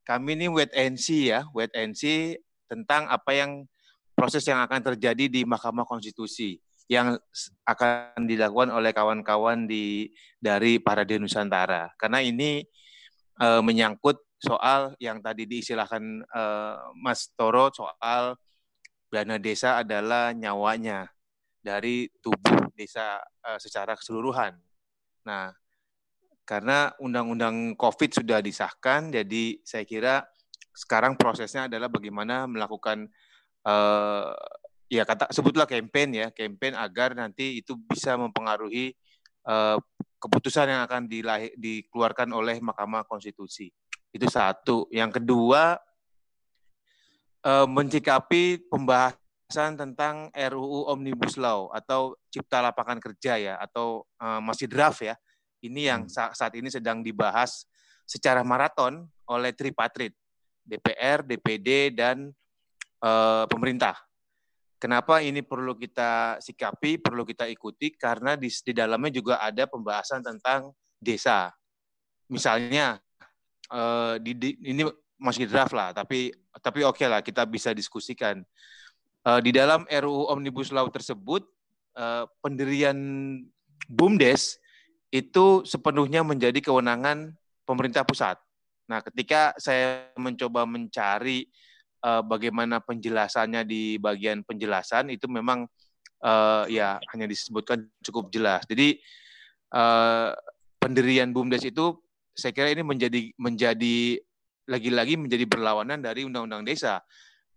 kami 0.08 0.40
ini 0.40 0.48
wait 0.48 0.72
and 0.74 0.98
see 0.98 1.30
ya, 1.30 1.45
wait 1.52 1.74
and 1.76 1.94
see 1.94 2.40
tentang 2.66 3.06
apa 3.12 3.32
yang 3.36 3.68
proses 4.18 4.41
yang 4.48 4.58
akan 4.64 4.94
terjadi 4.94 5.30
di 5.30 5.41
Mahkamah 5.45 5.86
Konstitusi 5.86 6.58
yang 6.88 7.20
akan 7.68 8.24
dilakukan 8.24 8.72
oleh 8.72 8.95
kawan-kawan 8.95 9.68
di 9.68 10.08
dari 10.40 10.80
Parade 10.80 11.20
Nusantara. 11.20 11.91
Karena 11.99 12.24
ini 12.24 12.64
eh, 13.38 13.62
menyangkut 13.62 14.24
soal 14.40 14.95
yang 14.98 15.20
tadi 15.20 15.44
diistilahkan 15.45 16.04
eh, 16.24 16.76
Mas 17.04 17.30
Toro 17.36 17.70
soal 17.76 18.40
dana 19.12 19.36
desa 19.40 19.84
adalah 19.84 20.32
nyawanya 20.32 21.12
dari 21.60 22.08
tubuh 22.24 22.72
desa 22.74 23.20
eh, 23.44 23.60
secara 23.60 23.94
keseluruhan. 23.99 24.56
Nah, 25.28 25.52
karena 26.48 26.95
undang-undang 27.03 27.76
COVID 27.76 28.24
sudah 28.24 28.40
disahkan, 28.40 29.11
jadi 29.11 29.60
saya 29.68 29.84
kira 29.84 30.24
sekarang 30.72 31.19
prosesnya 31.19 31.68
adalah 31.68 31.91
bagaimana 31.91 32.48
melakukan 32.48 33.11
uh, 33.68 34.32
ya 34.88 35.03
kata 35.03 35.28
sebutlah 35.36 35.68
campaign 35.68 36.24
ya, 36.24 36.28
campaign 36.32 36.80
agar 36.80 37.19
nanti 37.19 37.60
itu 37.60 37.76
bisa 37.76 38.15
mempengaruhi 38.15 38.95
uh, 39.44 39.76
keputusan 40.24 40.72
yang 40.72 40.82
akan 40.88 41.11
dilahir, 41.11 41.52
dikeluarkan 41.60 42.32
oleh 42.32 42.64
Mahkamah 42.64 43.03
Konstitusi. 43.03 43.68
Itu 44.15 44.32
satu. 44.32 44.88
Yang 44.88 45.19
kedua 45.19 45.76
uh, 47.44 47.68
mencikapi 47.68 48.72
pembahasan 48.72 49.76
tentang 49.76 50.32
RUU 50.32 50.88
Omnibus 50.95 51.36
Law 51.36 51.76
atau 51.76 52.15
Cipta 52.32 52.64
Lapangan 52.64 53.03
Kerja 53.03 53.36
ya 53.36 53.60
atau 53.60 54.07
uh, 54.24 54.40
masih 54.40 54.72
draft 54.72 55.03
ya 55.03 55.19
ini 55.64 55.90
yang 55.90 56.06
hmm. 56.06 56.34
saat 56.36 56.54
ini 56.54 56.70
sedang 56.70 57.02
dibahas 57.02 57.66
secara 58.08 58.42
maraton 58.46 59.04
oleh 59.28 59.52
tripartit, 59.52 60.16
DPR, 60.64 61.24
DPD, 61.26 61.92
dan 61.92 62.32
uh, 63.04 63.44
pemerintah. 63.52 64.00
Kenapa 64.78 65.26
ini 65.26 65.42
perlu 65.42 65.74
kita 65.74 66.38
sikapi, 66.38 67.02
perlu 67.02 67.26
kita 67.26 67.50
ikuti 67.50 67.98
karena 67.98 68.38
di, 68.38 68.48
di 68.48 68.74
dalamnya 68.78 69.10
juga 69.10 69.42
ada 69.42 69.66
pembahasan 69.66 70.22
tentang 70.22 70.70
desa. 71.02 71.50
Misalnya 72.30 73.02
uh, 73.74 74.22
di, 74.22 74.38
di, 74.38 74.50
ini 74.62 74.86
masih 75.18 75.50
draft 75.50 75.74
lah, 75.74 75.98
tapi 75.98 76.30
tapi 76.62 76.86
oke 76.86 77.02
okay 77.02 77.08
lah 77.10 77.26
kita 77.26 77.44
bisa 77.50 77.74
diskusikan. 77.74 78.46
Uh, 79.26 79.42
di 79.44 79.52
dalam 79.52 79.84
RUU 79.90 80.30
Omnibus 80.32 80.72
Law 80.72 80.88
tersebut 80.94 81.44
uh, 81.98 82.30
pendirian 82.40 82.96
BUMDes 83.90 84.62
itu 85.12 85.64
sepenuhnya 85.64 86.22
menjadi 86.24 86.60
kewenangan 86.60 87.32
pemerintah 87.64 88.04
pusat. 88.04 88.36
Nah, 88.88 89.04
ketika 89.04 89.56
saya 89.60 90.12
mencoba 90.16 90.64
mencari 90.64 91.48
uh, 92.04 92.24
bagaimana 92.24 92.80
penjelasannya 92.80 93.68
di 93.68 94.00
bagian 94.00 94.44
penjelasan 94.44 95.12
itu 95.12 95.28
memang 95.28 95.68
uh, 96.24 96.64
ya 96.72 97.00
hanya 97.12 97.28
disebutkan 97.28 97.88
cukup 98.04 98.32
jelas. 98.32 98.64
Jadi 98.68 99.00
uh, 99.76 100.32
pendirian 100.80 101.32
BUMDes 101.36 101.68
itu 101.68 102.00
saya 102.38 102.54
kira 102.54 102.72
ini 102.72 102.86
menjadi 102.86 103.34
menjadi 103.36 104.22
lagi-lagi 104.68 105.16
menjadi 105.16 105.48
berlawanan 105.48 106.00
dari 106.04 106.28
undang-undang 106.28 106.64
desa. 106.68 107.04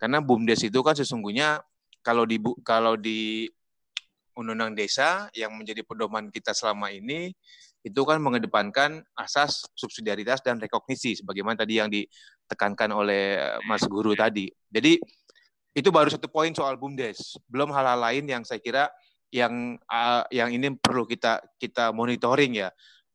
Karena 0.00 0.18
BUMDes 0.22 0.66
itu 0.66 0.80
kan 0.80 0.96
sesungguhnya 0.96 1.60
kalau 2.00 2.24
di 2.24 2.40
kalau 2.64 2.96
di 2.96 3.46
undang-undang 4.40 4.72
desa 4.74 5.28
yang 5.36 5.52
menjadi 5.54 5.84
pedoman 5.84 6.32
kita 6.32 6.56
selama 6.56 6.88
ini 6.88 7.30
itu 7.80 8.00
kan 8.04 8.20
mengedepankan 8.20 9.00
asas 9.16 9.64
subsidiaritas 9.72 10.44
dan 10.44 10.60
rekognisi 10.60 11.16
sebagaimana 11.16 11.64
tadi 11.64 11.80
yang 11.80 11.88
ditekankan 11.88 12.92
oleh 12.92 13.40
Mas 13.64 13.84
Guru 13.88 14.12
tadi. 14.12 14.52
Jadi 14.68 15.00
itu 15.72 15.88
baru 15.88 16.12
satu 16.12 16.28
poin 16.28 16.52
soal 16.52 16.76
BUMDes. 16.76 17.40
Belum 17.48 17.72
hal-hal 17.72 17.96
lain 17.96 18.24
yang 18.28 18.42
saya 18.44 18.60
kira 18.60 18.92
yang 19.32 19.78
uh, 19.86 20.26
yang 20.28 20.50
ini 20.52 20.76
perlu 20.76 21.08
kita 21.08 21.40
kita 21.56 21.94
monitoring 21.94 22.68
ya. 22.68 22.68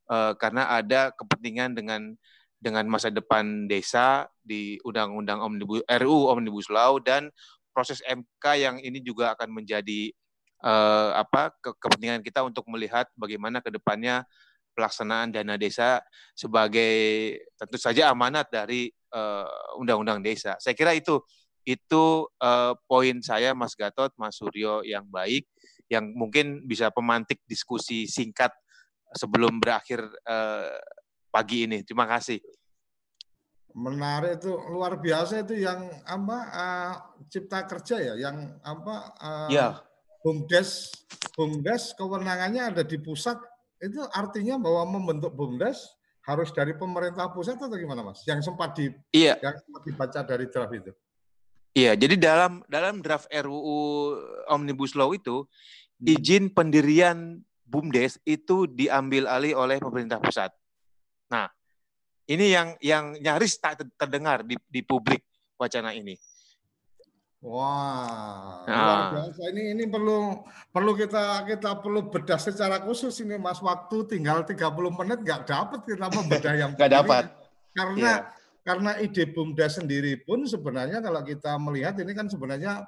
Uh, 0.06 0.38
karena 0.38 0.70
ada 0.70 1.10
kepentingan 1.14 1.74
dengan 1.78 2.02
dengan 2.62 2.86
masa 2.90 3.14
depan 3.14 3.70
desa 3.70 4.26
di 4.42 4.82
Undang-Undang 4.82 5.42
Omnibus 5.42 5.82
RU 5.86 6.30
Omnibus 6.34 6.70
Law 6.74 6.98
dan 6.98 7.30
proses 7.70 8.02
MK 8.02 8.46
yang 8.58 8.76
ini 8.82 9.04
juga 9.04 9.38
akan 9.38 9.62
menjadi 9.62 10.10
uh, 10.66 11.10
apa 11.14 11.54
ke 11.62 11.70
kepentingan 11.78 12.26
kita 12.26 12.42
untuk 12.42 12.66
melihat 12.68 13.06
bagaimana 13.14 13.62
ke 13.62 13.70
depannya 13.70 14.26
pelaksanaan 14.76 15.32
dana 15.32 15.56
desa 15.56 16.04
sebagai 16.36 16.92
tentu 17.56 17.80
saja 17.80 18.12
amanat 18.12 18.52
dari 18.52 18.92
eh, 18.92 19.80
undang-undang 19.80 20.20
desa. 20.20 20.60
Saya 20.60 20.76
kira 20.76 20.92
itu 20.92 21.24
itu 21.66 22.30
uh, 22.44 22.78
poin 22.86 23.18
saya 23.26 23.58
Mas 23.58 23.74
Gatot, 23.74 24.14
Mas 24.20 24.38
Suryo 24.38 24.86
yang 24.86 25.08
baik 25.10 25.50
yang 25.90 26.14
mungkin 26.14 26.62
bisa 26.68 26.94
pemantik 26.94 27.42
diskusi 27.50 28.06
singkat 28.06 28.54
sebelum 29.18 29.58
berakhir 29.58 30.06
uh, 30.30 30.78
pagi 31.34 31.66
ini. 31.66 31.82
Terima 31.82 32.06
kasih. 32.06 32.38
Menarik 33.76 34.40
itu 34.40 34.54
luar 34.72 35.02
biasa 35.02 35.42
itu 35.42 35.66
yang 35.66 35.90
apa 36.06 36.38
uh, 36.54 36.94
cipta 37.28 37.66
kerja 37.66 37.98
ya, 37.98 38.14
yang 38.30 38.62
apa 38.62 38.96
uh, 39.20 39.50
ya. 39.50 39.82
Bumdes 40.26 40.90
Bumdes 41.38 41.94
kewenangannya 41.94 42.74
ada 42.74 42.82
di 42.82 42.98
pusat 42.98 43.38
itu 43.84 44.02
artinya 44.16 44.58
bahwa 44.58 44.98
membentuk 44.98 45.36
BUMDes 45.36 46.00
harus 46.26 46.50
dari 46.50 46.74
pemerintah 46.74 47.30
pusat 47.30 47.60
atau 47.60 47.78
gimana 47.78 48.02
Mas? 48.02 48.26
Yang 48.26 48.50
sempat 48.50 48.74
di 48.74 48.90
iya. 49.14 49.38
yang 49.38 49.54
sempat 49.62 49.82
dibaca 49.86 50.20
dari 50.26 50.46
draft 50.50 50.74
itu. 50.74 50.92
Iya, 51.76 51.92
jadi 51.94 52.16
dalam 52.16 52.64
dalam 52.72 53.04
draft 53.04 53.28
RUU 53.30 54.16
Omnibus 54.48 54.96
Law 54.96 55.12
itu 55.12 55.44
hmm. 55.44 56.08
izin 56.18 56.44
pendirian 56.56 57.44
BUMDes 57.68 58.18
itu 58.24 58.66
diambil 58.66 59.28
alih 59.28 59.54
oleh 59.54 59.78
pemerintah 59.78 60.18
pusat. 60.24 60.50
Nah, 61.30 61.52
ini 62.32 62.56
yang 62.56 62.74
yang 62.80 63.20
nyaris 63.20 63.60
tak 63.60 63.84
terdengar 64.00 64.42
di, 64.48 64.56
di 64.72 64.82
publik 64.82 65.22
wacana 65.60 65.92
ini. 65.92 66.16
Wah, 67.46 68.66
luar 68.66 68.98
ah. 68.98 69.10
biasa. 69.14 69.54
Ini 69.54 69.78
ini 69.78 69.86
perlu 69.86 70.34
perlu 70.74 70.98
kita 70.98 71.46
kita 71.46 71.78
perlu 71.78 72.10
bedah 72.10 72.42
secara 72.42 72.82
khusus 72.82 73.14
ini 73.22 73.38
Mas. 73.38 73.62
Waktu 73.62 74.18
tinggal 74.18 74.42
30 74.42 74.66
menit 74.74 75.22
nggak 75.22 75.46
dapat 75.46 75.80
kita 75.86 76.10
membedah 76.10 76.54
yang 76.58 76.72
nggak 76.74 76.90
dapat. 76.90 77.30
Karena 77.78 78.02
yeah. 78.02 78.20
karena 78.66 78.98
ide 78.98 79.30
Bumda 79.30 79.70
sendiri 79.70 80.26
pun 80.26 80.42
sebenarnya 80.50 81.06
kalau 81.06 81.22
kita 81.22 81.54
melihat 81.62 81.94
ini 82.02 82.18
kan 82.18 82.26
sebenarnya 82.26 82.82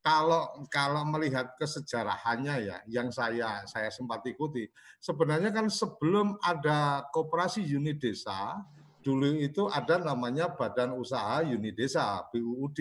kalau 0.00 0.48
kalau 0.72 1.04
melihat 1.04 1.52
kesejarahannya 1.60 2.72
ya 2.72 2.76
yang 2.88 3.12
saya 3.12 3.68
saya 3.68 3.92
sempat 3.92 4.24
ikuti 4.24 4.64
sebenarnya 4.96 5.52
kan 5.52 5.68
sebelum 5.68 6.40
ada 6.40 7.04
koperasi 7.12 7.60
unit 7.68 8.00
desa 8.00 8.64
dulu 9.04 9.36
itu 9.36 9.68
ada 9.68 10.00
namanya 10.00 10.52
Badan 10.52 10.96
Usaha 10.96 11.40
Unit 11.44 11.72
Desa 11.72 12.20
BUUD 12.28 12.80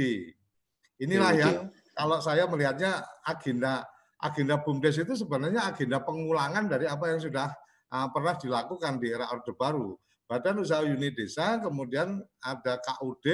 Inilah 0.99 1.31
yang 1.35 1.55
kalau 1.95 2.19
saya 2.19 2.43
melihatnya 2.47 3.03
agenda 3.23 3.87
agenda 4.19 4.59
BUMDes 4.59 4.99
itu 5.07 5.15
sebenarnya 5.15 5.71
agenda 5.71 6.03
pengulangan 6.03 6.67
dari 6.67 6.85
apa 6.91 7.07
yang 7.07 7.19
sudah 7.23 7.47
uh, 7.91 8.07
pernah 8.11 8.35
dilakukan 8.35 8.99
di 8.99 9.07
era 9.11 9.31
Orde 9.31 9.55
Baru. 9.55 9.95
Badan 10.29 10.61
Usaha 10.61 10.85
Unit 10.85 11.17
Desa, 11.17 11.57
kemudian 11.57 12.21
ada 12.45 12.77
KUD, 12.77 13.25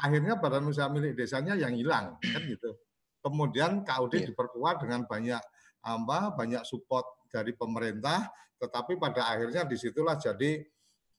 akhirnya 0.00 0.40
Badan 0.40 0.64
Usaha 0.64 0.88
Milik 0.88 1.12
Desanya 1.12 1.52
yang 1.52 1.76
hilang, 1.76 2.16
kan 2.22 2.42
gitu. 2.48 2.72
Kemudian 3.20 3.84
KUD 3.84 4.14
yeah. 4.16 4.26
diperkuat 4.32 4.80
dengan 4.80 5.04
banyak 5.04 5.42
apa 5.82 6.32
banyak 6.32 6.62
support 6.64 7.26
dari 7.28 7.52
pemerintah, 7.52 8.32
tetapi 8.56 8.96
pada 8.96 9.28
akhirnya 9.28 9.68
di 9.68 9.76
situlah 9.76 10.16
jadi 10.16 10.62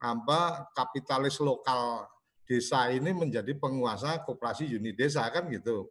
apa 0.01 0.71
kapitalis 0.73 1.37
lokal 1.39 2.07
desa 2.43 2.91
ini 2.91 3.15
menjadi 3.15 3.55
penguasa 3.55 4.21
koperasi 4.23 4.67
unit 4.67 4.95
desa 4.99 5.23
kan 5.31 5.47
gitu. 5.47 5.87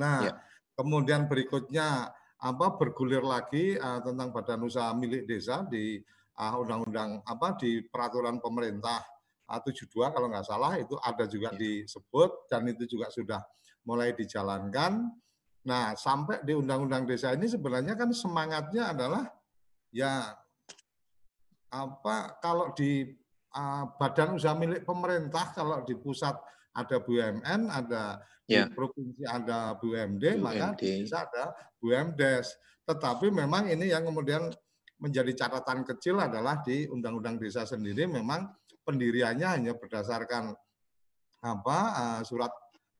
Nah, 0.00 0.26
ya. 0.26 0.32
kemudian 0.74 1.28
berikutnya 1.28 2.10
apa 2.44 2.66
bergulir 2.76 3.24
lagi 3.24 3.78
uh, 3.78 4.00
tentang 4.04 4.28
badan 4.34 4.64
usaha 4.68 4.92
milik 4.92 5.24
desa 5.24 5.64
di 5.64 5.96
uh, 6.36 6.60
undang-undang 6.60 7.24
apa 7.24 7.56
di 7.56 7.80
peraturan 7.88 8.36
pemerintah 8.42 9.00
uh, 9.48 9.60
72 9.62 10.12
kalau 10.12 10.28
nggak 10.28 10.44
salah 10.44 10.76
itu 10.76 10.98
ada 11.00 11.24
juga 11.24 11.54
ya. 11.54 11.58
disebut 11.60 12.50
dan 12.52 12.68
itu 12.68 12.84
juga 12.84 13.08
sudah 13.08 13.40
mulai 13.84 14.12
dijalankan. 14.12 15.08
Nah, 15.64 15.96
sampai 15.96 16.44
di 16.44 16.52
undang-undang 16.52 17.08
desa 17.08 17.32
ini 17.32 17.48
sebenarnya 17.48 17.96
kan 17.96 18.12
semangatnya 18.12 18.92
adalah 18.92 19.24
ya 19.88 20.36
apa 21.72 22.36
kalau 22.44 22.76
di 22.76 23.08
uh, 23.08 23.23
badan 23.98 24.34
usaha 24.34 24.54
milik 24.58 24.82
pemerintah 24.82 25.54
kalau 25.54 25.82
di 25.86 25.94
pusat 25.94 26.34
ada 26.74 26.96
BUMN, 26.98 27.70
ada 27.70 28.18
ya. 28.50 28.66
di 28.66 28.74
provinsi 28.74 29.22
ada 29.22 29.78
BUMD, 29.78 30.18
BUMD, 30.18 30.42
maka 30.42 30.74
di 30.74 31.06
desa 31.06 31.22
ada 31.22 31.54
BUMDes. 31.78 32.58
Tetapi 32.84 33.30
memang 33.30 33.70
ini 33.70 33.94
yang 33.94 34.02
kemudian 34.04 34.50
menjadi 34.98 35.46
catatan 35.46 35.86
kecil 35.86 36.18
adalah 36.18 36.60
di 36.66 36.86
Undang-Undang 36.90 37.36
Desa 37.42 37.62
sendiri 37.66 38.06
memang 38.10 38.50
pendiriannya 38.84 39.48
hanya 39.48 39.72
berdasarkan 39.74 40.54
apa 41.44 41.78
uh, 41.92 42.20
surat 42.24 42.52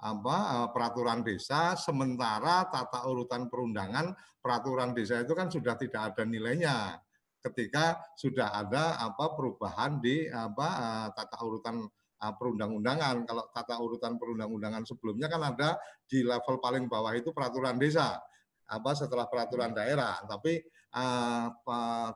apa 0.04 0.36
uh, 0.36 0.68
peraturan 0.68 1.24
desa 1.24 1.72
sementara 1.80 2.68
tata 2.68 3.08
urutan 3.08 3.48
perundangan 3.48 4.12
peraturan 4.36 4.92
desa 4.92 5.24
itu 5.24 5.32
kan 5.32 5.48
sudah 5.48 5.80
tidak 5.80 6.12
ada 6.12 6.28
nilainya 6.28 7.00
ketika 7.44 8.00
sudah 8.16 8.56
ada 8.56 8.96
apa 8.96 9.36
perubahan 9.36 10.00
di 10.00 10.24
apa 10.32 10.68
uh, 10.68 11.08
tata 11.12 11.36
urutan 11.44 11.84
uh, 12.24 12.34
perundang-undangan. 12.40 13.28
Kalau 13.28 13.44
tata 13.52 13.76
urutan 13.76 14.16
perundang-undangan 14.16 14.88
sebelumnya 14.88 15.28
kan 15.28 15.44
ada 15.44 15.76
di 16.08 16.24
level 16.24 16.56
paling 16.56 16.88
bawah 16.88 17.12
itu 17.12 17.36
peraturan 17.36 17.76
desa 17.76 18.16
apa 18.64 18.90
setelah 18.96 19.28
peraturan 19.28 19.76
daerah. 19.76 20.24
Tapi 20.24 20.64
uh, 20.96 21.46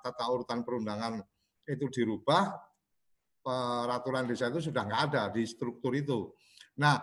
tata 0.00 0.24
urutan 0.32 0.64
perundangan 0.64 1.20
itu 1.68 1.84
dirubah 1.92 2.56
peraturan 3.44 4.24
desa 4.24 4.48
itu 4.48 4.72
sudah 4.72 4.88
nggak 4.88 5.02
ada 5.12 5.22
di 5.28 5.44
struktur 5.44 5.92
itu. 5.92 6.32
Nah, 6.80 6.96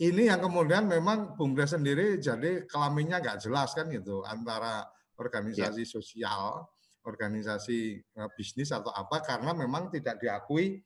ini 0.00 0.30
yang 0.30 0.38
kemudian 0.38 0.86
memang 0.86 1.34
BUMDes 1.34 1.76
sendiri 1.76 2.16
jadi 2.22 2.64
kelaminnya 2.70 3.20
nggak 3.20 3.38
jelas 3.42 3.74
kan 3.74 3.90
gitu 3.90 4.22
antara 4.24 4.86
organisasi 5.20 5.84
ya. 5.84 5.90
sosial 5.90 6.64
organisasi 7.04 8.00
uh, 8.20 8.28
bisnis 8.36 8.70
atau 8.74 8.92
apa 8.92 9.24
karena 9.24 9.56
memang 9.56 9.88
tidak 9.88 10.20
diakui 10.20 10.80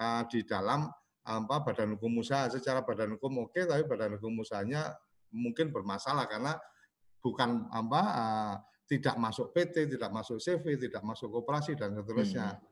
uh, 0.00 0.22
di 0.26 0.42
dalam 0.46 0.90
apa 1.20 1.62
badan 1.62 1.94
hukum 1.94 2.24
usaha 2.24 2.48
secara 2.48 2.82
badan 2.82 3.14
hukum 3.14 3.44
oke 3.44 3.54
okay, 3.54 3.68
tapi 3.68 3.84
badan 3.86 4.16
hukum 4.18 4.40
usahanya 4.40 4.96
mungkin 5.30 5.70
bermasalah 5.70 6.26
karena 6.26 6.58
bukan 7.22 7.68
apa 7.70 8.02
uh, 8.02 8.54
tidak 8.90 9.14
masuk 9.22 9.54
PT, 9.54 9.86
tidak 9.86 10.10
masuk 10.10 10.42
CV, 10.42 10.74
tidak 10.74 11.06
masuk 11.06 11.30
koperasi 11.30 11.78
dan 11.78 11.94
seterusnya. 11.94 12.58
Hmm. 12.58 12.62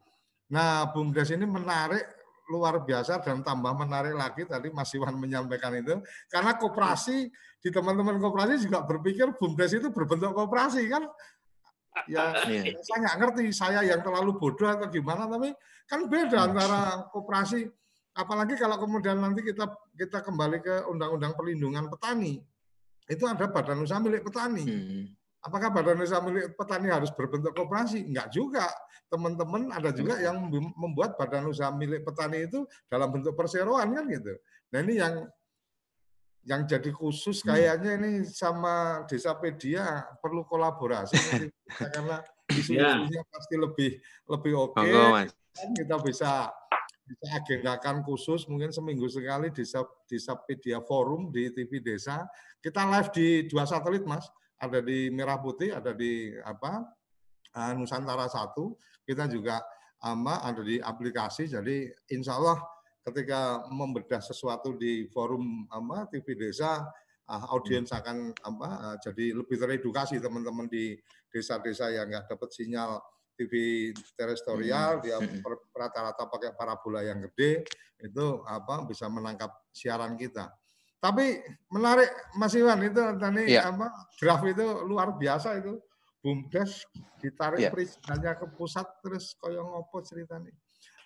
Nah, 0.51 0.91
BUMDes 0.91 1.31
ini 1.31 1.47
menarik 1.47 2.03
luar 2.49 2.83
biasa 2.83 3.21
dan 3.21 3.45
tambah 3.45 3.71
menarik 3.77 4.17
lagi 4.17 4.49
tadi 4.49 4.73
Mas 4.73 4.89
Iwan 4.97 5.15
menyampaikan 5.21 5.69
itu 5.77 6.01
karena 6.33 6.57
koperasi 6.57 7.29
di 7.61 7.69
teman-teman 7.69 8.17
koperasi 8.17 8.65
juga 8.65 8.89
berpikir 8.89 9.37
bumdes 9.37 9.77
itu 9.77 9.93
berbentuk 9.93 10.33
koperasi 10.33 10.89
kan 10.89 11.05
ya 12.07 12.25
Iya. 12.47 12.79
saya 12.85 12.99
nggak 13.03 13.17
ngerti 13.19 13.45
saya 13.51 13.81
yang 13.83 14.01
terlalu 14.01 14.39
bodoh 14.39 14.69
atau 14.69 14.87
gimana 14.87 15.27
tapi 15.27 15.51
kan 15.89 16.07
beda 16.07 16.53
antara 16.53 17.09
koperasi 17.11 17.67
apalagi 18.15 18.55
kalau 18.55 18.79
kemudian 18.79 19.19
nanti 19.19 19.43
kita 19.43 19.67
kita 19.95 20.23
kembali 20.23 20.59
ke 20.61 20.75
undang-undang 20.87 21.35
perlindungan 21.35 21.91
petani 21.91 22.39
itu 23.09 23.25
ada 23.25 23.49
badan 23.49 23.83
usaha 23.83 23.99
milik 23.99 24.23
petani 24.23 24.65
Hmm. 24.69 25.05
apakah 25.41 25.71
badan 25.71 26.03
usaha 26.03 26.21
milik 26.21 26.53
petani 26.55 26.91
harus 26.91 27.09
berbentuk 27.15 27.55
koperasi? 27.55 28.05
Enggak 28.05 28.29
juga. 28.29 28.67
Teman-teman 29.09 29.73
ada 29.73 29.89
juga 29.95 30.21
yang 30.21 30.37
mem- 30.51 30.75
membuat 30.77 31.17
badan 31.17 31.49
usaha 31.49 31.73
milik 31.73 32.05
petani 32.05 32.45
itu 32.45 32.69
dalam 32.91 33.09
bentuk 33.09 33.33
perseroan 33.33 33.97
kan 33.97 34.05
gitu. 34.05 34.35
Nah 34.75 34.79
ini 34.85 35.01
yang 35.01 35.25
yang 36.49 36.65
jadi 36.65 36.89
khusus 36.89 37.45
kayaknya 37.45 38.01
ini 38.01 38.25
sama 38.25 39.05
Desa 39.05 39.37
Pedia 39.37 40.09
perlu 40.17 40.49
kolaborasi. 40.49 41.13
Karena 41.93 42.25
isu-isunya 42.49 43.21
pasti 43.29 43.55
lebih 43.61 44.01
lebih 44.33 44.53
oke. 44.57 44.89
Kan 45.53 45.69
kita 45.77 45.97
bisa 46.01 46.49
bisa 47.05 47.27
agendakan 47.37 48.01
khusus 48.01 48.49
mungkin 48.49 48.73
seminggu 48.73 49.05
sekali 49.13 49.53
di 49.53 49.65
Sap- 49.69 50.09
di 50.09 50.17
Sapedia 50.17 50.81
Forum 50.81 51.29
di 51.29 51.53
TV 51.53 51.85
Desa. 51.85 52.25
Kita 52.57 52.89
live 52.89 53.13
di 53.13 53.27
dua 53.45 53.69
satelit 53.69 54.09
Mas, 54.09 54.25
ada 54.57 54.81
di 54.81 55.13
Merah 55.13 55.37
Putih, 55.37 55.77
ada 55.77 55.93
di 55.93 56.33
apa? 56.41 56.81
Eh, 57.53 57.73
Nusantara 57.77 58.25
satu. 58.25 58.73
Kita 59.05 59.29
juga 59.29 59.61
ama 60.01 60.41
ada 60.41 60.65
di 60.65 60.81
aplikasi. 60.81 61.49
Jadi 61.49 61.93
Insya 62.13 62.41
Allah 62.41 62.57
ketika 63.09 63.65
membedah 63.69 64.21
sesuatu 64.21 64.77
di 64.77 65.09
forum 65.09 65.65
apa 65.69 66.09
TV 66.09 66.37
Desa, 66.37 66.85
ah, 67.25 67.45
audiens 67.53 67.89
akan 67.91 68.33
apa 68.39 68.69
eh, 68.69 68.97
jadi 69.09 69.25
lebih 69.37 69.57
teredukasi 69.57 70.21
teman-teman 70.21 70.69
di 70.69 70.97
desa-desa 71.29 71.93
yang 71.93 72.09
nggak 72.09 72.29
dapat 72.29 72.49
sinyal 72.53 73.01
TV 73.39 73.53
terestrial, 74.19 74.99
dia 74.99 75.15
Mm-mm. 75.23 75.41
per- 75.41 75.71
rata-rata 75.71 76.27
pakai 76.27 76.59
parabola 76.59 77.07
yang 77.07 77.23
gede, 77.31 77.63
itu 78.03 78.27
apa 78.43 78.83
bisa 78.83 79.07
menangkap 79.07 79.55
siaran 79.71 80.19
kita. 80.19 80.51
Tapi 80.99 81.39
menarik 81.71 82.11
Mas 82.35 82.59
Iwan 82.59 82.83
itu 82.83 82.99
tadi 82.99 83.55
Iya. 83.55 83.71
apa 83.71 83.87
graf 84.19 84.43
itu 84.43 84.67
luar 84.83 85.15
biasa 85.15 85.63
itu. 85.63 85.79
Bumdes 86.19 86.83
ditarik 87.23 87.63
Iya. 87.63 87.71
perizinannya 87.71 88.33
ke 88.43 88.47
pusat 88.59 88.91
terus 88.99 89.39
koyo 89.39 89.63
ngopo 89.63 90.03
ceritanya. 90.03 90.51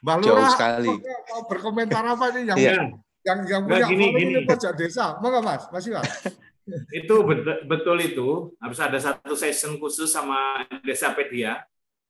Mbak 0.02 0.16
Jauh 0.18 0.34
Lurah 0.34 0.50
sekali. 0.50 0.88
mau 1.30 1.42
berkomentar 1.46 2.02
apa 2.02 2.24
nih 2.30 2.42
yang 2.44 2.58
Iya. 2.58 2.74
yang 3.22 3.38
yang 3.46 3.60
punya 3.64 3.86
gini, 3.86 4.06
ini 4.10 4.18
gini. 4.34 4.38
pojok 4.42 4.72
desa? 4.74 5.14
Monggo 5.18 5.40
Mas, 5.40 5.62
Mas 5.70 5.86
Iwan. 5.86 6.02
Itu 6.94 7.22
betul, 7.22 7.58
betul 7.66 7.98
itu 8.00 8.28
harus 8.56 8.78
ada 8.78 8.94
satu 8.94 9.34
session 9.34 9.74
khusus 9.76 10.06
sama 10.06 10.62
Desa 10.80 11.10
Pedia, 11.10 11.58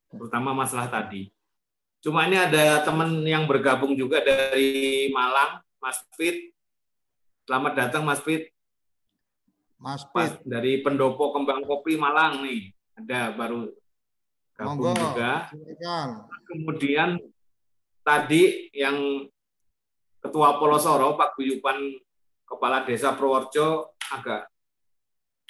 terutama 0.07 0.53
masalah 0.53 0.85
tadi. 0.85 1.33
Cuma 1.97 2.25
ini 2.25 2.37
ada 2.37 2.81
teman 2.81 3.17
yang 3.23 3.49
bergabung 3.49 3.97
juga 3.97 4.21
dari 4.21 5.09
Malang, 5.09 5.57
Mas 5.81 6.05
Fit. 6.13 6.53
Selamat 7.43 7.73
datang 7.73 8.05
Mas 8.05 8.21
Fit, 8.21 8.53
Mas 9.75 10.05
Mas 10.05 10.29
Pit, 10.29 10.45
dari 10.45 10.79
Pendopo 10.79 11.33
Kembang 11.33 11.65
Kopi 11.65 11.97
Malang 11.97 12.45
nih. 12.45 12.69
Ada 12.93 13.33
baru 13.33 13.73
gabung 14.53 14.85
monggo. 14.85 14.93
juga. 14.93 15.49
Kemudian 16.45 17.17
tadi 18.03 18.67
yang 18.75 19.27
Ketua 20.23 20.55
Polosoro 20.55 21.19
Pak 21.19 21.35
Guyupan 21.35 21.75
Kepala 22.47 22.87
Desa 22.87 23.15
Purworejo 23.15 23.95
agak 24.11 24.47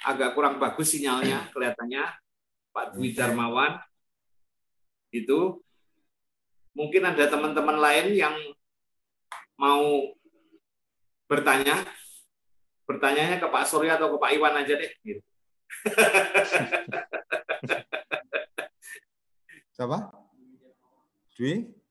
agak 0.02 0.34
kurang 0.34 0.58
bagus 0.58 0.90
sinyalnya 0.94 1.46
kelihatannya 1.52 2.02
Pak 2.74 2.98
Dwi 2.98 3.14
Darmawan 3.14 3.78
itu 5.14 5.62
mungkin 6.74 7.06
ada 7.06 7.30
teman-teman 7.30 7.78
lain 7.78 8.18
yang 8.18 8.34
mau 9.54 10.10
bertanya 11.30 11.86
bertanyanya 12.82 13.38
ke 13.38 13.46
Pak 13.46 13.70
Surya 13.70 13.94
atau 13.94 14.10
ke 14.14 14.18
Pak 14.18 14.30
Iwan 14.34 14.58
aja 14.58 14.74
deh 14.74 14.90
gitu. 15.06 15.22
Siapa? 19.74 19.98
Dwi? 21.38 21.83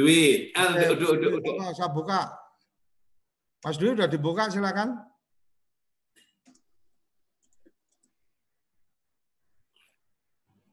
Dwi, 0.00 0.48
eh, 0.56 0.68
udah, 0.96 0.96
udah, 0.96 1.08
udah. 1.12 1.40
Monggo, 1.44 1.68
saya 1.76 1.92
buka. 1.92 2.32
Mas 3.60 3.76
Dwi 3.76 3.92
udah 3.92 4.08
dibuka 4.08 4.48
silakan. 4.48 4.96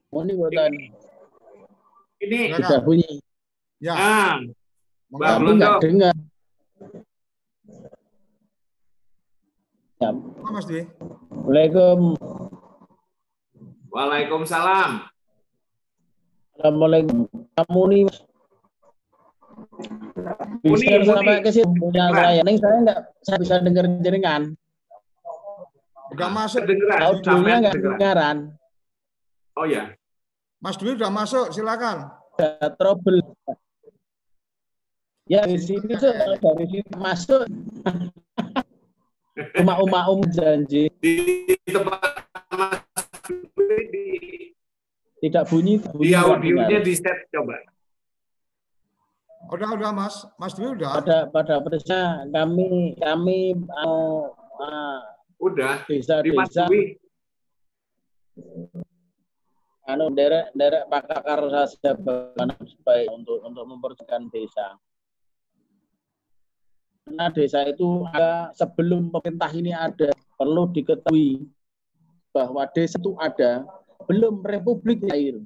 Ini 0.08 0.32
buatan 0.32 0.72
Ini, 2.24 2.38
sudah 2.56 2.80
bunyi. 2.80 3.20
Ya, 3.78 3.92
ah, 3.92 4.40
Blondo. 5.12 5.60
nggak 5.60 5.84
dengar. 5.84 6.16
Ya, 10.00 10.08
Mas 10.48 10.64
Dwi. 10.64 10.88
Assalamualaikum. 10.88 12.16
Waalaikumsalam. 13.92 14.90
Assalamualaikum. 16.56 17.28
Kamu 17.54 17.82
nih 17.92 18.02
Mas. 18.08 18.27
Bisa 19.78 20.90
Muni. 20.98 21.06
sampai 21.06 21.38
ke 21.38 21.50
situ 21.54 21.70
punya 21.70 22.10
Mas. 22.10 22.18
saya. 22.18 22.40
Nih 22.42 22.56
saya 22.58 22.76
nggak 22.82 22.98
saya 23.22 23.38
bisa 23.38 23.54
dengar 23.62 23.84
jaringan. 24.02 24.42
Udah 26.14 26.28
masuk. 26.34 26.60
Kedengeran, 26.66 26.98
Audionya 27.04 27.54
nggak 27.62 27.74
kedengaran. 27.78 28.36
Oh 29.58 29.66
ya, 29.66 29.90
Mas 30.62 30.78
Dwi 30.78 30.94
udah 30.94 31.10
masuk, 31.10 31.50
silakan. 31.54 32.10
Ada 32.38 32.74
trouble. 32.74 33.22
Ya 35.28 35.44
di 35.44 35.58
sini 35.60 35.92
tuh 35.94 36.10
dari 36.14 36.64
sini 36.66 36.90
masuk. 36.98 37.46
Uma-uma 39.62 40.10
um 40.10 40.22
janji 40.26 40.90
di 40.98 41.54
tempat 41.70 42.26
Mas 42.50 42.82
Dwi, 43.54 43.78
di, 43.94 44.06
tidak 45.22 45.46
bunyi. 45.46 45.78
bunyi 45.78 46.10
di 46.10 46.14
audionya 46.18 46.78
di 46.82 46.94
set 46.98 47.30
coba. 47.30 47.54
Udah, 49.48 49.68
udah 49.72 49.90
Mas. 49.96 50.16
Mas 50.36 50.52
Dwi 50.52 50.76
udah. 50.76 51.00
pada 51.00 51.16
pada 51.32 51.54
prinsipnya 51.64 52.28
kami 52.28 52.92
kami 53.00 53.56
uh, 53.80 54.28
uh, 54.60 55.00
Udah, 55.40 55.86
di 55.88 56.02
Mas 56.36 56.52
desa-desa 56.52 56.68
Dwi. 56.68 56.98
anu 59.88 60.12
derek 60.12 60.52
derek 60.52 60.84
pakar 60.92 61.40
saja 61.48 61.96
bagaimana 61.96 62.54
supaya 62.60 63.08
untuk 63.08 63.40
untuk 63.40 63.64
memperjuangkan 63.64 64.28
desa. 64.28 64.76
Karena 67.08 67.32
desa 67.32 67.64
itu 67.64 68.04
ada 68.12 68.52
sebelum 68.52 69.08
pemerintah 69.08 69.48
ini 69.56 69.72
ada 69.72 70.12
perlu 70.36 70.68
diketahui 70.76 71.48
bahwa 72.36 72.68
desa 72.68 73.00
itu 73.00 73.16
ada 73.16 73.64
belum 74.04 74.44
republik 74.44 75.08
air. 75.08 75.40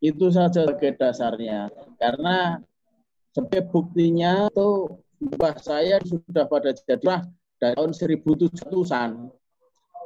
Itu 0.00 0.32
saja 0.32 0.64
sebagai 0.64 0.96
dasarnya. 0.96 1.68
Karena 2.00 2.56
sebagai 3.36 3.68
buktinya 3.68 4.48
itu 4.48 4.96
mbah 5.20 5.56
saya 5.60 6.00
sudah 6.00 6.48
pada 6.48 6.72
jadi 6.72 7.28
dari 7.60 7.76
tahun 7.76 7.92
1700-an 7.92 9.28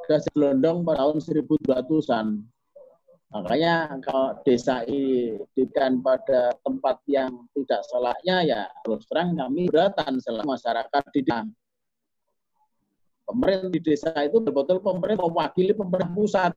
sudah 0.05 0.19
gelondong 0.35 0.83
pada 0.83 1.07
tahun 1.07 1.17
1200-an. 1.23 2.27
Makanya 3.33 3.99
kalau 4.05 4.37
desa 4.45 4.85
ini 4.85 5.39
diberikan 5.55 5.99
pada 6.03 6.53
tempat 6.61 7.01
yang 7.09 7.31
tidak 7.57 7.81
salahnya 7.89 8.37
ya 8.45 8.61
terus 8.85 9.03
terang 9.09 9.33
kami 9.33 9.65
beratan 9.71 10.21
selama 10.21 10.55
masyarakat 10.55 11.03
di 11.15 11.21
desa. 11.25 11.47
Pemerintah 13.25 13.69
di 13.73 13.79
desa 13.81 14.13
itu 14.21 14.37
betul-betul 14.37 14.77
pemerintah 14.83 15.25
mewakili 15.25 15.73
pemerintah 15.73 16.13
pusat. 16.13 16.53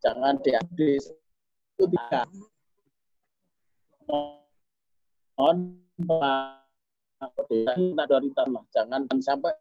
Jangan 0.00 0.40
di 0.40 0.56
desa 0.72 1.12
itu 1.76 1.84
tidak. 1.92 2.24
Mohon 5.36 5.56
Pak 6.08 6.64
desa 7.52 7.72
tak 7.76 8.06
dari 8.08 8.28
tanah. 8.32 8.64
Jangan 8.72 9.00
sampai 9.20 9.52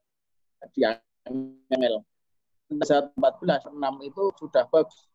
diangel 0.71 2.07
saat 2.87 3.11
14 3.19 3.67
6 3.75 4.07
itu 4.07 4.23
sudah 4.39 4.63
bagus. 4.71 5.11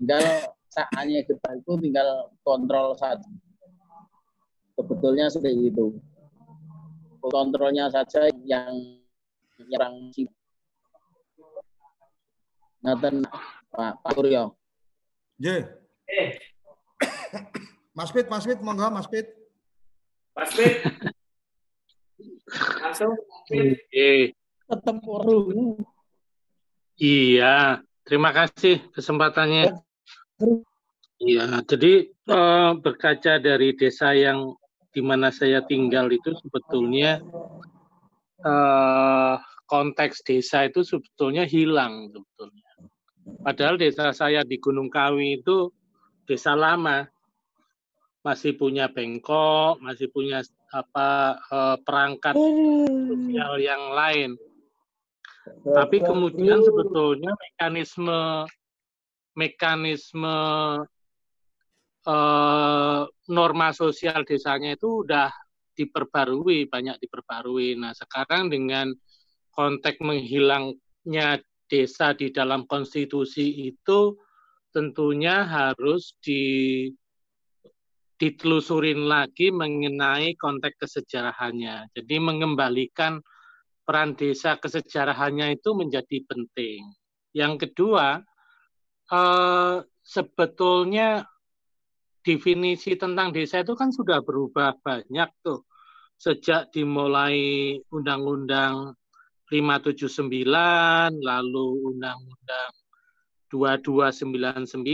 Tinggal 0.00 0.24
saatnya 0.72 1.20
kita 1.28 1.48
itu 1.60 1.72
tinggal 1.84 2.32
kontrol 2.40 2.96
saja. 2.96 3.28
Sebetulnya 4.72 5.28
seperti 5.28 5.68
itu. 5.68 6.00
Kontrolnya 7.20 7.92
saja 7.92 8.30
yang 8.48 8.72
nyerang 9.68 10.08
si 10.16 10.24
Ngaten 12.80 13.26
Pak 13.68 14.00
Pak 14.00 14.12
Suryo. 14.16 14.54
Ye. 15.42 15.77
Eh, 16.08 16.40
Mas 17.92 18.10
Pit, 18.10 18.26
Mas 18.32 18.44
Pit, 18.48 18.58
monggo 18.64 18.88
Mas 18.88 19.06
Pit. 19.06 19.28
Mas 20.32 20.50
Pit. 20.56 20.76
Langsung. 22.80 23.12
Oke. 23.12 24.32
Ketemu 24.68 25.12
dulu. 25.24 25.66
Iya, 26.98 27.84
terima 28.02 28.32
kasih 28.34 28.82
kesempatannya. 28.90 29.70
Iya, 31.18 31.62
jadi 31.66 32.08
eh, 32.10 32.72
berkaca 32.78 33.42
dari 33.42 33.74
desa 33.74 34.14
yang 34.14 34.54
di 34.94 35.02
mana 35.04 35.30
saya 35.34 35.62
tinggal 35.66 36.10
itu 36.10 36.34
sebetulnya 36.38 37.22
eh, 38.42 39.34
konteks 39.68 40.24
desa 40.24 40.64
itu 40.66 40.82
sebetulnya 40.82 41.44
hilang 41.44 42.08
sebetulnya. 42.10 42.70
Padahal 43.44 43.76
desa 43.76 44.10
saya 44.16 44.40
di 44.42 44.56
Gunung 44.58 44.88
Kawi 44.88 45.42
itu 45.42 45.70
desa 46.28 46.52
lama, 46.52 47.08
masih 48.20 48.52
punya 48.60 48.92
bengkok, 48.92 49.80
masih 49.80 50.12
punya 50.12 50.44
apa 50.68 51.40
eh, 51.48 51.76
perangkat 51.80 52.36
sosial 52.36 53.56
yang 53.56 53.84
lain. 53.96 54.30
Tapi 55.64 56.04
kemudian 56.04 56.60
sebetulnya 56.60 57.32
mekanisme 57.32 58.44
mekanisme 59.32 60.36
eh, 62.04 63.02
norma 63.32 63.68
sosial 63.72 64.28
desanya 64.28 64.76
itu 64.76 65.08
udah 65.08 65.32
diperbarui, 65.72 66.68
banyak 66.68 67.00
diperbarui. 67.00 67.80
Nah, 67.80 67.96
sekarang 67.96 68.52
dengan 68.52 68.92
konteks 69.54 70.02
menghilangnya 70.02 71.40
desa 71.70 72.12
di 72.12 72.34
dalam 72.34 72.66
konstitusi 72.66 73.72
itu 73.72 74.18
tentunya 74.72 75.44
harus 75.44 76.14
di 76.20 76.86
ditelusurin 78.18 79.06
lagi 79.06 79.54
mengenai 79.54 80.34
konteks 80.34 80.82
kesejarahannya. 80.82 81.94
Jadi 81.94 82.14
mengembalikan 82.18 83.22
peran 83.86 84.18
desa 84.18 84.58
kesejarahannya 84.58 85.54
itu 85.54 85.70
menjadi 85.78 86.26
penting. 86.26 86.82
Yang 87.30 87.54
kedua, 87.70 88.18
eh, 89.14 89.76
sebetulnya 90.02 91.24
definisi 92.26 92.98
tentang 92.98 93.30
desa 93.30 93.62
itu 93.62 93.72
kan 93.78 93.94
sudah 93.94 94.20
berubah 94.20 94.76
banyak 94.82 95.30
tuh 95.40 95.64
sejak 96.18 96.74
dimulai 96.74 97.78
Undang-Undang 97.94 98.98
579, 99.48 101.14
lalu 101.22 101.66
Undang-Undang 101.94 102.77
2299, 103.48 104.84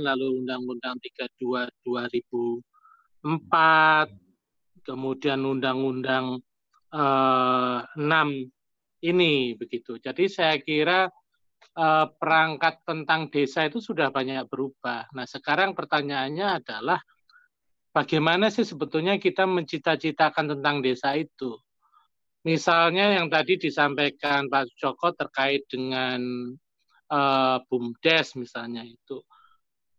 lalu 0.00 0.26
Undang-Undang 0.44 0.96
32 1.00 1.68
2004, 1.84 4.10
kemudian 4.84 5.40
Undang-Undang 5.44 6.40
eh, 6.92 7.80
6 7.84 9.04
ini 9.04 9.54
begitu. 9.56 9.98
Jadi 10.00 10.28
saya 10.28 10.56
kira 10.60 11.08
eh, 11.76 12.06
perangkat 12.16 12.80
tentang 12.88 13.28
desa 13.28 13.68
itu 13.68 13.80
sudah 13.84 14.08
banyak 14.08 14.48
berubah. 14.48 15.12
Nah, 15.12 15.28
sekarang 15.28 15.76
pertanyaannya 15.76 16.46
adalah 16.64 17.00
bagaimana 17.92 18.48
sih 18.48 18.64
sebetulnya 18.64 19.20
kita 19.20 19.44
mencita-citakan 19.44 20.56
tentang 20.58 20.80
desa 20.80 21.12
itu? 21.16 21.60
Misalnya 22.40 23.20
yang 23.20 23.28
tadi 23.28 23.60
disampaikan 23.60 24.48
Pak 24.48 24.72
Joko 24.80 25.12
terkait 25.12 25.68
dengan 25.68 26.48
uh, 27.10 27.58
BUMDes 27.66 28.38
misalnya 28.38 28.86
itu. 28.86 29.20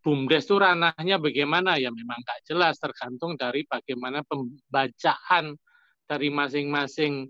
BUMDes 0.02 0.50
itu 0.50 0.58
ranahnya 0.58 1.22
bagaimana 1.22 1.78
ya 1.78 1.94
memang 1.94 2.26
nggak 2.26 2.50
jelas 2.50 2.82
tergantung 2.82 3.38
dari 3.38 3.68
bagaimana 3.70 4.26
pembacaan 4.26 5.54
dari 6.10 6.28
masing-masing 6.34 7.30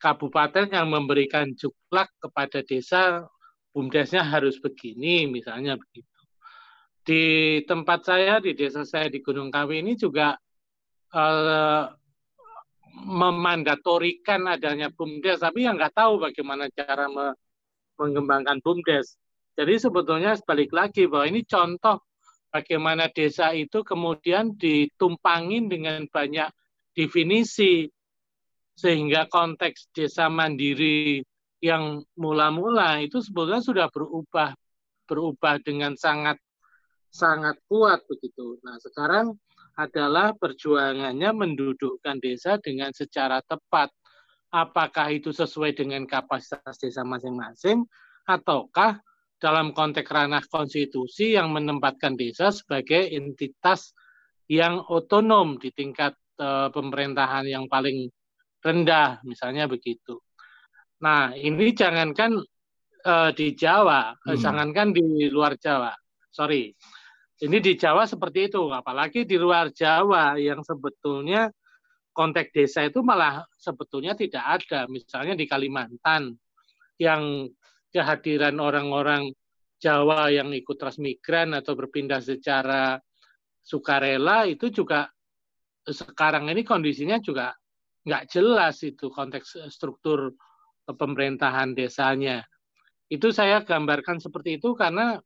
kabupaten 0.00 0.66
yang 0.72 0.90
memberikan 0.90 1.52
juklak 1.54 2.10
kepada 2.18 2.64
desa 2.66 3.22
BUMDesnya 3.70 4.26
harus 4.26 4.58
begini 4.58 5.30
misalnya 5.30 5.78
begitu. 5.78 6.08
Di 7.00 7.24
tempat 7.64 8.04
saya 8.04 8.42
di 8.42 8.52
desa 8.58 8.82
saya 8.82 9.06
di 9.06 9.22
Gunung 9.22 9.48
Kawi 9.48 9.80
ini 9.80 9.94
juga 9.94 10.34
uh, 11.14 11.84
memandatorikan 13.06 14.50
adanya 14.50 14.90
BUMDes, 14.90 15.40
tapi 15.40 15.64
yang 15.64 15.78
nggak 15.78 15.94
tahu 15.94 16.20
bagaimana 16.20 16.66
cara 16.74 17.06
mengembangkan 18.00 18.64
BUMDes. 18.64 19.20
Jadi 19.60 19.76
sebetulnya 19.76 20.32
sebalik 20.40 20.72
lagi 20.72 21.04
bahwa 21.04 21.28
ini 21.28 21.44
contoh 21.44 22.00
bagaimana 22.48 23.12
desa 23.12 23.52
itu 23.52 23.84
kemudian 23.84 24.56
ditumpangin 24.56 25.68
dengan 25.68 26.08
banyak 26.08 26.48
definisi 26.96 27.84
sehingga 28.74 29.28
konteks 29.28 29.92
desa 29.92 30.32
mandiri 30.32 31.20
yang 31.60 32.00
mula-mula 32.16 33.04
itu 33.04 33.20
sebetulnya 33.20 33.60
sudah 33.60 33.86
berubah 33.92 34.56
berubah 35.04 35.60
dengan 35.60 35.92
sangat 35.92 36.40
sangat 37.12 37.60
kuat 37.68 38.00
begitu. 38.08 38.56
Nah, 38.64 38.80
sekarang 38.80 39.36
adalah 39.76 40.32
perjuangannya 40.32 41.30
mendudukkan 41.34 42.16
desa 42.22 42.56
dengan 42.62 42.94
secara 42.96 43.44
tepat. 43.44 43.92
Apakah 44.50 45.14
itu 45.14 45.30
sesuai 45.30 45.78
dengan 45.78 46.02
kapasitas 46.10 46.74
desa 46.78 47.06
masing-masing, 47.06 47.86
ataukah 48.26 48.98
dalam 49.40 49.72
konteks 49.72 50.10
ranah 50.10 50.44
konstitusi 50.50 51.38
yang 51.38 51.54
menempatkan 51.54 52.18
desa 52.18 52.52
sebagai 52.52 53.08
entitas 53.08 53.96
yang 54.50 54.82
otonom 54.90 55.56
di 55.56 55.70
tingkat 55.70 56.12
uh, 56.42 56.68
pemerintahan 56.74 57.46
yang 57.46 57.70
paling 57.70 58.10
rendah, 58.60 59.22
misalnya 59.24 59.70
begitu. 59.70 60.20
Nah, 61.00 61.32
ini 61.32 61.72
jangankan 61.72 62.36
uh, 63.06 63.30
di 63.32 63.56
Jawa, 63.56 64.12
hmm. 64.12 64.36
jangankan 64.36 64.92
di 64.92 65.30
luar 65.32 65.56
Jawa. 65.56 65.94
Sorry, 66.28 66.68
ini 67.40 67.58
di 67.64 67.72
Jawa 67.78 68.04
seperti 68.04 68.52
itu, 68.52 68.68
apalagi 68.68 69.24
di 69.24 69.40
luar 69.40 69.72
Jawa 69.72 70.36
yang 70.36 70.60
sebetulnya 70.60 71.48
konteks 72.10 72.50
desa 72.52 72.86
itu 72.86 73.00
malah 73.00 73.46
sebetulnya 73.56 74.14
tidak 74.18 74.60
ada. 74.60 74.86
Misalnya 74.90 75.34
di 75.38 75.46
Kalimantan 75.46 76.34
yang 77.00 77.48
kehadiran 77.90 78.58
orang-orang 78.60 79.32
Jawa 79.80 80.28
yang 80.28 80.52
ikut 80.52 80.76
transmigran 80.76 81.56
atau 81.56 81.72
berpindah 81.72 82.20
secara 82.20 83.00
sukarela 83.64 84.44
itu 84.44 84.68
juga 84.68 85.08
sekarang 85.88 86.52
ini 86.52 86.60
kondisinya 86.60 87.16
juga 87.24 87.56
nggak 88.04 88.28
jelas 88.28 88.84
itu 88.84 89.08
konteks 89.08 89.56
struktur 89.72 90.36
pemerintahan 90.84 91.72
desanya. 91.72 92.44
Itu 93.08 93.32
saya 93.32 93.64
gambarkan 93.64 94.20
seperti 94.20 94.60
itu 94.60 94.76
karena 94.76 95.16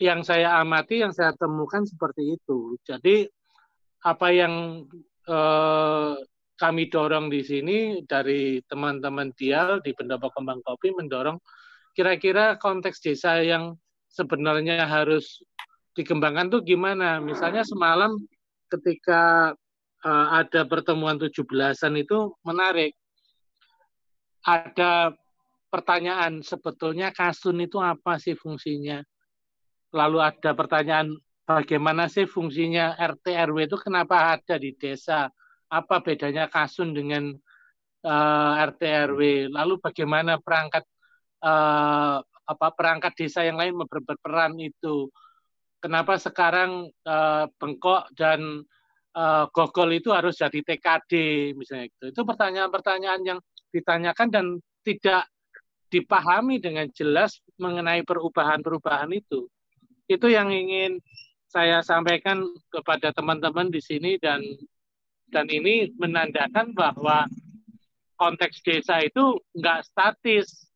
yang 0.00 0.24
saya 0.24 0.56
amati, 0.64 1.04
yang 1.04 1.12
saya 1.12 1.36
temukan 1.36 1.84
seperti 1.84 2.40
itu. 2.40 2.80
Jadi 2.88 3.28
apa 4.00 4.32
yang 4.32 4.84
eh, 5.30 6.12
kami 6.58 6.90
dorong 6.90 7.30
di 7.30 7.40
sini 7.46 7.78
dari 8.04 8.60
teman-teman 8.66 9.32
Dial 9.38 9.80
di 9.80 9.94
Pendopo 9.94 10.28
Kembang 10.34 10.60
Kopi 10.60 10.92
mendorong 10.92 11.38
kira-kira 11.96 12.58
konteks 12.60 13.00
desa 13.00 13.40
yang 13.40 13.78
sebenarnya 14.10 14.84
harus 14.84 15.40
dikembangkan 15.94 16.52
tuh 16.52 16.60
gimana? 16.66 17.22
Misalnya 17.22 17.64
semalam 17.64 18.18
ketika 18.68 19.54
uh, 20.04 20.26
ada 20.36 20.68
pertemuan 20.68 21.16
17-an 21.16 21.94
itu 21.96 22.34
menarik. 22.44 22.92
Ada 24.44 25.12
pertanyaan 25.68 26.40
sebetulnya 26.44 27.12
kasun 27.12 27.60
itu 27.64 27.76
apa 27.80 28.16
sih 28.16 28.36
fungsinya? 28.36 29.04
lalu 29.90 30.22
ada 30.22 30.50
pertanyaan 30.54 31.18
bagaimana 31.50 32.06
sih 32.06 32.30
fungsinya 32.30 32.94
RT 32.94 33.34
RW 33.50 33.66
itu 33.66 33.76
kenapa 33.82 34.38
ada 34.38 34.54
di 34.54 34.70
desa? 34.78 35.26
Apa 35.70 36.02
bedanya 36.02 36.46
Kasun 36.46 36.94
dengan 36.94 37.34
uh, 38.06 38.52
eh, 38.54 38.66
RT 38.70 38.82
RW? 39.10 39.20
Lalu 39.50 39.74
bagaimana 39.82 40.38
perangkat 40.38 40.86
uh, 41.42 42.22
apa 42.22 42.66
perangkat 42.74 43.12
desa 43.18 43.42
yang 43.42 43.58
lain 43.58 43.74
ber 43.74 43.98
berperan 44.02 44.54
itu? 44.62 45.10
Kenapa 45.82 46.20
sekarang 46.20 46.92
uh, 47.08 47.44
bengkok 47.58 48.12
dan 48.14 48.62
uh, 49.16 49.44
gogol 49.50 49.90
itu 49.96 50.14
harus 50.14 50.38
jadi 50.38 50.60
TKD 50.62 51.12
misalnya 51.58 51.90
itu? 51.90 52.04
Itu 52.14 52.22
pertanyaan-pertanyaan 52.22 53.22
yang 53.26 53.38
ditanyakan 53.74 54.28
dan 54.30 54.46
tidak 54.86 55.26
dipahami 55.90 56.62
dengan 56.62 56.86
jelas 56.94 57.42
mengenai 57.58 58.06
perubahan-perubahan 58.06 59.10
itu 59.10 59.50
itu 60.10 60.26
yang 60.26 60.50
ingin 60.50 60.98
saya 61.50 61.82
sampaikan 61.82 62.46
kepada 62.70 63.10
teman-teman 63.10 63.74
di 63.74 63.82
sini 63.82 64.14
dan 64.22 64.38
dan 65.34 65.50
ini 65.50 65.90
menandakan 65.98 66.70
bahwa 66.74 67.26
konteks 68.14 68.62
desa 68.62 69.02
itu 69.02 69.38
nggak 69.58 69.82
statis, 69.82 70.70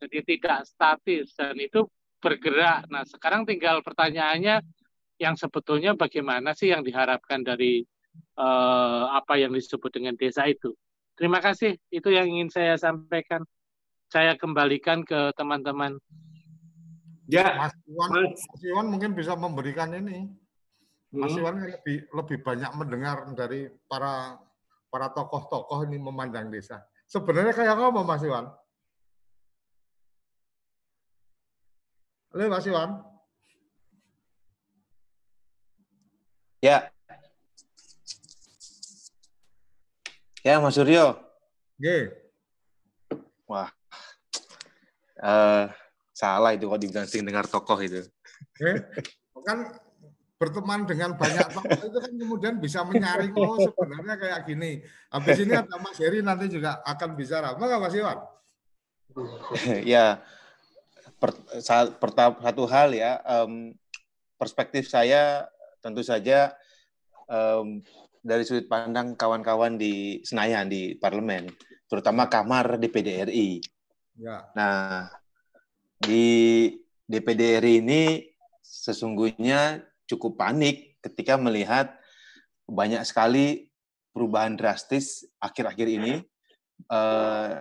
jadi 0.00 0.24
tidak 0.24 0.58
statis 0.64 1.36
dan 1.36 1.56
itu 1.60 1.84
bergerak. 2.24 2.88
Nah 2.88 3.04
sekarang 3.04 3.44
tinggal 3.44 3.84
pertanyaannya 3.84 4.64
yang 5.20 5.36
sebetulnya 5.36 5.92
bagaimana 5.92 6.56
sih 6.56 6.72
yang 6.72 6.80
diharapkan 6.80 7.44
dari 7.44 7.84
uh, 8.40 9.12
apa 9.12 9.36
yang 9.36 9.52
disebut 9.52 9.92
dengan 9.92 10.16
desa 10.16 10.48
itu. 10.48 10.72
Terima 11.14 11.38
kasih, 11.38 11.76
itu 11.92 12.08
yang 12.10 12.26
ingin 12.26 12.48
saya 12.50 12.74
sampaikan. 12.80 13.44
Saya 14.10 14.38
kembalikan 14.40 15.02
ke 15.04 15.34
teman-teman. 15.36 16.00
Ya, 17.24 17.56
Mas 17.56 17.72
Iwan, 17.88 18.10
Mas 18.36 18.62
Iwan 18.64 18.86
mungkin 18.92 19.16
bisa 19.16 19.32
memberikan 19.32 19.88
ini. 19.96 20.28
Mas 21.14 21.32
hmm. 21.32 21.40
Iwan 21.40 21.54
lebih 21.64 21.96
lebih 22.12 22.38
banyak 22.44 22.70
mendengar 22.76 23.24
dari 23.32 23.72
para 23.88 24.36
para 24.92 25.08
tokoh-tokoh 25.08 25.88
ini 25.88 25.96
memandang 25.96 26.52
desa. 26.52 26.84
Sebenarnya 27.08 27.56
kayak 27.56 27.80
apa 27.80 28.02
Mas 28.04 28.22
Iwan? 28.24 28.52
Halo 32.34 32.44
Mas 32.50 32.66
Iwan. 32.66 32.90
Ya. 36.60 36.90
Ya, 40.44 40.60
Mas 40.60 40.76
Suryo. 40.76 41.16
Oke. 41.80 41.96
Wah. 43.48 43.70
Uh, 45.20 45.72
salah 46.14 46.54
itu 46.54 46.70
kalau 46.70 46.78
dibilang 46.78 47.10
sering 47.10 47.26
dengar 47.26 47.50
tokoh 47.50 47.76
itu. 47.82 48.06
Eh, 48.62 48.78
kan 49.42 49.74
berteman 50.38 50.86
dengan 50.86 51.18
banyak 51.18 51.50
tokoh 51.50 51.82
itu 51.90 51.98
kan 51.98 52.12
kemudian 52.14 52.54
bisa 52.62 52.86
menyaring 52.86 53.34
oh 53.34 53.58
sebenarnya 53.58 54.14
kayak 54.14 54.40
gini. 54.46 54.78
Habis 55.10 55.42
ini 55.42 55.52
ada 55.58 55.76
Mas 55.82 55.98
Heri 55.98 56.22
nanti 56.22 56.46
juga 56.46 56.78
akan 56.86 57.18
bicara. 57.18 57.58
Apa 57.58 57.82
Mas 57.82 57.98
Iwan? 57.98 58.18
ya, 59.94 60.22
per, 61.18 61.34
satu 61.58 62.64
hal 62.70 62.94
ya, 62.94 63.18
um, 63.26 63.74
perspektif 64.38 64.86
saya 64.90 65.46
tentu 65.82 66.02
saja 66.02 66.54
um, 67.30 67.82
dari 68.24 68.42
sudut 68.42 68.66
pandang 68.66 69.14
kawan-kawan 69.14 69.76
di 69.76 70.24
Senayan 70.24 70.66
di 70.66 70.96
parlemen, 70.96 71.50
terutama 71.86 72.26
kamar 72.26 72.80
DPD 72.80 73.30
RI. 73.30 73.60
Ya. 74.18 74.46
Nah, 74.56 75.10
di 76.00 76.68
DPD 77.04 77.60
RI 77.60 77.84
ini 77.84 78.02
sesungguhnya 78.64 79.84
cukup 80.08 80.40
panik 80.40 80.96
ketika 81.04 81.36
melihat 81.36 81.92
banyak 82.64 83.04
sekali 83.04 83.68
perubahan 84.16 84.56
drastis 84.56 85.28
akhir-akhir 85.42 85.88
ini 85.88 86.14
eh, 86.88 87.52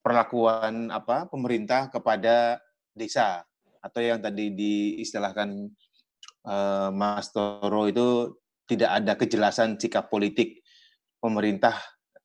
perlakuan 0.00 0.88
apa 0.88 1.28
pemerintah 1.28 1.92
kepada 1.92 2.56
desa 2.96 3.44
atau 3.80 4.00
yang 4.00 4.20
tadi 4.24 4.52
diistilahkan 4.56 5.50
eh, 6.48 6.88
Mas 6.96 7.28
Toro 7.32 7.84
itu 7.88 8.40
tidak 8.64 8.90
ada 9.02 9.12
kejelasan 9.18 9.76
sikap 9.76 10.08
politik 10.08 10.62
pemerintah 11.18 11.76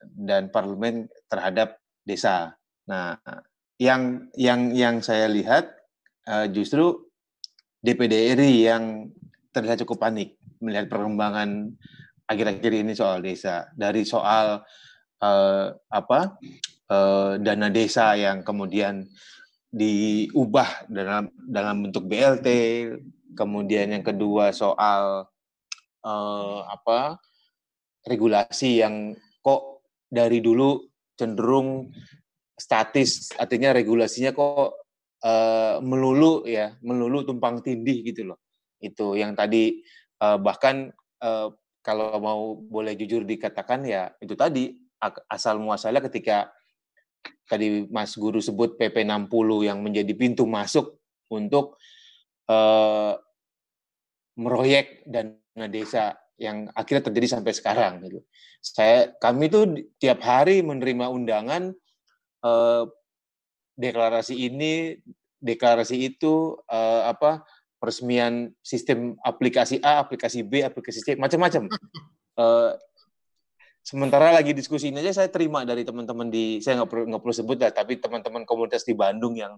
dan 0.06 0.54
parlemen 0.54 1.10
terhadap 1.26 1.82
desa. 2.06 2.54
Nah, 2.86 3.18
yang 3.82 4.32
yang 4.40 4.72
yang 4.72 4.96
saya 5.04 5.28
lihat 5.28 5.68
uh, 6.28 6.48
justru 6.48 7.06
DPD 7.84 8.34
RI 8.40 8.66
yang 8.72 9.12
terlihat 9.52 9.84
cukup 9.84 10.08
panik 10.08 10.40
melihat 10.64 10.88
perkembangan 10.90 11.76
akhir-akhir 12.26 12.72
ini 12.72 12.94
soal 12.98 13.22
desa. 13.22 13.70
Dari 13.76 14.02
soal 14.08 14.64
uh, 15.22 15.68
apa 15.92 16.40
uh, 16.90 17.38
dana 17.38 17.68
desa 17.70 18.16
yang 18.18 18.42
kemudian 18.42 19.06
diubah 19.76 20.88
dalam 20.88 21.28
dalam 21.36 21.84
bentuk 21.84 22.08
BLT 22.08 22.48
kemudian 23.36 23.92
yang 23.92 24.06
kedua 24.08 24.56
soal 24.56 25.28
uh, 26.08 26.60
apa 26.64 27.20
regulasi 28.08 28.80
yang 28.80 29.12
kok 29.44 29.84
dari 30.08 30.40
dulu 30.40 30.80
cenderung 31.20 31.92
statis 32.56 33.36
artinya 33.36 33.76
regulasinya 33.76 34.32
kok 34.32 34.80
uh, 35.24 35.78
melulu 35.84 36.48
ya 36.48 36.76
melulu 36.80 37.28
tumpang 37.28 37.60
tindih 37.60 38.02
gitu 38.08 38.32
loh 38.32 38.40
itu 38.80 39.20
yang 39.20 39.36
tadi 39.36 39.84
uh, 40.24 40.40
bahkan 40.40 40.92
uh, 41.20 41.52
kalau 41.86 42.18
mau 42.18 42.42
boleh 42.58 42.98
jujur 42.98 43.28
dikatakan 43.28 43.86
ya 43.86 44.10
itu 44.18 44.34
tadi 44.34 44.74
asal 45.30 45.62
muasalnya 45.62 46.02
ketika 46.02 46.50
tadi 47.46 47.86
Mas 47.94 48.18
Guru 48.18 48.42
sebut 48.42 48.74
PP 48.80 49.06
60 49.06 49.30
yang 49.70 49.86
menjadi 49.86 50.14
pintu 50.18 50.50
masuk 50.50 50.98
untuk 51.30 51.78
uh, 52.50 53.14
meroyek 54.36 55.06
dan 55.06 55.38
dana 55.54 55.68
desa 55.72 56.18
yang 56.36 56.68
akhirnya 56.76 57.08
terjadi 57.08 57.40
sampai 57.40 57.54
sekarang 57.56 58.04
gitu. 58.04 58.20
Saya 58.60 59.14
kami 59.22 59.48
tuh 59.48 59.88
tiap 60.02 60.20
hari 60.26 60.60
menerima 60.66 61.08
undangan 61.08 61.72
eh, 62.46 62.84
deklarasi 63.76 64.38
ini, 64.38 64.96
deklarasi 65.42 65.98
itu 66.14 66.56
eh, 66.70 67.02
apa 67.10 67.44
peresmian 67.82 68.54
sistem 68.64 69.14
aplikasi 69.22 69.84
A, 69.84 70.02
aplikasi 70.02 70.42
B, 70.42 70.64
aplikasi 70.64 71.02
C, 71.04 71.08
macam-macam. 71.18 71.68
Eh, 72.36 72.74
sementara 73.80 74.28
lagi 74.36 74.52
diskusi 74.52 74.92
ini 74.92 75.00
aja 75.00 75.24
saya 75.24 75.32
terima 75.32 75.64
dari 75.64 75.88
teman-teman 75.88 76.28
di 76.28 76.60
saya 76.60 76.84
nggak 76.84 76.92
perlu 76.92 77.04
nggak 77.08 77.22
perlu 77.24 77.32
sebut 77.32 77.58
lah, 77.64 77.72
tapi 77.72 77.96
teman-teman 77.96 78.44
komunitas 78.44 78.84
di 78.84 78.92
Bandung 78.92 79.40
yang 79.40 79.56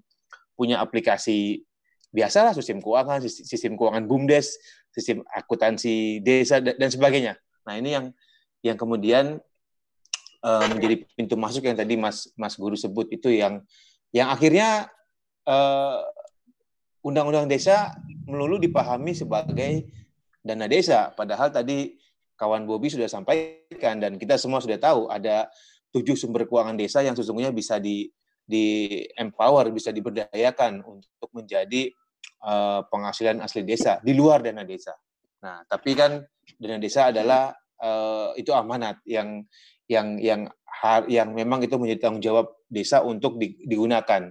punya 0.53 0.77
aplikasi 0.77 1.65
biasalah 2.13 2.53
sistem 2.53 2.77
keuangan, 2.77 3.25
sistem 3.25 3.73
keuangan 3.73 4.05
bumdes, 4.05 4.61
sistem 4.93 5.25
akuntansi 5.25 6.21
desa 6.21 6.61
dan 6.61 6.85
sebagainya. 6.85 7.33
Nah 7.65 7.81
ini 7.81 7.97
yang 7.97 8.05
yang 8.61 8.77
kemudian 8.77 9.41
uh, 10.47 10.65
menjadi 10.71 11.03
pintu 11.19 11.35
masuk 11.35 11.67
yang 11.67 11.75
tadi 11.75 11.99
Mas 11.99 12.31
Mas 12.39 12.55
Guru 12.55 12.79
sebut 12.79 13.11
itu 13.11 13.27
yang 13.27 13.59
yang 14.15 14.31
akhirnya 14.31 14.87
eh, 15.43 15.99
undang-undang 17.03 17.51
desa 17.51 17.91
melulu 18.23 18.55
dipahami 18.55 19.11
sebagai 19.11 19.91
dana 20.39 20.63
desa. 20.63 21.11
Padahal 21.11 21.51
tadi 21.51 21.99
kawan 22.39 22.63
Bobi 22.63 22.87
sudah 22.87 23.11
sampaikan 23.11 23.99
dan 23.99 24.15
kita 24.15 24.39
semua 24.39 24.63
sudah 24.63 24.79
tahu 24.79 25.11
ada 25.11 25.51
tujuh 25.91 26.15
sumber 26.15 26.47
keuangan 26.47 26.79
desa 26.79 27.03
yang 27.03 27.19
sesungguhnya 27.19 27.51
bisa 27.51 27.83
di 27.83 28.07
di 28.47 29.03
empower, 29.19 29.75
bisa 29.75 29.91
diberdayakan 29.91 30.79
untuk 30.87 31.27
menjadi 31.35 31.91
uh, 32.47 32.87
penghasilan 32.87 33.43
asli 33.43 33.67
desa 33.67 33.99
di 33.99 34.15
luar 34.15 34.39
dana 34.39 34.63
desa. 34.63 34.95
Nah, 35.43 35.67
tapi 35.67 35.99
kan 35.99 36.23
dana 36.55 36.79
desa 36.79 37.11
adalah 37.11 37.51
itu 38.33 38.49
amanat 38.57 38.97
yang 39.05 39.45
yang 39.87 40.19
yang 40.19 40.51
yang 41.09 41.33
memang 41.33 41.63
itu 41.63 41.75
menjadi 41.79 42.07
tanggung 42.07 42.23
jawab 42.23 42.53
desa 42.69 43.01
untuk 43.01 43.39
digunakan 43.41 44.29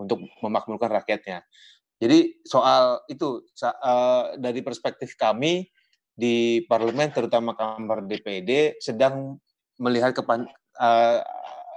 untuk 0.00 0.24
memakmurkan 0.40 1.02
rakyatnya. 1.02 1.44
Jadi 2.00 2.40
soal 2.48 3.04
itu 3.12 3.44
uh, 3.60 4.32
dari 4.40 4.64
perspektif 4.64 5.20
kami 5.20 5.68
di 6.16 6.64
parlemen 6.64 7.12
terutama 7.12 7.52
kamar 7.52 8.08
DPD 8.08 8.80
sedang 8.80 9.36
melihat 9.76 10.16
kepan, 10.16 10.48
uh, 10.80 11.20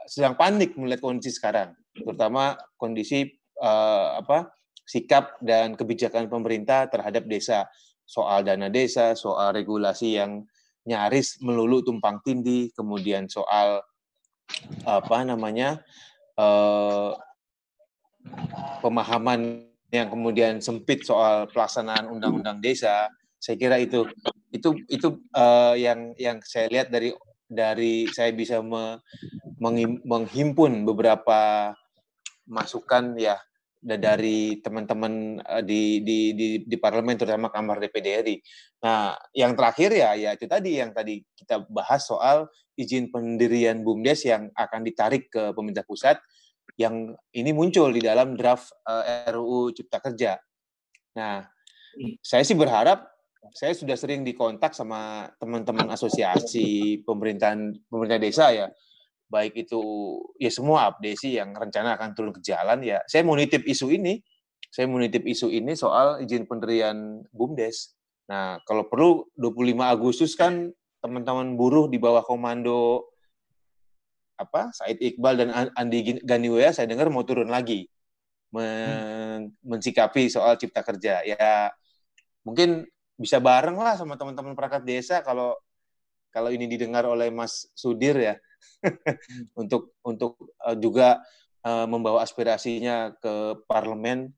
sedang 0.08 0.40
panik 0.40 0.80
melihat 0.80 1.04
kondisi 1.04 1.36
sekarang, 1.36 1.76
terutama 1.92 2.56
kondisi 2.80 3.36
uh, 3.60 4.20
apa 4.20 4.52
sikap 4.84 5.40
dan 5.44 5.76
kebijakan 5.76 6.28
pemerintah 6.28 6.88
terhadap 6.88 7.28
desa, 7.28 7.68
soal 8.04 8.44
dana 8.44 8.68
desa, 8.68 9.16
soal 9.16 9.56
regulasi 9.56 10.20
yang 10.20 10.44
nyaris 10.84 11.40
melulu 11.40 11.84
tumpang 11.84 12.20
tindih, 12.24 12.72
kemudian 12.76 13.28
soal 13.32 13.84
apa 14.84 15.18
namanya 15.24 15.80
uh, 16.36 17.16
pemahaman 18.84 19.68
yang 19.94 20.10
kemudian 20.10 20.60
sempit 20.60 21.06
soal 21.06 21.46
pelaksanaan 21.54 22.10
undang-undang 22.10 22.60
desa, 22.60 23.08
saya 23.38 23.56
kira 23.56 23.78
itu. 23.78 24.10
Itu 24.54 24.78
itu 24.90 25.22
uh, 25.34 25.74
yang 25.78 26.14
yang 26.18 26.42
saya 26.46 26.70
lihat 26.70 26.90
dari 26.90 27.14
dari 27.46 28.10
saya 28.10 28.34
bisa 28.34 28.60
me, 28.62 28.98
menghimpun 30.04 30.84
beberapa 30.84 31.72
masukan 32.50 33.16
ya 33.16 33.40
dari 33.84 34.64
teman-teman 34.64 35.44
eh, 35.44 35.64
di, 35.64 36.00
di 36.00 36.20
di 36.34 36.48
di 36.64 36.76
parlemen 36.80 37.20
terutama 37.20 37.52
kamar 37.52 37.84
DPD 37.84 38.08
RI. 38.24 38.36
Nah, 38.84 39.14
yang 39.36 39.54
terakhir 39.54 39.92
ya 39.92 40.16
ya 40.16 40.32
itu 40.34 40.48
tadi 40.48 40.80
yang 40.80 40.96
tadi 40.96 41.20
kita 41.36 41.68
bahas 41.68 42.08
soal 42.08 42.48
izin 42.80 43.12
pendirian 43.12 43.84
BUMDes 43.84 44.26
yang 44.26 44.50
akan 44.56 44.82
ditarik 44.82 45.28
ke 45.30 45.52
pemerintah 45.52 45.86
pusat 45.86 46.18
yang 46.80 47.14
ini 47.36 47.52
muncul 47.54 47.92
di 47.94 48.02
dalam 48.02 48.40
draft 48.40 48.72
uh, 48.88 49.04
eh, 49.04 49.30
RUU 49.30 49.76
Cipta 49.76 50.00
Kerja. 50.02 50.40
Nah, 51.14 51.46
saya 52.24 52.42
sih 52.42 52.58
berharap 52.58 53.14
saya 53.54 53.76
sudah 53.76 54.00
sering 54.00 54.24
dikontak 54.24 54.72
sama 54.72 55.28
teman-teman 55.38 55.92
asosiasi 55.92 57.04
pemerintahan 57.04 57.76
pemerintah 57.92 58.20
desa 58.24 58.46
ya 58.56 58.72
baik 59.34 59.66
itu 59.66 59.82
ya 60.38 60.54
semua 60.54 60.94
abdesi 60.94 61.34
yang 61.42 61.58
rencana 61.58 61.98
akan 61.98 62.14
turun 62.14 62.32
ke 62.38 62.42
jalan 62.46 62.86
ya 62.86 63.02
saya 63.10 63.26
mau 63.26 63.34
nitip 63.34 63.66
isu 63.66 63.90
ini 63.90 64.22
saya 64.74 64.90
menitip 64.90 65.22
isu 65.22 65.54
ini 65.54 65.78
soal 65.78 66.18
izin 66.26 66.50
pendirian 66.50 67.22
BUMDes. 67.30 67.94
Nah, 68.26 68.58
kalau 68.66 68.90
perlu 68.90 69.30
25 69.38 69.86
Agustus 69.86 70.34
kan 70.34 70.74
teman-teman 70.98 71.54
buruh 71.54 71.86
di 71.86 72.02
bawah 72.02 72.26
komando 72.26 73.06
apa 74.34 74.74
Said 74.74 74.98
Iqbal 74.98 75.38
dan 75.38 75.50
Andi 75.78 76.18
Ganiwaya 76.26 76.74
saya 76.74 76.90
dengar 76.90 77.14
mau 77.14 77.22
turun 77.22 77.54
lagi 77.54 77.86
men 78.50 79.54
mensikapi 79.62 80.26
soal 80.26 80.58
cipta 80.58 80.82
kerja. 80.82 81.22
Ya 81.22 81.70
mungkin 82.42 82.90
bisa 83.14 83.38
bareng 83.38 83.78
lah 83.78 83.94
sama 83.94 84.18
teman-teman 84.18 84.58
perangkat 84.58 84.90
desa 84.90 85.22
kalau 85.22 85.54
kalau 86.34 86.50
ini 86.50 86.66
didengar 86.66 87.06
oleh 87.06 87.30
Mas 87.30 87.70
Sudir 87.78 88.18
ya 88.18 88.34
untuk 89.62 89.96
untuk 90.04 90.38
uh, 90.64 90.76
juga 90.78 91.24
uh, 91.64 91.88
membawa 91.88 92.24
aspirasinya 92.24 93.16
ke 93.18 93.64
parlemen 93.66 94.32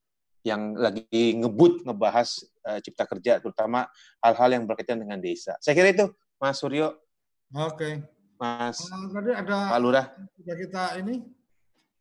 yang 0.45 0.77
lagi 0.77 1.33
ngebut 1.41 1.89
ngebahas 1.89 2.29
uh, 2.69 2.77
cipta 2.77 3.09
kerja 3.09 3.41
terutama 3.41 3.89
hal-hal 4.21 4.49
yang 4.61 4.63
berkaitan 4.69 5.01
dengan 5.01 5.17
desa. 5.17 5.57
Saya 5.57 5.73
kira 5.73 5.89
itu 5.89 6.05
Mas 6.37 6.61
Suryo. 6.61 6.93
Oke. 7.53 8.05
Mas 8.35 8.83
Uh, 8.83 9.07
tadi 9.09 9.31
ada 9.31 9.73
Pak 9.73 9.79
Lurah. 9.79 10.05
kita, 10.37 10.53
kita 10.59 10.83
ini 11.01 11.23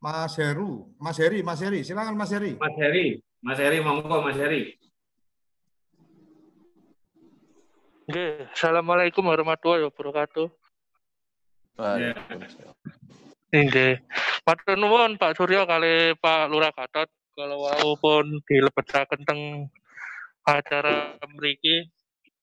Mas 0.04 0.36
Heru, 0.36 0.92
Mas 1.00 1.16
Heri, 1.16 1.40
Mas 1.40 1.64
Heri, 1.64 1.80
silakan 1.80 2.12
Mas 2.12 2.28
Heri. 2.28 2.60
Mas 2.60 2.76
Heri, 2.76 3.16
Mas 3.40 3.56
Heri 3.56 3.80
monggo 3.80 4.20
Mas 4.20 4.36
Heri. 4.36 4.76
Oke, 8.04 8.44
Assalamualaikum 8.52 9.24
warahmatullahi 9.24 9.88
wabarakatuh. 9.88 10.63
Waalaikumsalam. 11.74 12.76
Oke, 13.54 14.02
Matur 14.42 14.74
nuwun 14.74 15.14
Pak 15.14 15.38
Suryo 15.38 15.62
kali 15.62 16.18
Pak 16.18 16.50
Lurah 16.50 16.74
Gatot 16.74 17.06
kalau 17.34 17.66
walaupun 17.66 18.42
dilebetaken 18.46 19.22
teng 19.22 19.40
acara 20.46 21.14
mriki. 21.34 21.90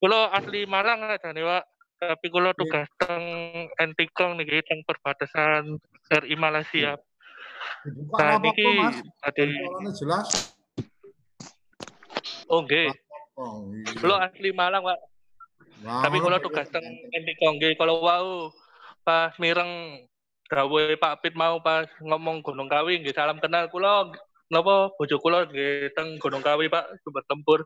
Kula 0.02 0.32
asli 0.32 0.64
Malang 0.68 1.04
aja 1.04 1.36
nih, 1.36 1.44
Pak. 1.44 1.64
Tapi 2.02 2.26
kula 2.32 2.56
tugas 2.58 2.88
teng 2.96 3.24
Entikong 3.76 4.40
niki 4.40 4.64
teng 4.68 4.88
perbatasan 4.88 5.80
RI 6.10 6.36
Malaysia. 6.40 6.96
Dibuka 7.84 8.24
Nah, 8.24 8.40
niki 8.40 8.68
tadi 9.20 9.46
jelas. 10.00 10.28
oh 12.52 12.64
nggih. 12.68 12.92
Oh, 13.36 13.68
iya. 13.72 14.00
Kula 14.00 14.16
asli 14.28 14.50
Malang, 14.52 14.84
Pak. 14.84 15.00
Tapi 16.08 16.18
kalau 16.24 16.40
tugas 16.40 16.68
teng 16.72 16.88
Entikong 17.16 17.60
nggih 17.60 17.76
kalau 17.80 18.00
wau 18.00 18.48
pas 19.02 19.34
mireng 19.42 20.06
gawe 20.52 20.84
Pak 21.00 21.24
Pit 21.24 21.34
mau 21.34 21.64
pas 21.64 21.88
ngomong 22.04 22.44
Gunung 22.44 22.68
Kawi 22.68 23.00
nggih 23.02 23.16
salam 23.16 23.40
kenal 23.40 23.72
kula 23.72 24.12
napa 24.52 24.92
bojo 25.00 25.16
kula 25.24 25.48
nggih 25.48 25.96
teng 25.96 26.20
Gunung 26.20 26.44
Kawi 26.44 26.68
Pak 26.68 27.00
sumber 27.02 27.24
tempur. 27.26 27.64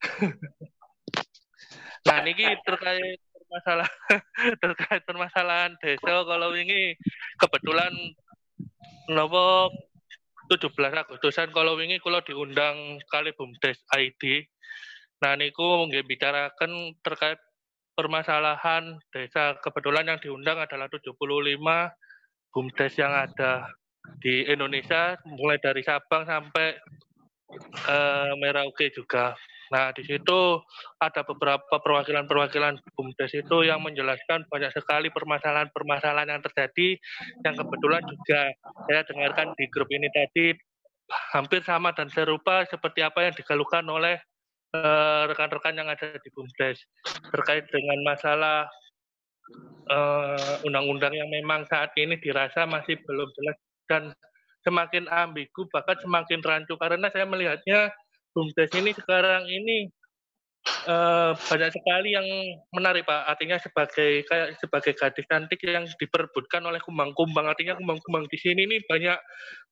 nah 2.06 2.22
niki 2.22 2.46
terkait 2.62 3.18
permasalahan 3.34 3.90
terkait 4.62 5.02
permasalahan 5.02 5.72
desa 5.82 6.22
kalau 6.22 6.54
ini 6.54 6.94
kebetulan 7.42 7.90
napa 9.10 9.66
17 10.46 10.78
Agustusan 10.78 11.50
kalau 11.50 11.74
wingi 11.74 11.98
kula 11.98 12.22
diundang 12.22 13.02
kali 13.10 13.34
BUMDes 13.34 13.82
ID. 13.90 14.46
Nah 15.18 15.34
niku 15.34 15.90
nggih 15.90 16.06
bicarakan 16.06 16.94
terkait 17.02 17.42
permasalahan 17.96 19.00
desa. 19.10 19.56
Kebetulan 19.64 20.06
yang 20.06 20.20
diundang 20.20 20.60
adalah 20.60 20.86
75 20.92 21.16
BUMDes 22.52 22.94
yang 23.00 23.12
ada 23.12 23.72
di 24.20 24.46
Indonesia 24.46 25.18
mulai 25.26 25.58
dari 25.58 25.82
Sabang 25.82 26.28
sampai 26.28 26.76
eh, 27.88 28.32
Merauke 28.38 28.92
juga. 28.92 29.34
Nah, 29.66 29.90
di 29.90 30.06
situ 30.06 30.62
ada 31.02 31.26
beberapa 31.26 31.82
perwakilan-perwakilan 31.82 32.78
BUMDes 32.94 33.32
itu 33.34 33.66
yang 33.66 33.82
menjelaskan 33.82 34.46
banyak 34.46 34.70
sekali 34.70 35.10
permasalahan-permasalahan 35.10 36.38
yang 36.38 36.42
terjadi 36.44 36.94
yang 37.42 37.54
kebetulan 37.58 38.02
juga 38.06 38.54
saya 38.86 39.02
dengarkan 39.10 39.58
di 39.58 39.66
grup 39.66 39.90
ini 39.90 40.06
tadi 40.14 40.54
hampir 41.34 41.66
sama 41.66 41.90
dan 41.94 42.06
serupa 42.10 42.62
seperti 42.66 43.02
apa 43.02 43.26
yang 43.26 43.34
dikeluhkan 43.34 43.82
oleh 43.90 44.22
eh, 44.74 45.22
rekan-rekan 45.30 45.78
yang 45.78 45.88
ada 45.90 46.16
di 46.18 46.28
BUMDes 46.32 46.78
terkait 47.30 47.66
dengan 47.70 47.98
masalah 48.02 48.66
eh, 49.90 50.66
undang-undang 50.66 51.14
yang 51.14 51.30
memang 51.30 51.68
saat 51.70 51.94
ini 51.94 52.18
dirasa 52.18 52.66
masih 52.66 52.98
belum 53.06 53.28
jelas 53.36 53.56
dan 53.86 54.02
semakin 54.66 55.06
ambigu 55.06 55.70
bahkan 55.70 55.94
semakin 56.02 56.42
rancu. 56.42 56.74
Karena 56.74 57.06
saya 57.14 57.26
melihatnya 57.28 57.94
BUMDes 58.34 58.72
ini 58.76 58.90
sekarang 58.92 59.46
ini 59.46 59.88
eh, 60.66 61.32
banyak 61.34 61.70
sekali 61.72 62.14
yang 62.14 62.26
menarik 62.74 63.06
Pak. 63.06 63.26
Artinya 63.26 63.56
sebagai 63.58 64.22
kayak 64.26 64.58
sebagai 64.58 64.92
gadis 64.94 65.26
cantik 65.26 65.60
yang 65.66 65.86
diperebutkan 65.98 66.62
oleh 66.66 66.78
kumbang-kumbang. 66.82 67.46
Artinya 67.46 67.78
kumbang-kumbang 67.78 68.26
di 68.30 68.38
sini 68.38 68.66
ini 68.66 68.82
banyak 68.86 69.18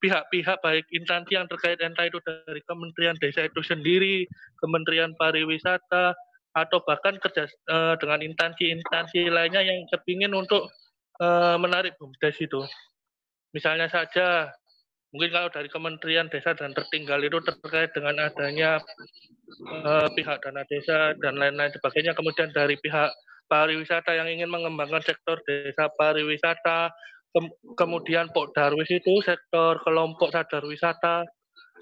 pihak-pihak 0.02 0.58
baik 0.62 0.86
instansi 0.90 1.38
yang 1.38 1.46
terkait 1.46 1.78
entah 1.82 2.06
itu 2.06 2.18
dari 2.24 2.60
Kementerian 2.66 3.16
Desa 3.18 3.46
itu 3.46 3.60
sendiri, 3.62 4.26
Kementerian 4.58 5.14
Pariwisata, 5.18 6.14
atau 6.54 6.78
bahkan 6.86 7.18
kerja 7.18 7.50
eh, 7.50 7.94
dengan 7.98 8.22
instansi-instansi 8.22 9.30
lainnya 9.30 9.62
yang 9.66 9.86
kepingin 9.90 10.32
untuk 10.34 10.70
eh, 11.18 11.56
menarik 11.58 11.98
BUMDes 11.98 12.38
itu. 12.42 12.62
Misalnya 13.54 13.86
saja 13.86 14.50
mungkin 15.14 15.30
kalau 15.30 15.48
dari 15.54 15.70
Kementerian 15.70 16.26
Desa 16.26 16.58
dan 16.58 16.74
Tertinggal 16.74 17.22
itu 17.22 17.38
terkait 17.38 17.94
dengan 17.94 18.18
adanya 18.18 18.82
eh, 19.62 20.08
pihak 20.18 20.42
dana 20.42 20.66
desa 20.66 21.14
dan 21.22 21.38
lain-lain 21.38 21.70
sebagainya. 21.70 22.18
Kemudian 22.18 22.50
dari 22.50 22.74
pihak 22.82 23.14
pariwisata 23.46 24.10
yang 24.10 24.26
ingin 24.26 24.50
mengembangkan 24.50 25.06
sektor 25.06 25.38
desa 25.46 25.86
pariwisata, 25.94 26.90
Kem- 27.30 27.54
kemudian 27.78 28.26
Pok 28.34 28.50
Darwis 28.58 28.90
itu 28.90 29.22
sektor 29.22 29.78
kelompok 29.86 30.34
sadar 30.34 30.66
wisata 30.66 31.22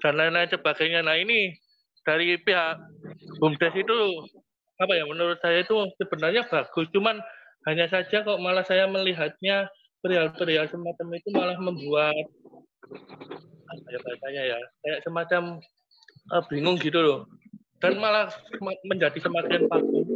dan 0.05 0.13
lain-lain 0.13 0.53
sebagainya. 0.53 1.01
Nah 1.01 1.17
ini 1.17 1.57
dari 2.05 2.37
pihak 2.37 2.77
BUMDes 3.41 3.73
itu 3.73 3.97
apa 4.77 4.93
ya 4.93 5.09
menurut 5.09 5.41
saya 5.41 5.65
itu 5.65 5.73
sebenarnya 5.97 6.45
bagus, 6.49 6.85
cuman 6.93 7.17
hanya 7.65 7.87
saja 7.87 8.21
kok 8.21 8.41
malah 8.41 8.65
saya 8.65 8.89
melihatnya 8.89 9.69
perihal-perihal 10.03 10.67
semacam 10.67 11.07
itu 11.15 11.29
malah 11.31 11.55
membuat 11.55 12.27
ya 13.89 13.97
bahasanya 14.01 14.43
ya 14.53 14.57
kayak 14.85 14.99
semacam 15.05 15.43
eh, 16.33 16.43
bingung 16.51 16.77
gitu 16.77 16.99
loh 16.99 17.19
dan 17.83 17.99
malah 17.99 18.31
menjadi 18.87 19.19
semakin 19.19 19.67
vakum. 19.67 20.07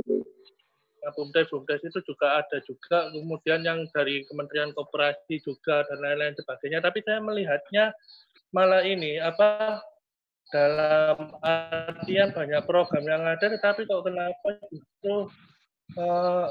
Nah, 1.04 1.12
BUMDes 1.16 1.52
BUMDes 1.52 1.84
itu 1.84 2.00
juga 2.04 2.40
ada 2.40 2.58
juga 2.64 3.12
kemudian 3.12 3.64
yang 3.64 3.84
dari 3.92 4.24
Kementerian 4.28 4.72
Koperasi 4.72 5.44
juga 5.44 5.84
dan 5.88 6.00
lain-lain 6.04 6.36
sebagainya 6.36 6.80
tapi 6.84 7.04
saya 7.04 7.20
melihatnya 7.20 7.92
malah 8.56 8.84
ini 8.84 9.20
apa 9.20 9.80
dalam 10.52 11.36
artian 11.44 12.32
banyak 12.32 12.64
program 12.64 13.04
yang 13.04 13.24
ada 13.24 13.52
tetapi 13.52 13.84
kok 13.84 14.04
kenapa 14.04 14.50
justru 14.72 15.16
eh, 15.96 16.48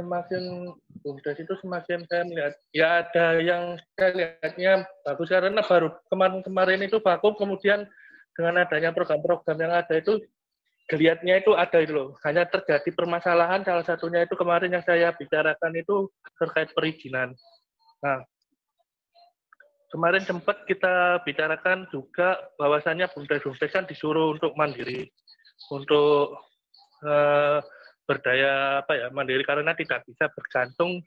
semakin 0.00 0.72
BUMDes 1.04 1.44
itu 1.44 1.54
semakin 1.60 2.08
saya 2.08 2.24
melihat 2.24 2.54
ya 2.72 3.04
ada 3.04 3.26
yang 3.36 3.76
saya 4.00 4.10
lihatnya 4.16 4.88
bagus 5.04 5.28
karena 5.28 5.60
baru 5.60 5.92
kemarin-kemarin 6.08 6.80
itu 6.80 6.96
vakum 7.04 7.36
kemudian 7.36 7.84
dengan 8.32 8.64
adanya 8.64 8.96
program-program 8.96 9.58
yang 9.60 9.72
ada 9.76 9.94
itu 10.00 10.16
geliatnya 10.88 11.38
itu 11.38 11.52
ada 11.52 11.78
itu 11.78 11.92
loh. 11.92 12.08
Hanya 12.24 12.48
terjadi 12.48 12.90
permasalahan 12.96 13.62
salah 13.62 13.84
satunya 13.84 14.24
itu 14.24 14.34
kemarin 14.34 14.72
yang 14.72 14.82
saya 14.82 15.12
bicarakan 15.12 15.76
itu 15.76 16.08
terkait 16.40 16.72
perizinan. 16.72 17.36
Nah, 18.00 18.24
kemarin 19.92 20.24
sempat 20.24 20.64
kita 20.64 21.20
bicarakan 21.22 21.86
juga 21.92 22.40
bahwasannya 22.56 23.06
BUMDes-BUMDes 23.12 23.70
kan 23.70 23.84
disuruh 23.84 24.34
untuk 24.34 24.56
mandiri, 24.56 25.06
untuk 25.70 26.40
eh, 27.04 27.60
berdaya 28.10 28.82
apa 28.82 28.98
ya 28.98 29.06
mandiri 29.14 29.46
karena 29.46 29.70
tidak 29.78 30.02
bisa 30.02 30.26
bergantung 30.34 30.98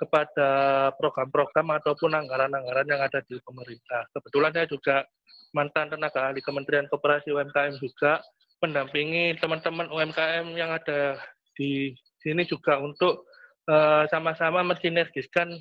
kepada 0.00 0.48
program-program 0.96 1.76
ataupun 1.82 2.16
anggaran-anggaran 2.16 2.88
yang 2.88 3.02
ada 3.04 3.20
di 3.28 3.36
pemerintah. 3.44 4.08
Kebetulan 4.16 4.54
saya 4.56 4.64
juga 4.70 5.04
mantan 5.52 5.92
tenaga 5.92 6.30
ahli 6.32 6.40
Kementerian 6.40 6.88
Koperasi 6.88 7.34
UMKM 7.34 7.76
juga 7.76 8.22
mendampingi 8.64 9.36
teman-teman 9.42 9.90
UMKM 9.90 10.46
yang 10.54 10.70
ada 10.72 11.18
di 11.52 11.92
sini 12.22 12.46
juga 12.46 12.78
untuk 12.78 13.26
eh, 13.66 14.06
sama-sama 14.08 14.62
mensinergiskan 14.62 15.52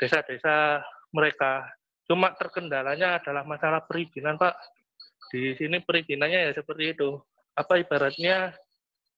desa-desa 0.00 0.80
mereka. 1.12 1.68
Cuma 2.08 2.32
terkendalanya 2.34 3.20
adalah 3.20 3.44
masalah 3.44 3.84
perizinan, 3.84 4.40
Pak. 4.40 4.56
Di 5.30 5.54
sini 5.56 5.84
perizinannya 5.84 6.48
ya 6.48 6.52
seperti 6.56 6.96
itu. 6.96 7.20
Apa 7.52 7.80
ibaratnya 7.80 8.56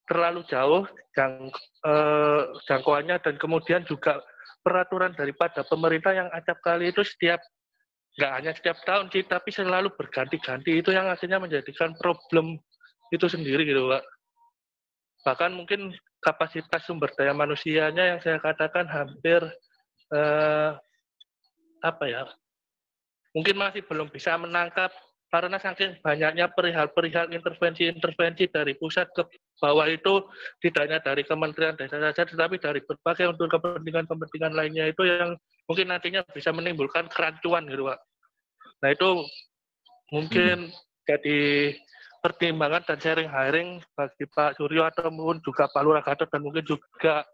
terlalu 0.05 0.45
jauh 0.45 0.85
jang, 1.17 1.49
eh, 1.85 2.41
jangkauannya 2.69 3.17
dan 3.21 3.35
kemudian 3.41 3.81
juga 3.89 4.21
peraturan 4.61 5.13
daripada 5.13 5.61
pemerintah 5.65 6.13
yang 6.13 6.29
acap 6.33 6.57
kali 6.65 6.89
itu 6.89 7.05
setiap 7.05 7.41
nggak 8.15 8.31
hanya 8.31 8.51
setiap 8.55 8.79
tahun 8.87 9.11
sih, 9.11 9.27
tapi 9.27 9.51
selalu 9.51 9.91
berganti-ganti 9.91 10.79
itu 10.79 10.89
yang 10.95 11.11
akhirnya 11.11 11.37
menjadikan 11.37 11.91
problem 11.99 12.55
itu 13.11 13.27
sendiri 13.27 13.67
gitu 13.67 13.91
Pak. 13.91 14.03
Bahkan 15.27 15.51
mungkin 15.51 15.91
kapasitas 16.23 16.87
sumber 16.87 17.11
daya 17.13 17.35
manusianya 17.35 18.15
yang 18.15 18.19
saya 18.23 18.39
katakan 18.39 18.87
hampir 18.87 19.43
eh, 20.15 20.71
apa 21.83 22.03
ya, 22.07 22.25
mungkin 23.35 23.59
masih 23.59 23.83
belum 23.85 24.09
bisa 24.09 24.39
menangkap 24.39 24.89
karena 25.35 25.59
saking 25.59 25.99
banyaknya 25.99 26.47
perihal-perihal 26.55 27.27
intervensi-intervensi 27.35 28.47
dari 28.55 28.71
pusat 28.79 29.11
ke 29.11 29.27
bawah 29.59 29.83
itu 29.83 30.23
tidak 30.63 30.87
hanya 30.87 30.99
dari 31.03 31.27
Kementerian 31.27 31.75
Desa 31.75 31.99
saja, 31.99 32.23
tetapi 32.23 32.55
dari 32.55 32.79
berbagai 32.79 33.35
untuk 33.35 33.51
kepentingan-kepentingan 33.51 34.55
lainnya 34.55 34.87
itu 34.87 35.03
yang 35.03 35.35
mungkin 35.67 35.91
nantinya 35.91 36.23
bisa 36.31 36.55
menimbulkan 36.55 37.11
kerancuan 37.11 37.67
gitu 37.67 37.91
Pak. 37.91 37.99
Nah 38.79 38.89
itu 38.95 39.09
mungkin 40.15 40.71
hmm. 40.71 41.03
jadi 41.03 41.39
pertimbangan 42.23 42.87
dan 42.87 42.97
sharing 43.03 43.27
hiring 43.27 43.69
bagi 43.91 44.23
Pak 44.31 44.55
Suryo 44.55 44.87
atau 44.87 45.11
mungkin 45.11 45.43
juga 45.43 45.67
Pak 45.67 45.83
Lurah 45.83 45.99
Gatot 45.99 46.31
dan 46.31 46.47
mungkin 46.47 46.63
juga 46.63 47.27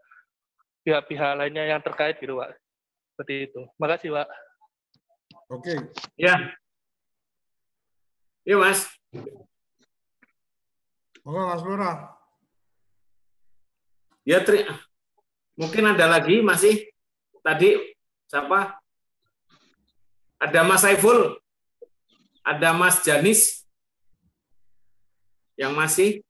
pihak-pihak 0.81 1.37
lainnya 1.37 1.69
yang 1.69 1.85
terkait 1.85 2.17
gitu 2.17 2.41
Pak. 2.41 2.57
Seperti 3.13 3.45
itu. 3.45 3.61
Makasih 3.77 4.09
Pak. 4.09 4.27
Oke. 5.53 5.75
Ya, 6.17 6.49
Iya, 8.41 8.57
Mas. 8.57 8.89
Oke, 11.21 11.41
Mas 11.45 11.61
Lurah. 11.61 12.17
Ya, 14.25 14.41
tri... 14.41 14.65
mungkin 15.57 15.93
ada 15.93 16.09
lagi 16.09 16.41
masih 16.41 16.89
tadi 17.45 17.77
siapa? 18.25 18.81
Ada 20.41 20.65
Mas 20.65 20.81
Saiful, 20.81 21.37
ada 22.41 22.73
Mas 22.73 23.05
Janis 23.05 23.61
yang 25.53 25.77
masih. 25.77 26.25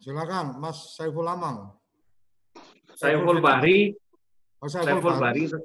Silakan, 0.00 0.56
Mas 0.56 0.96
Saiful 0.96 1.28
Amang. 1.28 1.76
Saiful 2.96 3.44
Bari. 3.44 3.92
Oh, 4.56 4.72
Saiful, 4.72 4.88
Saiful 4.88 5.16
Bari. 5.20 5.44
Bari. 5.52 5.60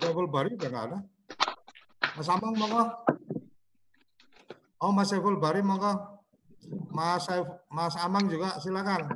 Saiful 0.00 0.28
Bari 0.32 0.50
udah 0.56 0.68
nggak 0.72 0.84
ada. 0.88 0.98
Mas 2.16 2.28
Amang, 2.32 2.56
monggo. 2.56 2.84
Oh, 4.76 4.92
Mas 4.92 5.08
Saiful 5.08 5.40
Bari 5.40 5.64
monggo. 5.64 6.20
Mas 6.92 7.24
Saif, 7.24 7.48
Mas 7.72 7.96
Amang 7.96 8.28
juga 8.28 8.60
silakan. 8.60 9.08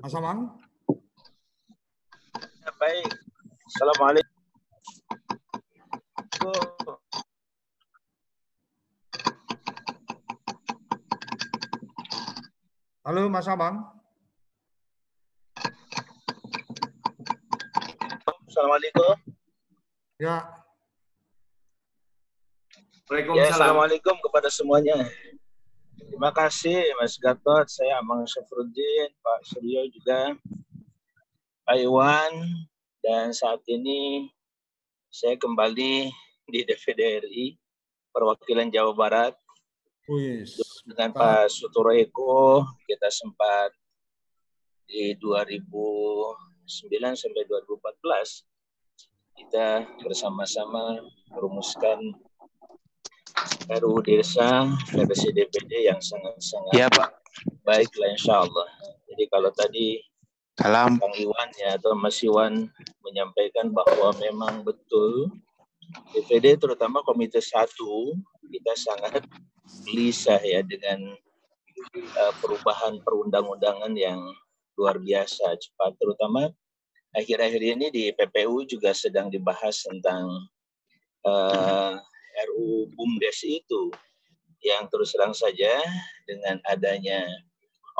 Mas 0.00 0.14
Amang. 0.16 0.56
Ya, 2.64 2.72
baik. 2.80 3.12
Assalamualaikum. 3.68 4.32
Halo 13.04 13.28
Mas 13.28 13.44
Amang. 13.44 13.76
Assalamualaikum. 18.48 19.41
Ya. 20.22 20.38
Ya, 23.10 23.50
Assalamualaikum 23.50 24.14
kepada 24.22 24.46
semuanya. 24.46 24.94
Terima 25.98 26.30
kasih 26.30 26.94
Mas 27.02 27.18
Gatot, 27.18 27.66
saya 27.66 27.98
Amang 27.98 28.22
Syafruddin, 28.30 29.10
Pak 29.18 29.40
Suryo 29.50 29.82
juga, 29.90 30.38
Pak 31.66 31.74
Iwan, 31.74 32.38
dan 33.02 33.34
saat 33.34 33.66
ini 33.66 34.30
saya 35.10 35.34
kembali 35.42 36.14
di 36.46 36.58
DPD 36.70 37.26
RI, 37.26 37.58
perwakilan 38.14 38.70
Jawa 38.70 38.94
Barat. 38.94 39.34
Wis. 40.06 40.54
Dengan 40.86 41.10
Pak 41.18 41.50
Sutoro 41.50 41.90
Eko, 41.90 42.62
kita 42.86 43.10
sempat 43.10 43.74
di 44.86 45.18
2009 45.18 46.38
sampai 47.18 47.42
2014 47.42 48.51
kita 49.36 49.86
bersama-sama 50.02 51.00
merumuskan 51.32 52.12
RUU 53.68 54.04
Desa 54.04 54.68
versi 54.92 55.32
DPD 55.32 55.88
yang 55.88 56.00
sangat-sangat 56.00 56.72
ya, 56.76 56.88
Pak. 56.92 57.10
baiklah 57.64 58.12
insya 58.12 58.44
Allah. 58.44 58.68
Jadi 59.08 59.24
kalau 59.32 59.50
tadi 59.52 60.00
Salam. 60.52 61.00
Bang 61.00 61.16
Iwan 61.16 61.48
ya 61.56 61.80
atau 61.80 61.96
Mas 61.96 62.20
Iwan 62.20 62.68
menyampaikan 63.00 63.72
bahwa 63.72 64.12
memang 64.20 64.60
betul 64.60 65.32
DPD 66.12 66.60
terutama 66.60 67.00
Komite 67.00 67.40
Satu 67.40 68.12
kita 68.52 68.76
sangat 68.76 69.24
gelisah 69.88 70.40
ya 70.44 70.60
dengan 70.60 71.16
uh, 71.96 72.32
perubahan 72.44 73.00
perundang-undangan 73.00 73.96
yang 73.96 74.20
luar 74.76 75.00
biasa 75.00 75.56
cepat 75.56 75.96
terutama 75.96 76.52
akhir-akhir 77.12 77.62
ini 77.62 77.86
di 77.92 78.04
PPU 78.16 78.64
juga 78.64 78.96
sedang 78.96 79.28
dibahas 79.28 79.84
tentang 79.84 80.48
uh, 81.28 81.94
eh, 81.96 82.44
RU 82.48 82.88
BUMDes 82.96 83.44
itu 83.44 83.92
yang 84.64 84.88
terus 84.88 85.12
terang 85.12 85.36
saja 85.36 85.82
dengan 86.24 86.56
adanya 86.70 87.26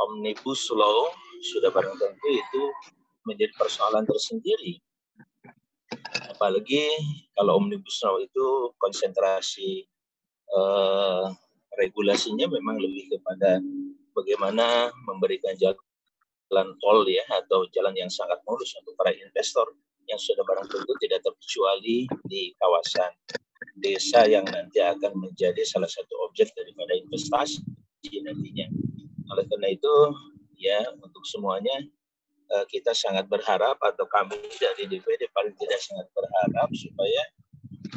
omnibus 0.09 0.71
law 0.73 1.13
sudah 1.43 1.69
barang 1.75 1.99
tentu 1.99 2.29
itu 2.31 2.63
menjadi 3.27 3.53
persoalan 3.59 4.07
tersendiri. 4.07 4.79
Apalagi 6.33 6.89
kalau 7.37 7.61
omnibus 7.61 8.01
law 8.07 8.17
itu 8.23 8.73
konsentrasi 8.79 9.85
uh, 10.55 11.29
regulasinya 11.77 12.49
memang 12.49 12.81
lebih 12.81 13.19
kepada 13.19 13.61
bagaimana 14.17 14.89
memberikan 15.05 15.53
jalan 15.59 15.77
jalan 16.53 16.77
tol 16.85 17.01
ya 17.09 17.25
atau 17.33 17.65
jalan 17.73 17.97
yang 17.97 18.13
sangat 18.13 18.37
mulus 18.45 18.77
untuk 18.77 18.93
para 19.01 19.09
investor 19.17 19.65
yang 20.05 20.21
sudah 20.21 20.45
barang 20.45 20.69
tentu 20.69 20.93
tidak 21.01 21.25
terkecuali 21.25 22.05
di 22.29 22.53
kawasan 22.61 23.09
desa 23.81 24.29
yang 24.29 24.45
nanti 24.45 24.85
akan 24.85 25.17
menjadi 25.17 25.65
salah 25.65 25.89
satu 25.89 26.13
objek 26.29 26.53
daripada 26.53 26.93
investasi 26.93 27.65
nantinya. 28.21 28.69
Oleh 29.33 29.49
karena 29.49 29.73
itu 29.73 29.95
ya 30.61 30.85
untuk 31.01 31.25
semuanya 31.25 31.89
eh, 32.53 32.65
kita 32.69 32.93
sangat 32.93 33.33
berharap 33.33 33.81
atau 33.81 34.05
kami 34.13 34.37
dari 34.61 34.85
DPD 34.93 35.33
paling 35.33 35.57
tidak 35.57 35.81
sangat 35.81 36.05
berharap 36.13 36.69
supaya 36.77 37.23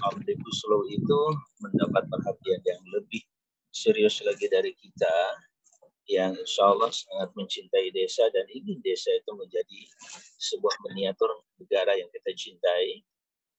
omnibus 0.08 0.60
law 0.72 0.80
itu 0.88 1.22
mendapat 1.60 2.08
perhatian 2.08 2.62
yang 2.64 2.80
lebih 2.96 3.20
serius 3.76 4.24
lagi 4.24 4.48
dari 4.48 4.72
kita 4.72 5.12
yang 6.06 6.38
insya 6.38 6.70
Allah 6.70 6.94
sangat 6.94 7.34
mencintai 7.34 7.90
desa 7.90 8.30
dan 8.30 8.46
ingin 8.54 8.78
desa 8.86 9.10
itu 9.10 9.32
menjadi 9.34 9.82
sebuah 10.38 10.76
miniatur 10.86 11.30
negara 11.58 11.98
yang 11.98 12.10
kita 12.14 12.32
cintai 12.38 13.02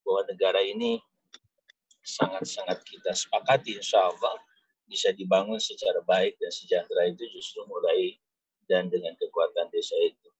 bahwa 0.06 0.22
negara 0.30 0.62
ini 0.62 1.02
sangat-sangat 2.06 2.86
kita 2.86 3.10
sepakati 3.10 3.82
insya 3.82 3.98
Allah 3.98 4.38
bisa 4.86 5.10
dibangun 5.10 5.58
secara 5.58 5.98
baik 6.06 6.38
dan 6.38 6.54
sejahtera 6.54 7.10
itu 7.10 7.26
justru 7.34 7.66
mulai 7.66 8.14
dan 8.70 8.86
dengan 8.86 9.18
kekuatan 9.18 9.66
desa 9.74 9.98
itu. 10.06 10.30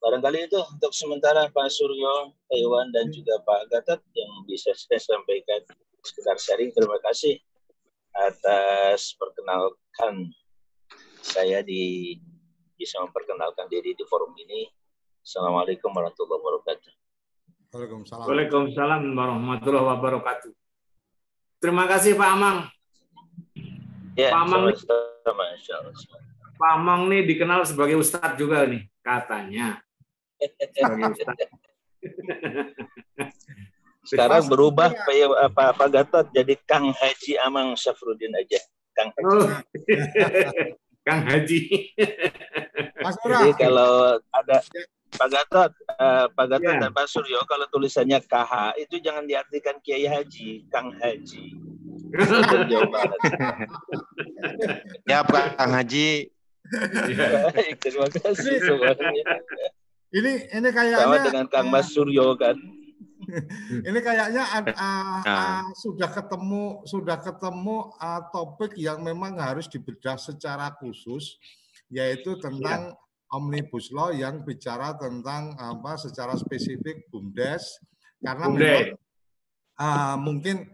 Barangkali 0.00 0.48
itu 0.48 0.60
untuk 0.60 0.92
sementara 0.92 1.48
Pak 1.52 1.68
Suryo, 1.72 2.32
Pak 2.48 2.56
Iwan, 2.56 2.92
dan 2.92 3.12
juga 3.12 3.36
Pak 3.44 3.68
Gatot 3.72 4.00
yang 4.16 4.32
bisa 4.48 4.72
saya 4.76 5.00
sampaikan 5.00 5.60
sekitar 6.04 6.36
sharing. 6.40 6.72
Terima 6.72 7.00
kasih 7.00 7.40
atas 8.16 9.16
perkenalkan 9.16 10.32
saya 11.26 11.58
di 11.66 12.14
bisa 12.78 13.02
memperkenalkan 13.02 13.66
diri 13.66 13.98
di 13.98 14.06
forum 14.06 14.30
ini. 14.38 14.70
Assalamualaikum 15.26 15.90
warahmatullahi 15.90 16.38
wabarakatuh. 16.38 16.92
Waalaikumsalam. 17.74 18.26
Waalaikumsalam 18.30 19.02
warahmatullahi 19.10 19.86
wabarakatuh. 19.90 20.54
Terima 21.58 21.90
kasih 21.90 22.14
Pak 22.14 22.30
Amang. 22.30 22.70
Ya, 24.14 24.30
Pak 24.30 24.46
Amang, 24.46 24.70
sama, 25.26 25.44
sama, 25.60 25.90
Pak 26.56 26.72
Amang 26.78 27.10
nih 27.10 27.26
dikenal 27.26 27.66
sebagai 27.66 27.98
ustadz 27.98 28.38
juga 28.38 28.62
nih 28.64 28.86
katanya. 29.02 29.82
Sebagai 30.72 31.10
ustadz. 31.10 31.50
Sekarang 34.06 34.46
berubah 34.46 34.94
Pak, 34.94 35.50
Pak, 35.50 35.70
Pak 35.74 35.88
Gatot 35.90 36.26
jadi 36.30 36.54
Kang 36.62 36.94
Haji 36.94 37.34
Amang 37.42 37.74
Syafruddin 37.74 38.30
aja. 38.38 38.62
Kang 38.94 39.10
Haji. 39.10 39.26
Oh. 39.26 39.50
Kang 41.06 41.22
Haji. 41.22 41.60
Mas 42.98 43.14
Jadi 43.22 43.54
kalau 43.54 44.18
ada 44.34 44.58
Pak 45.14 45.28
Gatot, 45.30 45.70
uh, 46.02 46.26
Pak 46.34 46.46
Gatot 46.50 46.74
ya. 46.74 46.82
dan 46.82 46.90
Pak 46.90 47.06
Suryo 47.06 47.46
kalau 47.46 47.70
tulisannya 47.70 48.18
KH 48.26 48.74
itu 48.82 48.98
jangan 48.98 49.22
diartikan 49.22 49.78
Kiai 49.80 50.10
Haji, 50.10 50.66
Kang 50.66 50.90
Haji. 50.98 51.54
ya 55.10 55.22
Pak 55.22 55.46
Kang 55.54 55.72
Haji. 55.78 56.26
Ya. 57.06 57.54
Terima 57.78 58.10
kasih 58.10 58.58
semuanya. 58.58 59.06
Ini 60.10 60.32
ini 60.50 60.68
sama 60.74 60.74
kayaknya 60.74 61.18
dengan 61.22 61.46
Kang 61.46 61.70
eh, 61.70 61.72
Mas 61.72 61.94
Suryo 61.94 62.34
kan. 62.34 62.58
ini 63.88 63.98
kayaknya 64.00 64.44
Nah. 64.66 65.22
ah, 65.22 65.64
sudah 65.74 66.10
ketemu 66.10 66.86
sudah 66.86 67.18
ketemu 67.20 67.90
ah, 67.98 68.22
topik 68.30 68.78
yang 68.78 69.02
memang 69.02 69.36
harus 69.36 69.66
dibedah 69.66 70.16
secara 70.16 70.72
khusus 70.78 71.38
yaitu 71.90 72.34
tentang 72.38 72.94
omnibus 73.30 73.90
law 73.90 74.14
yang 74.14 74.42
bicara 74.46 74.94
tentang 74.94 75.54
apa 75.58 75.98
secara 75.98 76.34
spesifik 76.38 77.06
bumdes. 77.10 77.78
Karena 78.22 78.46
memang 78.50 78.86
ah, 79.78 80.16
mungkin 80.18 80.66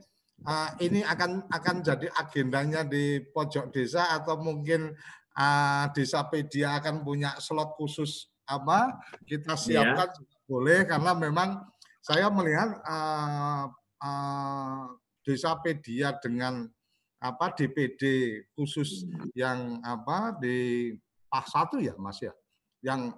ah, 0.46 0.76
ini 0.78 1.02
akan 1.02 1.48
akan 1.48 1.76
jadi 1.82 2.08
agendanya 2.16 2.86
di 2.86 3.20
pojok 3.32 3.72
desa 3.72 4.12
atau 4.14 4.38
mungkin 4.38 4.92
ah, 5.36 5.90
desa 5.92 6.24
pedia 6.28 6.78
akan 6.78 7.02
punya 7.02 7.34
slot 7.40 7.74
khusus 7.76 8.32
apa 8.42 9.00
kita 9.24 9.54
siapkan 9.54 10.10
juga 10.12 10.36
boleh 10.50 10.80
karena 10.84 11.12
memang 11.16 11.62
saya 12.02 12.26
melihat 12.28 12.82
ah, 12.82 13.70
ah, 14.02 14.90
desa 15.22 15.54
pedia 15.56 16.18
dengan 16.18 16.66
apa 17.22 17.54
DPD 17.54 18.02
khusus 18.52 19.06
yang 19.32 19.78
apa 19.80 20.34
di 20.34 20.90
PAH 21.30 21.46
satu 21.46 21.78
ya 21.78 21.94
Mas 21.94 22.18
ya 22.18 22.34
yang 22.82 23.14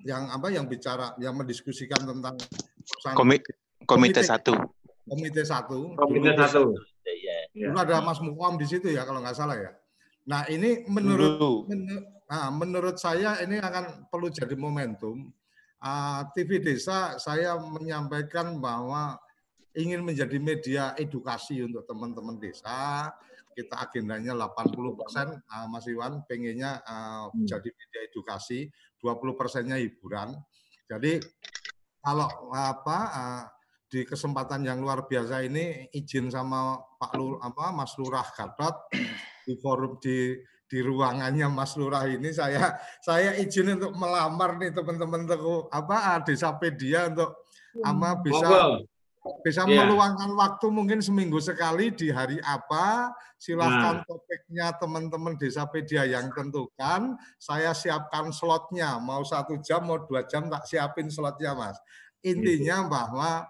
yang 0.00 0.32
apa 0.32 0.48
yang 0.48 0.64
bicara 0.64 1.12
yang 1.20 1.36
mendiskusikan 1.36 2.00
tentang 2.02 2.34
perusahaan 2.80 3.14
Komi- 3.14 3.44
komite 3.84 3.84
Komite. 3.84 4.22
satu. 4.24 4.56
komite 5.04 5.44
satu 5.44 5.92
Komite 5.94 6.32
dulu- 6.32 6.40
satu. 6.40 6.62
Iya. 7.04 7.68
dulu 7.68 7.76
ada 7.76 8.00
Mas 8.00 8.16
Mukom 8.18 8.56
di 8.56 8.64
situ 8.64 8.88
ya 8.88 9.04
kalau 9.04 9.20
nggak 9.20 9.36
salah 9.36 9.60
ya 9.60 9.70
nah 10.24 10.48
ini 10.48 10.88
menurut 10.88 11.36
Dulu. 11.36 11.52
Menu- 11.68 12.00
nah, 12.24 12.48
menurut 12.48 12.96
saya 12.96 13.36
ini 13.44 13.60
akan 13.60 14.08
perlu 14.08 14.32
jadi 14.32 14.56
momentum. 14.56 15.28
Ah, 15.84 16.24
TV 16.32 16.64
Desa 16.64 17.20
saya 17.20 17.60
menyampaikan 17.60 18.56
bahwa 18.56 19.20
ingin 19.76 20.00
menjadi 20.00 20.40
media 20.40 20.84
edukasi 20.96 21.60
untuk 21.60 21.84
teman-teman 21.84 22.40
desa. 22.40 23.12
Kita 23.52 23.84
agendanya 23.84 24.32
80 24.34 24.96
persen, 24.96 25.28
Mas 25.68 25.84
Iwan 25.84 26.24
pengennya 26.24 26.80
ah, 26.88 27.28
jadi 27.36 27.68
media 27.68 28.00
edukasi, 28.08 28.72
20 29.04 29.36
persennya 29.36 29.76
hiburan. 29.76 30.32
Jadi 30.88 31.20
kalau 32.00 32.32
apa 32.56 32.98
ah, 33.12 33.44
di 33.84 34.08
kesempatan 34.08 34.64
yang 34.64 34.80
luar 34.80 35.04
biasa 35.04 35.44
ini 35.44 35.92
izin 35.92 36.32
sama 36.32 36.80
Pak 36.96 37.12
Lur, 37.12 37.44
apa 37.44 37.76
Mas 37.76 37.92
Lurah 38.00 38.24
Gatot 38.32 38.88
di 39.44 39.52
forum 39.60 40.00
di 40.00 40.32
di 40.74 40.82
ruangannya 40.82 41.46
Mas 41.46 41.78
Lurah 41.78 42.02
ini 42.10 42.34
saya 42.34 42.74
saya 42.98 43.38
izin 43.38 43.78
untuk 43.78 43.94
melamar 43.94 44.58
nih 44.58 44.74
teman-teman 44.74 45.22
teku 45.22 45.70
apa 45.70 46.18
desa 46.26 46.50
pedia 46.58 47.06
untuk 47.06 47.46
ama 47.86 48.18
bisa 48.18 48.82
bisa 49.46 49.62
Iya. 49.64 49.86
meluangkan 49.86 50.34
waktu 50.34 50.66
mungkin 50.68 50.98
seminggu 50.98 51.38
sekali 51.38 51.94
di 51.94 52.10
hari 52.10 52.42
apa 52.42 53.14
silahkan 53.38 54.02
Nah. 54.02 54.04
topiknya 54.04 54.74
teman-teman 54.76 55.38
desa 55.38 55.62
pedia 55.70 56.02
yang 56.04 56.28
tentukan 56.34 57.14
saya 57.38 57.70
siapkan 57.70 58.34
slotnya 58.34 58.98
mau 58.98 59.22
satu 59.22 59.62
jam 59.62 59.86
mau 59.86 60.02
dua 60.02 60.26
jam 60.26 60.50
tak 60.50 60.66
siapin 60.66 61.06
slotnya 61.06 61.54
mas 61.54 61.78
intinya 62.20 62.84
bahwa 62.90 63.46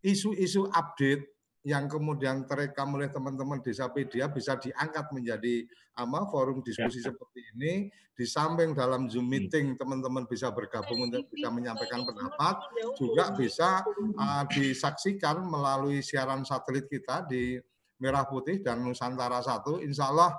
isu-isu 0.00 0.70
update 0.70 1.26
yang 1.60 1.84
kemudian 1.92 2.48
terekam 2.48 2.96
oleh 2.96 3.12
teman-teman 3.12 3.60
desa 3.60 3.92
pedia 3.92 4.32
bisa 4.32 4.56
diangkat 4.56 5.12
menjadi 5.12 5.68
ama 5.96 6.24
forum 6.28 6.64
diskusi 6.64 7.04
seperti 7.04 7.40
ini. 7.56 7.92
Di 8.16 8.28
samping 8.28 8.76
dalam 8.76 9.08
zoom 9.08 9.32
meeting 9.32 9.80
teman-teman 9.80 10.28
bisa 10.28 10.52
bergabung 10.52 11.08
untuk 11.08 11.24
bisa 11.32 11.48
menyampaikan 11.48 12.04
pendapat 12.04 12.68
juga 13.00 13.32
bisa 13.32 13.80
uh, 14.20 14.44
disaksikan 14.44 15.40
melalui 15.40 16.04
siaran 16.04 16.44
satelit 16.44 16.84
kita 16.84 17.24
di 17.24 17.56
Merah 17.96 18.28
Putih 18.28 18.60
dan 18.60 18.84
Nusantara 18.84 19.40
Satu. 19.40 19.80
Insya 19.80 20.12
Allah 20.12 20.36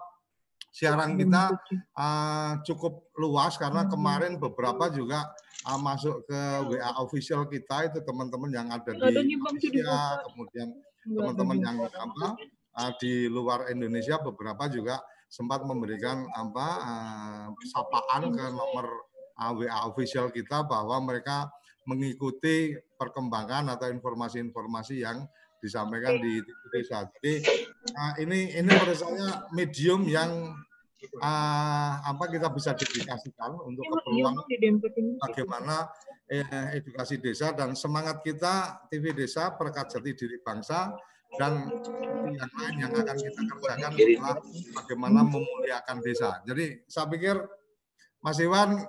siaran 0.69 1.17
kita 1.17 1.57
uh, 1.97 2.53
cukup 2.69 3.09
luas 3.17 3.57
karena 3.57 3.89
kemarin 3.89 4.37
beberapa 4.37 4.93
juga 4.93 5.25
uh, 5.65 5.79
masuk 5.81 6.21
ke 6.29 6.41
WA 6.69 6.91
official 7.01 7.49
kita 7.49 7.89
itu 7.89 7.99
teman-teman 8.05 8.49
yang 8.53 8.67
ada 8.69 8.93
di 8.93 9.35
Malaysia, 9.41 10.21
kemudian 10.25 10.69
teman-teman 11.05 11.57
yang 11.57 11.77
apa 11.85 12.27
uh, 12.77 12.91
di 13.01 13.27
luar 13.27 13.69
Indonesia 13.73 14.21
beberapa 14.21 14.69
juga 14.69 15.01
sempat 15.31 15.63
memberikan 15.63 16.27
apa 16.35 16.67
uh, 16.83 17.47
sapaan 17.71 18.35
ke 18.35 18.45
nomor 18.51 18.85
uh, 19.39 19.51
WA 19.55 19.87
official 19.87 20.29
kita 20.29 20.67
bahwa 20.67 20.99
mereka 21.01 21.47
mengikuti 21.87 22.77
perkembangan 22.99 23.73
atau 23.73 23.89
informasi-informasi 23.89 25.01
yang 25.01 25.25
disampaikan 25.61 26.17
di 26.17 26.41
TV 26.41 26.61
desa. 26.73 27.05
Jadi 27.05 27.33
ini 28.21 28.53
ini 28.57 28.69
menurut 28.69 28.97
saya 28.97 29.45
medium 29.53 30.05
yang 30.09 30.57
uh, 31.21 31.93
apa 32.01 32.23
kita 32.29 32.49
bisa 32.53 32.73
dedikasikan 32.77 33.57
untuk 33.65 33.85
keperluan 33.85 34.37
bagaimana 35.21 35.89
eh, 36.31 36.79
edukasi 36.79 37.19
desa 37.19 37.51
dan 37.51 37.75
semangat 37.75 38.23
kita 38.23 38.87
TV 38.87 39.11
Desa 39.11 39.51
Perkat 39.51 39.91
Jati 39.91 40.11
Diri 40.15 40.39
Bangsa 40.39 40.95
dan 41.35 41.67
yang 42.27 42.51
lain 42.55 42.75
yang 42.79 42.91
akan 42.91 43.15
kita 43.19 43.41
kerjakan 43.47 43.91
adalah 43.95 44.35
bagaimana 44.79 45.19
memuliakan 45.27 45.97
desa. 46.03 46.39
Jadi 46.47 46.87
saya 46.87 47.07
pikir 47.07 47.35
Mas 48.23 48.39
Iwan 48.39 48.79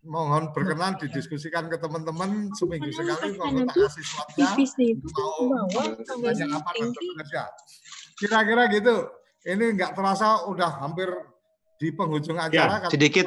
mohon 0.00 0.48
berkenan 0.56 0.96
didiskusikan 0.96 1.68
ke 1.68 1.76
teman-teman 1.76 2.48
seminggu 2.56 2.88
sekali 2.88 3.36
kalau 3.36 3.68
tak 3.68 3.76
kasih 3.76 4.04
slotnya 4.04 4.48
mau 5.44 5.68
tanya 5.68 6.46
apa 6.56 6.70
dan 6.72 6.88
bekerja. 6.88 7.42
Kira-kira 8.16 8.62
gitu. 8.72 8.96
Ini 9.40 9.72
nggak 9.76 9.92
terasa 9.96 10.48
udah 10.48 10.84
hampir 10.84 11.08
di 11.80 11.92
penghujung 11.96 12.36
acara. 12.36 12.84
karena 12.84 12.92
sedikit 12.92 13.26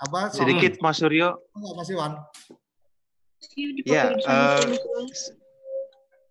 apa 0.00 0.20
sedikit 0.32 0.72
Mas 0.84 1.00
Suryo. 1.00 1.36
Enggak, 1.56 1.72
Mas 1.80 1.88
Iwan. 1.92 2.12
Ya, 3.84 4.16
eh, 4.16 4.66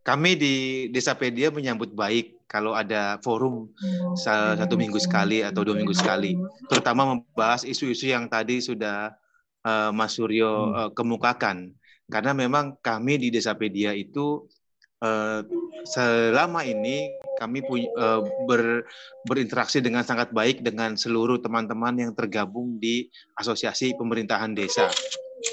kami 0.04 0.36
di 0.36 0.56
Desapedia 0.92 1.48
menyambut 1.48 1.96
baik 1.96 2.44
kalau 2.46 2.76
ada 2.76 3.18
forum 3.24 3.72
sa- 4.20 4.54
satu 4.54 4.76
minggu 4.78 5.00
sekali 5.00 5.42
atau 5.42 5.66
dua 5.66 5.74
minggu 5.74 5.96
sekali, 5.96 6.38
terutama 6.70 7.18
membahas 7.18 7.64
isu-isu 7.64 8.12
yang 8.12 8.28
tadi 8.28 8.60
sudah 8.60 9.16
eh, 9.64 9.92
Mas 9.96 10.20
Suryo 10.20 10.76
eh, 10.76 10.90
kemukakan. 10.92 11.72
Karena 12.12 12.36
memang 12.36 12.76
kami 12.84 13.16
di 13.16 13.32
Desapedia 13.32 13.96
itu 13.96 14.44
eh, 15.00 15.40
selama 15.88 16.68
ini 16.68 17.16
kami 17.40 17.64
punya, 17.64 17.90
eh, 17.96 18.22
ber- 18.44 18.84
berinteraksi 19.24 19.80
dengan 19.80 20.04
sangat 20.04 20.36
baik 20.36 20.62
dengan 20.62 21.00
seluruh 21.00 21.40
teman-teman 21.40 21.96
yang 21.96 22.12
tergabung 22.12 22.76
di 22.76 23.08
asosiasi 23.40 23.96
pemerintahan 23.96 24.52
desa 24.52 24.92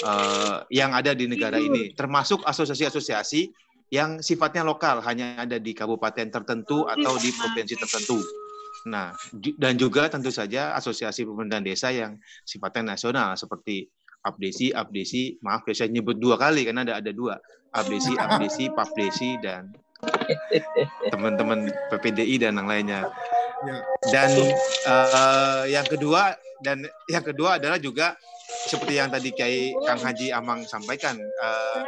eh, 0.04 0.56
yang 0.72 0.94
ada 0.94 1.14
di 1.16 1.26
negara 1.26 1.56
ini, 1.56 1.92
termasuk 1.94 2.42
asosiasi-asosiasi 2.44 3.50
yang 3.90 4.22
sifatnya 4.22 4.62
lokal, 4.62 5.02
hanya 5.02 5.34
ada 5.42 5.58
di 5.58 5.74
kabupaten 5.74 6.30
tertentu 6.30 6.86
atau 6.86 7.18
di 7.18 7.34
provinsi 7.34 7.74
tertentu. 7.74 8.22
Nah, 8.86 9.12
dan 9.58 9.76
juga 9.76 10.08
tentu 10.08 10.32
saja 10.32 10.72
asosiasi 10.78 11.26
pemerintahan 11.26 11.66
desa 11.66 11.92
yang 11.92 12.16
sifatnya 12.46 12.94
nasional 12.96 13.36
seperti 13.36 13.90
Abdesi, 14.20 14.72
Abdesi, 14.72 15.40
maaf 15.40 15.64
ya 15.64 15.84
saya 15.84 15.88
nyebut 15.92 16.20
dua 16.20 16.36
kali 16.36 16.64
karena 16.68 16.84
ada 16.84 17.00
ada 17.00 17.12
dua, 17.12 17.40
Abdesi, 17.72 18.12
Abdesi, 18.16 18.68
Papdesi 18.72 19.30
dan 19.40 19.72
teman-teman 21.12 21.68
PPDI 21.92 22.40
dan 22.40 22.56
yang 22.60 22.68
lainnya. 22.68 23.00
Ya. 23.60 23.76
Dan 24.08 24.30
eh, 24.88 25.62
yang 25.72 25.84
kedua 25.88 26.36
dan 26.64 26.84
yang 27.08 27.24
kedua 27.24 27.60
adalah 27.60 27.76
juga 27.76 28.16
seperti 28.66 29.00
yang 29.00 29.08
tadi 29.08 29.32
Kiai 29.32 29.72
Kang 29.84 30.00
Haji 30.00 30.32
Amang 30.34 30.64
sampaikan, 30.68 31.16
eh, 31.16 31.82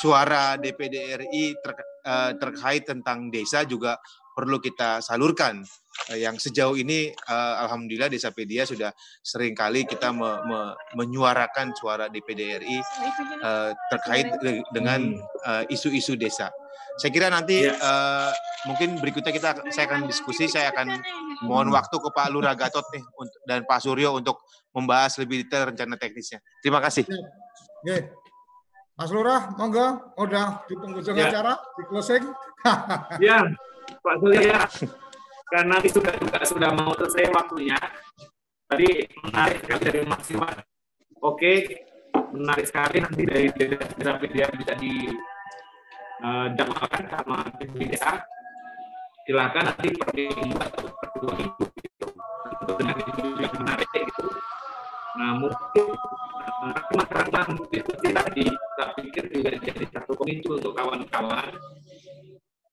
suara 0.00 0.56
DPD 0.56 0.94
RI 1.20 1.52
ter- 1.60 1.88
eh, 2.06 2.32
terkait 2.40 2.88
tentang 2.88 3.28
desa 3.28 3.62
juga 3.68 4.00
perlu 4.36 4.60
kita 4.60 5.00
salurkan. 5.00 5.64
Eh, 6.12 6.20
yang 6.20 6.36
sejauh 6.36 6.76
ini 6.76 7.08
eh, 7.08 7.54
alhamdulillah 7.64 8.12
Desapedia 8.12 8.68
sudah 8.68 8.92
sering 9.24 9.56
kali 9.56 9.88
kita 9.88 10.12
me- 10.12 10.44
me- 10.44 10.76
menyuarakan 10.92 11.72
suara 11.72 12.12
DPD 12.12 12.60
RI 12.60 12.78
eh, 13.40 13.70
terkait 13.88 14.28
de- 14.44 14.60
dengan 14.76 15.16
isu-isu 15.72 16.20
desa. 16.20 16.52
Saya 17.00 17.08
kira 17.08 17.32
nanti 17.32 17.64
eh, 17.64 18.30
mungkin 18.68 19.00
berikutnya 19.00 19.32
kita 19.32 19.72
saya 19.72 19.88
akan 19.88 20.04
diskusi, 20.04 20.52
saya 20.52 20.68
akan 20.68 21.00
mohon 21.48 21.72
waktu 21.72 21.96
ke 21.96 22.08
Pak 22.12 22.28
Lurah 22.28 22.52
Gatot 22.52 22.84
nih 22.92 23.00
untuk, 23.16 23.40
dan 23.48 23.64
Pak 23.64 23.80
Suryo 23.80 24.20
untuk 24.20 24.44
membahas 24.76 25.16
lebih 25.16 25.48
detail 25.48 25.72
rencana 25.72 25.96
teknisnya. 25.96 26.44
Terima 26.60 26.84
kasih. 26.84 27.08
Oke. 27.08 28.12
Mas 28.96 29.12
Lurah, 29.12 29.52
monggo, 29.56 30.12
udah 30.16 30.64
di 30.64 30.72
penghujung 30.72 31.16
Ya. 31.16 31.28
acara, 31.28 31.56
di 31.76 31.84
closing. 31.88 32.24
Ya, 33.20 33.44
Pak 34.06 34.22
Surya, 34.22 34.62
karena 35.50 35.76
sudah 35.82 36.14
juga 36.14 36.38
sudah 36.46 36.70
mau 36.78 36.94
selesai 36.94 37.26
waktunya. 37.34 37.74
Tadi 38.70 39.02
menarik 39.26 39.66
sekali 39.66 39.82
dari 39.82 40.00
Mas 40.06 40.30
Iwan. 40.30 40.56
Oke, 41.26 41.82
menarik 42.30 42.70
sekali 42.70 43.02
nanti 43.02 43.22
dari 43.26 43.50
terapi 43.98 44.26
dia 44.30 44.46
bisa 44.54 44.78
di 44.78 45.10
uh, 46.22 46.46
sama 46.54 47.50
desa 47.58 48.22
silakan 49.26 49.74
nanti 49.74 49.90
per 49.90 50.08
minggu 50.14 50.54
atau 50.54 50.86
per 50.86 51.08
dua 51.18 51.32
minggu 51.34 51.64
itu 51.66 52.06
yang 53.42 53.54
menarik 53.58 53.90
gitu. 53.90 54.26
Nah 55.18 55.30
mungkin 55.34 55.86
masyarakat 56.94 57.46
diskusi 57.74 58.08
tadi, 58.14 58.46
saya 58.78 58.94
pikir 59.02 59.24
juga 59.34 59.50
jadi 59.58 59.84
satu 59.90 60.14
pemicu 60.14 60.54
untuk 60.54 60.78
kawan-kawan 60.78 61.58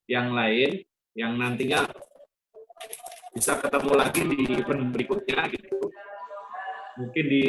yang 0.06 0.30
lain 0.30 0.86
yang 1.14 1.38
nantinya 1.38 1.86
bisa 3.34 3.58
ketemu 3.62 3.92
lagi 3.98 4.22
di 4.26 4.38
event 4.58 4.94
berikutnya 4.94 5.46
gitu. 5.50 5.90
Mungkin 7.02 7.26
di 7.26 7.46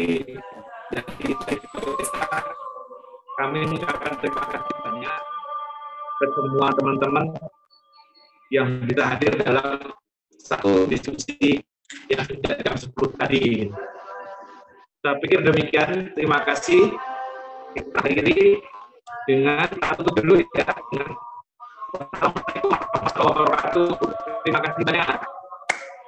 jadi 0.93 1.33
kami 3.35 3.67
mengucapkan 3.67 4.13
terima 4.23 4.45
kasih 4.47 4.77
banyak 4.85 5.21
ke 6.15 6.27
semua 6.31 6.69
teman-teman 6.77 7.27
yang 8.53 8.69
bisa 8.87 9.03
hadir 9.11 9.33
dalam 9.43 9.81
satu 10.39 10.87
diskusi 10.87 11.59
yang 12.09 12.23
sudah 12.23 12.55
jam 12.63 12.77
10 12.77 13.21
tadi. 13.21 13.69
Saya 15.05 15.21
pikir 15.21 15.41
demikian. 15.45 16.15
Terima 16.17 16.41
kasih. 16.45 16.93
Kita 17.75 17.99
akhiri 18.01 18.61
dengan 19.29 19.69
satu 19.69 20.09
dulu 20.15 20.41
ya. 20.55 20.69
Dengan 20.93 21.13
Warahmatullahi 21.95 23.15
wabarakatuh. 23.15 23.91
Terima 24.43 24.61
kasih 24.67 24.83
banyak. 24.83 25.09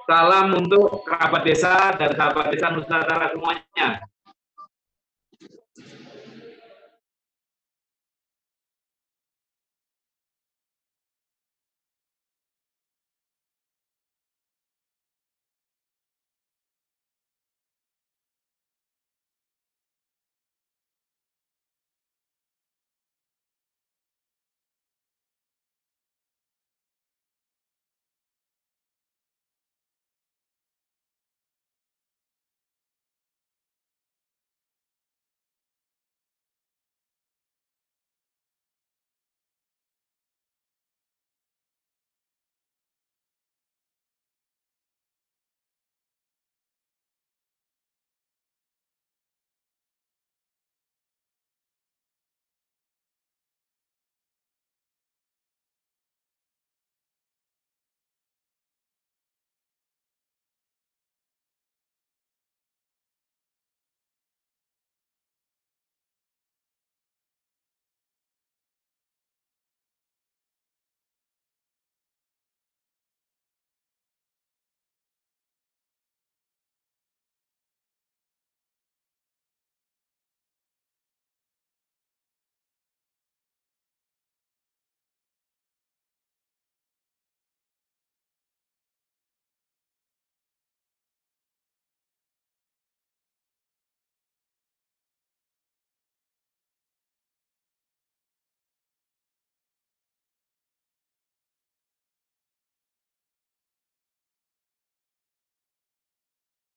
Salam 0.07 0.47
untuk 0.59 1.07
kerabat 1.07 1.43
desa 1.47 1.95
dan 1.95 2.11
sahabat 2.11 2.51
desa 2.51 2.75
Nusantara 2.75 3.31
semuanya. 3.31 4.03